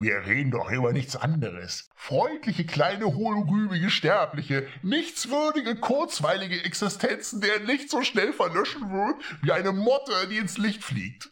Wir 0.03 0.27
reden 0.27 0.51
doch 0.51 0.69
über 0.73 0.93
nichts 0.93 1.15
anderes. 1.15 1.89
Freundliche, 1.95 2.67
kleine, 2.67 3.15
hohlrübige 3.15 3.89
Sterbliche, 3.89 4.67
nichtswürdige, 4.83 5.77
kurzweilige 5.77 6.65
Existenzen, 6.65 7.41
deren 7.41 7.67
Licht 7.67 7.89
so 7.89 8.03
schnell 8.03 8.33
verlöschen 8.33 8.91
wird, 8.91 9.23
wie 9.43 9.53
eine 9.53 9.71
Motte, 9.71 10.27
die 10.29 10.39
ins 10.39 10.59
Licht 10.59 10.83
fliegt. 10.83 11.31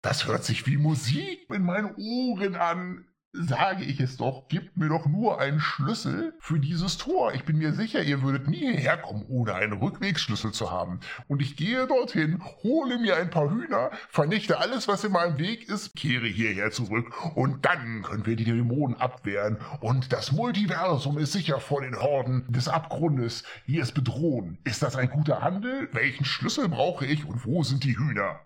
Das 0.00 0.26
hört 0.26 0.42
sich 0.42 0.66
wie 0.66 0.78
Musik 0.78 1.46
in 1.50 1.64
meinen 1.64 1.94
Ohren 1.96 2.56
an. 2.56 3.11
Sage 3.34 3.84
ich 3.84 3.98
es 3.98 4.18
doch, 4.18 4.46
gebt 4.48 4.76
mir 4.76 4.90
doch 4.90 5.06
nur 5.06 5.40
einen 5.40 5.58
Schlüssel 5.58 6.34
für 6.38 6.60
dieses 6.60 6.98
Tor. 6.98 7.32
Ich 7.32 7.44
bin 7.44 7.56
mir 7.56 7.72
sicher, 7.72 8.02
ihr 8.02 8.20
würdet 8.20 8.46
nie 8.46 8.58
hierher 8.58 8.98
kommen, 8.98 9.24
ohne 9.26 9.54
einen 9.54 9.72
Rückwegsschlüssel 9.72 10.52
zu 10.52 10.70
haben. 10.70 11.00
Und 11.28 11.40
ich 11.40 11.56
gehe 11.56 11.86
dorthin, 11.86 12.42
hole 12.62 12.98
mir 12.98 13.16
ein 13.16 13.30
paar 13.30 13.50
Hühner, 13.50 13.90
vernichte 14.10 14.58
alles, 14.58 14.86
was 14.86 15.04
in 15.04 15.12
meinem 15.12 15.38
Weg 15.38 15.66
ist, 15.70 15.96
kehre 15.96 16.26
hierher 16.26 16.72
zurück 16.72 17.10
und 17.34 17.64
dann 17.64 18.02
können 18.02 18.26
wir 18.26 18.36
die 18.36 18.44
Dämonen 18.44 18.98
abwehren. 18.98 19.56
Und 19.80 20.12
das 20.12 20.32
Multiversum 20.32 21.16
ist 21.16 21.32
sicher 21.32 21.58
vor 21.58 21.80
den 21.80 21.98
Horden 21.98 22.44
des 22.52 22.68
Abgrundes, 22.68 23.44
die 23.66 23.78
es 23.78 23.92
bedrohen. 23.92 24.58
Ist 24.64 24.82
das 24.82 24.94
ein 24.94 25.08
guter 25.08 25.40
Handel? 25.40 25.88
Welchen 25.92 26.26
Schlüssel 26.26 26.68
brauche 26.68 27.06
ich 27.06 27.24
und 27.24 27.46
wo 27.46 27.62
sind 27.62 27.84
die 27.84 27.96
Hühner? 27.96 28.40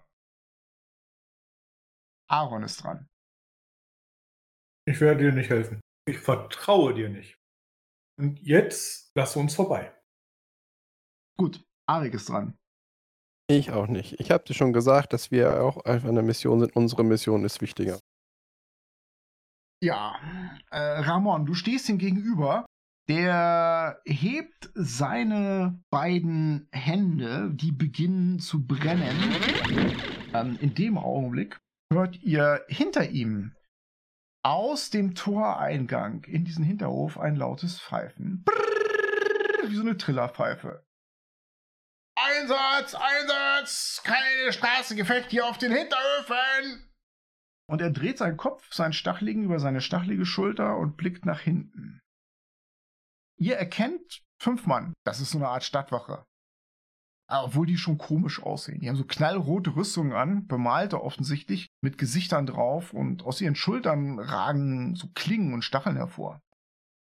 Aaron 2.28 2.62
ist 2.62 2.84
dran. 2.84 3.08
Ich 4.88 5.00
werde 5.00 5.24
dir 5.24 5.32
nicht 5.32 5.50
helfen. 5.50 5.80
Ich 6.08 6.18
vertraue 6.18 6.94
dir 6.94 7.08
nicht. 7.08 7.36
Und 8.18 8.40
jetzt 8.40 9.10
lass 9.16 9.36
uns 9.36 9.54
vorbei. 9.54 9.92
Gut, 11.36 11.62
Arik 11.86 12.14
ist 12.14 12.28
dran. 12.28 12.56
Ich 13.48 13.70
auch 13.70 13.88
nicht. 13.88 14.18
Ich 14.20 14.30
habe 14.30 14.44
dir 14.44 14.54
schon 14.54 14.72
gesagt, 14.72 15.12
dass 15.12 15.30
wir 15.30 15.62
auch 15.62 15.84
einfach 15.84 16.08
eine 16.08 16.22
Mission 16.22 16.60
sind. 16.60 16.74
Unsere 16.74 17.04
Mission 17.04 17.44
ist 17.44 17.60
wichtiger. 17.60 17.98
Ja, 19.82 20.16
äh, 20.70 20.78
Ramon, 20.78 21.46
du 21.46 21.54
stehst 21.54 21.88
ihm 21.88 21.98
gegenüber. 21.98 22.64
Der 23.08 24.00
hebt 24.04 24.70
seine 24.74 25.80
beiden 25.90 26.68
Hände, 26.72 27.50
die 27.52 27.70
beginnen 27.70 28.40
zu 28.40 28.66
brennen. 28.66 29.36
Ähm, 30.34 30.58
in 30.60 30.74
dem 30.74 30.98
Augenblick 30.98 31.58
hört 31.92 32.20
ihr 32.22 32.64
hinter 32.68 33.08
ihm 33.10 33.54
aus 34.46 34.90
dem 34.90 35.16
Toreingang 35.16 36.22
in 36.22 36.44
diesen 36.44 36.64
Hinterhof 36.64 37.18
ein 37.18 37.34
lautes 37.34 37.80
Pfeifen. 37.80 38.44
Brrrr, 38.44 39.68
wie 39.68 39.74
so 39.74 39.80
eine 39.80 39.96
Trillerpfeife. 39.96 40.86
Einsatz, 42.16 42.94
Einsatz! 42.94 44.02
Keine 44.04 44.52
Straßengefechte 44.52 45.30
hier 45.30 45.46
auf 45.46 45.58
den 45.58 45.72
Hinterhöfen! 45.72 46.88
Und 47.68 47.80
er 47.80 47.90
dreht 47.90 48.18
seinen 48.18 48.36
Kopf, 48.36 48.72
seinen 48.72 48.92
Stacheligen 48.92 49.42
über 49.42 49.58
seine 49.58 49.80
stachelige 49.80 50.24
Schulter 50.24 50.76
und 50.76 50.96
blickt 50.96 51.26
nach 51.26 51.40
hinten. 51.40 51.98
Ihr 53.38 53.56
erkennt 53.56 54.22
fünf 54.40 54.64
Mann. 54.66 54.92
Das 55.04 55.20
ist 55.20 55.32
so 55.32 55.38
eine 55.38 55.48
Art 55.48 55.64
Stadtwache. 55.64 56.24
Obwohl 57.28 57.66
die 57.66 57.76
schon 57.76 57.98
komisch 57.98 58.40
aussehen. 58.42 58.80
Die 58.80 58.88
haben 58.88 58.96
so 58.96 59.04
knallrote 59.04 59.74
Rüstungen 59.74 60.12
an, 60.12 60.46
bemalte 60.46 61.02
offensichtlich, 61.02 61.68
mit 61.80 61.98
Gesichtern 61.98 62.46
drauf 62.46 62.92
und 62.92 63.24
aus 63.24 63.40
ihren 63.40 63.56
Schultern 63.56 64.18
ragen 64.18 64.94
so 64.94 65.08
Klingen 65.14 65.52
und 65.52 65.62
Stacheln 65.62 65.96
hervor. 65.96 66.40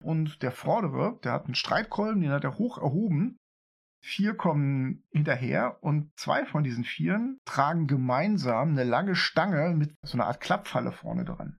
Und 0.02 0.42
der 0.42 0.52
Vordere, 0.52 1.18
der 1.24 1.32
hat 1.32 1.46
einen 1.46 1.54
Streitkolben, 1.54 2.22
den 2.22 2.30
hat 2.30 2.44
er 2.44 2.58
hoch 2.58 2.78
erhoben. 2.78 3.38
Vier 4.02 4.36
kommen 4.36 5.02
hinterher 5.10 5.82
und 5.82 6.12
zwei 6.16 6.44
von 6.44 6.62
diesen 6.62 6.84
Vieren 6.84 7.40
tragen 7.46 7.86
gemeinsam 7.86 8.70
eine 8.70 8.84
lange 8.84 9.16
Stange 9.16 9.74
mit 9.74 9.94
so 10.02 10.18
einer 10.18 10.26
Art 10.26 10.40
Klappfalle 10.40 10.92
vorne 10.92 11.24
dran. 11.24 11.58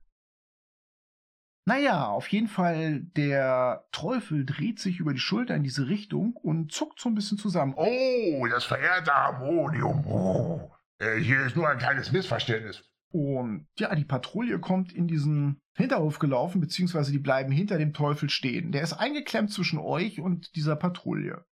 Naja, 1.68 2.06
auf 2.06 2.28
jeden 2.28 2.46
Fall, 2.46 3.00
der 3.16 3.88
Teufel 3.90 4.46
dreht 4.46 4.78
sich 4.78 5.00
über 5.00 5.12
die 5.12 5.18
Schulter 5.18 5.56
in 5.56 5.64
diese 5.64 5.88
Richtung 5.88 6.36
und 6.36 6.70
zuckt 6.70 7.00
so 7.00 7.08
ein 7.08 7.16
bisschen 7.16 7.38
zusammen. 7.38 7.74
Oh, 7.76 8.46
das 8.48 8.64
verehrte 8.64 9.12
Harmonium. 9.12 10.06
Oh, 10.06 10.70
äh, 10.98 11.16
hier 11.16 11.44
ist 11.44 11.56
nur 11.56 11.68
ein 11.68 11.78
kleines 11.78 12.12
Missverständnis. 12.12 12.84
Und 13.10 13.66
ja, 13.78 13.92
die 13.96 14.04
Patrouille 14.04 14.60
kommt 14.60 14.92
in 14.92 15.08
diesen 15.08 15.60
Hinterhof 15.74 16.20
gelaufen, 16.20 16.60
beziehungsweise 16.60 17.10
die 17.10 17.18
bleiben 17.18 17.50
hinter 17.50 17.78
dem 17.78 17.92
Teufel 17.92 18.30
stehen. 18.30 18.70
Der 18.70 18.82
ist 18.82 18.92
eingeklemmt 18.92 19.50
zwischen 19.50 19.80
euch 19.80 20.20
und 20.20 20.54
dieser 20.54 20.76
Patrouille. 20.76 21.44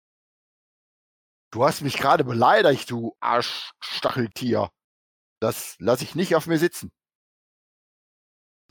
Du 1.53 1.65
hast 1.65 1.81
mich 1.81 1.97
gerade 1.97 2.25
beleidigt, 2.25 2.91
du 2.91 3.17
Arschstacheltier. 3.21 4.71
Das 5.41 5.77
lasse 5.79 6.05
ich 6.05 6.15
nicht 6.15 6.37
auf 6.37 6.47
mir 6.47 6.59
sitzen. 6.59 6.91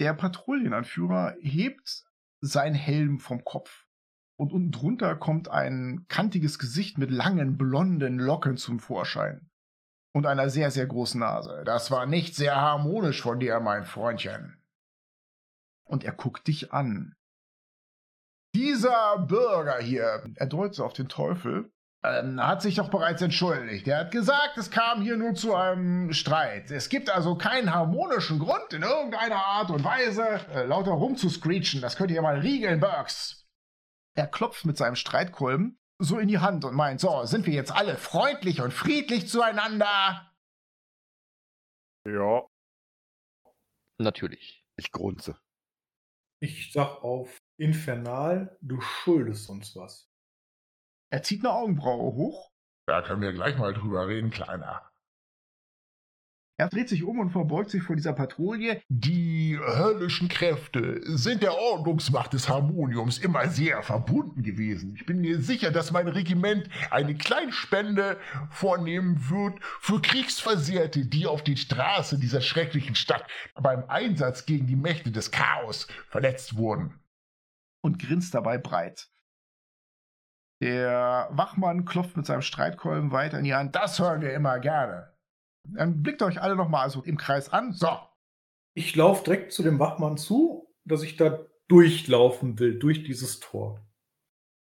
Der 0.01 0.15
Patrouillenanführer 0.15 1.35
hebt 1.41 2.05
seinen 2.39 2.73
Helm 2.73 3.19
vom 3.19 3.43
Kopf. 3.43 3.85
Und 4.35 4.51
unten 4.51 4.71
drunter 4.71 5.15
kommt 5.15 5.47
ein 5.47 6.07
kantiges 6.07 6.57
Gesicht 6.57 6.97
mit 6.97 7.11
langen, 7.11 7.55
blonden 7.55 8.17
Locken 8.17 8.57
zum 8.57 8.79
Vorschein. 8.79 9.51
Und 10.11 10.25
einer 10.25 10.49
sehr, 10.49 10.71
sehr 10.71 10.87
großen 10.87 11.19
Nase. 11.19 11.61
Das 11.67 11.91
war 11.91 12.07
nicht 12.07 12.35
sehr 12.35 12.55
harmonisch 12.55 13.21
von 13.21 13.39
dir, 13.39 13.59
mein 13.59 13.83
Freundchen. 13.83 14.59
Und 15.83 16.03
er 16.03 16.13
guckt 16.13 16.47
dich 16.47 16.73
an. 16.73 17.15
Dieser 18.55 19.19
Bürger 19.19 19.77
hier, 19.77 20.23
er 20.33 20.47
deutet 20.47 20.79
auf 20.79 20.93
den 20.93 21.09
Teufel, 21.09 21.71
ähm, 22.03 22.45
hat 22.45 22.61
sich 22.61 22.75
doch 22.75 22.89
bereits 22.89 23.21
entschuldigt. 23.21 23.87
Er 23.87 23.99
hat 23.99 24.11
gesagt, 24.11 24.57
es 24.57 24.71
kam 24.71 25.01
hier 25.01 25.17
nur 25.17 25.33
zu 25.35 25.55
einem 25.55 26.13
Streit. 26.13 26.71
Es 26.71 26.89
gibt 26.89 27.09
also 27.09 27.35
keinen 27.35 27.73
harmonischen 27.73 28.39
Grund 28.39 28.73
in 28.73 28.83
irgendeiner 28.83 29.43
Art 29.43 29.69
und 29.69 29.83
Weise, 29.83 30.41
äh, 30.53 30.65
lauter 30.65 30.91
rumzuscreechen. 30.91 31.81
Das 31.81 31.95
könnt 31.95 32.11
ihr 32.11 32.21
mal 32.21 32.39
riegeln, 32.39 32.79
Burks. 32.79 33.47
Er 34.15 34.27
klopft 34.27 34.65
mit 34.65 34.77
seinem 34.77 34.95
Streitkolben 34.95 35.79
so 35.99 36.17
in 36.17 36.27
die 36.27 36.39
Hand 36.39 36.65
und 36.65 36.73
meint, 36.73 36.99
so, 36.99 37.23
sind 37.25 37.45
wir 37.45 37.53
jetzt 37.53 37.71
alle 37.71 37.95
freundlich 37.95 38.61
und 38.61 38.73
friedlich 38.73 39.29
zueinander? 39.29 40.31
Ja, 42.05 42.41
Natürlich. 44.01 44.65
Ich 44.77 44.91
grunze. 44.91 45.37
Ich 46.41 46.71
sag 46.73 47.03
auf 47.03 47.37
Infernal, 47.57 48.57
du 48.61 48.81
schuldest 48.81 49.49
uns 49.49 49.75
was. 49.75 50.10
Er 51.11 51.23
zieht 51.23 51.43
eine 51.43 51.53
Augenbraue 51.53 52.13
hoch. 52.15 52.51
Da 52.87 53.01
können 53.01 53.21
wir 53.21 53.33
gleich 53.33 53.57
mal 53.57 53.73
drüber 53.73 54.07
reden, 54.07 54.31
Kleiner. 54.31 54.87
Er 56.57 56.69
dreht 56.69 56.89
sich 56.89 57.03
um 57.03 57.17
und 57.17 57.31
verbeugt 57.31 57.71
sich 57.71 57.81
vor 57.81 57.95
dieser 57.95 58.13
Patrouille. 58.13 58.83
Die 58.87 59.57
höllischen 59.59 60.29
Kräfte 60.29 61.01
sind 61.05 61.41
der 61.41 61.55
Ordnungsmacht 61.57 62.33
des 62.33 62.49
Harmoniums 62.49 63.17
immer 63.17 63.47
sehr 63.49 63.81
verbunden 63.81 64.43
gewesen. 64.43 64.95
Ich 64.95 65.07
bin 65.07 65.21
mir 65.21 65.41
sicher, 65.41 65.71
dass 65.71 65.91
mein 65.91 66.07
Regiment 66.07 66.69
eine 66.91 67.15
Kleinspende 67.15 68.19
vornehmen 68.51 69.29
wird 69.29 69.57
für 69.79 70.01
Kriegsversehrte, 70.01 71.07
die 71.07 71.25
auf 71.25 71.43
den 71.43 71.57
Straßen 71.57 72.19
dieser 72.19 72.41
schrecklichen 72.41 72.93
Stadt 72.95 73.25
beim 73.55 73.85
Einsatz 73.89 74.45
gegen 74.45 74.67
die 74.67 74.75
Mächte 74.75 75.11
des 75.11 75.31
Chaos 75.31 75.87
verletzt 76.09 76.57
wurden. 76.57 76.99
und 77.83 77.97
grinst 77.99 78.35
dabei 78.35 78.59
breit. 78.59 79.09
Der 80.61 81.27
Wachmann 81.31 81.85
klopft 81.85 82.15
mit 82.17 82.25
seinem 82.25 82.43
Streitkolben 82.43 83.11
weiter 83.11 83.39
in 83.39 83.45
die 83.45 83.55
Hand. 83.55 83.75
Das 83.75 83.99
hören 83.99 84.21
wir 84.21 84.33
immer 84.33 84.59
gerne. 84.59 85.11
Dann 85.67 86.03
blickt 86.03 86.21
euch 86.21 86.41
alle 86.41 86.55
nochmal 86.55 86.89
so 86.89 87.01
im 87.03 87.17
Kreis 87.17 87.49
an. 87.49 87.71
So, 87.73 87.87
Ich 88.75 88.95
laufe 88.95 89.23
direkt 89.23 89.51
zu 89.53 89.63
dem 89.63 89.79
Wachmann 89.79 90.17
zu, 90.17 90.71
dass 90.85 91.01
ich 91.03 91.17
da 91.17 91.39
durchlaufen 91.67 92.59
will, 92.59 92.77
durch 92.77 93.03
dieses 93.03 93.39
Tor. 93.39 93.79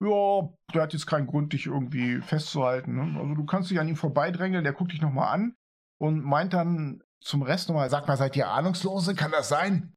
ja, 0.01 0.49
der 0.73 0.81
hat 0.83 0.93
jetzt 0.93 1.07
keinen 1.07 1.27
Grund, 1.27 1.53
dich 1.53 1.65
irgendwie 1.65 2.21
festzuhalten. 2.21 2.95
Ne? 2.95 3.19
Also 3.19 3.35
du 3.35 3.45
kannst 3.45 3.71
dich 3.71 3.79
an 3.79 3.87
ihm 3.87 3.95
vorbeidrängeln, 3.95 4.63
der 4.63 4.73
guckt 4.73 4.91
dich 4.91 5.01
nochmal 5.01 5.33
an 5.33 5.55
und 5.99 6.23
meint 6.23 6.53
dann 6.53 7.03
zum 7.21 7.41
Rest 7.41 7.69
nochmal, 7.69 7.89
sag 7.89 8.07
mal, 8.07 8.17
seid 8.17 8.35
ihr 8.35 8.49
Ahnungslose? 8.49 9.15
Kann 9.15 9.31
das 9.31 9.49
sein? 9.49 9.93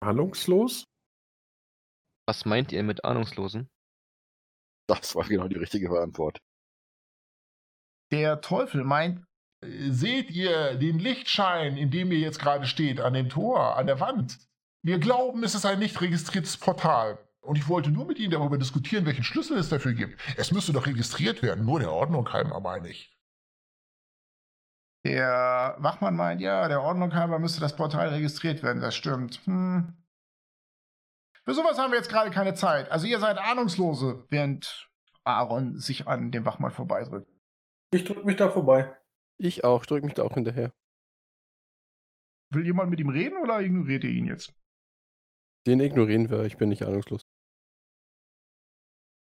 ahnungslos? 0.00 0.84
Was 2.26 2.44
meint 2.44 2.72
ihr 2.72 2.82
mit 2.82 3.04
Ahnungslosen? 3.04 3.68
Das 4.86 5.14
war 5.14 5.24
genau 5.24 5.48
die 5.48 5.58
richtige 5.58 5.90
Antwort. 6.00 6.38
Der 8.12 8.40
Teufel 8.40 8.84
meint, 8.84 9.26
Seht 9.62 10.30
ihr 10.30 10.74
den 10.74 10.98
Lichtschein, 10.98 11.76
in 11.76 11.90
dem 11.90 12.12
ihr 12.12 12.18
jetzt 12.18 12.38
gerade 12.38 12.66
steht, 12.66 13.00
an 13.00 13.14
dem 13.14 13.28
Tor, 13.28 13.76
an 13.76 13.86
der 13.86 14.00
Wand? 14.00 14.38
Wir 14.82 14.98
glauben, 14.98 15.42
es 15.42 15.54
ist 15.54 15.64
ein 15.64 15.78
nicht 15.78 16.00
registriertes 16.00 16.58
Portal. 16.58 17.18
Und 17.40 17.56
ich 17.56 17.68
wollte 17.68 17.90
nur 17.90 18.06
mit 18.06 18.18
Ihnen 18.18 18.32
darüber 18.32 18.58
diskutieren, 18.58 19.06
welchen 19.06 19.24
Schlüssel 19.24 19.56
es 19.56 19.68
dafür 19.68 19.94
gibt. 19.94 20.20
Es 20.36 20.52
müsste 20.52 20.72
doch 20.72 20.86
registriert 20.86 21.42
werden, 21.42 21.64
nur 21.64 21.80
der 21.80 21.92
Ordnung 21.92 22.30
halber, 22.32 22.60
meine 22.60 22.88
ich. 22.88 23.16
Der 25.04 25.76
Wachmann 25.78 26.16
meint, 26.16 26.40
ja, 26.40 26.66
der 26.68 26.82
Ordnung 26.82 27.14
halber 27.14 27.38
müsste 27.38 27.60
das 27.60 27.76
Portal 27.76 28.08
registriert 28.08 28.62
werden, 28.62 28.82
das 28.82 28.96
stimmt. 28.96 29.40
Hm. 29.44 29.94
Für 31.46 31.54
sowas 31.54 31.78
haben 31.78 31.92
wir 31.92 31.98
jetzt 31.98 32.10
gerade 32.10 32.30
keine 32.30 32.54
Zeit. 32.54 32.90
Also 32.90 33.06
ihr 33.06 33.20
seid 33.20 33.38
Ahnungslose, 33.38 34.26
während 34.30 34.90
Aaron 35.22 35.78
sich 35.78 36.08
an 36.08 36.32
dem 36.32 36.44
Wachmann 36.44 36.72
vorbeidrückt. 36.72 37.30
Ich 37.92 38.04
drück 38.04 38.24
mich 38.24 38.34
da 38.34 38.50
vorbei. 38.50 38.96
Ich 39.38 39.62
auch, 39.62 39.82
ich 39.82 39.86
drück 39.86 40.02
mich 40.02 40.14
da 40.14 40.24
auch 40.24 40.34
hinterher. 40.34 40.72
Will 42.50 42.66
jemand 42.66 42.90
mit 42.90 42.98
ihm 42.98 43.10
reden 43.10 43.38
oder 43.38 43.60
ignoriert 43.60 44.02
ihr 44.02 44.10
ihn 44.10 44.26
jetzt? 44.26 44.52
Den 45.66 45.78
ignorieren 45.78 46.30
wir, 46.30 46.44
ich 46.44 46.56
bin 46.56 46.68
nicht 46.68 46.82
ahnungslos. 46.82 47.22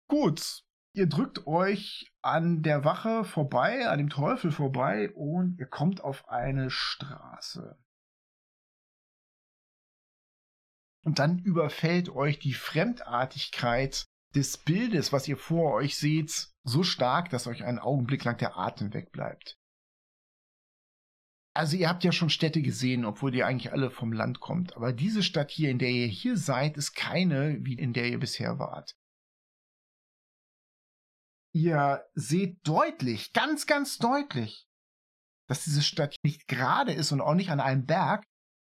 Gut, 0.08 0.64
ihr 0.94 1.08
drückt 1.08 1.48
euch 1.48 2.12
an 2.22 2.62
der 2.62 2.84
Wache 2.84 3.24
vorbei, 3.24 3.88
an 3.88 3.98
dem 3.98 4.10
Teufel 4.10 4.52
vorbei 4.52 5.12
und 5.16 5.58
ihr 5.58 5.68
kommt 5.68 6.04
auf 6.04 6.30
eine 6.30 6.70
Straße. 6.70 7.80
Und 11.04 11.20
dann 11.20 11.40
überfällt 11.40 12.10
euch 12.10 12.40
die 12.40 12.54
Fremdartigkeit 12.54 14.06
des 14.36 14.58
Bildes, 14.58 15.12
was 15.12 15.28
ihr 15.28 15.38
vor 15.38 15.74
euch 15.74 15.98
seht, 15.98 16.50
so 16.64 16.84
stark, 16.84 17.30
dass 17.30 17.48
euch 17.48 17.64
einen 17.64 17.80
Augenblick 17.80 18.24
lang 18.24 18.38
der 18.38 18.58
Atem 18.58 18.94
wegbleibt. 18.94 19.58
Also 21.54 21.76
ihr 21.76 21.90
habt 21.90 22.04
ja 22.04 22.12
schon 22.12 22.30
Städte 22.30 22.62
gesehen, 22.62 23.04
obwohl 23.04 23.36
ihr 23.36 23.46
eigentlich 23.46 23.74
alle 23.74 23.92
vom 23.92 24.14
Land 24.14 24.40
kommt. 24.40 24.76
Aber 24.78 24.94
diese 24.94 25.22
Stadt 25.22 25.52
hier, 25.52 25.70
in 25.70 25.80
der 25.80 25.90
ihr 25.90 26.08
hier 26.08 26.38
seid, 26.38 26.78
ist 26.78 26.94
keine, 26.94 27.58
wie 27.66 27.74
in 27.74 27.92
der 27.94 28.08
ihr 28.08 28.20
bisher 28.20 28.58
wart. 28.58 28.96
Ihr 31.54 32.06
seht 32.14 32.66
deutlich, 32.66 33.34
ganz, 33.34 33.68
ganz 33.68 33.98
deutlich, 33.98 34.70
dass 35.48 35.66
diese 35.66 35.82
Stadt 35.82 36.16
nicht 36.24 36.48
gerade 36.48 36.94
ist 36.94 37.12
und 37.12 37.20
auch 37.20 37.34
nicht 37.36 37.50
an 37.50 37.60
einem 37.60 37.86
Berg, 37.86 38.24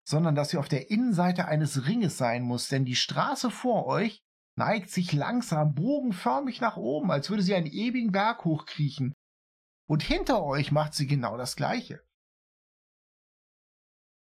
sondern 0.07 0.35
dass 0.35 0.51
sie 0.51 0.57
auf 0.57 0.69
der 0.69 0.89
Innenseite 0.89 1.49
eines 1.49 1.85
Ringes 1.85 2.17
sein 2.17 2.43
muss, 2.43 2.69
denn 2.69 2.85
die 2.85 2.95
Straße 2.95 3.51
vor 3.51 3.87
euch 3.87 4.23
neigt 4.55 4.89
sich 4.89 5.11
langsam 5.11 5.75
bogenförmig 5.75 6.61
nach 6.61 6.77
oben, 6.77 7.11
als 7.11 7.29
würde 7.29 7.43
sie 7.43 7.53
einen 7.53 7.67
ewigen 7.67 8.13
Berg 8.13 8.45
hochkriechen. 8.45 9.13
Und 9.85 10.03
hinter 10.03 10.43
euch 10.43 10.71
macht 10.71 10.93
sie 10.93 11.07
genau 11.07 11.35
das 11.35 11.57
gleiche. 11.57 12.01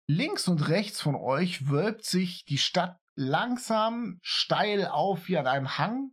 Links 0.07 0.47
und 0.47 0.69
rechts 0.69 1.01
von 1.01 1.15
euch 1.15 1.71
wölbt 1.71 2.05
sich 2.05 2.45
die 2.45 2.59
Stadt 2.59 2.99
langsam 3.17 4.19
steil 4.21 4.87
auf 4.87 5.27
wie 5.29 5.39
an 5.39 5.47
einem 5.47 5.79
Hang. 5.79 6.11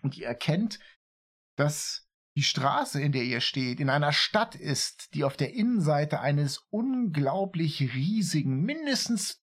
Und 0.00 0.16
ihr 0.16 0.26
erkennt, 0.26 0.80
dass 1.56 2.08
die 2.36 2.42
Straße, 2.42 3.00
in 3.00 3.12
der 3.12 3.24
ihr 3.24 3.40
steht, 3.40 3.80
in 3.80 3.90
einer 3.90 4.12
Stadt 4.12 4.54
ist, 4.54 5.14
die 5.14 5.24
auf 5.24 5.36
der 5.36 5.54
Innenseite 5.54 6.20
eines 6.20 6.58
unglaublich 6.70 7.80
riesigen, 7.94 8.62
mindestens 8.62 9.42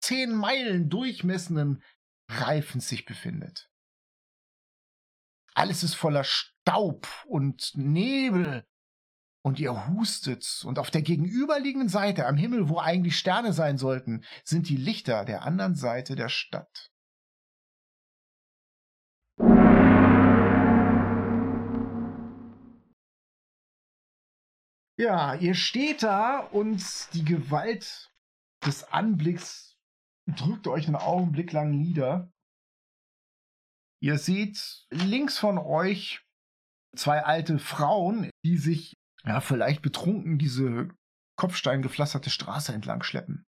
zehn 0.00 0.34
Meilen 0.34 0.88
durchmessenden 0.88 1.82
Reifens 2.30 2.88
sich 2.88 3.04
befindet. 3.04 3.70
Alles 5.54 5.82
ist 5.82 5.94
voller 5.94 6.24
Staub 6.24 7.08
und 7.26 7.72
Nebel 7.74 8.64
und 9.42 9.58
ihr 9.58 9.88
hustet 9.88 10.62
und 10.64 10.78
auf 10.78 10.90
der 10.90 11.02
gegenüberliegenden 11.02 11.88
Seite 11.88 12.26
am 12.26 12.36
Himmel, 12.36 12.68
wo 12.68 12.78
eigentlich 12.78 13.18
Sterne 13.18 13.52
sein 13.52 13.76
sollten, 13.76 14.24
sind 14.44 14.68
die 14.68 14.76
Lichter 14.76 15.24
der 15.24 15.42
anderen 15.42 15.74
Seite 15.74 16.14
der 16.14 16.28
Stadt. 16.28 16.89
Ja, 25.00 25.34
ihr 25.34 25.54
steht 25.54 26.02
da 26.02 26.40
und 26.40 26.84
die 27.14 27.24
Gewalt 27.24 28.12
des 28.62 28.84
Anblicks 28.84 29.78
drückt 30.26 30.66
euch 30.66 30.88
einen 30.88 30.96
Augenblick 30.96 31.52
lang 31.52 31.70
nieder. 31.70 32.30
Ihr 34.02 34.18
seht 34.18 34.84
links 34.90 35.38
von 35.38 35.56
euch 35.56 36.22
zwei 36.94 37.24
alte 37.24 37.58
Frauen, 37.58 38.28
die 38.44 38.58
sich 38.58 38.92
ja, 39.24 39.40
vielleicht 39.40 39.80
betrunken 39.80 40.36
diese 40.36 40.90
kopfsteingepflasterte 41.38 42.28
Straße 42.28 42.74
entlang 42.74 43.02
schleppen. 43.02 43.46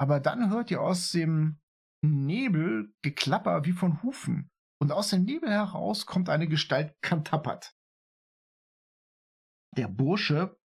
Aber 0.00 0.18
dann 0.18 0.48
hört 0.48 0.70
ihr 0.70 0.80
aus 0.80 1.10
dem 1.10 1.60
Nebel 2.02 2.94
Geklapper 3.02 3.66
wie 3.66 3.72
von 3.72 4.02
Hufen. 4.02 4.48
Und 4.80 4.92
aus 4.92 5.10
dem 5.10 5.24
Nebel 5.24 5.50
heraus 5.50 6.06
kommt 6.06 6.30
eine 6.30 6.48
Gestalt 6.48 6.94
kantappert. 7.02 7.74
Der 9.76 9.88
Bursche 9.88 10.56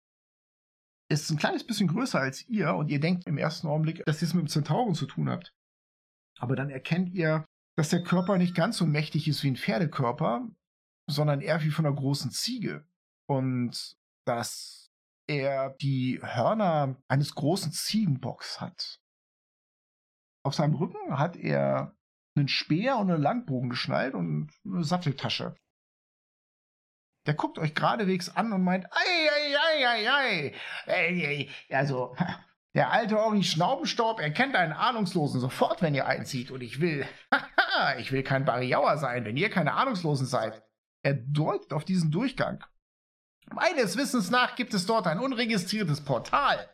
ist 1.11 1.31
ein 1.31 1.39
kleines 1.39 1.67
bisschen 1.67 1.89
größer 1.89 2.21
als 2.21 2.47
ihr 2.49 2.75
und 2.75 2.89
ihr 2.89 3.01
denkt 3.01 3.27
im 3.27 3.39
ersten 3.39 3.67
Augenblick, 3.67 4.05
dass 4.05 4.21
ihr 4.21 4.29
es 4.29 4.35
mit 4.35 4.45
dem 4.45 4.49
Zentauren 4.49 4.95
zu 4.95 5.07
tun 5.07 5.31
habt. 5.31 5.55
Aber 6.39 6.55
dann 6.55 6.71
erkennt 6.71 7.11
ihr, 7.15 7.45
dass 7.77 7.89
der 7.89 8.03
Körper 8.03 8.37
nicht 8.39 8.55
ganz 8.55 8.77
so 8.77 8.87
mächtig 8.87 9.29
ist 9.29 9.43
wie 9.43 9.49
ein 9.49 9.57
Pferdekörper, 9.57 10.49
sondern 11.09 11.41
eher 11.41 11.63
wie 11.63 11.71
von 11.71 11.87
einer 11.87 11.95
großen 11.95 12.31
Ziege. 12.31 12.87
Und 13.27 13.97
dass 14.27 14.91
er 15.27 15.71
die 15.81 16.21
Hörner 16.23 16.97
eines 17.09 17.35
großen 17.35 17.73
Ziegenbocks 17.73 18.61
hat. 18.61 19.01
Auf 20.45 20.55
seinem 20.55 20.75
Rücken 20.75 21.19
hat 21.19 21.37
er 21.37 21.97
einen 22.37 22.49
Speer 22.49 22.99
und 22.99 23.11
einen 23.11 23.23
Langbogen 23.23 23.71
geschnallt 23.71 24.15
und 24.15 24.51
eine 24.65 24.85
Satteltasche. 24.85 25.57
Der 27.29 27.35
guckt 27.35 27.59
euch 27.59 27.75
geradewegs 27.75 28.35
an 28.35 28.55
und 28.55 28.65
meint, 28.65 28.87
ei, 28.87 29.29
ei, 29.31 29.55
ei, 29.55 29.87
ei, 29.87 30.09
ei, 30.09 30.55
ei, 30.87 31.27
ei. 31.27 31.77
Also, 31.77 32.17
der 32.75 32.91
alte 32.91 33.21
Ori 33.21 33.45
Schnaubenstaub 33.45 34.19
erkennt 34.19 34.57
einen 34.57 34.73
Ahnungslosen 34.73 35.39
sofort, 35.39 35.83
wenn 35.83 35.95
ihr 35.95 36.07
einzieht. 36.07 36.51
Und 36.51 36.63
ich 36.63 36.81
will, 36.81 37.07
ich 37.99 38.13
will 38.13 38.23
kein 38.23 38.47
Barriauer 38.47 38.97
sein, 38.97 39.27
wenn 39.27 39.37
ihr 39.37 39.51
keine 39.51 39.75
Ahnungslosen 39.75 40.27
seid. 40.27 40.63
Er 41.03 41.13
deutet 41.13 41.75
auf 41.75 41.85
diesen 41.85 42.11
Durchgang. 42.11 42.65
Meines 43.53 43.99
Wissens 43.99 44.31
nach 44.31 44.57
gibt 44.57 44.73
es 44.73 44.87
dort 44.87 45.07
ein 45.07 45.21
unregistriertes 45.21 46.03
Portal. 46.07 46.67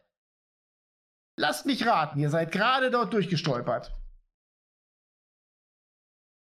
Lasst 1.37 1.67
mich 1.67 1.85
raten, 1.85 2.21
ihr 2.21 2.31
seid 2.31 2.53
gerade 2.53 2.93
dort 2.93 3.13
durchgestolpert. 3.13 3.93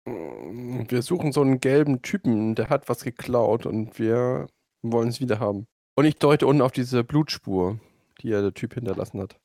Wir 0.07 1.03
suchen 1.03 1.33
so 1.33 1.41
einen 1.41 1.61
gelben 1.61 2.03
Typen, 2.03 2.55
der 2.55 2.69
hat 2.69 2.89
was 2.89 3.05
geklaut 3.05 3.65
und 3.65 3.99
wir 3.99 4.49
wollen 4.83 5.09
es 5.09 5.21
wieder 5.21 5.41
haben. 5.41 5.67
Und 5.97 6.05
ich 6.05 6.17
deute 6.17 6.47
unten 6.47 6.63
auf 6.63 6.73
diese 6.73 7.05
Blutspur, 7.05 7.79
die 8.21 8.29
ja 8.29 8.43
der 8.43 8.53
Typ 8.53 8.75
hinterlassen 8.75 9.21
hat. 9.21 9.41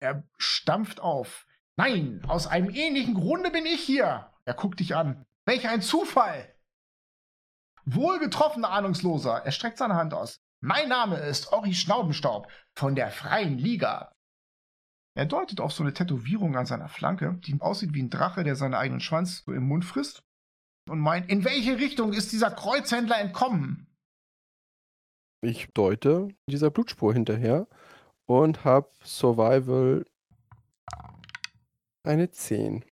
Er 0.00 0.24
stampft 0.36 1.00
auf. 1.00 1.46
Nein, 1.76 2.22
aus 2.26 2.46
einem 2.46 2.70
ähnlichen 2.70 3.14
Grunde 3.14 3.50
bin 3.50 3.64
ich 3.64 3.80
hier. 3.80 4.30
Er 4.44 4.54
guckt 4.54 4.80
dich 4.80 4.94
an. 4.94 5.24
Welch 5.46 5.68
ein 5.68 5.82
Zufall! 5.82 6.54
Wohl 7.86 8.18
getroffen, 8.18 8.64
Ahnungsloser. 8.64 9.42
Er 9.44 9.52
streckt 9.52 9.78
seine 9.78 9.94
Hand 9.94 10.12
aus. 10.12 10.40
Mein 10.60 10.88
Name 10.88 11.16
ist 11.16 11.52
Ori 11.52 11.72
Schnaubenstaub 11.72 12.48
von 12.74 12.94
der 12.94 13.10
Freien 13.10 13.56
Liga. 13.56 14.12
Er 15.14 15.26
deutet 15.26 15.60
auf 15.60 15.72
so 15.72 15.82
eine 15.82 15.92
Tätowierung 15.92 16.56
an 16.56 16.66
seiner 16.66 16.88
Flanke, 16.88 17.38
die 17.44 17.60
aussieht 17.60 17.94
wie 17.94 18.02
ein 18.02 18.10
Drache, 18.10 18.44
der 18.44 18.56
seinen 18.56 18.74
eigenen 18.74 19.00
Schwanz 19.00 19.42
so 19.44 19.52
im 19.52 19.66
Mund 19.66 19.84
frisst 19.84 20.22
und 20.88 21.00
meint, 21.00 21.28
in 21.30 21.44
welche 21.44 21.78
Richtung 21.78 22.12
ist 22.12 22.32
dieser 22.32 22.50
Kreuzhändler 22.50 23.18
entkommen? 23.18 23.86
Ich 25.42 25.68
deute 25.72 26.28
dieser 26.46 26.70
Blutspur 26.70 27.12
hinterher 27.12 27.66
und 28.26 28.64
habe 28.64 28.90
Survival 29.02 30.04
eine 32.02 32.30
10. 32.30 32.84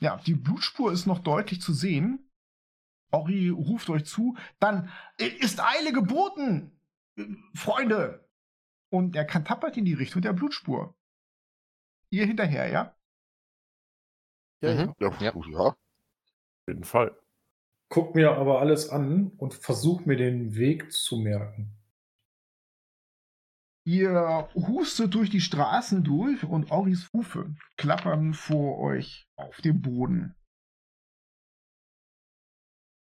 Ja, 0.00 0.18
die 0.18 0.34
Blutspur 0.34 0.92
ist 0.92 1.06
noch 1.06 1.20
deutlich 1.20 1.60
zu 1.60 1.72
sehen. 1.72 2.30
Ori 3.10 3.48
ruft 3.48 3.88
euch 3.88 4.04
zu, 4.04 4.36
dann 4.58 4.90
ist 5.16 5.60
Eile 5.60 5.92
geboten, 5.92 6.78
Freunde. 7.54 8.25
Und 8.90 9.16
er 9.16 9.24
kann 9.24 9.44
tappert 9.44 9.76
in 9.76 9.84
die 9.84 9.94
Richtung 9.94 10.22
der 10.22 10.32
Blutspur. 10.32 10.94
Ihr 12.10 12.26
hinterher, 12.26 12.68
ja? 12.68 12.96
Ja, 14.62 14.74
Mhm. 14.74 14.94
Ja, 15.00 15.10
Ja. 15.20 15.32
ja. 15.50 15.68
Auf 15.68 15.76
jeden 16.68 16.84
Fall. 16.84 17.16
Guck 17.88 18.14
mir 18.14 18.32
aber 18.32 18.60
alles 18.60 18.88
an 18.90 19.30
und 19.38 19.54
versuch 19.54 20.06
mir 20.06 20.16
den 20.16 20.56
Weg 20.56 20.92
zu 20.92 21.18
merken. 21.18 21.72
Ihr 23.84 24.48
hustet 24.54 25.14
durch 25.14 25.30
die 25.30 25.40
Straßen 25.40 26.02
durch 26.02 26.42
und 26.42 26.72
Oris 26.72 27.12
Hufe 27.12 27.54
klappern 27.76 28.34
vor 28.34 28.78
euch 28.78 29.28
auf 29.36 29.60
dem 29.60 29.80
Boden. 29.80 30.34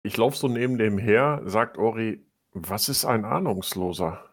Ich 0.03 0.15
laufe 0.17 0.37
so 0.37 0.47
neben 0.47 0.77
dem 0.77 0.99
her, 0.99 1.41
sagt 1.45 1.77
Ori, 1.77 2.25
was 2.51 2.89
ist 2.89 3.05
ein 3.05 3.25
Ahnungsloser? 3.25 4.23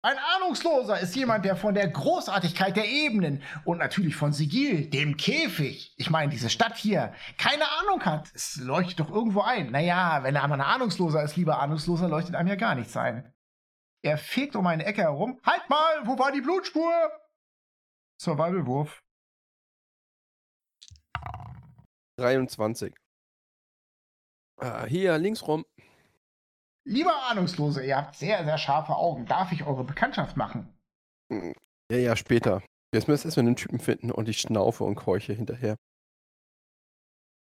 Ein 0.00 0.16
Ahnungsloser 0.16 1.00
ist 1.00 1.16
jemand, 1.16 1.44
der 1.44 1.56
von 1.56 1.74
der 1.74 1.88
Großartigkeit 1.88 2.76
der 2.76 2.86
Ebenen 2.86 3.42
und 3.64 3.78
natürlich 3.78 4.14
von 4.14 4.32
Sigil, 4.32 4.88
dem 4.88 5.16
Käfig, 5.16 5.92
ich 5.96 6.08
meine 6.08 6.30
diese 6.30 6.50
Stadt 6.50 6.76
hier, 6.76 7.12
keine 7.36 7.64
Ahnung 7.80 8.04
hat. 8.04 8.32
Es 8.32 8.56
leuchtet 8.56 9.00
doch 9.00 9.10
irgendwo 9.10 9.40
ein. 9.40 9.72
Naja, 9.72 10.22
wenn 10.22 10.36
er 10.36 10.44
einmal 10.44 10.60
ein 10.60 10.66
Ahnungsloser 10.66 11.24
ist, 11.24 11.34
lieber 11.36 11.58
Ahnungsloser, 11.58 12.08
leuchtet 12.08 12.36
einem 12.36 12.48
ja 12.48 12.54
gar 12.54 12.76
nichts 12.76 12.96
ein. 12.96 13.34
Er 14.04 14.18
fegt 14.18 14.54
um 14.54 14.68
eine 14.68 14.84
Ecke 14.84 15.02
herum. 15.02 15.40
Halt 15.44 15.68
mal, 15.68 16.06
wo 16.06 16.16
war 16.16 16.30
die 16.30 16.42
Blutspur? 16.42 16.92
Survival-Wurf. 18.20 19.02
23. 22.18 22.94
Ah, 24.60 24.86
hier, 24.86 25.18
links 25.18 25.46
rum. 25.46 25.64
Lieber 26.88 27.12
Ahnungslose, 27.28 27.84
ihr 27.84 27.96
habt 27.98 28.16
sehr, 28.16 28.42
sehr 28.44 28.56
scharfe 28.56 28.96
Augen. 28.96 29.26
Darf 29.26 29.52
ich 29.52 29.66
eure 29.66 29.84
Bekanntschaft 29.84 30.38
machen? 30.38 30.74
Ja, 31.92 31.98
ja, 31.98 32.16
später. 32.16 32.62
Jetzt 32.94 33.08
müsst 33.08 33.24
ihr 33.24 33.26
erstmal 33.26 33.44
den 33.44 33.56
Typen 33.56 33.78
finden 33.78 34.10
und 34.10 34.26
ich 34.26 34.40
schnaufe 34.40 34.84
und 34.84 34.94
keuche 34.94 35.34
hinterher. 35.34 35.76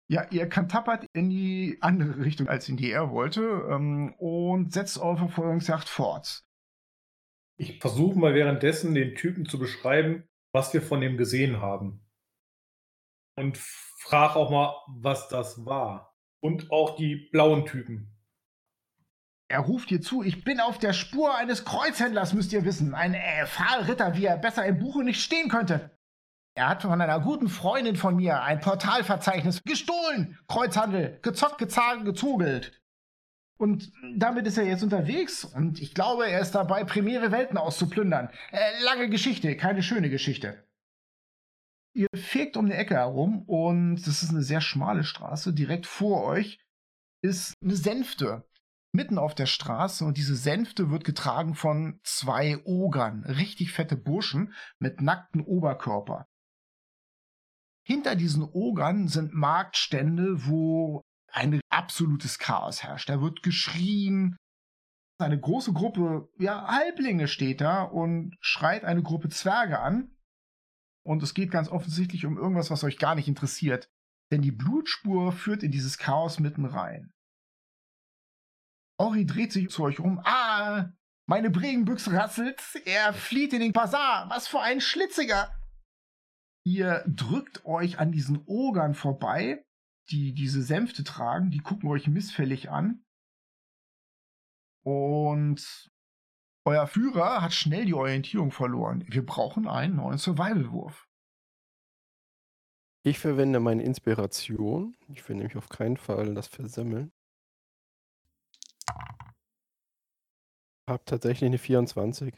Ja, 0.10 0.26
ihr 0.32 0.50
kantappert 0.50 1.06
in 1.14 1.30
die 1.30 1.78
andere 1.82 2.18
Richtung, 2.26 2.48
als 2.48 2.68
in 2.68 2.78
die 2.78 2.90
er 2.90 3.12
wollte, 3.12 3.42
ähm, 3.70 4.16
und 4.18 4.74
setzt 4.74 4.98
eure 4.98 5.18
Verfolgungsjagd 5.18 5.88
fort. 5.88 6.44
Ich 7.60 7.80
versuche 7.80 8.18
mal 8.18 8.34
währenddessen 8.34 8.96
den 8.96 9.14
Typen 9.14 9.46
zu 9.46 9.60
beschreiben, 9.60 10.28
was 10.52 10.74
wir 10.74 10.82
von 10.82 11.00
dem 11.00 11.16
gesehen 11.16 11.62
haben. 11.62 12.04
Und 13.36 13.58
frage 13.58 14.38
auch 14.38 14.50
mal, 14.50 14.74
was 14.88 15.28
das 15.28 15.64
war. 15.64 16.18
Und 16.40 16.72
auch 16.72 16.96
die 16.96 17.30
blauen 17.32 17.68
Typen. 17.68 18.17
Er 19.50 19.60
ruft 19.60 19.90
dir 19.90 20.02
zu, 20.02 20.24
ich 20.24 20.44
bin 20.44 20.60
auf 20.60 20.78
der 20.78 20.92
Spur 20.92 21.36
eines 21.36 21.64
Kreuzhändlers, 21.64 22.34
müsst 22.34 22.52
ihr 22.52 22.66
wissen. 22.66 22.94
Ein 22.94 23.14
äh, 23.14 23.46
Pfahlritter, 23.46 24.16
wie 24.18 24.26
er 24.26 24.38
besser 24.38 24.66
im 24.66 24.80
Buche 24.80 25.04
nicht 25.04 25.22
stehen 25.22 25.48
könnte. 25.50 25.98
Er 26.54 26.70
hat 26.70 26.82
von 26.82 27.02
einer 27.02 27.20
guten 27.22 27.48
Freundin 27.48 27.96
von 27.96 28.16
mir 28.16 28.42
ein 28.42 28.60
Portalverzeichnis 28.60 29.64
gestohlen. 29.64 30.38
Kreuzhandel, 30.48 31.20
gezockt, 31.22 31.60
gezahlt, 31.60 32.04
gezogelt. 32.04 32.82
Und 33.58 33.92
damit 34.16 34.46
ist 34.48 34.58
er 34.58 34.66
jetzt 34.66 34.84
unterwegs 34.84 35.44
und 35.44 35.82
ich 35.82 35.96
glaube, 35.96 36.30
er 36.30 36.42
ist 36.42 36.52
dabei, 36.52 36.84
primäre 36.84 37.32
Welten 37.32 37.58
auszuplündern. 37.58 38.30
Äh, 38.52 38.84
lange 38.84 39.10
Geschichte, 39.10 39.56
keine 39.56 39.82
schöne 39.82 40.10
Geschichte. 40.10 40.64
Ihr 41.94 42.08
fegt 42.14 42.58
um 42.58 42.66
eine 42.66 42.76
Ecke 42.76 42.96
herum 42.96 43.44
und 43.48 43.96
das 44.06 44.22
ist 44.22 44.30
eine 44.30 44.44
sehr 44.44 44.62
schmale 44.62 45.04
Straße. 45.04 45.54
Direkt 45.54 45.88
vor 45.88 46.24
euch 46.26 46.60
ist 47.24 47.54
eine 47.64 47.76
Sänfte 47.76 48.48
mitten 48.94 49.18
auf 49.18 49.36
der 49.36 49.46
Straße 49.46 50.06
und 50.06 50.18
diese 50.18 50.36
Sänfte 50.36 50.90
wird 50.90 51.04
getragen 51.04 51.56
von 51.56 52.00
zwei 52.04 52.64
Ogern, 52.66 53.24
richtig 53.26 53.72
fette 53.72 53.96
Burschen 53.96 54.54
mit 54.80 55.02
nackten 55.02 55.42
Oberkörper. 55.42 56.28
Hinter 57.86 58.16
diesen 58.16 58.44
Ogern 58.44 59.08
sind 59.08 59.34
Marktstände, 59.34 60.46
wo 60.46 61.04
ein 61.32 61.62
absolutes 61.70 62.40
Chaos 62.40 62.84
herrscht. 62.84 63.10
Da 63.10 63.22
wird 63.22 63.44
geschrien. 63.44 64.36
Eine 65.20 65.40
große 65.40 65.74
Gruppe, 65.74 66.30
ja, 66.38 66.68
Halblinge 66.68 67.28
steht 67.28 67.62
da 67.62 67.84
und 67.84 68.36
schreit 68.40 68.84
eine 68.84 69.04
Gruppe 69.04 69.30
Zwerge 69.30 69.80
an. 69.80 70.16
Und 71.06 71.24
es 71.24 71.34
geht 71.34 71.50
ganz 71.50 71.70
offensichtlich 71.70 72.26
um 72.26 72.38
irgendwas, 72.38 72.70
was 72.70 72.84
euch 72.84 72.98
gar 72.98 73.16
nicht 73.16 73.30
interessiert. 73.30 73.90
Denn 74.32 74.42
die 74.42 74.52
Blutspur 74.52 75.32
führt 75.32 75.64
in 75.64 75.72
dieses 75.72 75.98
Chaos 75.98 76.40
mitten 76.40 76.66
rein. 76.66 77.14
Ori 78.98 79.26
dreht 79.26 79.52
sich 79.52 79.70
zu 79.70 79.84
euch 79.84 80.00
um. 80.00 80.20
Ah, 80.24 80.90
meine 81.28 81.50
Bregenbüchse 81.50 82.14
rasselt. 82.14 82.62
Er 82.86 83.14
flieht 83.14 83.54
in 83.54 83.60
den 83.60 83.74
Bazar. 83.74 84.30
Was 84.30 84.48
für 84.48 84.62
ein 84.62 84.82
Schlitziger. 84.82 85.54
Ihr 86.64 87.04
drückt 87.08 87.66
euch 87.66 88.00
an 88.00 88.12
diesen 88.12 88.44
Ogern 88.46 88.94
vorbei, 88.94 89.66
die 90.10 90.34
diese 90.34 90.62
Sänfte 90.62 91.04
tragen. 91.04 91.52
Die 91.52 91.60
gucken 91.60 91.90
euch 91.90 92.08
missfällig 92.08 92.70
an. 92.70 93.06
Und 94.84 95.92
euer 96.66 96.88
Führer 96.88 97.42
hat 97.42 97.54
schnell 97.54 97.86
die 97.86 97.94
Orientierung 97.94 98.52
verloren. 98.52 99.06
Wir 99.08 99.26
brauchen 99.26 99.68
einen 99.68 99.98
neuen 99.98 100.18
Survival-Wurf. 100.18 101.08
Ich 103.04 103.20
verwende 103.20 103.60
meine 103.60 103.84
Inspiration. 103.84 104.98
Ich 105.08 105.28
will 105.30 105.38
nämlich 105.38 105.56
auf 105.56 105.70
keinen 105.70 105.98
Fall 105.98 106.34
das 106.34 106.48
versemmeln. 106.48 107.14
Hab 110.88 111.06
tatsächlich 111.06 111.48
eine 111.48 111.58
24. 111.58 112.34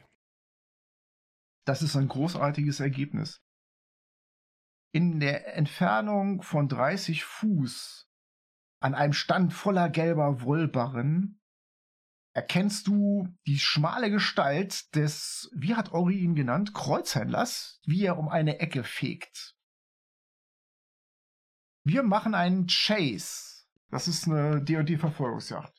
Das 1.66 1.82
ist 1.84 1.96
ein 1.96 2.08
großartiges 2.08 2.80
Ergebnis. 2.80 3.44
In 4.92 5.20
der 5.20 5.56
Entfernung 5.56 6.42
von 6.42 6.68
30 6.68 7.24
Fuß 7.24 8.10
an 8.82 8.96
einem 8.96 9.14
Stand 9.14 9.54
voller 9.54 9.90
gelber 9.90 10.42
Wollbarren 10.42 11.40
erkennst 12.34 12.88
du 12.88 13.28
die 13.46 13.60
schmale 13.60 14.10
Gestalt 14.10 14.96
des, 14.96 15.52
wie 15.54 15.76
hat 15.76 15.92
Ori 15.92 16.18
ihn 16.20 16.36
genannt, 16.36 16.74
Kreuzhändlers, 16.74 17.82
wie 17.86 18.04
er 18.06 18.18
um 18.18 18.30
eine 18.30 18.60
Ecke 18.60 18.84
fegt. 18.84 19.56
Wir 21.84 22.04
machen 22.04 22.34
einen 22.34 22.68
Chase. 22.68 23.66
Das 23.90 24.08
ist 24.08 24.28
eine 24.28 24.64
D&D-Verfolgungsjagd. 24.64 25.79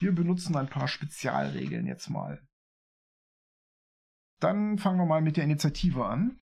Wir 0.00 0.14
benutzen 0.14 0.56
ein 0.56 0.68
paar 0.68 0.86
Spezialregeln 0.86 1.86
jetzt 1.86 2.08
mal. 2.08 2.46
Dann 4.40 4.78
fangen 4.78 4.98
wir 4.98 5.06
mal 5.06 5.20
mit 5.20 5.36
der 5.36 5.44
Initiative 5.44 6.04
an. 6.04 6.40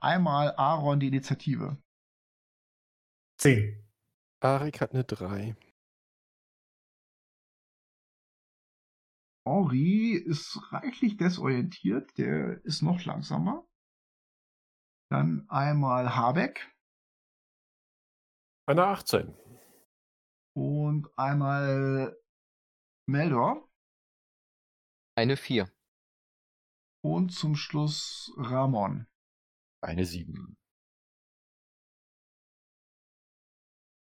Einmal 0.00 0.54
Aaron 0.56 1.00
die 1.00 1.08
Initiative. 1.08 1.76
10. 3.38 3.84
Arik 4.40 4.80
hat 4.80 4.92
eine 4.92 5.04
3. 5.04 5.56
Henri 9.44 10.14
ist 10.14 10.72
reichlich 10.72 11.16
desorientiert, 11.16 12.16
der 12.18 12.64
ist 12.64 12.82
noch 12.82 13.04
langsamer. 13.04 13.66
Dann 15.12 15.46
einmal 15.50 16.16
Habeck 16.16 16.74
Eine 18.66 18.86
18. 18.86 19.36
und 20.56 21.06
einmal 21.18 22.18
Meldor 23.06 23.68
Eine 25.14 25.36
4. 25.36 25.70
und 27.04 27.28
zum 27.28 27.56
Schluss 27.56 28.32
Ramon. 28.38 29.06
Eine 29.84 30.06
7. 30.06 30.56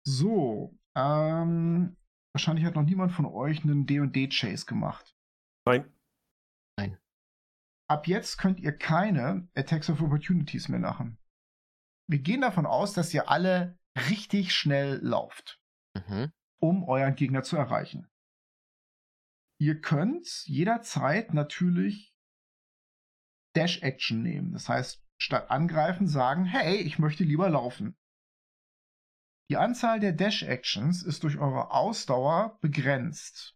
So, 0.06 0.78
ähm, 0.96 1.98
wahrscheinlich 2.36 2.66
hat 2.66 2.76
noch 2.76 2.84
niemand 2.84 3.14
von 3.14 3.26
euch 3.26 3.64
einen 3.64 3.88
D&D-Chase 3.88 4.68
gemacht. 4.68 5.18
Nein. 6.78 7.03
Ab 7.90 8.08
jetzt 8.08 8.38
könnt 8.38 8.60
ihr 8.60 8.76
keine 8.78 9.50
Attacks 9.56 9.90
of 9.90 10.02
Opportunities 10.02 10.70
mehr 10.70 10.80
machen. 10.80 11.18
Wir 12.10 12.20
gehen 12.20 12.42
davon 12.42 12.66
aus, 12.66 12.94
dass 12.94 13.14
ihr 13.14 13.30
alle 13.30 13.78
richtig 14.10 14.54
schnell 14.54 15.00
lauft, 15.04 15.62
Mhm. 15.96 16.32
um 16.62 16.84
euren 16.84 17.16
Gegner 17.16 17.44
zu 17.44 17.56
erreichen. 17.58 18.10
Ihr 19.60 19.80
könnt 19.82 20.46
jederzeit 20.46 21.34
natürlich 21.34 22.14
Dash-Action 23.56 24.22
nehmen. 24.24 24.52
Das 24.54 24.68
heißt, 24.68 25.06
statt 25.18 25.52
angreifen 25.52 26.08
sagen, 26.08 26.46
hey, 26.46 26.78
ich 26.78 27.00
möchte 27.00 27.24
lieber 27.24 27.50
laufen. 27.50 27.96
Die 29.50 29.58
Anzahl 29.58 30.00
der 30.00 30.14
Dash-Actions 30.14 31.04
ist 31.04 31.24
durch 31.24 31.38
eure 31.38 31.72
Ausdauer 31.72 32.58
begrenzt. 32.62 33.56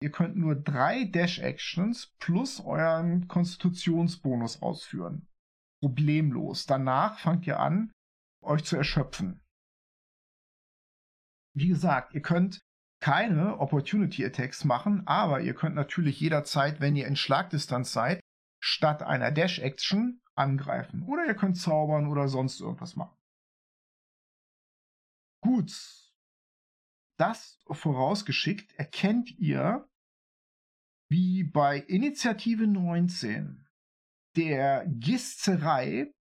Ihr 0.00 0.10
könnt 0.12 0.36
nur 0.36 0.54
drei 0.54 1.04
Dash-Actions 1.04 2.14
plus 2.20 2.60
euren 2.60 3.26
Konstitutionsbonus 3.26 4.62
ausführen. 4.62 5.26
Problemlos. 5.82 6.66
Danach 6.66 7.18
fangt 7.18 7.46
ihr 7.46 7.58
an, 7.58 7.90
euch 8.42 8.64
zu 8.64 8.76
erschöpfen. 8.76 9.40
Wie 11.56 11.68
gesagt, 11.68 12.14
ihr 12.14 12.22
könnt 12.22 12.60
keine 13.00 13.58
Opportunity 13.58 14.24
Attacks 14.24 14.64
machen, 14.64 15.06
aber 15.06 15.40
ihr 15.40 15.54
könnt 15.54 15.74
natürlich 15.74 16.20
jederzeit, 16.20 16.80
wenn 16.80 16.96
ihr 16.96 17.06
in 17.06 17.16
Schlagdistanz 17.16 17.92
seid, 17.92 18.20
statt 18.60 19.02
einer 19.02 19.32
Dash-Action 19.32 20.20
angreifen. 20.36 21.02
Oder 21.04 21.26
ihr 21.26 21.34
könnt 21.34 21.56
zaubern 21.56 22.06
oder 22.06 22.28
sonst 22.28 22.60
irgendwas 22.60 22.94
machen. 22.94 23.16
Gut. 25.42 25.72
Das 27.18 27.60
vorausgeschickt 27.68 28.72
erkennt 28.74 29.30
ihr, 29.38 29.87
wie 31.08 31.44
bei 31.44 31.78
Initiative 31.78 32.66
19 32.66 33.66
der 34.36 34.86
Gisterei. 34.86 36.12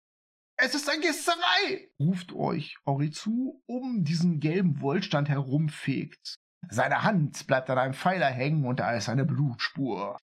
Es 0.58 0.74
ist 0.74 0.90
eine 0.90 1.02
Gisterei! 1.02 1.92
ruft 2.00 2.34
euch 2.34 2.78
Ori 2.86 3.12
zu, 3.12 3.62
um 3.68 4.04
diesen 4.04 4.40
gelben 4.40 4.82
Wollstand 4.82 5.30
herumfegt. 5.30 6.38
Seine 6.70 7.04
Hand 7.04 7.46
bleibt 7.48 7.70
an 7.70 7.78
einem 7.78 7.94
Pfeiler 7.94 8.30
hängen 8.30 8.66
und 8.66 8.80
da 8.80 8.94
ist 8.94 9.10
eine 9.10 9.26
Blutspur. 9.26 10.18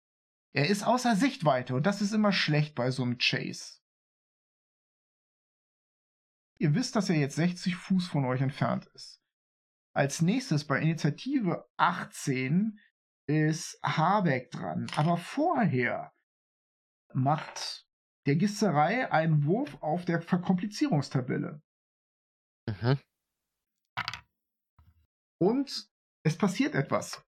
Er 0.54 0.68
ist 0.68 0.84
außer 0.84 1.16
Sichtweite 1.16 1.74
und 1.74 1.86
das 1.86 2.00
ist 2.00 2.12
immer 2.12 2.32
schlecht 2.32 2.74
bei 2.74 2.90
so 2.90 3.02
einem 3.02 3.18
Chase. 3.18 3.80
Ihr 6.58 6.74
wisst, 6.74 6.94
dass 6.94 7.10
er 7.10 7.16
jetzt 7.16 7.36
60 7.36 7.74
Fuß 7.76 8.06
von 8.06 8.24
euch 8.24 8.40
entfernt 8.40 8.86
ist. 8.94 9.20
Als 9.94 10.22
nächstes 10.22 10.66
bei 10.66 10.80
Initiative 10.80 11.68
18 11.76 12.78
ist 13.26 13.78
Habeck 13.82 14.50
dran. 14.50 14.86
Aber 14.96 15.16
vorher 15.16 16.12
macht 17.12 17.86
der 18.26 18.36
Gisterei 18.36 19.10
einen 19.10 19.44
Wurf 19.44 19.76
auf 19.82 20.04
der 20.04 20.20
Verkomplizierungstabelle. 20.22 21.60
Mhm. 22.68 22.98
Und 25.40 25.88
es 26.24 26.38
passiert 26.38 26.74
etwas. 26.74 27.24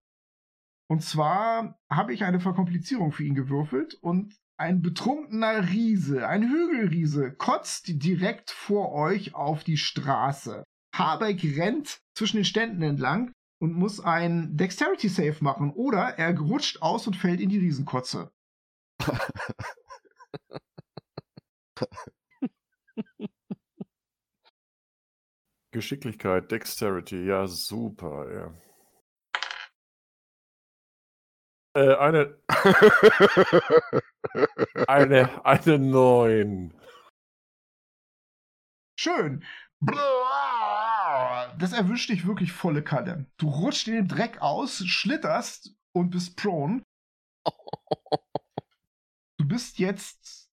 Und 0.89 1.03
zwar 1.03 1.81
habe 1.91 2.13
ich 2.13 2.25
eine 2.25 2.41
Verkomplizierung 2.41 3.11
für 3.11 3.25
ihn 3.25 3.35
gewürfelt 3.35 3.95
und 3.95 4.39
ein 4.57 4.83
betrunkener 4.83 5.69
Riese, 5.69 6.29
ein 6.29 6.43
Hügelriese, 6.49 7.35
kotzt 7.35 7.87
direkt 7.89 8.51
vor 8.51 8.93
euch 8.93 9.35
auf 9.35 9.65
die 9.65 9.79
Straße. 9.79 10.63
Habeck 10.95 11.43
rennt 11.57 11.99
zwischen 12.17 12.37
den 12.37 12.45
Ständen 12.45 12.83
entlang 12.83 13.33
und 13.65 13.73
muss 13.73 13.99
ein 13.99 14.57
Dexterity 14.59 15.09
Save 15.09 15.39
machen 15.41 15.73
oder 15.73 16.19
er 16.19 16.39
rutscht 16.39 16.83
aus 16.83 17.07
und 17.07 17.17
fällt 17.17 17.41
in 17.41 17.49
die 17.49 17.57
Riesenkotze. 17.59 18.31
Geschicklichkeit, 25.73 26.53
Dexterity, 26.53 27.25
ja, 27.25 27.47
super, 27.47 28.31
ja. 28.33 28.53
Äh, 31.75 31.95
eine. 31.97 32.39
eine, 34.87 35.45
eine 35.47 35.79
9. 35.79 36.75
Schön. 38.97 39.43
Das 41.59 41.73
erwischt 41.73 42.11
dich 42.11 42.27
wirklich 42.27 42.53
volle 42.53 42.83
Kalle. 42.83 43.27
Du 43.37 43.49
rutschst 43.49 43.89
in 43.89 43.95
den 43.95 44.09
Dreck 44.09 44.41
aus, 44.41 44.85
schlitterst 44.87 45.75
und 45.93 46.11
bist 46.11 46.37
prone. 46.37 46.83
Du 49.37 49.49
bist 49.49 49.79
jetzt 49.79 50.51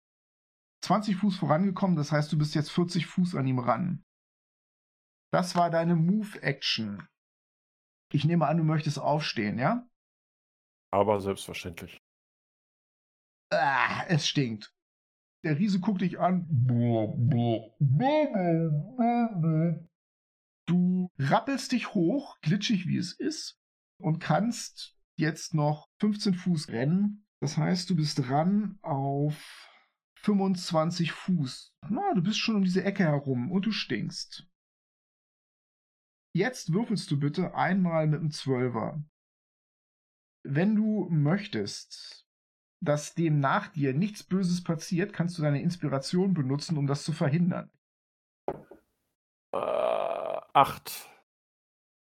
20 0.81 1.17
Fuß 1.17 1.37
vorangekommen, 1.37 1.95
das 1.95 2.11
heißt, 2.11 2.31
du 2.31 2.39
bist 2.39 2.55
jetzt 2.55 2.71
40 2.71 3.05
Fuß 3.05 3.35
an 3.35 3.45
ihm 3.45 3.59
ran. 3.59 4.03
Das 5.31 5.55
war 5.55 5.69
deine 5.69 5.95
Move-Action. 5.95 7.07
Ich 8.11 8.25
nehme 8.25 8.47
an, 8.47 8.57
du 8.57 8.63
möchtest 8.63 8.97
aufstehen, 8.97 9.59
ja? 9.59 9.87
Aber 10.91 11.21
selbstverständlich. 11.21 12.01
Ah, 13.51 14.05
es 14.07 14.27
stinkt. 14.27 14.73
Der 15.43 15.57
Riese 15.57 15.79
guckt 15.79 16.01
dich 16.01 16.19
an 16.19 16.47
rappelst 21.17 21.71
dich 21.71 21.93
hoch, 21.93 22.37
glitschig 22.41 22.87
wie 22.87 22.97
es 22.97 23.13
ist, 23.13 23.59
und 24.01 24.19
kannst 24.19 24.95
jetzt 25.17 25.53
noch 25.53 25.87
15 25.99 26.33
Fuß 26.33 26.69
rennen. 26.69 27.25
Das 27.41 27.57
heißt, 27.57 27.89
du 27.89 27.95
bist 27.95 28.19
dran 28.19 28.79
auf 28.81 29.69
25 30.21 31.11
Fuß. 31.11 31.73
Na, 31.89 32.13
du 32.13 32.21
bist 32.21 32.39
schon 32.39 32.55
um 32.55 32.63
diese 32.63 32.83
Ecke 32.83 33.03
herum 33.03 33.51
und 33.51 33.65
du 33.65 33.71
stinkst. 33.71 34.47
Jetzt 36.35 36.73
würfelst 36.73 37.09
du 37.11 37.19
bitte 37.19 37.55
einmal 37.55 38.07
mit 38.07 38.21
dem 38.21 38.31
Zwölfer. 38.31 39.03
Wenn 40.43 40.75
du 40.75 41.07
möchtest, 41.09 42.25
dass 42.81 43.13
dem 43.13 43.39
nach 43.39 43.67
dir 43.67 43.93
nichts 43.93 44.23
Böses 44.23 44.63
passiert, 44.63 45.11
kannst 45.11 45.37
du 45.37 45.41
deine 45.41 45.61
Inspiration 45.61 46.33
benutzen, 46.33 46.77
um 46.77 46.87
das 46.87 47.03
zu 47.03 47.11
verhindern. 47.11 47.69
Uh. 49.53 50.08
8. 50.53 51.09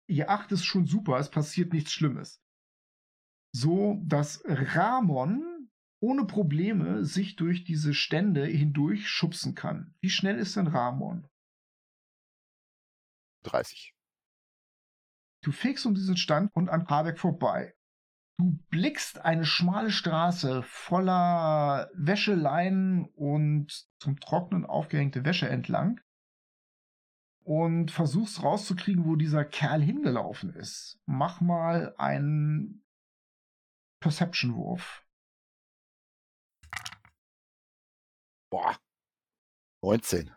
Ihr 0.08 0.30
8 0.30 0.52
ist 0.52 0.64
schon 0.64 0.86
super, 0.86 1.18
es 1.18 1.30
passiert 1.30 1.72
nichts 1.72 1.92
Schlimmes. 1.92 2.42
So, 3.54 4.00
dass 4.04 4.42
Ramon 4.46 5.70
ohne 6.00 6.24
Probleme 6.26 7.04
sich 7.04 7.36
durch 7.36 7.64
diese 7.64 7.92
Stände 7.92 8.46
hindurch 8.46 9.08
schubsen 9.08 9.54
kann. 9.54 9.94
Wie 10.00 10.10
schnell 10.10 10.38
ist 10.38 10.56
denn 10.56 10.68
Ramon? 10.68 11.28
30. 13.44 13.94
Du 15.42 15.52
fegst 15.52 15.86
um 15.86 15.94
diesen 15.94 16.16
Stand 16.16 16.54
und 16.54 16.68
an 16.68 16.88
Habeck 16.88 17.18
vorbei. 17.18 17.74
Du 18.38 18.58
blickst 18.70 19.18
eine 19.18 19.44
schmale 19.44 19.90
Straße 19.90 20.62
voller 20.62 21.90
Wäscheleinen 21.94 23.06
und 23.06 23.88
zum 23.98 24.20
Trocknen 24.20 24.64
aufgehängte 24.64 25.24
Wäsche 25.24 25.48
entlang 25.48 26.00
und 27.48 27.90
versuchst 27.90 28.42
rauszukriegen, 28.42 29.06
wo 29.06 29.16
dieser 29.16 29.42
Kerl 29.42 29.80
hingelaufen 29.80 30.52
ist. 30.54 31.00
Mach 31.06 31.40
mal 31.40 31.94
einen 31.96 32.84
Perception-Wurf. 34.02 35.02
Boah. 38.52 38.78
19. 39.82 40.30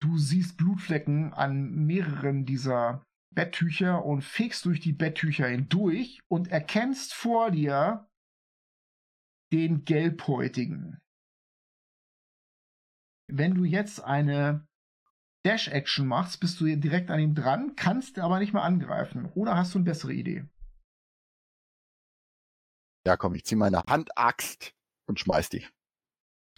Du 0.00 0.16
siehst 0.16 0.56
Blutflecken 0.56 1.34
an 1.34 1.74
mehreren 1.86 2.44
dieser 2.44 3.04
Betttücher 3.34 4.04
und 4.04 4.22
fegst 4.22 4.64
durch 4.64 4.78
die 4.78 4.92
Betttücher 4.92 5.48
hindurch 5.48 6.20
und 6.28 6.52
erkennst 6.52 7.14
vor 7.14 7.50
dir 7.50 8.08
den 9.52 9.84
Gelbhäutigen. 9.84 11.00
Wenn 13.26 13.56
du 13.56 13.64
jetzt 13.64 14.04
eine 14.04 14.67
Dash-Action 15.48 16.06
machst, 16.06 16.40
bist 16.40 16.60
du 16.60 16.66
direkt 16.76 17.10
an 17.10 17.20
ihm 17.20 17.34
dran, 17.34 17.74
kannst 17.74 18.18
aber 18.18 18.38
nicht 18.38 18.52
mehr 18.52 18.64
angreifen. 18.64 19.32
Oder 19.34 19.56
hast 19.56 19.74
du 19.74 19.78
eine 19.78 19.86
bessere 19.86 20.12
Idee? 20.12 20.44
Ja, 23.06 23.16
komm, 23.16 23.34
ich 23.34 23.46
zieh 23.46 23.56
meine 23.56 23.82
Handaxt 23.88 24.74
und 25.06 25.18
schmeiß 25.18 25.48
die. 25.48 25.66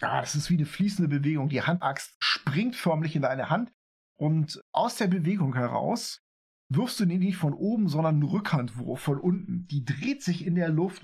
Ja, 0.01 0.19
das 0.19 0.35
ist 0.35 0.49
wie 0.49 0.55
eine 0.55 0.65
fließende 0.65 1.07
Bewegung. 1.07 1.47
Die 1.47 1.61
Handaxt 1.61 2.17
springt 2.19 2.75
förmlich 2.75 3.15
in 3.15 3.21
deine 3.21 3.49
Hand 3.49 3.71
und 4.17 4.61
aus 4.73 4.97
der 4.97 5.07
Bewegung 5.07 5.55
heraus 5.55 6.21
wirfst 6.67 6.99
du 6.99 7.05
nicht 7.05 7.37
von 7.37 7.53
oben, 7.53 7.87
sondern 7.87 8.15
einen 8.15 8.23
Rückhandwurf 8.23 8.99
von 8.99 9.19
unten. 9.21 9.67
Die 9.67 9.85
dreht 9.85 10.21
sich 10.21 10.45
in 10.45 10.55
der 10.55 10.67
Luft. 10.67 11.01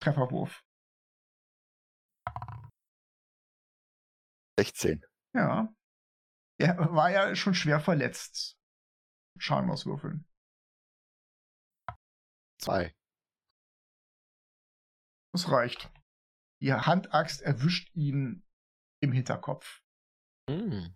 Trefferwurf. 0.00 0.64
16. 4.58 5.04
Ja. 5.34 5.74
Er 6.60 6.78
war 6.94 7.10
ja 7.10 7.34
schon 7.34 7.54
schwer 7.54 7.80
verletzt. 7.80 8.56
Schaden 9.38 9.70
auswürfeln. 9.70 10.24
2. 12.60 12.94
Das 15.32 15.50
reicht. 15.50 15.90
Die 16.62 16.72
Handaxt 16.72 17.42
erwischt 17.42 17.94
ihn 17.94 18.46
im 19.02 19.12
Hinterkopf. 19.12 19.82
Hm. 20.48 20.94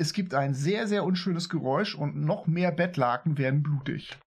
Es 0.00 0.14
gibt 0.14 0.32
ein 0.32 0.54
sehr, 0.54 0.88
sehr 0.88 1.04
unschönes 1.04 1.50
Geräusch 1.50 1.94
und 1.94 2.16
noch 2.16 2.46
mehr 2.46 2.72
Bettlaken 2.72 3.36
werden 3.36 3.62
blutig. 3.62 4.18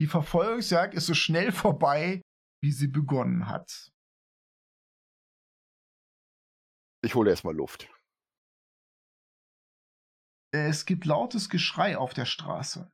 Die 0.00 0.06
Verfolgungsjagd 0.06 0.94
ist 0.94 1.06
so 1.06 1.14
schnell 1.14 1.52
vorbei, 1.52 2.20
wie 2.62 2.72
sie 2.72 2.88
begonnen 2.88 3.48
hat. 3.48 3.90
Ich 7.02 7.14
hole 7.16 7.30
erstmal 7.30 7.54
Luft. 7.54 7.88
Es 10.52 10.86
gibt 10.86 11.04
lautes 11.04 11.48
Geschrei 11.48 11.96
auf 11.96 12.14
der 12.14 12.26
Straße. 12.26 12.90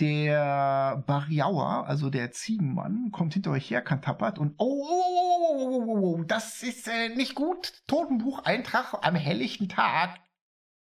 Der 0.00 1.04
Bariauer, 1.06 1.86
also 1.86 2.10
der 2.10 2.32
Ziegenmann, 2.32 3.12
kommt 3.12 3.34
hinter 3.34 3.52
euch 3.52 3.70
her, 3.70 3.80
kantappert 3.80 4.40
und 4.40 4.54
oh, 4.58 4.84
oh, 4.88 5.04
oh, 5.08 5.46
oh, 5.46 5.84
oh, 5.86 6.16
oh 6.18 6.24
das 6.24 6.64
ist 6.64 6.88
äh, 6.88 7.10
nicht 7.10 7.36
gut. 7.36 7.84
Totenbucheintrag 7.86 9.06
am 9.06 9.14
helllichten 9.14 9.68
Tag. 9.68 10.18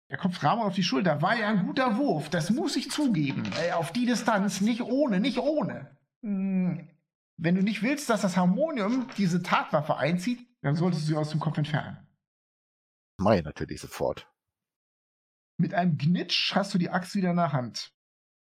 Er 0.09 0.17
kommt 0.17 0.43
Ramon 0.43 0.67
auf 0.67 0.75
die 0.75 0.83
Schulter. 0.83 1.21
War 1.21 1.37
ja 1.37 1.49
ein 1.49 1.67
guter 1.67 1.99
Wurf, 1.99 2.31
das 2.31 2.49
muss 2.49 2.77
ich 2.77 2.91
zugeben. 2.91 3.43
Äh, 3.61 3.73
auf 3.73 3.93
die 3.93 4.07
Distanz, 4.07 4.63
nicht 4.63 4.81
ohne, 4.81 5.21
nicht 5.21 5.39
ohne. 5.39 5.99
Hm, 6.23 6.89
wenn 7.37 7.55
du 7.55 7.63
nicht 7.63 7.83
willst, 7.83 8.09
dass 8.09 8.23
das 8.23 8.39
Harmonium 8.39 9.09
diese 9.19 9.43
Tatwaffe 9.43 9.97
einzieht, 9.97 10.47
dann 10.63 10.77
solltest 10.77 11.03
du 11.03 11.07
sie 11.09 11.17
aus 11.17 11.31
dem 11.31 11.41
Kopf 11.41 11.59
entfernen. 11.59 12.07
Ich 13.19 13.45
natürlich 13.45 13.81
sofort. 13.81 14.29
Mit 15.59 15.75
einem 15.75 15.97
Gnitsch 15.97 16.55
hast 16.55 16.75
du 16.75 16.79
die 16.79 16.91
Axt 16.91 17.15
wieder 17.15 17.31
in 17.31 17.37
der 17.37 17.53
Hand. 17.53 17.93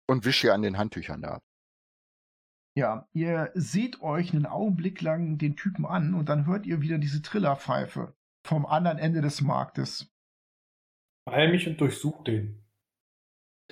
Und 0.09 0.25
wische 0.25 0.53
an 0.53 0.63
den 0.63 0.79
Handtüchern 0.79 1.23
da. 1.23 1.41
Ja, 2.77 3.09
ihr 3.13 3.53
seht 3.55 4.01
euch 4.03 4.33
einen 4.33 4.47
Augenblick 4.47 5.01
lang 5.01 5.39
den 5.39 5.57
Typen 5.57 5.87
an 5.87 6.15
und 6.15 6.29
dann 6.29 6.47
hört 6.47 6.67
ihr 6.67 6.81
wieder 6.81 6.99
diese 6.99 7.23
Trillerpfeife 7.23 8.15
vom 8.45 8.67
anderen 8.67 8.99
Ende 8.99 9.23
des 9.23 9.41
Marktes. 9.41 10.13
Beeil 11.27 11.51
mich 11.51 11.67
und 11.67 11.81
durchsuch 11.81 12.23
den. 12.25 12.65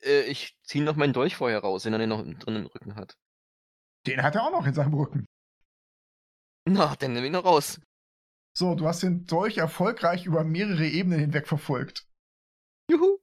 Äh, 0.03 0.23
ich 0.23 0.59
ziehe 0.63 0.83
noch 0.83 0.97
meinen 0.97 1.13
Dolch 1.13 1.37
vorher 1.37 1.61
raus, 1.61 1.83
den 1.83 1.93
er 1.93 1.99
den 1.99 2.09
noch 2.09 2.23
drin 2.23 2.57
im 2.57 2.67
Rücken 2.67 2.97
hat. 2.97 3.17
Den 4.07 4.23
hat 4.23 4.35
er 4.35 4.45
auch 4.45 4.53
noch 4.53 4.67
in 4.67 4.75
seinem 4.75 4.95
Rücken. 4.95 5.27
Na, 6.67 6.97
dann 6.97 7.13
nehme 7.13 7.27
ich 7.27 7.33
noch 7.33 7.45
raus. 7.45 7.81
So, 8.57 8.77
du 8.77 8.87
hast 8.87 9.03
den 9.03 9.27
Dolch 9.27 9.59
erfolgreich 9.59 10.27
über 10.27 10.45
mehrere 10.45 10.87
Ebenen 10.87 11.19
hinweg 11.19 11.49
verfolgt. 11.49 12.09
Juhu. 12.89 13.19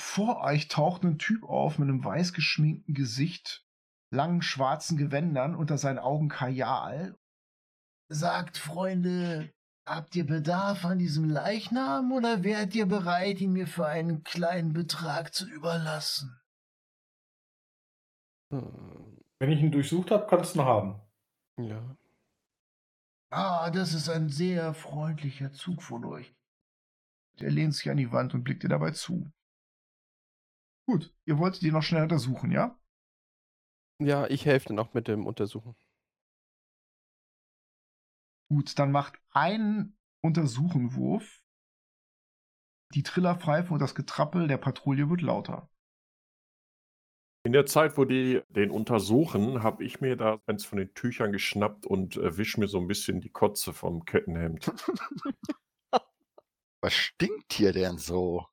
Vor 0.00 0.40
euch 0.40 0.68
taucht 0.68 1.04
ein 1.04 1.18
Typ 1.18 1.44
auf 1.44 1.78
mit 1.78 1.88
einem 1.88 2.04
weiß 2.04 2.32
geschminkten 2.32 2.94
Gesicht, 2.94 3.64
langen 4.10 4.42
schwarzen 4.42 4.96
Gewändern, 4.96 5.54
unter 5.54 5.78
seinen 5.78 5.98
Augen 5.98 6.28
Kajal. 6.28 7.16
Sagt, 8.08 8.58
Freunde, 8.58 9.52
habt 9.86 10.16
ihr 10.16 10.26
Bedarf 10.26 10.84
an 10.84 10.98
diesem 10.98 11.28
Leichnam 11.28 12.12
oder 12.12 12.42
wärt 12.42 12.74
ihr 12.74 12.86
bereit, 12.86 13.40
ihn 13.40 13.52
mir 13.52 13.66
für 13.66 13.86
einen 13.86 14.24
kleinen 14.24 14.72
Betrag 14.72 15.32
zu 15.32 15.48
überlassen? 15.48 16.40
Hm, 18.52 19.20
Wenn 19.38 19.52
ich 19.52 19.60
ihn 19.60 19.72
durchsucht 19.72 20.10
habe, 20.10 20.26
kannst 20.28 20.54
du 20.54 20.60
ihn 20.60 20.64
haben. 20.64 21.03
Ja. 21.56 21.96
Ah, 23.30 23.70
das 23.70 23.92
ist 23.94 24.08
ein 24.08 24.28
sehr 24.28 24.72
freundlicher 24.74 25.52
Zug 25.52 25.82
von 25.82 26.04
euch. 26.04 26.34
Der 27.40 27.50
lehnt 27.50 27.74
sich 27.74 27.90
an 27.90 27.96
die 27.96 28.12
Wand 28.12 28.34
und 28.34 28.44
blickt 28.44 28.62
dir 28.62 28.68
dabei 28.68 28.92
zu. 28.92 29.30
Gut, 30.86 31.12
ihr 31.24 31.38
wolltet 31.38 31.62
ihn 31.62 31.72
noch 31.72 31.82
schnell 31.82 32.02
untersuchen, 32.02 32.50
ja? 32.50 32.78
Ja, 33.98 34.26
ich 34.26 34.46
helfe 34.46 34.68
dir 34.68 34.74
noch 34.74 34.94
mit 34.94 35.08
dem 35.08 35.26
Untersuchen. 35.26 35.74
Gut, 38.48 38.78
dann 38.78 38.92
macht 38.92 39.18
einen 39.30 39.96
Untersuchenwurf. 40.22 41.42
Die 42.94 43.02
Trillerpfeife 43.02 43.72
und 43.72 43.80
das 43.80 43.94
Getrappel 43.94 44.46
der 44.46 44.58
Patrouille 44.58 45.10
wird 45.10 45.22
lauter. 45.22 45.68
In 47.46 47.52
der 47.52 47.66
Zeit, 47.66 47.98
wo 47.98 48.06
die 48.06 48.42
den 48.48 48.70
untersuchen, 48.70 49.62
habe 49.62 49.84
ich 49.84 50.00
mir 50.00 50.16
da 50.16 50.40
eins 50.46 50.64
von 50.64 50.78
den 50.78 50.94
Tüchern 50.94 51.30
geschnappt 51.30 51.84
und 51.84 52.16
äh, 52.16 52.38
wisch 52.38 52.56
mir 52.56 52.68
so 52.68 52.78
ein 52.78 52.86
bisschen 52.86 53.20
die 53.20 53.28
Kotze 53.28 53.74
vom 53.74 54.06
Kettenhemd. 54.06 54.72
Was 56.80 56.94
stinkt 56.94 57.52
hier 57.52 57.74
denn 57.74 57.98
so? 57.98 58.46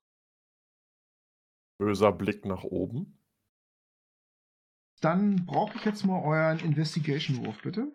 Böser 1.78 2.12
Blick 2.12 2.44
nach 2.44 2.64
oben. 2.64 3.18
Dann 5.00 5.46
brauche 5.46 5.78
ich 5.78 5.84
jetzt 5.86 6.04
mal 6.04 6.22
euren 6.22 6.58
Investigation-Wurf, 6.60 7.62
bitte. 7.62 7.94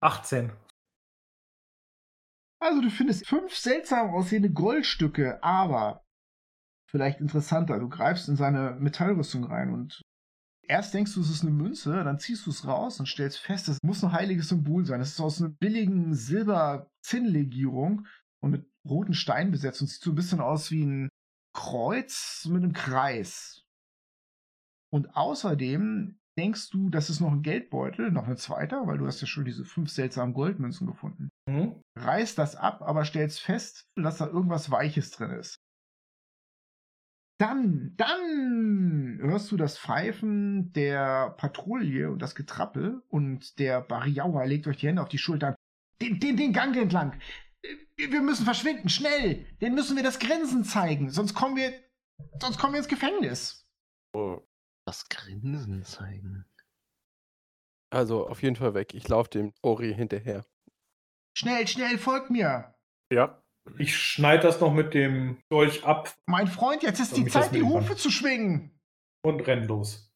18. 0.00 0.52
Also 2.60 2.80
du 2.80 2.90
findest 2.90 3.26
fünf 3.26 3.56
seltsam 3.56 4.10
aussehende 4.10 4.50
Goldstücke, 4.50 5.42
aber 5.44 6.04
vielleicht 6.92 7.20
interessanter. 7.20 7.80
Du 7.80 7.88
greifst 7.88 8.28
in 8.28 8.36
seine 8.36 8.76
Metallrüstung 8.78 9.44
rein 9.44 9.72
und 9.72 10.02
erst 10.68 10.94
denkst 10.94 11.14
du, 11.14 11.20
es 11.20 11.30
ist 11.30 11.42
eine 11.42 11.50
Münze, 11.50 12.04
dann 12.04 12.18
ziehst 12.18 12.46
du 12.46 12.50
es 12.50 12.66
raus 12.66 13.00
und 13.00 13.06
stellst 13.06 13.38
fest, 13.38 13.68
es 13.68 13.78
muss 13.82 14.04
ein 14.04 14.12
heiliges 14.12 14.48
Symbol 14.50 14.84
sein. 14.84 15.00
Es 15.00 15.12
ist 15.12 15.20
aus 15.20 15.40
einer 15.40 15.50
billigen 15.50 16.14
Silber-Zinnlegierung 16.14 18.06
und 18.40 18.50
mit 18.50 18.70
roten 18.84 19.14
Steinen 19.14 19.50
besetzt 19.50 19.80
und 19.80 19.88
sieht 19.88 20.02
so 20.02 20.12
ein 20.12 20.16
bisschen 20.16 20.40
aus 20.40 20.70
wie 20.70 20.84
ein 20.84 21.08
Kreuz 21.54 22.46
mit 22.48 22.62
einem 22.62 22.72
Kreis. 22.72 23.64
Und 24.92 25.16
außerdem 25.16 26.18
denkst 26.38 26.70
du, 26.70 26.90
das 26.90 27.10
ist 27.10 27.20
noch 27.20 27.32
ein 27.32 27.42
Geldbeutel, 27.42 28.10
noch 28.10 28.26
ein 28.26 28.36
zweiter, 28.36 28.86
weil 28.86 28.98
du 28.98 29.06
hast 29.06 29.20
ja 29.20 29.26
schon 29.26 29.44
diese 29.44 29.64
fünf 29.64 29.90
seltsamen 29.90 30.34
Goldmünzen 30.34 30.86
gefunden. 30.86 31.30
Hm? 31.48 31.80
Reißt 31.98 32.38
das 32.38 32.56
ab, 32.56 32.82
aber 32.82 33.04
stellst 33.04 33.40
fest, 33.40 33.84
dass 33.96 34.18
da 34.18 34.26
irgendwas 34.26 34.70
Weiches 34.70 35.10
drin 35.10 35.30
ist. 35.30 35.56
Dann, 37.42 37.92
dann 37.96 39.18
hörst 39.20 39.50
du 39.50 39.56
das 39.56 39.76
Pfeifen 39.76 40.72
der 40.74 41.30
Patrouille 41.30 42.08
und 42.08 42.20
das 42.22 42.36
Getrappel 42.36 43.02
und 43.08 43.58
der 43.58 43.80
Bariaua 43.80 44.44
legt 44.44 44.68
euch 44.68 44.76
die 44.76 44.86
Hände 44.86 45.02
auf 45.02 45.08
die 45.08 45.18
Schultern. 45.18 45.56
Den, 46.00 46.20
den, 46.20 46.36
den 46.36 46.52
Gang 46.52 46.76
entlang. 46.76 47.20
Wir 47.96 48.22
müssen 48.22 48.44
verschwinden, 48.44 48.88
schnell. 48.88 49.44
Den 49.60 49.74
müssen 49.74 49.96
wir 49.96 50.04
das 50.04 50.20
Grinsen 50.20 50.62
zeigen, 50.62 51.10
sonst 51.10 51.34
kommen 51.34 51.56
wir, 51.56 51.72
sonst 52.40 52.58
kommen 52.58 52.74
wir 52.74 52.78
ins 52.78 52.86
Gefängnis. 52.88 53.66
Oh, 54.14 54.38
Das 54.86 55.08
Grinsen 55.08 55.82
zeigen. 55.82 56.44
Also 57.90 58.28
auf 58.28 58.40
jeden 58.40 58.54
Fall 58.54 58.74
weg. 58.74 58.94
Ich 58.94 59.08
laufe 59.08 59.30
dem 59.30 59.52
Ori 59.62 59.92
hinterher. 59.92 60.46
Schnell, 61.36 61.66
schnell, 61.66 61.98
folgt 61.98 62.30
mir. 62.30 62.76
ja, 63.12 63.41
Ich 63.78 63.96
schneide 63.96 64.42
das 64.42 64.60
noch 64.60 64.72
mit 64.72 64.92
dem 64.94 65.40
Dolch 65.50 65.84
ab 65.84 66.14
Mein 66.26 66.48
Freund, 66.48 66.82
jetzt 66.82 67.00
ist 67.00 67.16
die 67.16 67.26
Zeit, 67.26 67.54
die? 67.54 67.62
Hufe 67.62 67.96
zu 67.96 68.10
schwingen. 68.10 68.78
und 69.24 69.40
renn 69.46 69.64
los. 69.64 70.12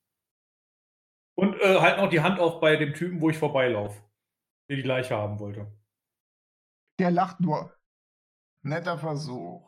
Und 1.39 1.55
äh, 1.61 1.79
halt 1.81 1.99
noch 1.99 2.09
die 2.09 2.21
Hand 2.21 2.41
auf 2.41 2.61
bei 2.61 2.77
dem 2.77 2.95
Typen, 2.95 3.21
wo 3.21 3.31
ich 3.31 3.39
vorbeilaufe. 3.39 4.03
Der 4.69 4.77
die 4.77 4.83
Leiche 4.83 5.17
haben 5.17 5.39
wollte. 5.39 5.71
Der 6.99 7.11
lacht 7.11 7.41
nur. 7.41 7.73
Netter 8.63 8.99
Versuch. 8.99 9.63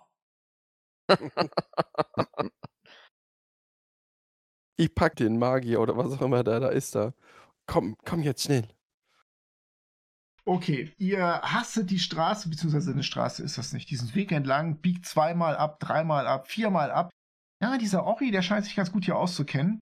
Ich 4.81 4.95
pack 4.95 5.17
den 5.17 5.39
Magier 5.39 5.81
oder 5.81 5.97
was 5.97 6.13
auch 6.13 6.23
immer 6.23 6.45
da, 6.45 6.61
da 6.61 6.69
ist 6.69 6.95
da. 6.95 7.13
Komm, 7.67 7.97
komm 8.05 8.23
jetzt 8.23 8.45
schnell. 8.45 8.69
Okay, 10.49 10.95
ihr 10.97 11.43
hasset 11.43 11.91
die 11.91 11.99
Straße, 11.99 12.49
beziehungsweise 12.49 12.93
eine 12.93 13.03
Straße 13.03 13.43
ist 13.43 13.59
das 13.59 13.75
nicht, 13.75 13.91
diesen 13.91 14.15
Weg 14.15 14.33
entlang, 14.33 14.81
biegt 14.81 15.05
zweimal 15.05 15.55
ab, 15.55 15.79
dreimal 15.79 16.27
ab, 16.27 16.49
viermal 16.49 16.91
ab. 16.91 17.11
Ja, 17.63 17.77
dieser 17.77 18.07
Ori, 18.07 18.31
der 18.31 18.41
scheint 18.41 18.65
sich 18.65 18.75
ganz 18.75 18.91
gut 18.91 19.05
hier 19.05 19.19
auszukennen 19.19 19.79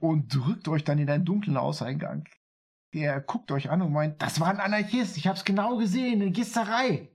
und 0.00 0.32
drückt 0.32 0.68
euch 0.68 0.84
dann 0.84 1.00
in 1.00 1.10
einen 1.10 1.24
dunklen 1.24 1.56
Auseingang. 1.56 2.28
Der 2.94 3.20
guckt 3.20 3.50
euch 3.50 3.70
an 3.70 3.82
und 3.82 3.92
meint, 3.92 4.22
das 4.22 4.38
war 4.38 4.50
ein 4.50 4.60
Anarchist, 4.60 5.16
ich 5.16 5.26
hab's 5.26 5.44
genau 5.44 5.78
gesehen, 5.78 6.22
eine 6.22 6.30
Gisterei. 6.30 7.10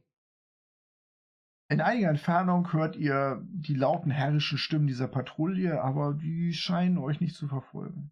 In 1.69 1.80
einiger 1.80 2.10
Entfernung 2.10 2.73
hört 2.73 2.98
ihr 2.98 3.48
die 3.49 3.76
lauten 3.76 4.11
herrischen 4.11 4.57
Stimmen 4.57 4.88
dieser 4.88 5.07
Patrouille, 5.07 5.81
aber 5.81 6.15
die 6.15 6.52
scheinen 6.52 6.98
euch 6.98 7.22
nicht 7.22 7.35
zu 7.38 7.48
verfolgen. 7.48 8.11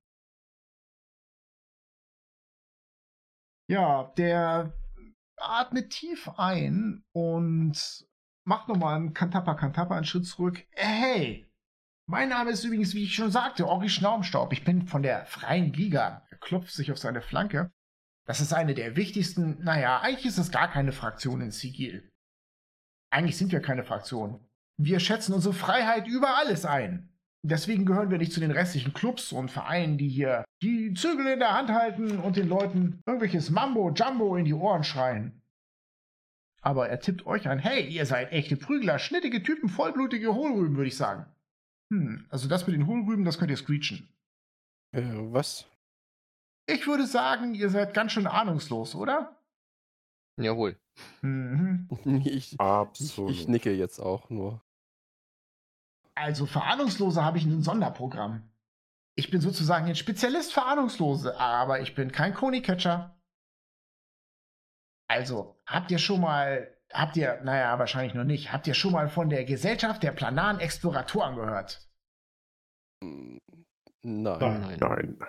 Ja, 3.68 4.12
der 4.18 4.74
atmet 5.38 5.90
tief 5.90 6.30
ein 6.38 7.04
und 7.14 8.06
macht 8.46 8.68
nochmal 8.68 8.96
einen 8.96 9.14
Kantappa 9.14 9.56
Kantappa 9.56 9.96
einen 9.96 10.06
Schritt 10.06 10.28
zurück. 10.28 10.66
Hey, 10.72 11.48
mein 12.08 12.30
Name 12.30 12.52
ist 12.52 12.64
übrigens, 12.64 12.94
wie 12.94 13.04
ich 13.04 13.16
schon 13.16 13.32
sagte, 13.32 13.68
Ori 13.68 13.90
Schnaumstaub. 13.90 14.54
Ich 14.54 14.64
bin 14.64 14.88
von 14.88 15.02
der 15.02 15.26
Freien 15.26 15.74
Liga. 15.74 16.26
Er 16.30 16.38
klopft 16.38 16.72
sich 16.72 16.92
auf 16.92 17.00
seine 17.00 17.22
Flanke. 17.22 17.72
Das 18.28 18.42
ist 18.42 18.54
eine 18.54 18.76
der 18.76 18.96
wichtigsten, 18.96 19.64
naja, 19.64 20.00
eigentlich 20.02 20.26
ist 20.26 20.38
es 20.38 20.52
gar 20.52 20.68
keine 20.68 20.92
Fraktion 20.92 21.42
in 21.42 21.52
Sigil. 21.52 22.12
Eigentlich 23.12 23.38
sind 23.38 23.52
wir 23.52 23.62
keine 23.62 23.84
Fraktion. 23.84 24.48
Wir 24.78 25.00
schätzen 25.00 25.34
unsere 25.34 25.54
Freiheit 25.54 26.08
über 26.08 26.38
alles 26.38 26.66
ein. 26.66 27.15
Deswegen 27.48 27.86
gehören 27.86 28.10
wir 28.10 28.18
nicht 28.18 28.34
zu 28.34 28.40
den 28.40 28.50
restlichen 28.50 28.94
Clubs 28.94 29.32
und 29.32 29.52
Vereinen, 29.52 30.00
die 30.00 30.10
hier 30.10 30.46
die 30.64 30.96
Zügel 30.96 31.28
in 31.28 31.40
der 31.40 31.54
Hand 31.54 31.70
halten 31.70 32.18
und 32.20 32.38
den 32.38 32.50
Leuten 32.50 33.04
irgendwelches 33.06 33.52
Mambo 33.52 33.92
Jumbo 33.92 34.36
in 34.36 34.46
die 34.46 34.54
Ohren 34.54 34.84
schreien. 34.84 35.44
Aber 36.62 36.90
er 36.90 37.00
tippt 37.00 37.28
euch 37.28 37.48
an, 37.48 37.60
hey, 37.60 37.88
ihr 37.88 38.08
seid 38.08 38.32
echte 38.32 38.56
Prügler, 38.56 38.98
schnittige 38.98 39.44
Typen, 39.44 39.70
vollblutige 39.70 40.34
Hohlrüben, 40.34 40.76
würde 40.76 40.88
ich 40.88 40.98
sagen. 40.98 41.28
Hm, 41.92 42.26
also 42.30 42.48
das 42.48 42.66
mit 42.66 42.76
den 42.76 42.88
Hohlrüben, 42.88 43.26
das 43.26 43.38
könnt 43.38 43.52
ihr 43.52 43.58
screechen. 43.58 44.10
Äh, 44.92 45.04
was? 45.04 45.68
Ich 46.66 46.88
würde 46.88 47.06
sagen, 47.06 47.54
ihr 47.54 47.70
seid 47.70 47.94
ganz 47.94 48.14
schön 48.14 48.26
ahnungslos, 48.26 48.96
oder? 48.96 49.36
Jawohl. 50.42 50.78
Mhm. 51.22 51.88
Ich, 52.26 52.54
ich, 52.54 52.60
absolut. 52.60 53.30
ich 53.30 53.48
nicke 53.48 53.72
jetzt 53.72 54.00
auch 54.00 54.32
nur. 54.32 54.65
Also 56.16 56.46
für 56.46 56.64
Ahnungslose 56.64 57.24
habe 57.24 57.38
ich 57.38 57.46
ein 57.46 57.62
Sonderprogramm. 57.62 58.50
Ich 59.18 59.30
bin 59.30 59.42
sozusagen 59.42 59.86
ein 59.86 59.96
Spezialist 59.96 60.54
für 60.54 60.64
Ahnungslose, 60.64 61.38
aber 61.40 61.82
ich 61.82 61.96
bin 61.96 62.12
kein 62.12 62.34
Koni-Catcher. 62.34 63.18
Also, 65.08 65.62
habt 65.66 65.92
ihr 65.92 66.00
schon 66.00 66.22
mal, 66.22 66.76
habt 66.92 67.16
ihr, 67.16 67.42
naja, 67.44 67.78
wahrscheinlich 67.80 68.14
noch 68.14 68.24
nicht, 68.24 68.52
habt 68.52 68.68
ihr 68.68 68.74
schon 68.74 68.92
mal 68.94 69.08
von 69.08 69.30
der 69.30 69.46
Gesellschaft 69.46 70.04
der 70.04 70.12
planaren 70.12 70.60
Exploratoren 70.60 71.36
gehört? 71.36 71.88
Hm. 73.04 73.40
Nein. 74.02 74.40
Nein. 74.40 74.78
Nein. 74.80 75.20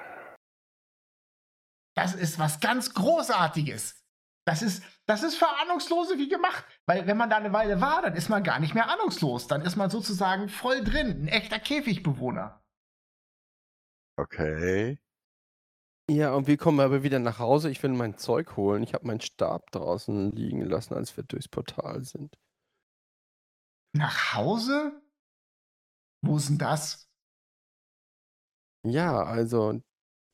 Das 1.95 2.15
ist 2.15 2.39
was 2.39 2.61
ganz 2.61 2.93
Großartiges. 2.93 4.06
Das 4.47 4.63
ist, 4.63 4.85
das 5.07 5.25
ist 5.25 5.37
für 5.37 5.49
Ahnungslose 5.49 6.19
wie 6.19 6.29
gemacht. 6.29 6.65
Weil 6.87 7.07
wenn 7.09 7.17
man 7.17 7.29
da 7.29 7.37
eine 7.37 7.53
Weile 7.53 7.81
war, 7.81 8.03
dann 8.03 8.15
ist 8.15 8.29
man 8.29 8.45
gar 8.45 8.61
nicht 8.61 8.75
mehr 8.75 8.89
ahnungslos. 8.89 9.49
Dann 9.49 9.63
ist 9.63 9.77
man 9.77 9.91
sozusagen 9.91 10.49
voll 10.49 10.85
drin. 10.85 11.23
Ein 11.23 11.29
echter 11.29 11.59
Käfigbewohner. 11.59 12.63
Okay. 14.17 14.99
Ja, 16.09 16.33
und 16.35 16.47
wir 16.47 16.57
kommen 16.57 16.79
aber 16.79 17.03
wieder 17.03 17.19
nach 17.19 17.41
Hause. 17.41 17.71
Ich 17.71 17.83
will 17.83 17.91
mein 17.91 18.17
Zeug 18.19 18.57
holen. 18.57 18.85
Ich 18.85 18.95
habe 18.95 19.07
meinen 19.07 19.21
Stab 19.21 19.73
draußen 19.73 20.31
liegen 20.31 20.61
lassen, 20.61 20.95
als 20.95 21.17
wir 21.17 21.25
durchs 21.25 21.49
Portal 21.49 22.05
sind. 22.05 22.39
Nach 23.93 24.35
Hause? 24.35 25.03
Wo 26.23 26.37
ist 26.37 26.49
denn 26.49 26.59
das? 26.59 27.11
Ja, 28.85 29.25
also 29.25 29.83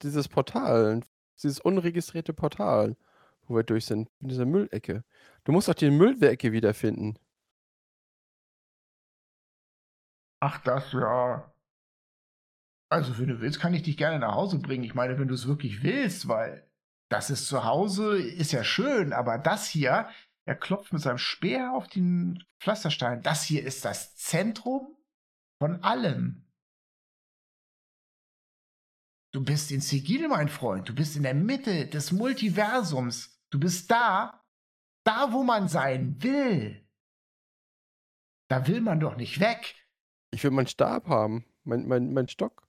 dieses 0.03 0.29
Portal, 0.29 1.01
dieses 1.43 1.61
unregistrierte 1.61 2.35
Portal, 2.35 2.97
wo 3.53 3.57
wir 3.57 3.63
durch 3.63 3.87
sind, 3.87 4.11
in 4.21 4.29
dieser 4.29 4.47
Müllecke. 4.47 5.05
Du 5.45 5.53
musst 5.53 5.69
doch 5.69 5.75
die 5.75 5.91
Müllecke 5.91 6.53
wiederfinden. 6.53 7.19
Ach, 10.41 10.59
das 10.63 10.93
ja. 10.93 11.55
Also, 12.91 13.19
wenn 13.19 13.29
du 13.29 13.41
willst, 13.41 13.61
kann 13.61 13.75
ich 13.75 13.83
dich 13.83 13.97
gerne 13.97 14.19
nach 14.19 14.35
Hause 14.35 14.59
bringen. 14.59 14.85
Ich 14.85 14.95
meine, 14.95 15.19
wenn 15.19 15.29
du 15.29 15.35
es 15.35 15.47
wirklich 15.47 15.83
willst, 15.83 16.29
weil 16.29 16.69
das 17.09 17.31
ist 17.31 17.47
zu 17.47 17.65
Hause, 17.65 18.19
ist 18.19 18.53
ja 18.53 18.65
schön, 18.65 19.13
aber 19.13 19.39
das 19.39 19.69
hier, 19.69 20.09
er 20.45 20.57
klopft 20.57 20.93
mit 20.93 21.03
seinem 21.03 21.19
Speer 21.19 21.73
auf 21.73 21.87
den 21.89 22.45
Pflasterstein. 22.59 23.23
Das 23.23 23.45
hier 23.45 23.65
ist 23.65 23.85
das 23.85 24.17
Zentrum 24.17 24.97
von 25.61 25.83
allem. 25.85 26.45
Du 29.33 29.43
bist 29.43 29.71
in 29.71 29.81
Sigil, 29.81 30.29
mein 30.29 30.49
Freund. 30.49 30.89
Du 30.89 30.95
bist 30.95 31.17
in 31.17 31.23
der 31.23 31.35
Mitte 31.35 31.87
des 31.87 32.13
Multiversums. 32.13 33.32
Du 33.53 33.61
bist 33.61 33.91
da, 33.91 34.43
da, 35.05 35.31
wo 35.33 35.43
man 35.43 35.69
sein 35.69 36.23
will. 36.23 36.89
Da 38.49 38.67
will 38.67 38.81
man 38.81 38.99
doch 38.99 39.17
nicht 39.17 39.41
weg. 39.41 39.77
Ich 40.33 40.43
will 40.43 40.51
meinen 40.51 40.69
Stab 40.69 41.07
haben, 41.07 41.45
mein, 41.63 41.87
mein, 41.87 42.15
mein 42.15 42.29
Stock. 42.29 42.67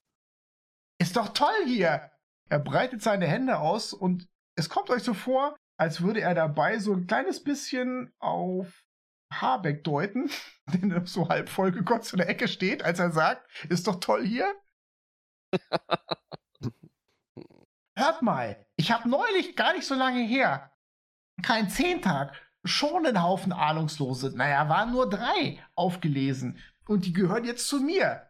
Ist 1.00 1.16
doch 1.16 1.30
toll 1.30 1.66
hier. 1.66 2.12
Er 2.50 2.60
breitet 2.60 3.02
seine 3.02 3.28
Hände 3.28 3.60
aus 3.60 3.94
und 3.94 4.28
es 4.56 4.68
kommt 4.68 4.90
euch 4.90 5.04
so 5.04 5.14
vor, 5.14 5.56
als 5.78 6.02
würde 6.02 6.20
er 6.20 6.36
dabei 6.36 6.78
so 6.80 6.94
ein 6.94 7.08
kleines 7.08 7.42
bisschen 7.42 8.14
auf 8.20 8.86
Habeck 9.32 9.86
deuten, 9.86 10.30
der 10.68 11.06
so 11.08 11.30
halb 11.30 11.48
vollgekotzt 11.48 12.12
in 12.12 12.18
der 12.18 12.28
Ecke 12.28 12.50
steht, 12.50 12.84
als 12.84 13.00
er 13.00 13.12
sagt, 13.12 13.50
ist 13.70 13.88
doch 13.88 14.02
toll 14.02 14.26
hier. 14.26 14.54
Hört 17.96 18.22
mal, 18.22 18.63
ich 18.76 18.92
habe 18.92 19.10
neulich, 19.10 19.56
gar 19.56 19.74
nicht 19.74 19.86
so 19.86 19.96
lange 19.96 20.22
her, 20.22 20.72
kein 21.42 21.70
Zehntag, 21.70 22.36
schon 22.64 23.06
einen 23.06 23.22
Haufen 23.22 23.52
Ahnungslose, 23.52 24.36
naja, 24.36 24.70
waren 24.70 24.92
nur 24.92 25.10
drei 25.10 25.60
aufgelesen. 25.76 26.60
Und 26.86 27.06
die 27.06 27.14
gehören 27.14 27.46
jetzt 27.46 27.68
zu 27.68 27.80
mir. 27.80 28.30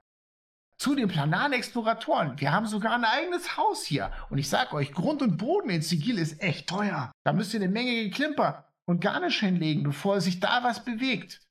Zu 0.78 0.95
den 0.95 1.07
planaren 1.07 1.53
Exploratoren. 1.53 2.40
Wir 2.40 2.52
haben 2.52 2.65
sogar 2.65 2.94
ein 2.94 3.06
eigenes 3.06 3.57
Haus 3.57 3.84
hier. 3.84 4.11
Und 4.30 4.38
ich 4.38 4.49
sag 4.49 4.74
euch, 4.74 4.91
Grund 4.91 5.22
und 5.22 5.38
Boden 5.38 5.70
in 5.70 5.82
Sigil 5.82 6.18
ist 6.18 6.41
echt 6.41 6.68
teuer. 6.68 7.11
Da 7.24 7.34
müsst 7.34 7.53
ihr 7.53 7.61
eine 7.61 7.70
Menge 7.70 8.03
Geklimper 8.03 8.68
und 8.86 8.99
Garnisch 8.99 9.40
hinlegen, 9.40 9.84
bevor 9.84 10.20
sich 10.20 10.40
da 10.40 10.64
was 10.64 10.84
bewegt. 10.84 11.41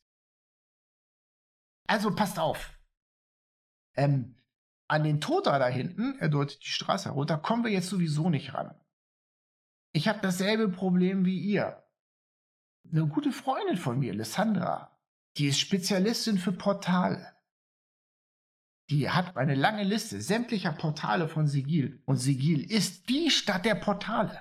Also 1.89 2.15
passt 2.15 2.39
auf. 2.39 2.73
Ähm, 3.97 4.37
an 4.89 5.05
den 5.05 5.21
Toter 5.21 5.59
da 5.59 5.69
hinten, 5.69 6.19
er 6.19 6.29
deutet 6.29 6.63
die 6.65 6.71
Straße 6.71 7.09
herunter, 7.09 7.39
kommen 7.39 7.65
wir 7.65 7.71
jetzt 7.71 7.89
sowieso 7.89 8.29
nicht 8.29 8.53
ran. 8.53 8.75
Ich 9.93 10.09
habe 10.09 10.21
dasselbe 10.21 10.69
Problem 10.69 11.25
wie 11.25 11.39
ihr. 11.39 11.83
Eine 12.91 13.07
gute 13.07 13.33
Freundin 13.33 13.77
von 13.77 13.99
mir, 13.99 14.13
Lissandra, 14.15 14.99
die 15.37 15.47
ist 15.47 15.61
Spezialistin 15.61 16.39
für 16.39 16.53
Portale. 16.53 17.27
Die 18.91 19.09
hat 19.09 19.37
eine 19.37 19.55
lange 19.55 19.85
Liste 19.85 20.21
sämtlicher 20.21 20.73
Portale 20.73 21.29
von 21.29 21.47
Sigil. 21.47 22.03
Und 22.05 22.17
Sigil 22.19 22.71
ist 22.71 23.09
die 23.09 23.31
Stadt 23.31 23.65
der 23.65 23.77
Portale. 23.77 24.41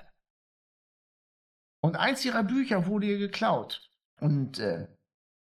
Und 1.82 1.96
eins 1.96 2.24
ihrer 2.24 2.42
Bücher 2.44 2.86
wurde 2.86 3.06
ihr 3.06 3.18
geklaut. 3.18 3.90
Und, 4.20 4.58
äh, 4.58 4.88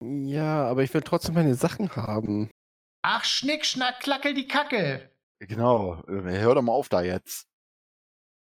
Ja, 0.00 0.66
aber 0.68 0.82
ich 0.84 0.92
will 0.94 1.02
trotzdem 1.02 1.34
meine 1.34 1.54
Sachen 1.54 1.90
haben. 1.96 2.50
ach, 3.02 3.24
Schnick, 3.24 3.64
Schnack, 3.64 4.00
Klackel 4.00 4.34
die 4.34 4.46
Kacke. 4.46 5.10
Genau. 5.40 6.04
Hör 6.06 6.54
doch 6.54 6.62
mal 6.62 6.72
auf 6.72 6.88
da 6.88 7.00
jetzt. 7.02 7.47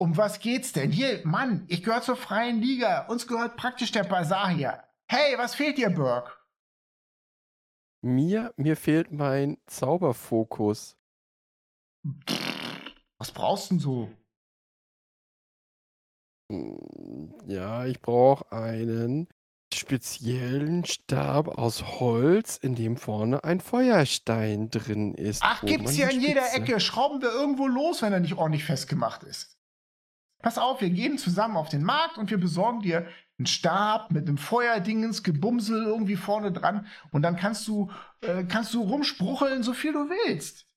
Um 0.02 0.18
was 0.18 0.40
geht's 0.40 0.74
denn? 0.74 0.92
Hier, 0.92 1.22
Mann, 1.28 1.64
ich 1.68 1.84
gehöre 1.84 2.02
zur 2.02 2.16
freien 2.16 2.60
Liga. 2.60 3.06
Uns 3.06 3.28
gehört 3.28 3.56
praktisch 3.56 3.92
der 3.92 4.04
Bazar 4.04 4.50
hier. 4.50 4.84
Hey, 5.08 5.38
was 5.38 5.54
fehlt 5.54 5.78
dir, 5.78 5.92
Burke? 5.92 6.32
Mir, 8.04 8.52
mir 8.58 8.76
fehlt 8.76 9.12
mein 9.12 9.60
Zauberfokus. 9.68 10.98
Was 13.20 13.32
brauchst 13.32 13.70
du 13.70 13.76
denn 13.76 13.80
so? 13.80 14.10
Hm, 16.52 17.36
Ja, 17.46 17.86
ich 17.86 18.02
brauche 18.02 18.52
einen 18.52 19.28
speziellen 19.72 20.84
Stab 20.84 21.48
aus 21.60 22.00
Holz, 22.00 22.58
in 22.58 22.74
dem 22.74 22.98
vorne 22.98 23.44
ein 23.44 23.60
Feuerstein 23.60 24.72
drin 24.72 25.14
ist. 25.14 25.44
Ach, 25.44 25.62
gibt's 25.62 25.92
hier 25.92 26.10
in 26.10 26.22
jeder 26.22 26.56
Ecke. 26.56 26.80
Schrauben 26.80 27.22
wir 27.22 27.32
irgendwo 27.32 27.68
los, 27.68 28.02
wenn 28.02 28.14
er 28.14 28.20
nicht 28.20 28.34
ordentlich 28.34 28.66
festgemacht 28.66 29.22
ist. 29.22 29.61
Pass 30.42 30.58
auf, 30.58 30.82
wir 30.82 30.90
gehen 30.90 31.18
zusammen 31.18 31.58
auf 31.58 31.70
den 31.70 31.84
Markt 31.84 32.18
und 32.18 32.30
wir 32.30 32.40
besorgen 32.40 32.82
dir 32.82 33.08
einen 33.38 33.46
Stab 33.46 34.12
mit 34.12 34.28
einem 34.28 34.38
Feuerdingens, 34.38 35.24
Gebumsel 35.24 35.84
irgendwie 35.84 36.16
vorne 36.16 36.52
dran 36.52 36.88
und 37.12 37.22
dann 37.22 37.36
kannst 37.36 37.68
du, 37.68 37.92
äh, 38.22 38.44
kannst 38.44 38.74
du 38.74 38.82
rumsprucheln, 38.82 39.64
so 39.64 39.74
viel 39.74 39.94
du 39.94 40.10
willst. 40.10 40.68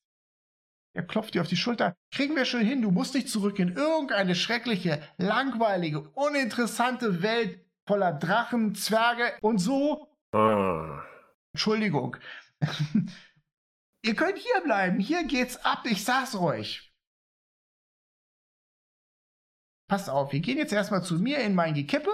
Er 0.94 1.02
klopft 1.02 1.34
dir 1.34 1.42
auf 1.42 1.48
die 1.48 1.56
Schulter. 1.56 1.96
Kriegen 2.12 2.36
wir 2.36 2.44
schon 2.44 2.60
hin, 2.60 2.80
du 2.80 2.90
musst 2.90 3.14
nicht 3.14 3.28
zurück 3.28 3.58
in 3.58 3.74
irgendeine 3.74 4.34
schreckliche, 4.34 5.02
langweilige, 5.18 6.00
uninteressante 6.00 7.22
Welt 7.22 7.64
voller 7.86 8.12
Drachen, 8.12 8.74
Zwerge 8.74 9.32
und 9.40 9.58
so. 9.58 10.08
Ah, 10.32 11.02
Entschuldigung. 11.52 12.16
Ihr 14.02 14.14
könnt 14.14 14.38
hier 14.38 14.60
bleiben. 14.62 15.00
Hier 15.00 15.24
geht's 15.24 15.56
ab. 15.64 15.84
Ich 15.84 16.04
sag's 16.04 16.34
euch. 16.34 16.93
Passt 19.88 20.08
auf, 20.08 20.32
wir 20.32 20.40
gehen 20.40 20.58
jetzt 20.58 20.72
erstmal 20.72 21.02
zu 21.02 21.18
mir 21.18 21.38
in 21.38 21.54
mein 21.54 21.74
Gekippe, 21.74 22.10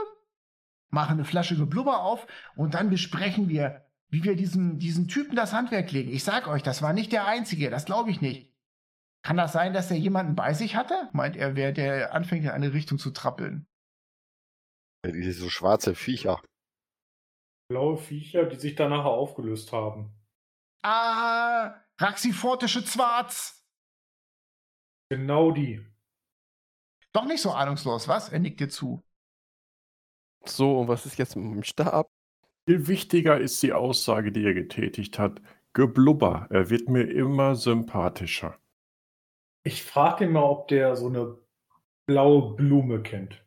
machen 0.90 1.14
eine 1.14 1.24
Flasche 1.24 1.56
Geblubber 1.56 2.02
auf 2.02 2.26
und 2.56 2.74
dann 2.74 2.90
besprechen 2.90 3.48
wir, 3.48 3.86
wie 4.08 4.24
wir 4.24 4.34
diesen, 4.34 4.78
diesen 4.78 5.06
Typen 5.06 5.36
das 5.36 5.52
Handwerk 5.52 5.92
legen. 5.92 6.10
Ich 6.10 6.24
sag 6.24 6.48
euch, 6.48 6.62
das 6.62 6.82
war 6.82 6.92
nicht 6.92 7.12
der 7.12 7.26
Einzige, 7.26 7.70
das 7.70 7.84
glaube 7.84 8.10
ich 8.10 8.20
nicht. 8.20 8.52
Kann 9.22 9.36
das 9.36 9.52
sein, 9.52 9.72
dass 9.72 9.90
er 9.90 9.98
jemanden 9.98 10.34
bei 10.34 10.54
sich 10.54 10.76
hatte? 10.76 11.08
Meint 11.12 11.36
er, 11.36 11.54
wer 11.54 11.72
der 11.72 12.14
anfängt, 12.14 12.44
in 12.44 12.50
eine 12.50 12.72
Richtung 12.72 12.98
zu 12.98 13.10
trappeln. 13.10 13.66
Diese 15.04 15.48
schwarze 15.50 15.94
Viecher. 15.94 16.42
Blaue 17.70 17.96
Viecher, 17.96 18.46
die 18.46 18.56
sich 18.56 18.74
dann 18.74 18.90
nachher 18.90 19.10
aufgelöst 19.10 19.72
haben. 19.72 20.12
Ah, 20.82 21.80
Raxifortische 21.98 22.84
Zwarz. 22.84 23.64
Genau 25.10 25.52
die. 25.52 25.86
Doch 27.12 27.24
nicht 27.24 27.42
so 27.42 27.50
ahnungslos, 27.50 28.08
was? 28.08 28.28
Er 28.28 28.38
nickt 28.38 28.60
dir 28.60 28.68
zu. 28.68 29.02
So, 30.44 30.80
und 30.80 30.88
was 30.88 31.06
ist 31.06 31.18
jetzt 31.18 31.36
mit 31.36 31.52
dem 31.52 31.62
Stab? 31.64 32.10
viel 32.70 32.86
wichtiger 32.86 33.40
ist 33.40 33.60
die 33.64 33.72
Aussage, 33.72 34.30
die 34.30 34.44
er 34.44 34.54
getätigt 34.54 35.18
hat. 35.18 35.40
Geblubber, 35.72 36.46
er 36.50 36.70
wird 36.70 36.88
mir 36.88 37.02
immer 37.02 37.56
sympathischer. 37.56 38.58
Ich 39.64 39.82
frage 39.82 40.24
ihn 40.24 40.32
mal, 40.32 40.44
ob 40.44 40.68
der 40.68 40.94
so 40.94 41.08
eine 41.08 41.36
blaue 42.06 42.54
Blume 42.54 43.02
kennt. 43.02 43.44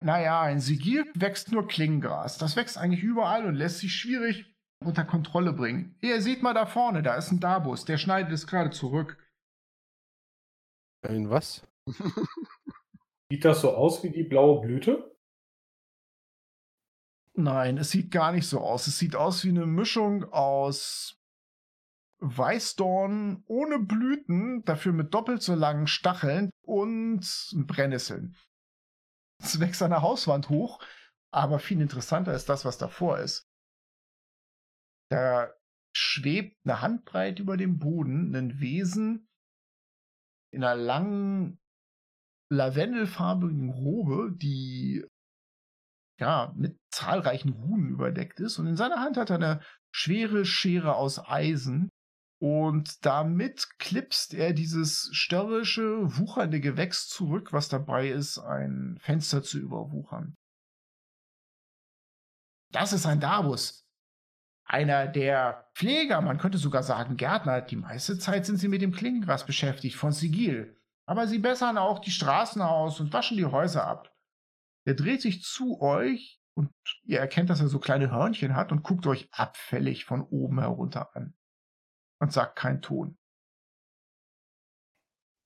Naja, 0.00 0.48
in 0.50 0.58
Sigil 0.58 1.06
wächst 1.14 1.52
nur 1.52 1.68
Klingengras. 1.68 2.36
Das 2.36 2.56
wächst 2.56 2.76
eigentlich 2.78 3.04
überall 3.04 3.46
und 3.46 3.54
lässt 3.54 3.78
sich 3.78 3.94
schwierig 3.94 4.52
unter 4.84 5.04
Kontrolle 5.04 5.52
bringen. 5.52 5.96
Ihr 6.00 6.20
seht 6.20 6.42
mal 6.42 6.52
da 6.52 6.66
vorne, 6.66 7.02
da 7.02 7.14
ist 7.14 7.30
ein 7.30 7.38
Dabus, 7.38 7.84
der 7.84 7.96
schneidet 7.96 8.32
es 8.32 8.46
gerade 8.48 8.70
zurück. 8.70 9.23
Ein 11.04 11.30
was? 11.30 11.66
Sieht 13.30 13.44
das 13.44 13.60
so 13.60 13.74
aus 13.74 14.02
wie 14.02 14.10
die 14.10 14.24
blaue 14.24 14.60
Blüte? 14.60 15.14
Nein, 17.36 17.78
es 17.78 17.90
sieht 17.90 18.10
gar 18.10 18.32
nicht 18.32 18.46
so 18.46 18.60
aus. 18.60 18.86
Es 18.86 18.98
sieht 18.98 19.16
aus 19.16 19.44
wie 19.44 19.48
eine 19.48 19.66
Mischung 19.66 20.24
aus 20.32 21.20
Weißdorn 22.20 23.42
ohne 23.46 23.80
Blüten, 23.80 24.64
dafür 24.64 24.92
mit 24.92 25.12
doppelt 25.12 25.42
so 25.42 25.54
langen 25.54 25.86
Stacheln 25.86 26.50
und 26.62 27.26
Brennnesseln. 27.66 28.36
Es 29.42 29.58
wächst 29.58 29.82
an 29.82 29.90
der 29.90 30.02
Hauswand 30.02 30.48
hoch, 30.48 30.82
aber 31.32 31.58
viel 31.58 31.80
interessanter 31.80 32.32
ist 32.32 32.48
das, 32.48 32.64
was 32.64 32.78
davor 32.78 33.18
ist. 33.18 33.48
Da 35.10 35.52
schwebt 35.92 36.56
eine 36.64 36.80
Handbreit 36.80 37.40
über 37.40 37.56
dem 37.56 37.78
Boden 37.78 38.34
ein 38.34 38.60
Wesen 38.60 39.28
in 40.54 40.64
einer 40.64 40.80
langen 40.80 41.58
lavendelfarbigen 42.50 43.70
Robe, 43.70 44.32
die 44.36 45.04
ja 46.18 46.52
mit 46.56 46.78
zahlreichen 46.90 47.50
Runen 47.50 47.90
überdeckt 47.90 48.40
ist. 48.40 48.58
Und 48.58 48.66
in 48.66 48.76
seiner 48.76 49.00
Hand 49.00 49.16
hat 49.16 49.30
er 49.30 49.36
eine 49.36 49.60
schwere 49.92 50.44
Schere 50.44 50.94
aus 50.94 51.18
Eisen. 51.18 51.90
Und 52.40 53.04
damit 53.06 53.78
klipst 53.78 54.34
er 54.34 54.52
dieses 54.52 55.08
störrische, 55.12 56.16
wuchernde 56.18 56.60
Gewächs 56.60 57.08
zurück, 57.08 57.52
was 57.52 57.68
dabei 57.68 58.08
ist, 58.08 58.38
ein 58.38 58.98
Fenster 59.00 59.42
zu 59.42 59.58
überwuchern. 59.58 60.34
Das 62.70 62.92
ist 62.92 63.06
ein 63.06 63.20
Darbus. 63.20 63.83
Einer 64.74 65.06
der 65.06 65.70
Pfleger, 65.76 66.20
man 66.20 66.38
könnte 66.38 66.58
sogar 66.58 66.82
sagen 66.82 67.16
Gärtner. 67.16 67.60
Die 67.60 67.76
meiste 67.76 68.18
Zeit 68.18 68.44
sind 68.44 68.56
sie 68.56 68.66
mit 68.66 68.82
dem 68.82 68.90
Klingengras 68.90 69.46
beschäftigt, 69.46 69.94
von 69.94 70.10
Sigil. 70.10 70.76
Aber 71.06 71.28
sie 71.28 71.38
bessern 71.38 71.78
auch 71.78 72.00
die 72.00 72.10
Straßen 72.10 72.60
aus 72.60 72.98
und 72.98 73.12
waschen 73.12 73.36
die 73.36 73.44
Häuser 73.44 73.86
ab. 73.86 74.12
Er 74.84 74.94
dreht 74.94 75.22
sich 75.22 75.44
zu 75.44 75.80
euch 75.80 76.42
und 76.56 76.72
ihr 77.04 77.20
erkennt, 77.20 77.50
dass 77.50 77.60
er 77.60 77.68
so 77.68 77.78
kleine 77.78 78.10
Hörnchen 78.10 78.56
hat 78.56 78.72
und 78.72 78.82
guckt 78.82 79.06
euch 79.06 79.28
abfällig 79.30 80.06
von 80.06 80.22
oben 80.22 80.58
herunter 80.58 81.14
an. 81.14 81.36
Und 82.20 82.32
sagt 82.32 82.56
keinen 82.56 82.82
Ton. 82.82 83.16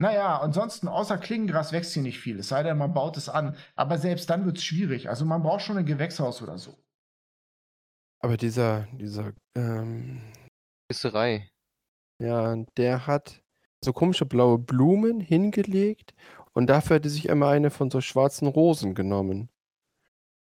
Naja, 0.00 0.40
ansonsten 0.40 0.88
außer 0.88 1.18
Klingengras 1.18 1.72
wächst 1.72 1.92
hier 1.92 2.02
nicht 2.02 2.18
viel, 2.18 2.38
es 2.38 2.48
sei 2.48 2.62
denn, 2.62 2.78
man 2.78 2.94
baut 2.94 3.18
es 3.18 3.28
an. 3.28 3.58
Aber 3.76 3.98
selbst 3.98 4.30
dann 4.30 4.46
wird 4.46 4.56
es 4.56 4.64
schwierig. 4.64 5.10
Also 5.10 5.26
man 5.26 5.42
braucht 5.42 5.60
schon 5.60 5.76
ein 5.76 5.84
Gewächshaus 5.84 6.40
oder 6.40 6.56
so. 6.56 6.82
Aber 8.20 8.36
dieser, 8.36 8.88
dieser, 8.92 9.32
ähm, 9.56 10.20
Gisserei. 10.88 11.50
ja, 12.20 12.56
der 12.76 13.06
hat 13.06 13.42
so 13.84 13.92
komische 13.92 14.26
blaue 14.26 14.58
Blumen 14.58 15.20
hingelegt 15.20 16.14
und 16.52 16.66
dafür 16.66 16.96
hat 16.96 17.04
er 17.04 17.10
sich 17.10 17.30
einmal 17.30 17.54
eine 17.54 17.70
von 17.70 17.90
so 17.90 18.00
schwarzen 18.00 18.48
Rosen 18.48 18.94
genommen. 18.94 19.50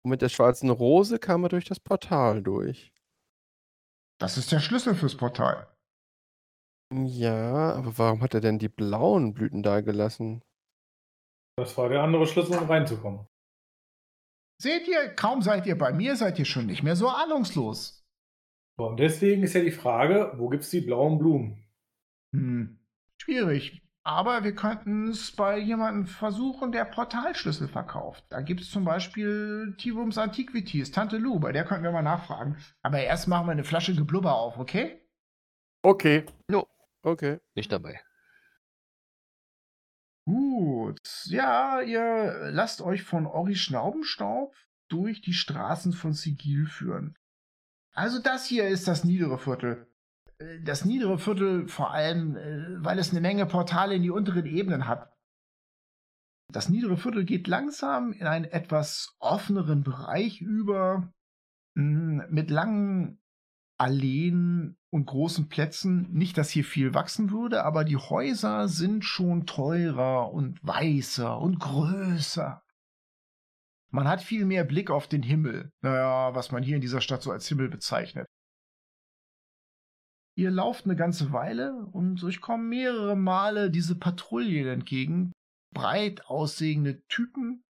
Und 0.02 0.10
mit 0.10 0.22
der 0.22 0.28
schwarzen 0.28 0.70
Rose 0.70 1.18
kam 1.18 1.42
er 1.44 1.50
durch 1.50 1.64
das 1.64 1.80
Portal 1.80 2.42
durch. 2.42 2.92
Das 4.18 4.38
ist 4.38 4.52
der 4.52 4.60
Schlüssel 4.60 4.94
fürs 4.94 5.16
Portal. 5.16 5.66
Ja, 6.94 7.74
aber 7.74 7.98
warum 7.98 8.22
hat 8.22 8.32
er 8.32 8.40
denn 8.40 8.58
die 8.58 8.68
blauen 8.68 9.34
Blüten 9.34 9.62
da 9.62 9.80
gelassen? 9.80 10.42
Das 11.58 11.76
war 11.76 11.88
der 11.88 12.02
andere 12.02 12.26
Schlüssel, 12.26 12.56
um 12.58 12.66
reinzukommen. 12.66 13.26
Seht 14.58 14.88
ihr, 14.88 15.14
kaum 15.14 15.42
seid 15.42 15.66
ihr 15.66 15.76
bei 15.76 15.92
mir, 15.92 16.16
seid 16.16 16.38
ihr 16.38 16.44
schon 16.44 16.66
nicht 16.66 16.82
mehr 16.82 16.96
so 16.96 17.08
ahnungslos. 17.08 18.04
Und 18.78 18.98
deswegen 18.98 19.42
ist 19.42 19.54
ja 19.54 19.62
die 19.62 19.70
Frage, 19.70 20.32
wo 20.36 20.48
gibt 20.48 20.64
es 20.64 20.70
die 20.70 20.80
blauen 20.80 21.18
Blumen? 21.18 21.64
Hm, 22.32 22.78
schwierig. 23.18 23.82
Aber 24.02 24.44
wir 24.44 24.54
könnten 24.54 25.08
es 25.08 25.32
bei 25.32 25.58
jemandem 25.58 26.06
versuchen, 26.06 26.70
der 26.70 26.84
Portalschlüssel 26.84 27.66
verkauft. 27.66 28.24
Da 28.28 28.40
gibt 28.40 28.60
es 28.60 28.70
zum 28.70 28.84
Beispiel 28.84 29.74
Tivums 29.78 30.16
Antiquities, 30.16 30.92
Tante 30.92 31.18
Lou, 31.18 31.40
bei 31.40 31.50
der 31.50 31.64
könnten 31.64 31.82
wir 31.82 31.90
mal 31.90 32.02
nachfragen. 32.02 32.56
Aber 32.82 33.00
erst 33.00 33.26
machen 33.26 33.48
wir 33.48 33.52
eine 33.52 33.64
Flasche 33.64 33.96
Geblubber 33.96 34.36
auf, 34.36 34.58
okay? 34.58 35.00
Okay. 35.82 36.24
Okay. 37.02 37.38
Nicht 37.54 37.72
dabei. 37.72 38.00
Gut. 40.26 41.00
Ja, 41.26 41.80
ihr 41.80 42.50
lasst 42.50 42.82
euch 42.82 43.04
von 43.04 43.26
Ori 43.26 43.54
Schnaubenstaub 43.54 44.54
durch 44.90 45.20
die 45.20 45.34
Straßen 45.34 45.92
von 45.92 46.12
Sigil 46.12 46.66
führen. 46.66 47.16
Also 47.94 48.20
das 48.20 48.44
hier 48.44 48.68
ist 48.68 48.88
das 48.88 49.04
niedere 49.04 49.38
Viertel. 49.38 49.86
Äh, 50.38 50.60
Das 50.62 50.84
niedere 50.84 51.18
Viertel 51.18 51.68
vor 51.68 51.92
allem, 51.92 52.36
äh, 52.36 52.84
weil 52.84 52.98
es 52.98 53.10
eine 53.10 53.20
Menge 53.20 53.46
Portale 53.46 53.94
in 53.94 54.02
die 54.02 54.10
unteren 54.10 54.46
Ebenen 54.46 54.86
hat. 54.88 55.12
Das 56.52 56.68
niedere 56.68 56.96
Viertel 56.96 57.24
geht 57.24 57.46
langsam 57.46 58.12
in 58.12 58.26
einen 58.26 58.44
etwas 58.44 59.16
offeneren 59.18 59.82
Bereich 59.82 60.40
über, 60.40 61.12
mh, 61.74 62.26
mit 62.28 62.50
langen 62.50 63.20
Alleen 63.78 64.76
und 64.90 65.06
großen 65.06 65.48
Plätzen. 65.48 66.08
Nicht, 66.12 66.38
dass 66.38 66.50
hier 66.50 66.64
viel 66.64 66.94
wachsen 66.94 67.30
würde, 67.30 67.64
aber 67.64 67.84
die 67.84 67.96
Häuser 67.96 68.68
sind 68.68 69.04
schon 69.04 69.46
teurer 69.46 70.32
und 70.32 70.58
weißer 70.66 71.38
und 71.38 71.58
größer. 71.58 72.62
Man 73.90 74.08
hat 74.08 74.22
viel 74.22 74.44
mehr 74.44 74.64
Blick 74.64 74.90
auf 74.90 75.08
den 75.08 75.22
Himmel. 75.22 75.72
Naja, 75.82 76.34
was 76.34 76.52
man 76.52 76.62
hier 76.62 76.76
in 76.76 76.80
dieser 76.80 77.00
Stadt 77.00 77.22
so 77.22 77.30
als 77.30 77.48
Himmel 77.48 77.68
bezeichnet. 77.68 78.26
Ihr 80.38 80.50
lauft 80.50 80.84
eine 80.84 80.96
ganze 80.96 81.32
Weile 81.32 81.86
und 81.92 82.22
euch 82.22 82.40
kommen 82.40 82.68
mehrere 82.68 83.16
Male 83.16 83.70
diese 83.70 83.98
Patrouillen 83.98 84.68
entgegen. 84.68 85.32
Breit 85.72 86.26
aussehende 86.26 87.02
Typen. 87.08 87.64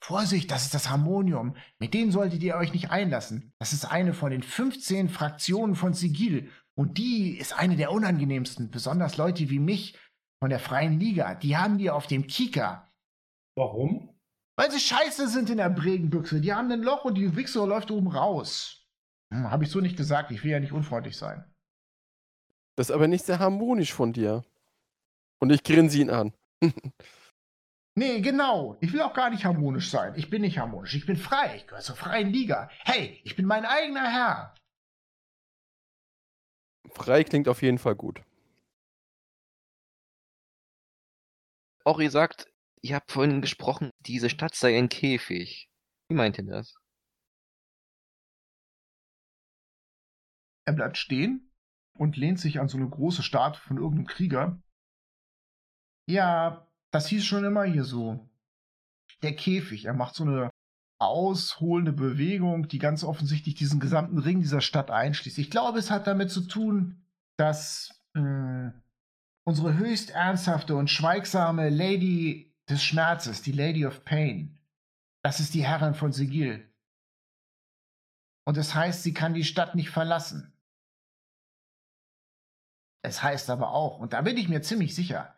Vorsicht, 0.00 0.50
das 0.50 0.64
ist 0.64 0.74
das 0.74 0.88
Harmonium. 0.90 1.56
Mit 1.78 1.92
denen 1.94 2.12
solltet 2.12 2.42
ihr 2.42 2.56
euch 2.56 2.72
nicht 2.72 2.90
einlassen. 2.90 3.52
Das 3.58 3.72
ist 3.72 3.84
eine 3.84 4.14
von 4.14 4.30
den 4.30 4.42
15 4.42 5.08
Fraktionen 5.08 5.74
von 5.74 5.92
Sigil. 5.92 6.50
Und 6.74 6.98
die 6.98 7.36
ist 7.36 7.52
eine 7.52 7.76
der 7.76 7.90
unangenehmsten. 7.90 8.70
Besonders 8.70 9.16
Leute 9.16 9.50
wie 9.50 9.58
mich 9.58 9.98
von 10.40 10.50
der 10.50 10.60
Freien 10.60 11.00
Liga. 11.00 11.34
Die 11.34 11.56
haben 11.56 11.78
die 11.78 11.90
auf 11.90 12.06
dem 12.06 12.26
Kika. 12.26 12.88
Warum? 13.56 14.14
Weil 14.56 14.70
sie 14.70 14.80
scheiße 14.80 15.28
sind 15.28 15.50
in 15.50 15.56
der 15.56 15.70
Bregenbüchse. 15.70 16.40
Die 16.40 16.52
haben 16.52 16.70
ein 16.70 16.82
Loch 16.82 17.04
und 17.04 17.16
die 17.16 17.34
Wichse 17.36 17.64
läuft 17.64 17.90
oben 17.90 18.08
raus. 18.08 18.86
Hm, 19.32 19.50
Habe 19.50 19.64
ich 19.64 19.70
so 19.70 19.80
nicht 19.80 19.96
gesagt. 19.96 20.30
Ich 20.30 20.44
will 20.44 20.52
ja 20.52 20.60
nicht 20.60 20.72
unfreundlich 20.72 21.16
sein. 21.16 21.44
Das 22.76 22.88
ist 22.88 22.94
aber 22.94 23.08
nicht 23.08 23.24
sehr 23.24 23.40
harmonisch 23.40 23.92
von 23.92 24.12
dir. 24.12 24.44
Und 25.40 25.50
ich 25.50 25.64
grinse 25.64 25.98
ihn 25.98 26.10
an. 26.10 26.32
Nee, 27.98 28.20
genau. 28.20 28.78
Ich 28.80 28.92
will 28.92 29.02
auch 29.02 29.12
gar 29.12 29.28
nicht 29.28 29.44
harmonisch 29.44 29.90
sein. 29.90 30.14
Ich 30.14 30.30
bin 30.30 30.42
nicht 30.42 30.56
harmonisch. 30.56 30.94
Ich 30.94 31.04
bin 31.04 31.16
frei. 31.16 31.56
Ich 31.56 31.66
gehöre 31.66 31.82
zur 31.82 31.96
freien 31.96 32.30
Liga. 32.30 32.70
Hey, 32.84 33.20
ich 33.24 33.34
bin 33.34 33.44
mein 33.44 33.64
eigener 33.64 34.08
Herr. 34.08 34.54
Frei 36.92 37.24
klingt 37.24 37.48
auf 37.48 37.60
jeden 37.60 37.78
Fall 37.78 37.96
gut. 37.96 38.22
Ori 41.84 42.08
sagt, 42.08 42.46
ihr 42.82 42.94
habt 42.94 43.10
vorhin 43.10 43.40
gesprochen, 43.40 43.90
diese 44.06 44.30
Stadt 44.30 44.54
sei 44.54 44.78
ein 44.78 44.88
Käfig. 44.88 45.68
Wie 46.08 46.14
meint 46.14 46.38
ihr 46.38 46.44
das? 46.44 46.76
Er 50.66 50.74
bleibt 50.74 50.98
stehen 50.98 51.50
und 51.94 52.16
lehnt 52.16 52.38
sich 52.38 52.60
an 52.60 52.68
so 52.68 52.76
eine 52.78 52.88
große 52.88 53.24
Statue 53.24 53.60
von 53.60 53.76
irgendeinem 53.76 54.06
Krieger. 54.06 54.62
Ja, 56.06 56.67
das 56.90 57.06
hieß 57.08 57.24
schon 57.24 57.44
immer 57.44 57.64
hier 57.64 57.84
so. 57.84 58.28
Der 59.22 59.34
Käfig. 59.34 59.86
Er 59.86 59.94
macht 59.94 60.14
so 60.14 60.24
eine 60.24 60.50
ausholende 60.98 61.92
Bewegung, 61.92 62.68
die 62.68 62.78
ganz 62.78 63.04
offensichtlich 63.04 63.54
diesen 63.54 63.80
gesamten 63.80 64.18
Ring 64.18 64.40
dieser 64.40 64.60
Stadt 64.60 64.90
einschließt. 64.90 65.38
Ich 65.38 65.50
glaube, 65.50 65.78
es 65.78 65.90
hat 65.90 66.06
damit 66.06 66.30
zu 66.30 66.42
tun, 66.42 67.04
dass 67.36 68.02
äh, 68.14 68.70
unsere 69.44 69.76
höchst 69.76 70.10
ernsthafte 70.10 70.74
und 70.76 70.90
schweigsame 70.90 71.70
Lady 71.70 72.54
des 72.68 72.82
Schmerzes, 72.82 73.42
die 73.42 73.52
Lady 73.52 73.86
of 73.86 74.04
Pain, 74.04 74.58
das 75.22 75.40
ist 75.40 75.54
die 75.54 75.64
Herrin 75.64 75.94
von 75.94 76.12
Sigil. 76.12 76.68
Und 78.44 78.56
das 78.56 78.74
heißt, 78.74 79.02
sie 79.02 79.14
kann 79.14 79.34
die 79.34 79.44
Stadt 79.44 79.74
nicht 79.74 79.90
verlassen. 79.90 80.52
Es 83.02 83.22
heißt 83.22 83.50
aber 83.50 83.70
auch, 83.70 83.98
und 83.98 84.12
da 84.12 84.22
bin 84.22 84.36
ich 84.36 84.48
mir 84.48 84.62
ziemlich 84.62 84.94
sicher, 84.94 85.34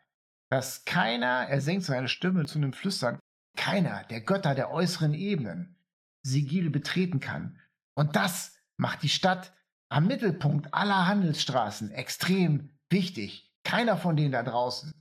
dass 0.50 0.84
keiner, 0.84 1.46
er 1.48 1.60
senkt 1.60 1.84
seine 1.84 2.08
Stimme 2.08 2.44
zu 2.44 2.58
einem 2.58 2.72
Flüstern, 2.72 3.18
keiner 3.56 4.04
der 4.04 4.20
Götter 4.20 4.54
der 4.54 4.70
äußeren 4.70 5.14
Ebenen 5.14 5.76
Sigil 6.22 6.70
betreten 6.70 7.20
kann. 7.20 7.58
Und 7.94 8.16
das 8.16 8.56
macht 8.76 9.02
die 9.02 9.08
Stadt 9.08 9.52
am 9.88 10.06
Mittelpunkt 10.06 10.72
aller 10.74 11.06
Handelsstraßen 11.06 11.90
extrem 11.90 12.70
wichtig. 12.90 13.52
Keiner 13.64 13.96
von 13.96 14.16
denen 14.16 14.32
da 14.32 14.42
draußen. 14.42 14.92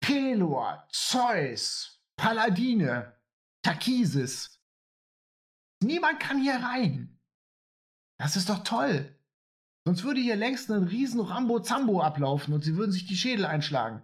Pelor, 0.00 0.86
Zeus, 0.90 2.02
Paladine, 2.16 3.16
Takisis. 3.62 4.60
Niemand 5.82 6.20
kann 6.20 6.40
hier 6.40 6.56
rein. 6.56 7.18
Das 8.18 8.36
ist 8.36 8.48
doch 8.48 8.62
toll. 8.62 9.18
Sonst 9.86 10.04
würde 10.04 10.20
hier 10.20 10.36
längst 10.36 10.70
ein 10.70 10.84
riesen 10.84 11.20
Rambo-Zambo 11.20 12.00
ablaufen 12.00 12.54
und 12.54 12.62
sie 12.62 12.76
würden 12.76 12.92
sich 12.92 13.06
die 13.06 13.16
Schädel 13.16 13.44
einschlagen. 13.44 14.02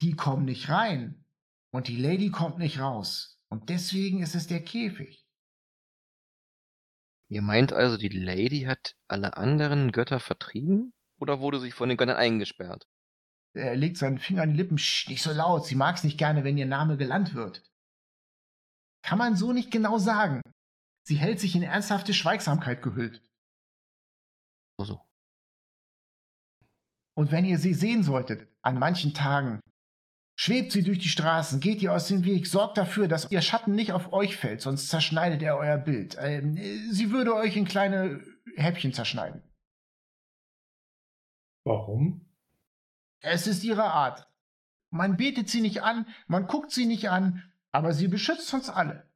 Die 0.00 0.14
kommen 0.14 0.44
nicht 0.44 0.68
rein 0.68 1.24
und 1.70 1.88
die 1.88 1.96
Lady 1.96 2.30
kommt 2.30 2.58
nicht 2.58 2.78
raus. 2.78 3.40
Und 3.48 3.68
deswegen 3.68 4.22
ist 4.22 4.34
es 4.34 4.46
der 4.46 4.62
Käfig. 4.62 5.26
Ihr 7.30 7.42
meint 7.42 7.72
also, 7.72 7.96
die 7.96 8.08
Lady 8.08 8.62
hat 8.62 8.96
alle 9.06 9.36
anderen 9.36 9.92
Götter 9.92 10.20
vertrieben? 10.20 10.94
Oder 11.18 11.40
wurde 11.40 11.60
sie 11.60 11.72
von 11.72 11.88
den 11.88 11.98
Göttern 11.98 12.16
eingesperrt? 12.16 12.86
Er 13.54 13.76
legt 13.76 13.96
seinen 13.96 14.18
Finger 14.18 14.42
an 14.42 14.50
die 14.50 14.56
Lippen. 14.56 14.78
Sch, 14.78 15.08
nicht 15.08 15.22
so 15.22 15.32
laut. 15.32 15.66
Sie 15.66 15.74
mag 15.74 15.96
es 15.96 16.04
nicht 16.04 16.16
gerne, 16.16 16.44
wenn 16.44 16.56
ihr 16.56 16.66
Name 16.66 16.96
gelandet 16.96 17.34
wird. 17.34 17.64
Kann 19.02 19.18
man 19.18 19.36
so 19.36 19.52
nicht 19.52 19.70
genau 19.70 19.98
sagen. 19.98 20.40
Sie 21.02 21.16
hält 21.16 21.40
sich 21.40 21.56
in 21.56 21.62
ernsthafte 21.62 22.14
Schweigsamkeit 22.14 22.82
gehüllt. 22.82 23.22
So, 24.78 24.84
so. 24.84 25.08
Und 27.14 27.32
wenn 27.32 27.44
ihr 27.44 27.58
sie 27.58 27.74
sehen 27.74 28.04
solltet, 28.04 28.48
an 28.62 28.78
manchen 28.78 29.12
Tagen, 29.12 29.60
Schwebt 30.40 30.70
sie 30.70 30.84
durch 30.84 31.00
die 31.00 31.08
Straßen, 31.08 31.58
geht 31.58 31.82
ihr 31.82 31.92
aus 31.92 32.06
dem 32.06 32.24
Weg, 32.24 32.46
sorgt 32.46 32.78
dafür, 32.78 33.08
dass 33.08 33.28
ihr 33.32 33.42
Schatten 33.42 33.72
nicht 33.72 33.90
auf 33.90 34.12
euch 34.12 34.36
fällt, 34.36 34.60
sonst 34.60 34.88
zerschneidet 34.88 35.42
er 35.42 35.56
euer 35.56 35.78
Bild. 35.78 36.16
Ähm, 36.20 36.56
sie 36.92 37.10
würde 37.10 37.34
euch 37.34 37.56
in 37.56 37.64
kleine 37.64 38.22
Häppchen 38.54 38.92
zerschneiden. 38.92 39.42
Warum? 41.64 42.24
Es 43.20 43.48
ist 43.48 43.64
ihre 43.64 43.82
Art. 43.82 44.30
Man 44.90 45.16
betet 45.16 45.48
sie 45.48 45.60
nicht 45.60 45.82
an, 45.82 46.06
man 46.28 46.46
guckt 46.46 46.70
sie 46.70 46.86
nicht 46.86 47.10
an, 47.10 47.42
aber 47.72 47.92
sie 47.92 48.06
beschützt 48.06 48.54
uns 48.54 48.70
alle. 48.70 49.10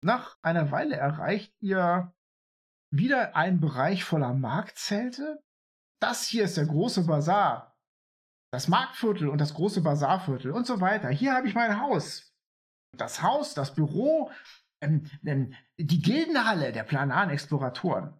Nach 0.00 0.36
einer 0.42 0.72
Weile 0.72 0.96
erreicht 0.96 1.54
ihr 1.60 2.12
wieder 2.96 3.34
einen 3.34 3.60
Bereich 3.60 4.04
voller 4.04 4.32
Marktzelte. 4.34 5.42
Das 6.00 6.26
hier 6.26 6.44
ist 6.44 6.56
der 6.56 6.66
große 6.66 7.06
Bazar. 7.06 7.76
Das 8.52 8.68
Marktviertel 8.68 9.28
und 9.28 9.40
das 9.40 9.54
große 9.54 9.82
Bazarviertel 9.82 10.52
und 10.52 10.66
so 10.66 10.80
weiter. 10.80 11.08
Hier 11.08 11.34
habe 11.34 11.48
ich 11.48 11.54
mein 11.54 11.80
Haus. 11.80 12.32
Das 12.96 13.20
Haus, 13.20 13.54
das 13.54 13.74
Büro, 13.74 14.30
ähm, 14.80 15.10
ähm, 15.24 15.54
die 15.76 16.00
Gildenhalle 16.00 16.70
der 16.72 16.84
planaren 16.84 17.30
Exploratoren. 17.30 18.14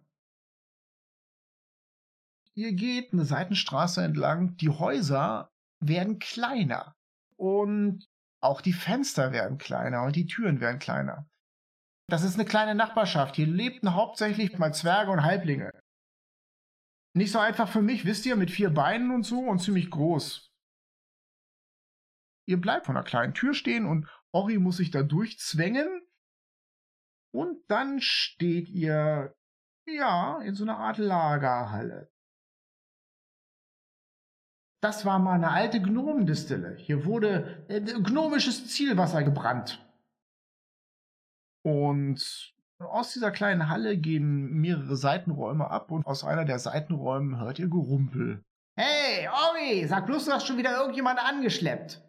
Ihr 2.53 2.73
geht 2.73 3.13
eine 3.13 3.23
Seitenstraße 3.23 4.03
entlang. 4.03 4.57
Die 4.57 4.69
Häuser 4.69 5.53
werden 5.79 6.19
kleiner. 6.19 6.95
Und 7.37 8.09
auch 8.41 8.59
die 8.59 8.73
Fenster 8.73 9.31
werden 9.31 9.57
kleiner 9.57 10.03
und 10.03 10.15
die 10.17 10.25
Türen 10.25 10.59
werden 10.59 10.79
kleiner. 10.79 11.29
Das 12.07 12.23
ist 12.23 12.35
eine 12.35 12.45
kleine 12.45 12.75
Nachbarschaft. 12.75 13.35
Hier 13.35 13.47
lebten 13.47 13.93
hauptsächlich 13.93 14.57
mal 14.57 14.73
Zwerge 14.73 15.11
und 15.11 15.23
Halblinge. 15.23 15.71
Nicht 17.15 17.31
so 17.31 17.39
einfach 17.39 17.69
für 17.69 17.81
mich, 17.81 18.05
wisst 18.05 18.25
ihr, 18.25 18.35
mit 18.35 18.51
vier 18.51 18.69
Beinen 18.69 19.11
und 19.11 19.23
so 19.23 19.39
und 19.39 19.59
ziemlich 19.59 19.89
groß. 19.89 20.51
Ihr 22.47 22.61
bleibt 22.61 22.85
vor 22.85 22.95
einer 22.95 23.03
kleinen 23.03 23.33
Tür 23.33 23.53
stehen 23.53 23.85
und 23.85 24.07
Ori 24.31 24.59
muss 24.59 24.77
sich 24.77 24.91
da 24.91 25.01
durchzwängen. 25.01 26.05
Und 27.33 27.59
dann 27.69 28.01
steht 28.01 28.69
ihr, 28.69 29.35
ja, 29.87 30.41
in 30.41 30.55
so 30.55 30.63
einer 30.63 30.77
Art 30.77 30.97
Lagerhalle. 30.97 32.11
Das 34.81 35.05
war 35.05 35.17
mal 35.17 35.33
eine 35.33 35.49
alte 35.49 35.81
Gnomendistille. 35.81 36.75
Hier 36.75 37.05
wurde 37.05 37.65
äh, 37.69 37.81
gnomisches 37.81 38.67
Zielwasser 38.67 39.23
gebrannt. 39.23 39.83
Und 41.65 42.53
aus 42.77 43.13
dieser 43.13 43.31
kleinen 43.31 43.69
Halle 43.69 43.97
gehen 43.97 44.53
mehrere 44.53 44.95
Seitenräume 44.95 45.71
ab 45.71 45.89
und 45.89 46.05
aus 46.05 46.23
einer 46.23 46.45
der 46.45 46.59
Seitenräume 46.59 47.39
hört 47.39 47.57
ihr 47.57 47.69
Gerumpel. 47.69 48.43
Hey, 48.77 49.27
Ori, 49.27 49.87
sag 49.87 50.05
bloß, 50.05 50.25
du 50.25 50.31
hast 50.31 50.45
schon 50.45 50.59
wieder 50.59 50.77
irgendjemand 50.77 51.17
angeschleppt. 51.17 52.03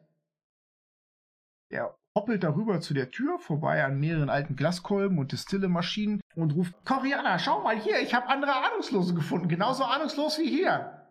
Er 1.70 1.96
hoppelt 2.14 2.44
darüber 2.44 2.82
zu 2.82 2.92
der 2.92 3.10
Tür, 3.10 3.38
vorbei 3.38 3.82
an 3.82 3.98
mehreren 3.98 4.28
alten 4.28 4.56
Glaskolben 4.56 5.18
und 5.18 5.32
Distillemaschinen 5.32 6.20
und 6.34 6.54
ruft, 6.54 6.74
Coriana, 6.84 7.38
schau 7.38 7.62
mal 7.62 7.80
hier, 7.80 7.98
ich 8.02 8.12
habe 8.12 8.28
andere 8.28 8.52
Ahnungslose 8.52 9.14
gefunden, 9.14 9.48
genauso 9.48 9.84
ahnungslos 9.84 10.38
wie 10.38 10.50
hier. 10.50 11.06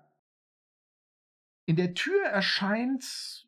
In 1.68 1.78
der 1.78 1.96
Tür 1.96 2.26
erscheint 2.26 3.45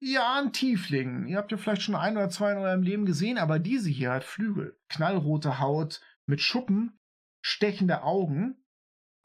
ja, 0.00 0.40
ein 0.40 0.52
Tiefling. 0.52 1.26
Ihr 1.26 1.36
habt 1.36 1.52
ja 1.52 1.58
vielleicht 1.58 1.82
schon 1.82 1.94
ein 1.94 2.16
oder 2.16 2.30
zwei 2.30 2.52
in 2.52 2.58
eurem 2.58 2.82
Leben 2.82 3.04
gesehen, 3.04 3.38
aber 3.38 3.58
diese 3.58 3.90
hier 3.90 4.12
hat 4.12 4.24
Flügel. 4.24 4.78
Knallrote 4.88 5.60
Haut 5.60 6.00
mit 6.26 6.40
Schuppen, 6.40 6.98
stechende 7.42 8.02
Augen 8.02 8.64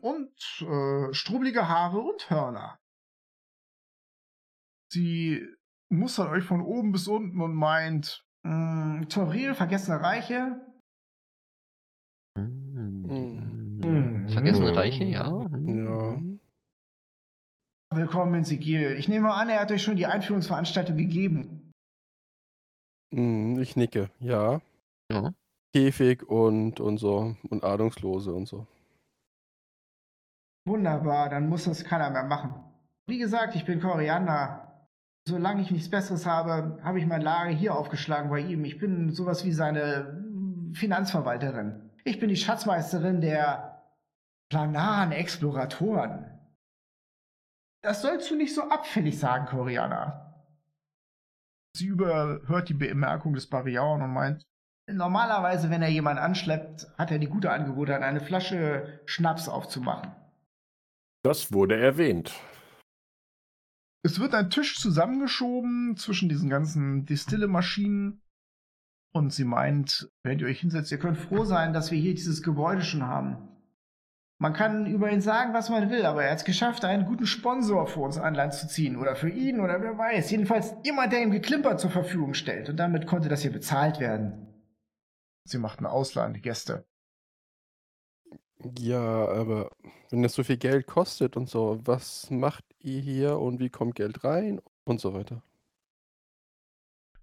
und 0.01 0.31
äh, 0.61 1.13
strubbelige 1.13 1.67
Haare 1.67 1.99
und 1.99 2.29
Hörner. 2.29 2.77
Sie 4.91 5.47
mustert 5.89 6.29
euch 6.29 6.43
von 6.43 6.61
oben 6.61 6.91
bis 6.91 7.07
unten 7.07 7.41
und 7.41 7.55
meint, 7.55 8.25
hm, 8.45 9.07
Toril, 9.09 9.55
vergessene 9.55 10.01
Reiche. 10.01 10.61
Mhm. 12.37 14.27
Vergessene 14.29 14.75
Reiche, 14.75 15.05
ja. 15.05 15.47
Ja. 15.65 16.19
Willkommen 17.95 18.35
in 18.35 18.43
Sigil. 18.43 18.91
Ich 18.97 19.07
nehme 19.07 19.33
an, 19.33 19.47
er 19.47 19.61
hat 19.61 19.71
euch 19.71 19.81
schon 19.81 19.95
die 19.95 20.05
Einführungsveranstaltung 20.05 20.97
gegeben. 20.97 21.71
Hm, 23.13 23.57
Ich 23.59 23.77
nicke, 23.77 24.09
ja. 24.19 24.59
Ja. 25.09 25.33
Käfig 25.73 26.23
und, 26.27 26.81
und 26.81 26.97
so. 26.97 27.35
Und 27.49 27.63
Ahnungslose 27.63 28.33
und 28.33 28.47
so. 28.47 28.67
Wunderbar, 30.67 31.29
dann 31.29 31.47
muss 31.47 31.65
das 31.65 31.83
keiner 31.85 32.09
mehr 32.09 32.23
machen. 32.23 32.53
Wie 33.07 33.17
gesagt, 33.19 33.55
ich 33.55 33.65
bin 33.65 33.79
Koriander. 33.79 34.87
Solange 35.27 35.61
ich 35.61 35.71
nichts 35.71 35.89
Besseres 35.89 36.25
habe, 36.25 36.79
habe 36.83 36.99
ich 36.99 37.05
mein 37.05 37.21
Lager 37.21 37.49
hier 37.51 37.75
aufgeschlagen 37.75 38.29
bei 38.29 38.39
ihm. 38.39 38.65
Ich 38.65 38.77
bin 38.77 39.11
sowas 39.13 39.45
wie 39.45 39.53
seine 39.53 40.23
Finanzverwalterin. 40.73 41.91
Ich 42.03 42.19
bin 42.19 42.29
die 42.29 42.35
Schatzmeisterin 42.35 43.21
der 43.21 43.83
planaren 44.49 45.11
Exploratoren. 45.11 46.34
Das 47.85 48.01
sollst 48.01 48.31
du 48.31 48.35
nicht 48.35 48.55
so 48.55 48.63
abfällig 48.63 49.19
sagen, 49.19 49.45
Koriana. 49.45 50.33
Sie 51.77 51.85
überhört 51.85 52.67
die 52.67 52.73
Bemerkung 52.73 53.35
des 53.35 53.47
Barriauen 53.47 54.01
und 54.01 54.11
meint, 54.11 54.43
normalerweise, 54.91 55.69
wenn 55.69 55.83
er 55.83 55.89
jemanden 55.89 56.23
anschleppt, 56.23 56.87
hat 56.97 57.11
er 57.11 57.19
die 57.19 57.27
gute 57.27 57.51
Angebote, 57.51 57.95
an 57.95 58.01
eine 58.01 58.21
Flasche 58.21 59.01
Schnaps 59.05 59.47
aufzumachen. 59.47 60.11
Das 61.23 61.53
wurde 61.53 61.79
erwähnt. 61.79 62.33
Es 64.01 64.19
wird 64.19 64.33
ein 64.33 64.49
Tisch 64.49 64.79
zusammengeschoben 64.79 65.95
zwischen 65.95 66.27
diesen 66.27 66.49
ganzen 66.49 67.05
Distillemaschinen. 67.05 68.23
Und 69.13 69.31
sie 69.31 69.45
meint, 69.45 70.09
wenn 70.23 70.39
ihr 70.39 70.47
euch 70.47 70.61
hinsetzt, 70.61 70.91
ihr 70.91 70.97
könnt 70.97 71.19
froh 71.19 71.45
sein, 71.45 71.71
dass 71.71 71.91
wir 71.91 71.99
hier 71.99 72.15
dieses 72.15 72.41
Gebäude 72.41 72.81
schon 72.81 73.03
haben. 73.03 73.54
Man 74.37 74.53
kann 74.53 74.85
über 74.85 75.09
ihn 75.09 75.21
sagen, 75.21 75.53
was 75.53 75.69
man 75.69 75.89
will, 75.89 76.05
aber 76.05 76.23
er 76.23 76.31
hat 76.31 76.39
es 76.39 76.45
geschafft, 76.45 76.83
einen 76.83 77.05
guten 77.05 77.25
Sponsor 77.25 77.87
für 77.87 78.01
uns 78.01 78.17
an 78.17 78.35
Land 78.35 78.53
zu 78.53 78.67
ziehen. 78.67 78.97
Oder 78.97 79.15
für 79.15 79.29
ihn, 79.29 79.61
oder 79.61 79.81
wer 79.81 79.97
weiß. 79.97 80.29
Jedenfalls 80.29 80.75
jemand, 80.83 81.13
der 81.13 81.21
ihm 81.21 81.31
Geklimper 81.31 81.77
zur 81.77 81.89
Verfügung 81.89 82.33
stellt. 82.33 82.69
Und 82.69 82.77
damit 82.77 83.07
konnte 83.07 83.29
das 83.29 83.43
hier 83.43 83.53
bezahlt 83.53 83.99
werden. 83.99 84.47
Sie 85.45 85.57
machten 85.57 85.85
ausladende 85.85 86.41
Gäste. 86.41 86.85
Ja, 88.77 89.27
aber 89.27 89.71
wenn 90.09 90.23
das 90.23 90.33
so 90.33 90.43
viel 90.43 90.57
Geld 90.57 90.87
kostet 90.87 91.37
und 91.37 91.49
so, 91.49 91.79
was 91.85 92.29
macht 92.29 92.65
ihr 92.79 92.99
hier 92.99 93.39
und 93.39 93.59
wie 93.59 93.69
kommt 93.69 93.95
Geld 93.95 94.23
rein 94.23 94.59
und 94.83 94.99
so 94.99 95.13
weiter? 95.13 95.43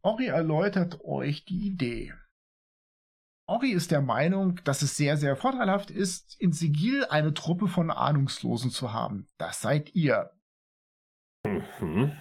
Ori 0.03 0.27
erläutert 0.27 1.05
euch 1.05 1.45
die 1.45 1.67
Idee. 1.67 2.15
Ori 3.47 3.71
ist 3.71 3.91
der 3.91 4.03
Meinung, 4.03 4.61
dass 4.65 4.83
es 4.83 4.97
sehr, 4.97 5.17
sehr 5.17 5.37
vorteilhaft 5.37 5.91
ist, 5.91 6.41
in 6.41 6.53
Sigil 6.53 7.05
eine 7.07 7.35
Truppe 7.35 7.69
von 7.69 7.91
Ahnungslosen 7.91 8.71
zu 8.71 8.93
haben. 8.93 9.29
Das 9.37 9.61
seid 9.61 9.95
ihr. 9.95 10.33
Mhm. 11.45 12.19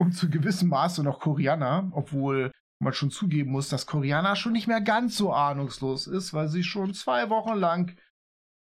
Und 0.00 0.12
zu 0.12 0.28
gewissem 0.28 0.68
Maße 0.68 1.02
noch 1.02 1.20
Koriana, 1.20 1.90
obwohl 1.92 2.52
man 2.80 2.92
schon 2.92 3.10
zugeben 3.10 3.50
muss, 3.50 3.68
dass 3.68 3.86
Koriana 3.86 4.36
schon 4.36 4.52
nicht 4.52 4.68
mehr 4.68 4.80
ganz 4.80 5.16
so 5.16 5.32
ahnungslos 5.32 6.06
ist, 6.06 6.32
weil 6.32 6.48
sie 6.48 6.62
schon 6.62 6.94
zwei 6.94 7.30
Wochen 7.30 7.54
lang 7.54 7.96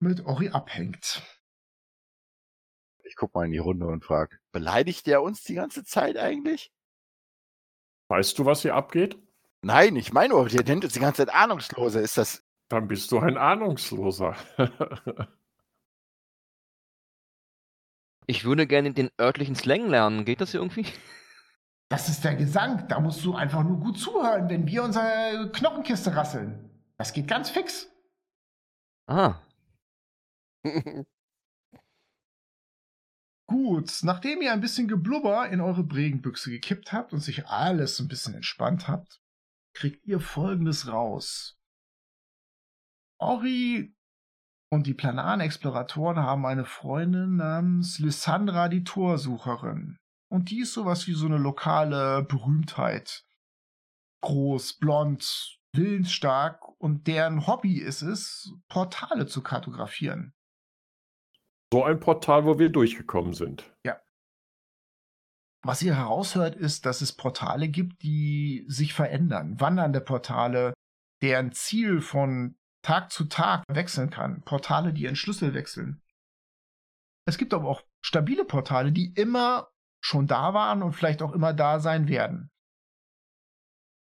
mit 0.00 0.24
Ori 0.24 0.50
abhängt. 0.50 1.22
Ich 3.04 3.16
guck 3.16 3.34
mal 3.34 3.46
in 3.46 3.52
die 3.52 3.58
Runde 3.58 3.86
und 3.86 4.04
frag, 4.04 4.40
beleidigt 4.52 5.06
der 5.06 5.22
uns 5.22 5.42
die 5.42 5.54
ganze 5.54 5.84
Zeit 5.84 6.16
eigentlich? 6.16 6.72
Weißt 8.08 8.38
du, 8.38 8.44
was 8.44 8.62
hier 8.62 8.74
abgeht? 8.74 9.23
Nein, 9.64 9.96
ich 9.96 10.12
meine, 10.12 10.34
nur, 10.34 10.46
der 10.46 10.62
nennt 10.62 10.84
uns 10.84 10.92
die 10.92 11.00
ganze 11.00 11.24
Zeit 11.24 11.34
Ahnungslose. 11.34 12.00
Ist 12.00 12.18
das. 12.18 12.44
Dann 12.68 12.86
bist 12.86 13.10
du 13.12 13.18
ein 13.18 13.36
Ahnungsloser. 13.38 14.36
Ich 18.26 18.46
würde 18.46 18.66
gerne 18.66 18.94
den 18.94 19.10
örtlichen 19.20 19.54
Slang 19.54 19.86
lernen. 19.90 20.24
Geht 20.24 20.40
das 20.40 20.52
hier 20.52 20.60
irgendwie? 20.60 20.86
Das 21.90 22.08
ist 22.08 22.24
der 22.24 22.36
Gesang. 22.36 22.88
Da 22.88 22.98
musst 22.98 23.22
du 23.22 23.34
einfach 23.34 23.62
nur 23.62 23.78
gut 23.78 23.98
zuhören, 23.98 24.48
wenn 24.48 24.66
wir 24.66 24.82
unsere 24.82 25.50
Knochenkiste 25.52 26.16
rasseln. 26.16 26.70
Das 26.96 27.12
geht 27.12 27.28
ganz 27.28 27.50
fix. 27.50 27.92
Ah. 29.06 29.42
Gut, 33.46 33.98
nachdem 34.04 34.40
ihr 34.40 34.54
ein 34.54 34.62
bisschen 34.62 34.88
Geblubber 34.88 35.50
in 35.50 35.60
eure 35.60 35.84
Bregenbüchse 35.84 36.50
gekippt 36.50 36.94
habt 36.94 37.12
und 37.12 37.20
sich 37.20 37.46
alles 37.46 38.00
ein 38.00 38.08
bisschen 38.08 38.32
entspannt 38.34 38.88
habt, 38.88 39.20
kriegt 39.74 40.06
ihr 40.06 40.20
folgendes 40.20 40.90
raus. 40.90 41.58
Ori 43.20 43.94
und 44.70 44.86
die 44.86 44.94
planaren 44.94 45.40
Exploratoren 45.40 46.18
haben 46.18 46.46
eine 46.46 46.64
Freundin 46.64 47.36
namens 47.36 47.98
Lysandra 47.98 48.68
die 48.68 48.84
Torsucherin. 48.84 49.96
Und 50.28 50.50
die 50.50 50.60
ist 50.60 50.72
sowas 50.72 51.06
wie 51.06 51.12
so 51.12 51.26
eine 51.26 51.38
lokale 51.38 52.24
Berühmtheit. 52.24 53.24
Groß, 54.22 54.78
blond, 54.78 55.60
willensstark 55.72 56.60
und 56.80 57.06
deren 57.06 57.46
Hobby 57.46 57.78
ist 57.78 58.02
es, 58.02 58.52
Portale 58.68 59.26
zu 59.26 59.42
kartografieren. 59.42 60.34
So 61.72 61.84
ein 61.84 62.00
Portal, 62.00 62.44
wo 62.44 62.58
wir 62.58 62.70
durchgekommen 62.70 63.34
sind. 63.34 63.72
Ja. 63.84 64.00
Was 65.64 65.82
ihr 65.82 65.96
heraushört, 65.96 66.54
ist, 66.54 66.84
dass 66.84 67.00
es 67.00 67.12
Portale 67.12 67.68
gibt, 67.68 68.02
die 68.02 68.66
sich 68.68 68.92
verändern. 68.92 69.58
Wandernde 69.60 70.02
Portale, 70.02 70.74
deren 71.22 71.52
Ziel 71.52 72.02
von 72.02 72.56
Tag 72.82 73.10
zu 73.10 73.24
Tag 73.24 73.64
wechseln 73.68 74.10
kann. 74.10 74.42
Portale, 74.42 74.92
die 74.92 75.04
ihren 75.04 75.16
Schlüssel 75.16 75.54
wechseln. 75.54 76.02
Es 77.26 77.38
gibt 77.38 77.54
aber 77.54 77.66
auch 77.68 77.82
stabile 78.02 78.44
Portale, 78.44 78.92
die 78.92 79.14
immer 79.14 79.68
schon 80.02 80.26
da 80.26 80.52
waren 80.52 80.82
und 80.82 80.92
vielleicht 80.92 81.22
auch 81.22 81.32
immer 81.32 81.54
da 81.54 81.80
sein 81.80 82.08
werden. 82.08 82.50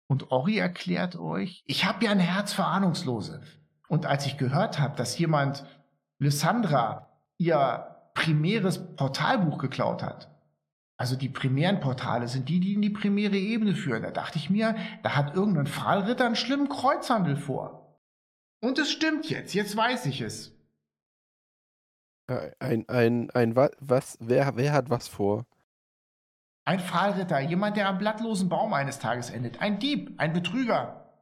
Und 0.07 0.31
Ori 0.31 0.57
erklärt 0.57 1.15
euch, 1.15 1.63
ich 1.65 1.85
habe 1.85 2.03
ja 2.03 2.11
ein 2.11 2.19
Herz 2.19 2.51
für 2.51 2.65
Ahnungslose. 2.65 3.41
Und 3.87 4.05
als 4.05 4.25
ich 4.25 4.37
gehört 4.37 4.77
habe, 4.77 4.97
dass 4.97 5.17
jemand 5.17 5.65
Lysandra 6.19 7.21
ihr 7.37 8.11
primäres 8.13 8.95
Portalbuch 8.97 9.57
geklaut 9.57 10.03
hat, 10.03 10.34
also 10.97 11.15
die 11.15 11.29
primären 11.29 11.79
Portale 11.79 12.27
sind 12.27 12.47
die, 12.49 12.59
die 12.59 12.73
in 12.73 12.81
die 12.81 12.89
primäre 12.89 13.35
Ebene 13.37 13.75
führen, 13.75 14.03
da 14.03 14.11
dachte 14.11 14.37
ich 14.37 14.49
mir, 14.49 14.75
da 15.03 15.15
hat 15.15 15.35
irgendein 15.35 15.67
Pfahlritter 15.67 16.25
einen 16.25 16.35
schlimmen 16.35 16.69
Kreuzhandel 16.69 17.35
vor. 17.35 17.99
Und 18.61 18.79
es 18.79 18.91
stimmt 18.91 19.29
jetzt, 19.29 19.53
jetzt 19.53 19.75
weiß 19.75 20.05
ich 20.05 20.21
es. 20.21 20.53
Äh, 22.27 22.51
Ein, 22.59 22.87
ein, 22.89 23.29
ein, 23.31 23.55
wa- 23.55 23.71
was, 23.79 24.17
wer, 24.21 24.55
wer 24.55 24.73
hat 24.73 24.89
was 24.89 25.07
vor? 25.07 25.45
Ein 26.67 26.79
Pfahlritter, 26.79 27.39
jemand, 27.41 27.77
der 27.77 27.87
am 27.87 27.99
blattlosen 27.99 28.49
Baum 28.49 28.73
eines 28.73 28.97
Tages 28.97 29.29
endet. 29.29 29.61
Ein 29.61 29.77
Dieb, 29.77 30.15
ein 30.19 30.33
Betrüger. 30.33 31.13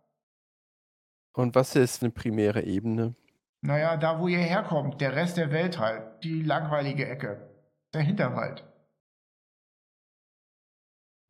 Und 1.35 1.55
was 1.55 1.75
ist 1.75 2.01
eine 2.01 2.11
primäre 2.11 2.61
Ebene? 2.63 3.15
Naja, 3.61 3.97
da 3.97 4.19
wo 4.21 4.27
ihr 4.27 4.37
herkommt, 4.39 5.01
der 5.01 5.15
Rest 5.15 5.35
der 5.37 5.51
Welt 5.51 5.79
halt. 5.79 6.23
Die 6.23 6.41
langweilige 6.43 7.07
Ecke. 7.09 7.49
Der 7.93 8.01
Hinterwald. 8.01 8.63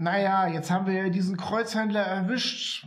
Naja, 0.03 0.47
jetzt 0.49 0.69
haben 0.69 0.85
wir 0.85 0.93
ja 0.93 1.07
diesen 1.07 1.37
Kreuzhändler 1.37 2.01
erwischt. 2.01 2.85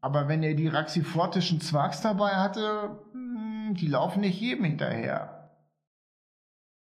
Aber 0.00 0.26
wenn 0.26 0.42
er 0.42 0.54
die 0.54 0.66
raxifortischen 0.66 1.60
Zwags 1.60 2.00
dabei 2.00 2.30
hatte, 2.30 2.98
hm, 3.12 3.74
die 3.74 3.86
laufen 3.86 4.22
nicht 4.22 4.40
jedem 4.40 4.64
hinterher. 4.64 5.56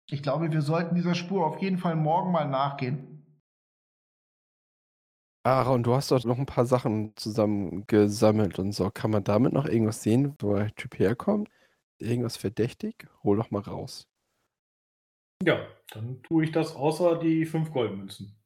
Ich 0.09 0.23
glaube, 0.23 0.49
wir 0.49 0.61
sollten 0.61 0.95
dieser 0.95 1.13
Spur 1.13 1.45
auf 1.45 1.61
jeden 1.61 1.77
Fall 1.77 1.97
morgen 1.97 2.31
mal 2.31 2.47
nachgehen. 2.47 3.25
Aaron, 5.43 5.83
du 5.83 5.93
hast 5.93 6.11
doch 6.11 6.23
noch 6.23 6.39
ein 6.39 6.45
paar 6.45 6.65
Sachen 6.65 7.13
zusammengesammelt 7.17 8.59
und 8.59 8.71
so. 8.71 8.89
Kann 8.91 9.11
man 9.11 9.25
damit 9.25 9.51
noch 9.51 9.65
irgendwas 9.65 10.03
sehen, 10.03 10.35
wo 10.39 10.55
der 10.55 10.73
Typ 10.75 10.99
herkommt? 10.99 11.49
Irgendwas 11.97 12.37
verdächtig? 12.37 13.09
Hol 13.23 13.35
doch 13.35 13.51
mal 13.51 13.61
raus. 13.61 14.07
Ja, 15.43 15.67
dann 15.89 16.23
tue 16.23 16.45
ich 16.45 16.51
das 16.53 16.75
außer 16.77 17.19
die 17.19 17.45
fünf 17.45 17.73
Goldmünzen. 17.73 18.40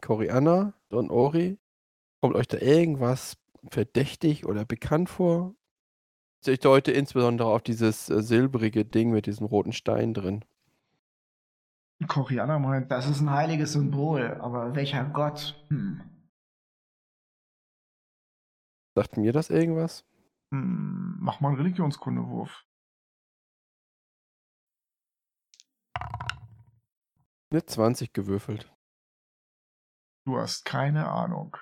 Korianna 0.00 0.74
und 0.90 1.10
Ori, 1.10 1.58
kommt 2.20 2.34
euch 2.34 2.48
da 2.48 2.58
irgendwas 2.58 3.36
verdächtig 3.70 4.46
oder 4.46 4.64
bekannt 4.64 5.08
vor? 5.08 5.54
Ich 6.46 6.60
deute 6.60 6.92
insbesondere 6.92 7.48
auf 7.48 7.62
dieses 7.62 8.08
äh, 8.08 8.22
silbrige 8.22 8.84
Ding 8.84 9.10
mit 9.10 9.26
diesem 9.26 9.46
roten 9.46 9.72
Stein 9.72 10.14
drin. 10.14 10.44
Korianer 12.06 12.58
meint, 12.58 12.90
das 12.90 13.08
ist 13.08 13.20
ein 13.20 13.30
heiliges 13.30 13.74
Symbol, 13.74 14.38
aber 14.40 14.74
welcher 14.74 15.04
Gott? 15.04 15.62
Hm. 15.68 16.00
Sagt 18.94 19.18
mir 19.18 19.32
das 19.32 19.50
irgendwas? 19.50 20.04
Hm, 20.50 21.18
mach 21.20 21.40
mal 21.40 21.48
einen 21.48 21.58
Religionskundewurf. 21.58 22.64
Eine 27.52 27.66
20 27.66 28.12
gewürfelt. 28.12 28.72
Du 30.30 30.38
hast 30.38 30.64
keine 30.64 31.08
Ahnung. 31.08 31.56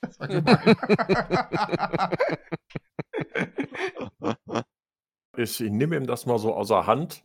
das 0.00 0.20
war 0.20 0.28
gemein. 0.28 0.76
Ich 5.36 5.58
nehme 5.58 5.96
ihm 5.96 6.06
das 6.06 6.24
mal 6.24 6.38
so 6.38 6.54
außer 6.54 6.86
Hand. 6.86 7.24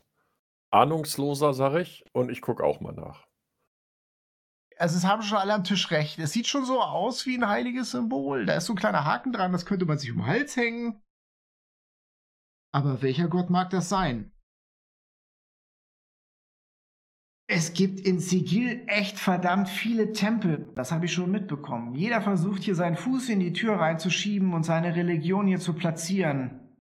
Ahnungsloser, 0.72 1.54
sag 1.54 1.76
ich, 1.76 2.04
und 2.12 2.30
ich 2.32 2.40
gucke 2.40 2.64
auch 2.64 2.80
mal 2.80 2.92
nach. 2.92 3.28
also 4.76 4.96
es 4.96 5.04
haben 5.04 5.22
schon 5.22 5.38
alle 5.38 5.54
am 5.54 5.62
Tisch 5.62 5.92
recht. 5.92 6.18
Es 6.18 6.32
sieht 6.32 6.48
schon 6.48 6.64
so 6.64 6.82
aus 6.82 7.24
wie 7.24 7.36
ein 7.36 7.46
heiliges 7.48 7.92
Symbol. 7.92 8.44
Da 8.44 8.54
ist 8.54 8.66
so 8.66 8.72
ein 8.72 8.76
kleiner 8.76 9.04
Haken 9.04 9.32
dran, 9.32 9.52
das 9.52 9.66
könnte 9.66 9.86
man 9.86 9.98
sich 9.98 10.10
um 10.10 10.18
den 10.18 10.26
Hals 10.26 10.56
hängen. 10.56 11.00
Aber 12.72 13.02
welcher 13.02 13.28
Gott 13.28 13.50
mag 13.50 13.70
das 13.70 13.88
sein? 13.88 14.32
Es 17.50 17.72
gibt 17.72 18.00
in 18.00 18.20
Sigil 18.20 18.84
echt 18.88 19.18
verdammt 19.18 19.70
viele 19.70 20.12
Tempel. 20.12 20.70
Das 20.74 20.92
habe 20.92 21.06
ich 21.06 21.14
schon 21.14 21.30
mitbekommen. 21.30 21.94
Jeder 21.94 22.20
versucht 22.20 22.62
hier 22.62 22.74
seinen 22.74 22.96
Fuß 22.96 23.30
in 23.30 23.40
die 23.40 23.54
Tür 23.54 23.76
reinzuschieben 23.76 24.52
und 24.52 24.64
seine 24.64 24.94
Religion 24.94 25.46
hier 25.46 25.58
zu 25.58 25.72
platzieren. 25.72 26.76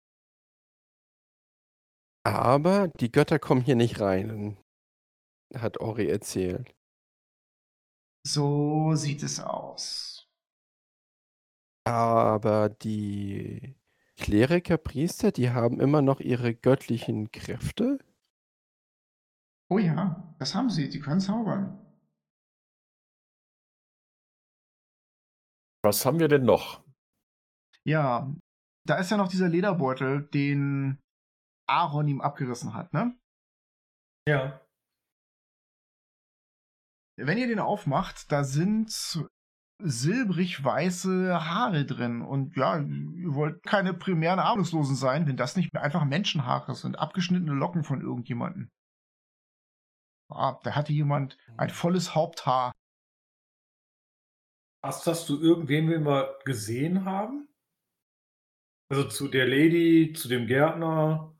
Aber 2.23 2.87
die 2.99 3.11
Götter 3.11 3.37
kommen 3.37 3.61
hier 3.61 3.75
nicht 3.75 3.99
rein, 3.99 4.57
hat 5.53 5.79
Ori 5.79 6.07
erzählt. 6.07 6.73
So 8.25 8.95
sieht 8.95 9.21
es 9.21 9.39
aus. 9.39 10.27
Aber 11.83 12.69
die 12.69 13.75
Kleriker, 14.17 14.77
Priester, 14.77 15.31
die 15.31 15.51
haben 15.51 15.79
immer 15.79 16.01
noch 16.01 16.19
ihre 16.19 16.55
göttlichen 16.55 17.31
Kräfte? 17.31 17.99
Oh 19.69 19.79
ja, 19.79 20.35
das 20.39 20.53
haben 20.53 20.69
sie. 20.69 20.89
Die 20.89 20.99
können 20.99 21.19
zaubern. 21.19 21.81
Was 25.83 26.05
haben 26.05 26.19
wir 26.19 26.27
denn 26.27 26.45
noch? 26.45 26.83
Ja, 27.83 28.33
da 28.87 28.97
ist 28.97 29.11
ja 29.11 29.17
noch 29.17 29.27
dieser 29.27 29.49
Lederbeutel, 29.49 30.27
den 30.29 30.99
Aaron 31.67 32.07
ihm 32.07 32.21
abgerissen 32.21 32.73
hat, 32.73 32.93
ne? 32.93 33.15
Ja. 34.27 34.61
Wenn 37.17 37.37
ihr 37.37 37.47
den 37.47 37.59
aufmacht, 37.59 38.31
da 38.31 38.43
sind 38.43 38.91
silbrig 39.81 40.63
weiße 40.63 41.45
Haare 41.49 41.85
drin. 41.85 42.21
Und 42.21 42.55
ja, 42.55 42.79
ihr 42.79 43.35
wollt 43.35 43.63
keine 43.63 43.93
primären 43.93 44.39
Ahnungslosen 44.39 44.95
sein, 44.95 45.27
wenn 45.27 45.37
das 45.37 45.55
nicht 45.55 45.73
mehr 45.73 45.83
einfach 45.83 46.05
Menschenhaare 46.05 46.75
sind, 46.75 46.97
abgeschnittene 46.97 47.53
Locken 47.53 47.83
von 47.83 48.01
irgendjemandem. 48.01 48.69
Ah, 50.29 50.59
da 50.63 50.75
hatte 50.75 50.93
jemand 50.93 51.37
ein 51.57 51.69
volles 51.69 52.15
Haupthaar. 52.15 52.71
Hast, 54.83 55.07
hast 55.07 55.29
du 55.29 55.39
irgendwen, 55.39 55.87
den 55.87 56.05
wir 56.05 56.37
gesehen 56.45 57.05
haben? 57.05 57.47
Also 58.89 59.07
zu 59.07 59.27
der 59.27 59.47
Lady, 59.47 60.13
zu 60.13 60.27
dem 60.27 60.45
Gärtner. 60.45 61.35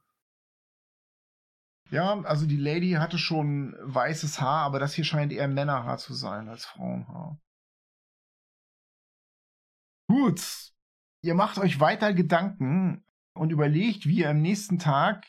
Ja, 1.91 2.20
also 2.22 2.48
die 2.48 2.57
Lady 2.57 2.94
hatte 2.94 3.20
schon 3.20 3.76
weißes 3.80 4.41
Haar, 4.41 4.64
aber 4.64 4.80
das 4.80 4.94
hier 4.95 5.03
scheint 5.03 5.32
eher 5.32 5.48
Männerhaar 5.48 5.99
zu 5.99 6.14
sein 6.16 6.49
als 6.49 6.66
Frauenhaar. 6.66 7.40
Gut, 10.07 10.74
ihr 11.24 11.36
macht 11.36 11.57
euch 11.60 11.80
weiter 11.80 12.14
Gedanken 12.14 13.06
und 13.36 13.52
überlegt, 13.52 14.07
wie 14.07 14.20
ihr 14.20 14.30
am 14.30 14.41
nächsten 14.41 14.80
Tag 14.80 15.26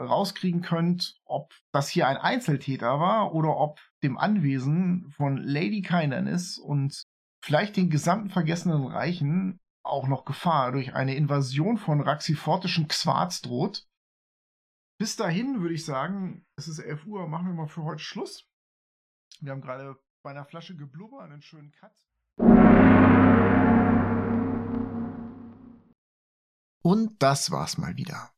rauskriegen 0.00 0.62
könnt, 0.62 1.20
ob 1.24 1.52
das 1.72 1.88
hier 1.88 2.08
ein 2.08 2.16
Einzeltäter 2.16 2.98
war 2.98 3.34
oder 3.34 3.56
ob 3.56 3.80
dem 4.02 4.16
Anwesen 4.16 5.10
von 5.10 5.36
Lady 5.36 5.82
Kinderness 5.82 6.58
und 6.58 7.06
vielleicht 7.42 7.76
den 7.76 7.90
gesamten 7.90 8.30
vergessenen 8.30 8.86
Reichen 8.86 9.60
auch 9.82 10.08
noch 10.08 10.24
Gefahr 10.24 10.72
durch 10.72 10.94
eine 10.94 11.14
Invasion 11.14 11.78
von 11.78 12.00
raxifortischen 12.00 12.88
Quarz 12.88 13.40
droht. 13.40 13.86
Bis 14.98 15.16
dahin 15.16 15.60
würde 15.60 15.74
ich 15.74 15.84
sagen, 15.84 16.44
es 16.56 16.68
ist 16.68 16.78
11 16.78 17.06
Uhr, 17.06 17.26
machen 17.26 17.46
wir 17.46 17.54
mal 17.54 17.68
für 17.68 17.84
heute 17.84 18.02
Schluss. 18.02 18.46
Wir 19.40 19.52
haben 19.52 19.62
gerade 19.62 19.96
bei 20.22 20.30
einer 20.30 20.44
Flasche 20.44 20.76
Geblubber 20.76 21.22
einen 21.22 21.40
schönen 21.40 21.72
Cut. 21.72 21.92
Und 26.82 27.22
das 27.22 27.50
war's 27.50 27.78
mal 27.78 27.96
wieder. 27.96 28.30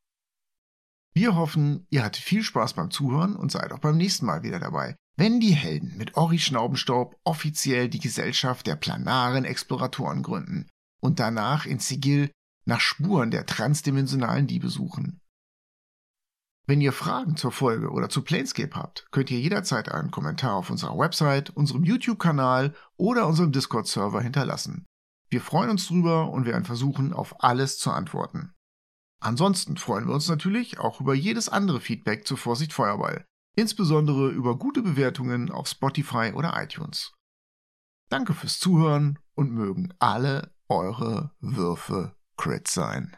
Wir 1.15 1.37
hoffen, 1.37 1.87
ihr 1.91 2.05
hattet 2.05 2.23
viel 2.23 2.43
Spaß 2.43 2.73
beim 2.75 2.91
Zuhören 2.91 3.37
und 3.37 3.53
seid 3.53 3.73
auch 3.73 3.81
beim 3.81 3.97
nächsten 3.97 4.25
Mal 4.25 4.43
wieder 4.43 4.59
dabei, 4.59 4.97
wenn 5.17 5.41
die 5.41 5.55
Helden 5.55 5.97
mit 5.99 6.17
Ori 6.17 6.39
Schnaubenstaub 6.39 7.17
offiziell 7.25 7.89
die 7.89 8.01
Gesellschaft 8.01 8.67
der 8.67 8.77
planaren 8.77 9.45
Exploratoren 9.45 10.23
gründen 10.23 10.69
und 11.01 11.21
danach 11.21 11.67
in 11.67 11.81
Sigil 11.81 12.31
nach 12.65 12.81
Spuren 12.81 13.31
der 13.31 13.45
transdimensionalen 13.45 14.47
Diebe 14.47 14.69
suchen. 14.69 15.21
Wenn 16.67 16.81
ihr 16.81 16.93
Fragen 16.93 17.37
zur 17.37 17.53
Folge 17.53 17.91
oder 17.91 18.09
zu 18.09 18.23
Planescape 18.23 18.75
habt, 18.75 19.07
könnt 19.11 19.31
ihr 19.31 19.41
jederzeit 19.41 19.91
einen 19.91 20.13
Kommentar 20.13 20.55
auf 20.55 20.71
unserer 20.71 20.97
Website, 20.97 21.51
unserem 21.51 21.85
YouTube-Kanal 21.85 22.75
oder 22.97 23.27
unserem 23.27 23.53
Discord-Server 23.53 24.23
hinterlassen. 24.23 24.87
Wir 25.29 25.41
freuen 25.41 25.71
uns 25.71 25.89
drüber 25.89 26.31
und 26.31 26.47
werden 26.47 26.65
versuchen, 26.65 27.13
auf 27.13 27.43
alles 27.43 27.79
zu 27.79 27.91
antworten. 27.91 28.55
Ansonsten 29.23 29.77
freuen 29.77 30.09
wir 30.09 30.15
uns 30.15 30.29
natürlich 30.29 30.81
auch 30.81 31.01
über 31.01 31.15
jedes 31.15 31.49
andere 31.49 31.81
Feedback 31.81 32.27
zu 32.27 32.37
Vorsicht 32.37 32.73
Feuerball, 32.73 33.25
insbesondere 33.55 34.31
über 34.31 34.59
gute 34.59 34.83
Bewertungen 34.83 35.53
auf 35.53 35.69
Spotify 35.69 36.33
oder 36.35 36.61
iTunes. 36.61 37.13
Danke 38.09 38.35
fürs 38.35 38.59
Zuhören 38.59 39.21
und 39.35 39.53
mögen 39.53 39.95
alle 40.01 40.53
eure 40.69 41.31
Würfe 41.39 42.17
Crit 42.37 42.67
sein. 42.67 43.17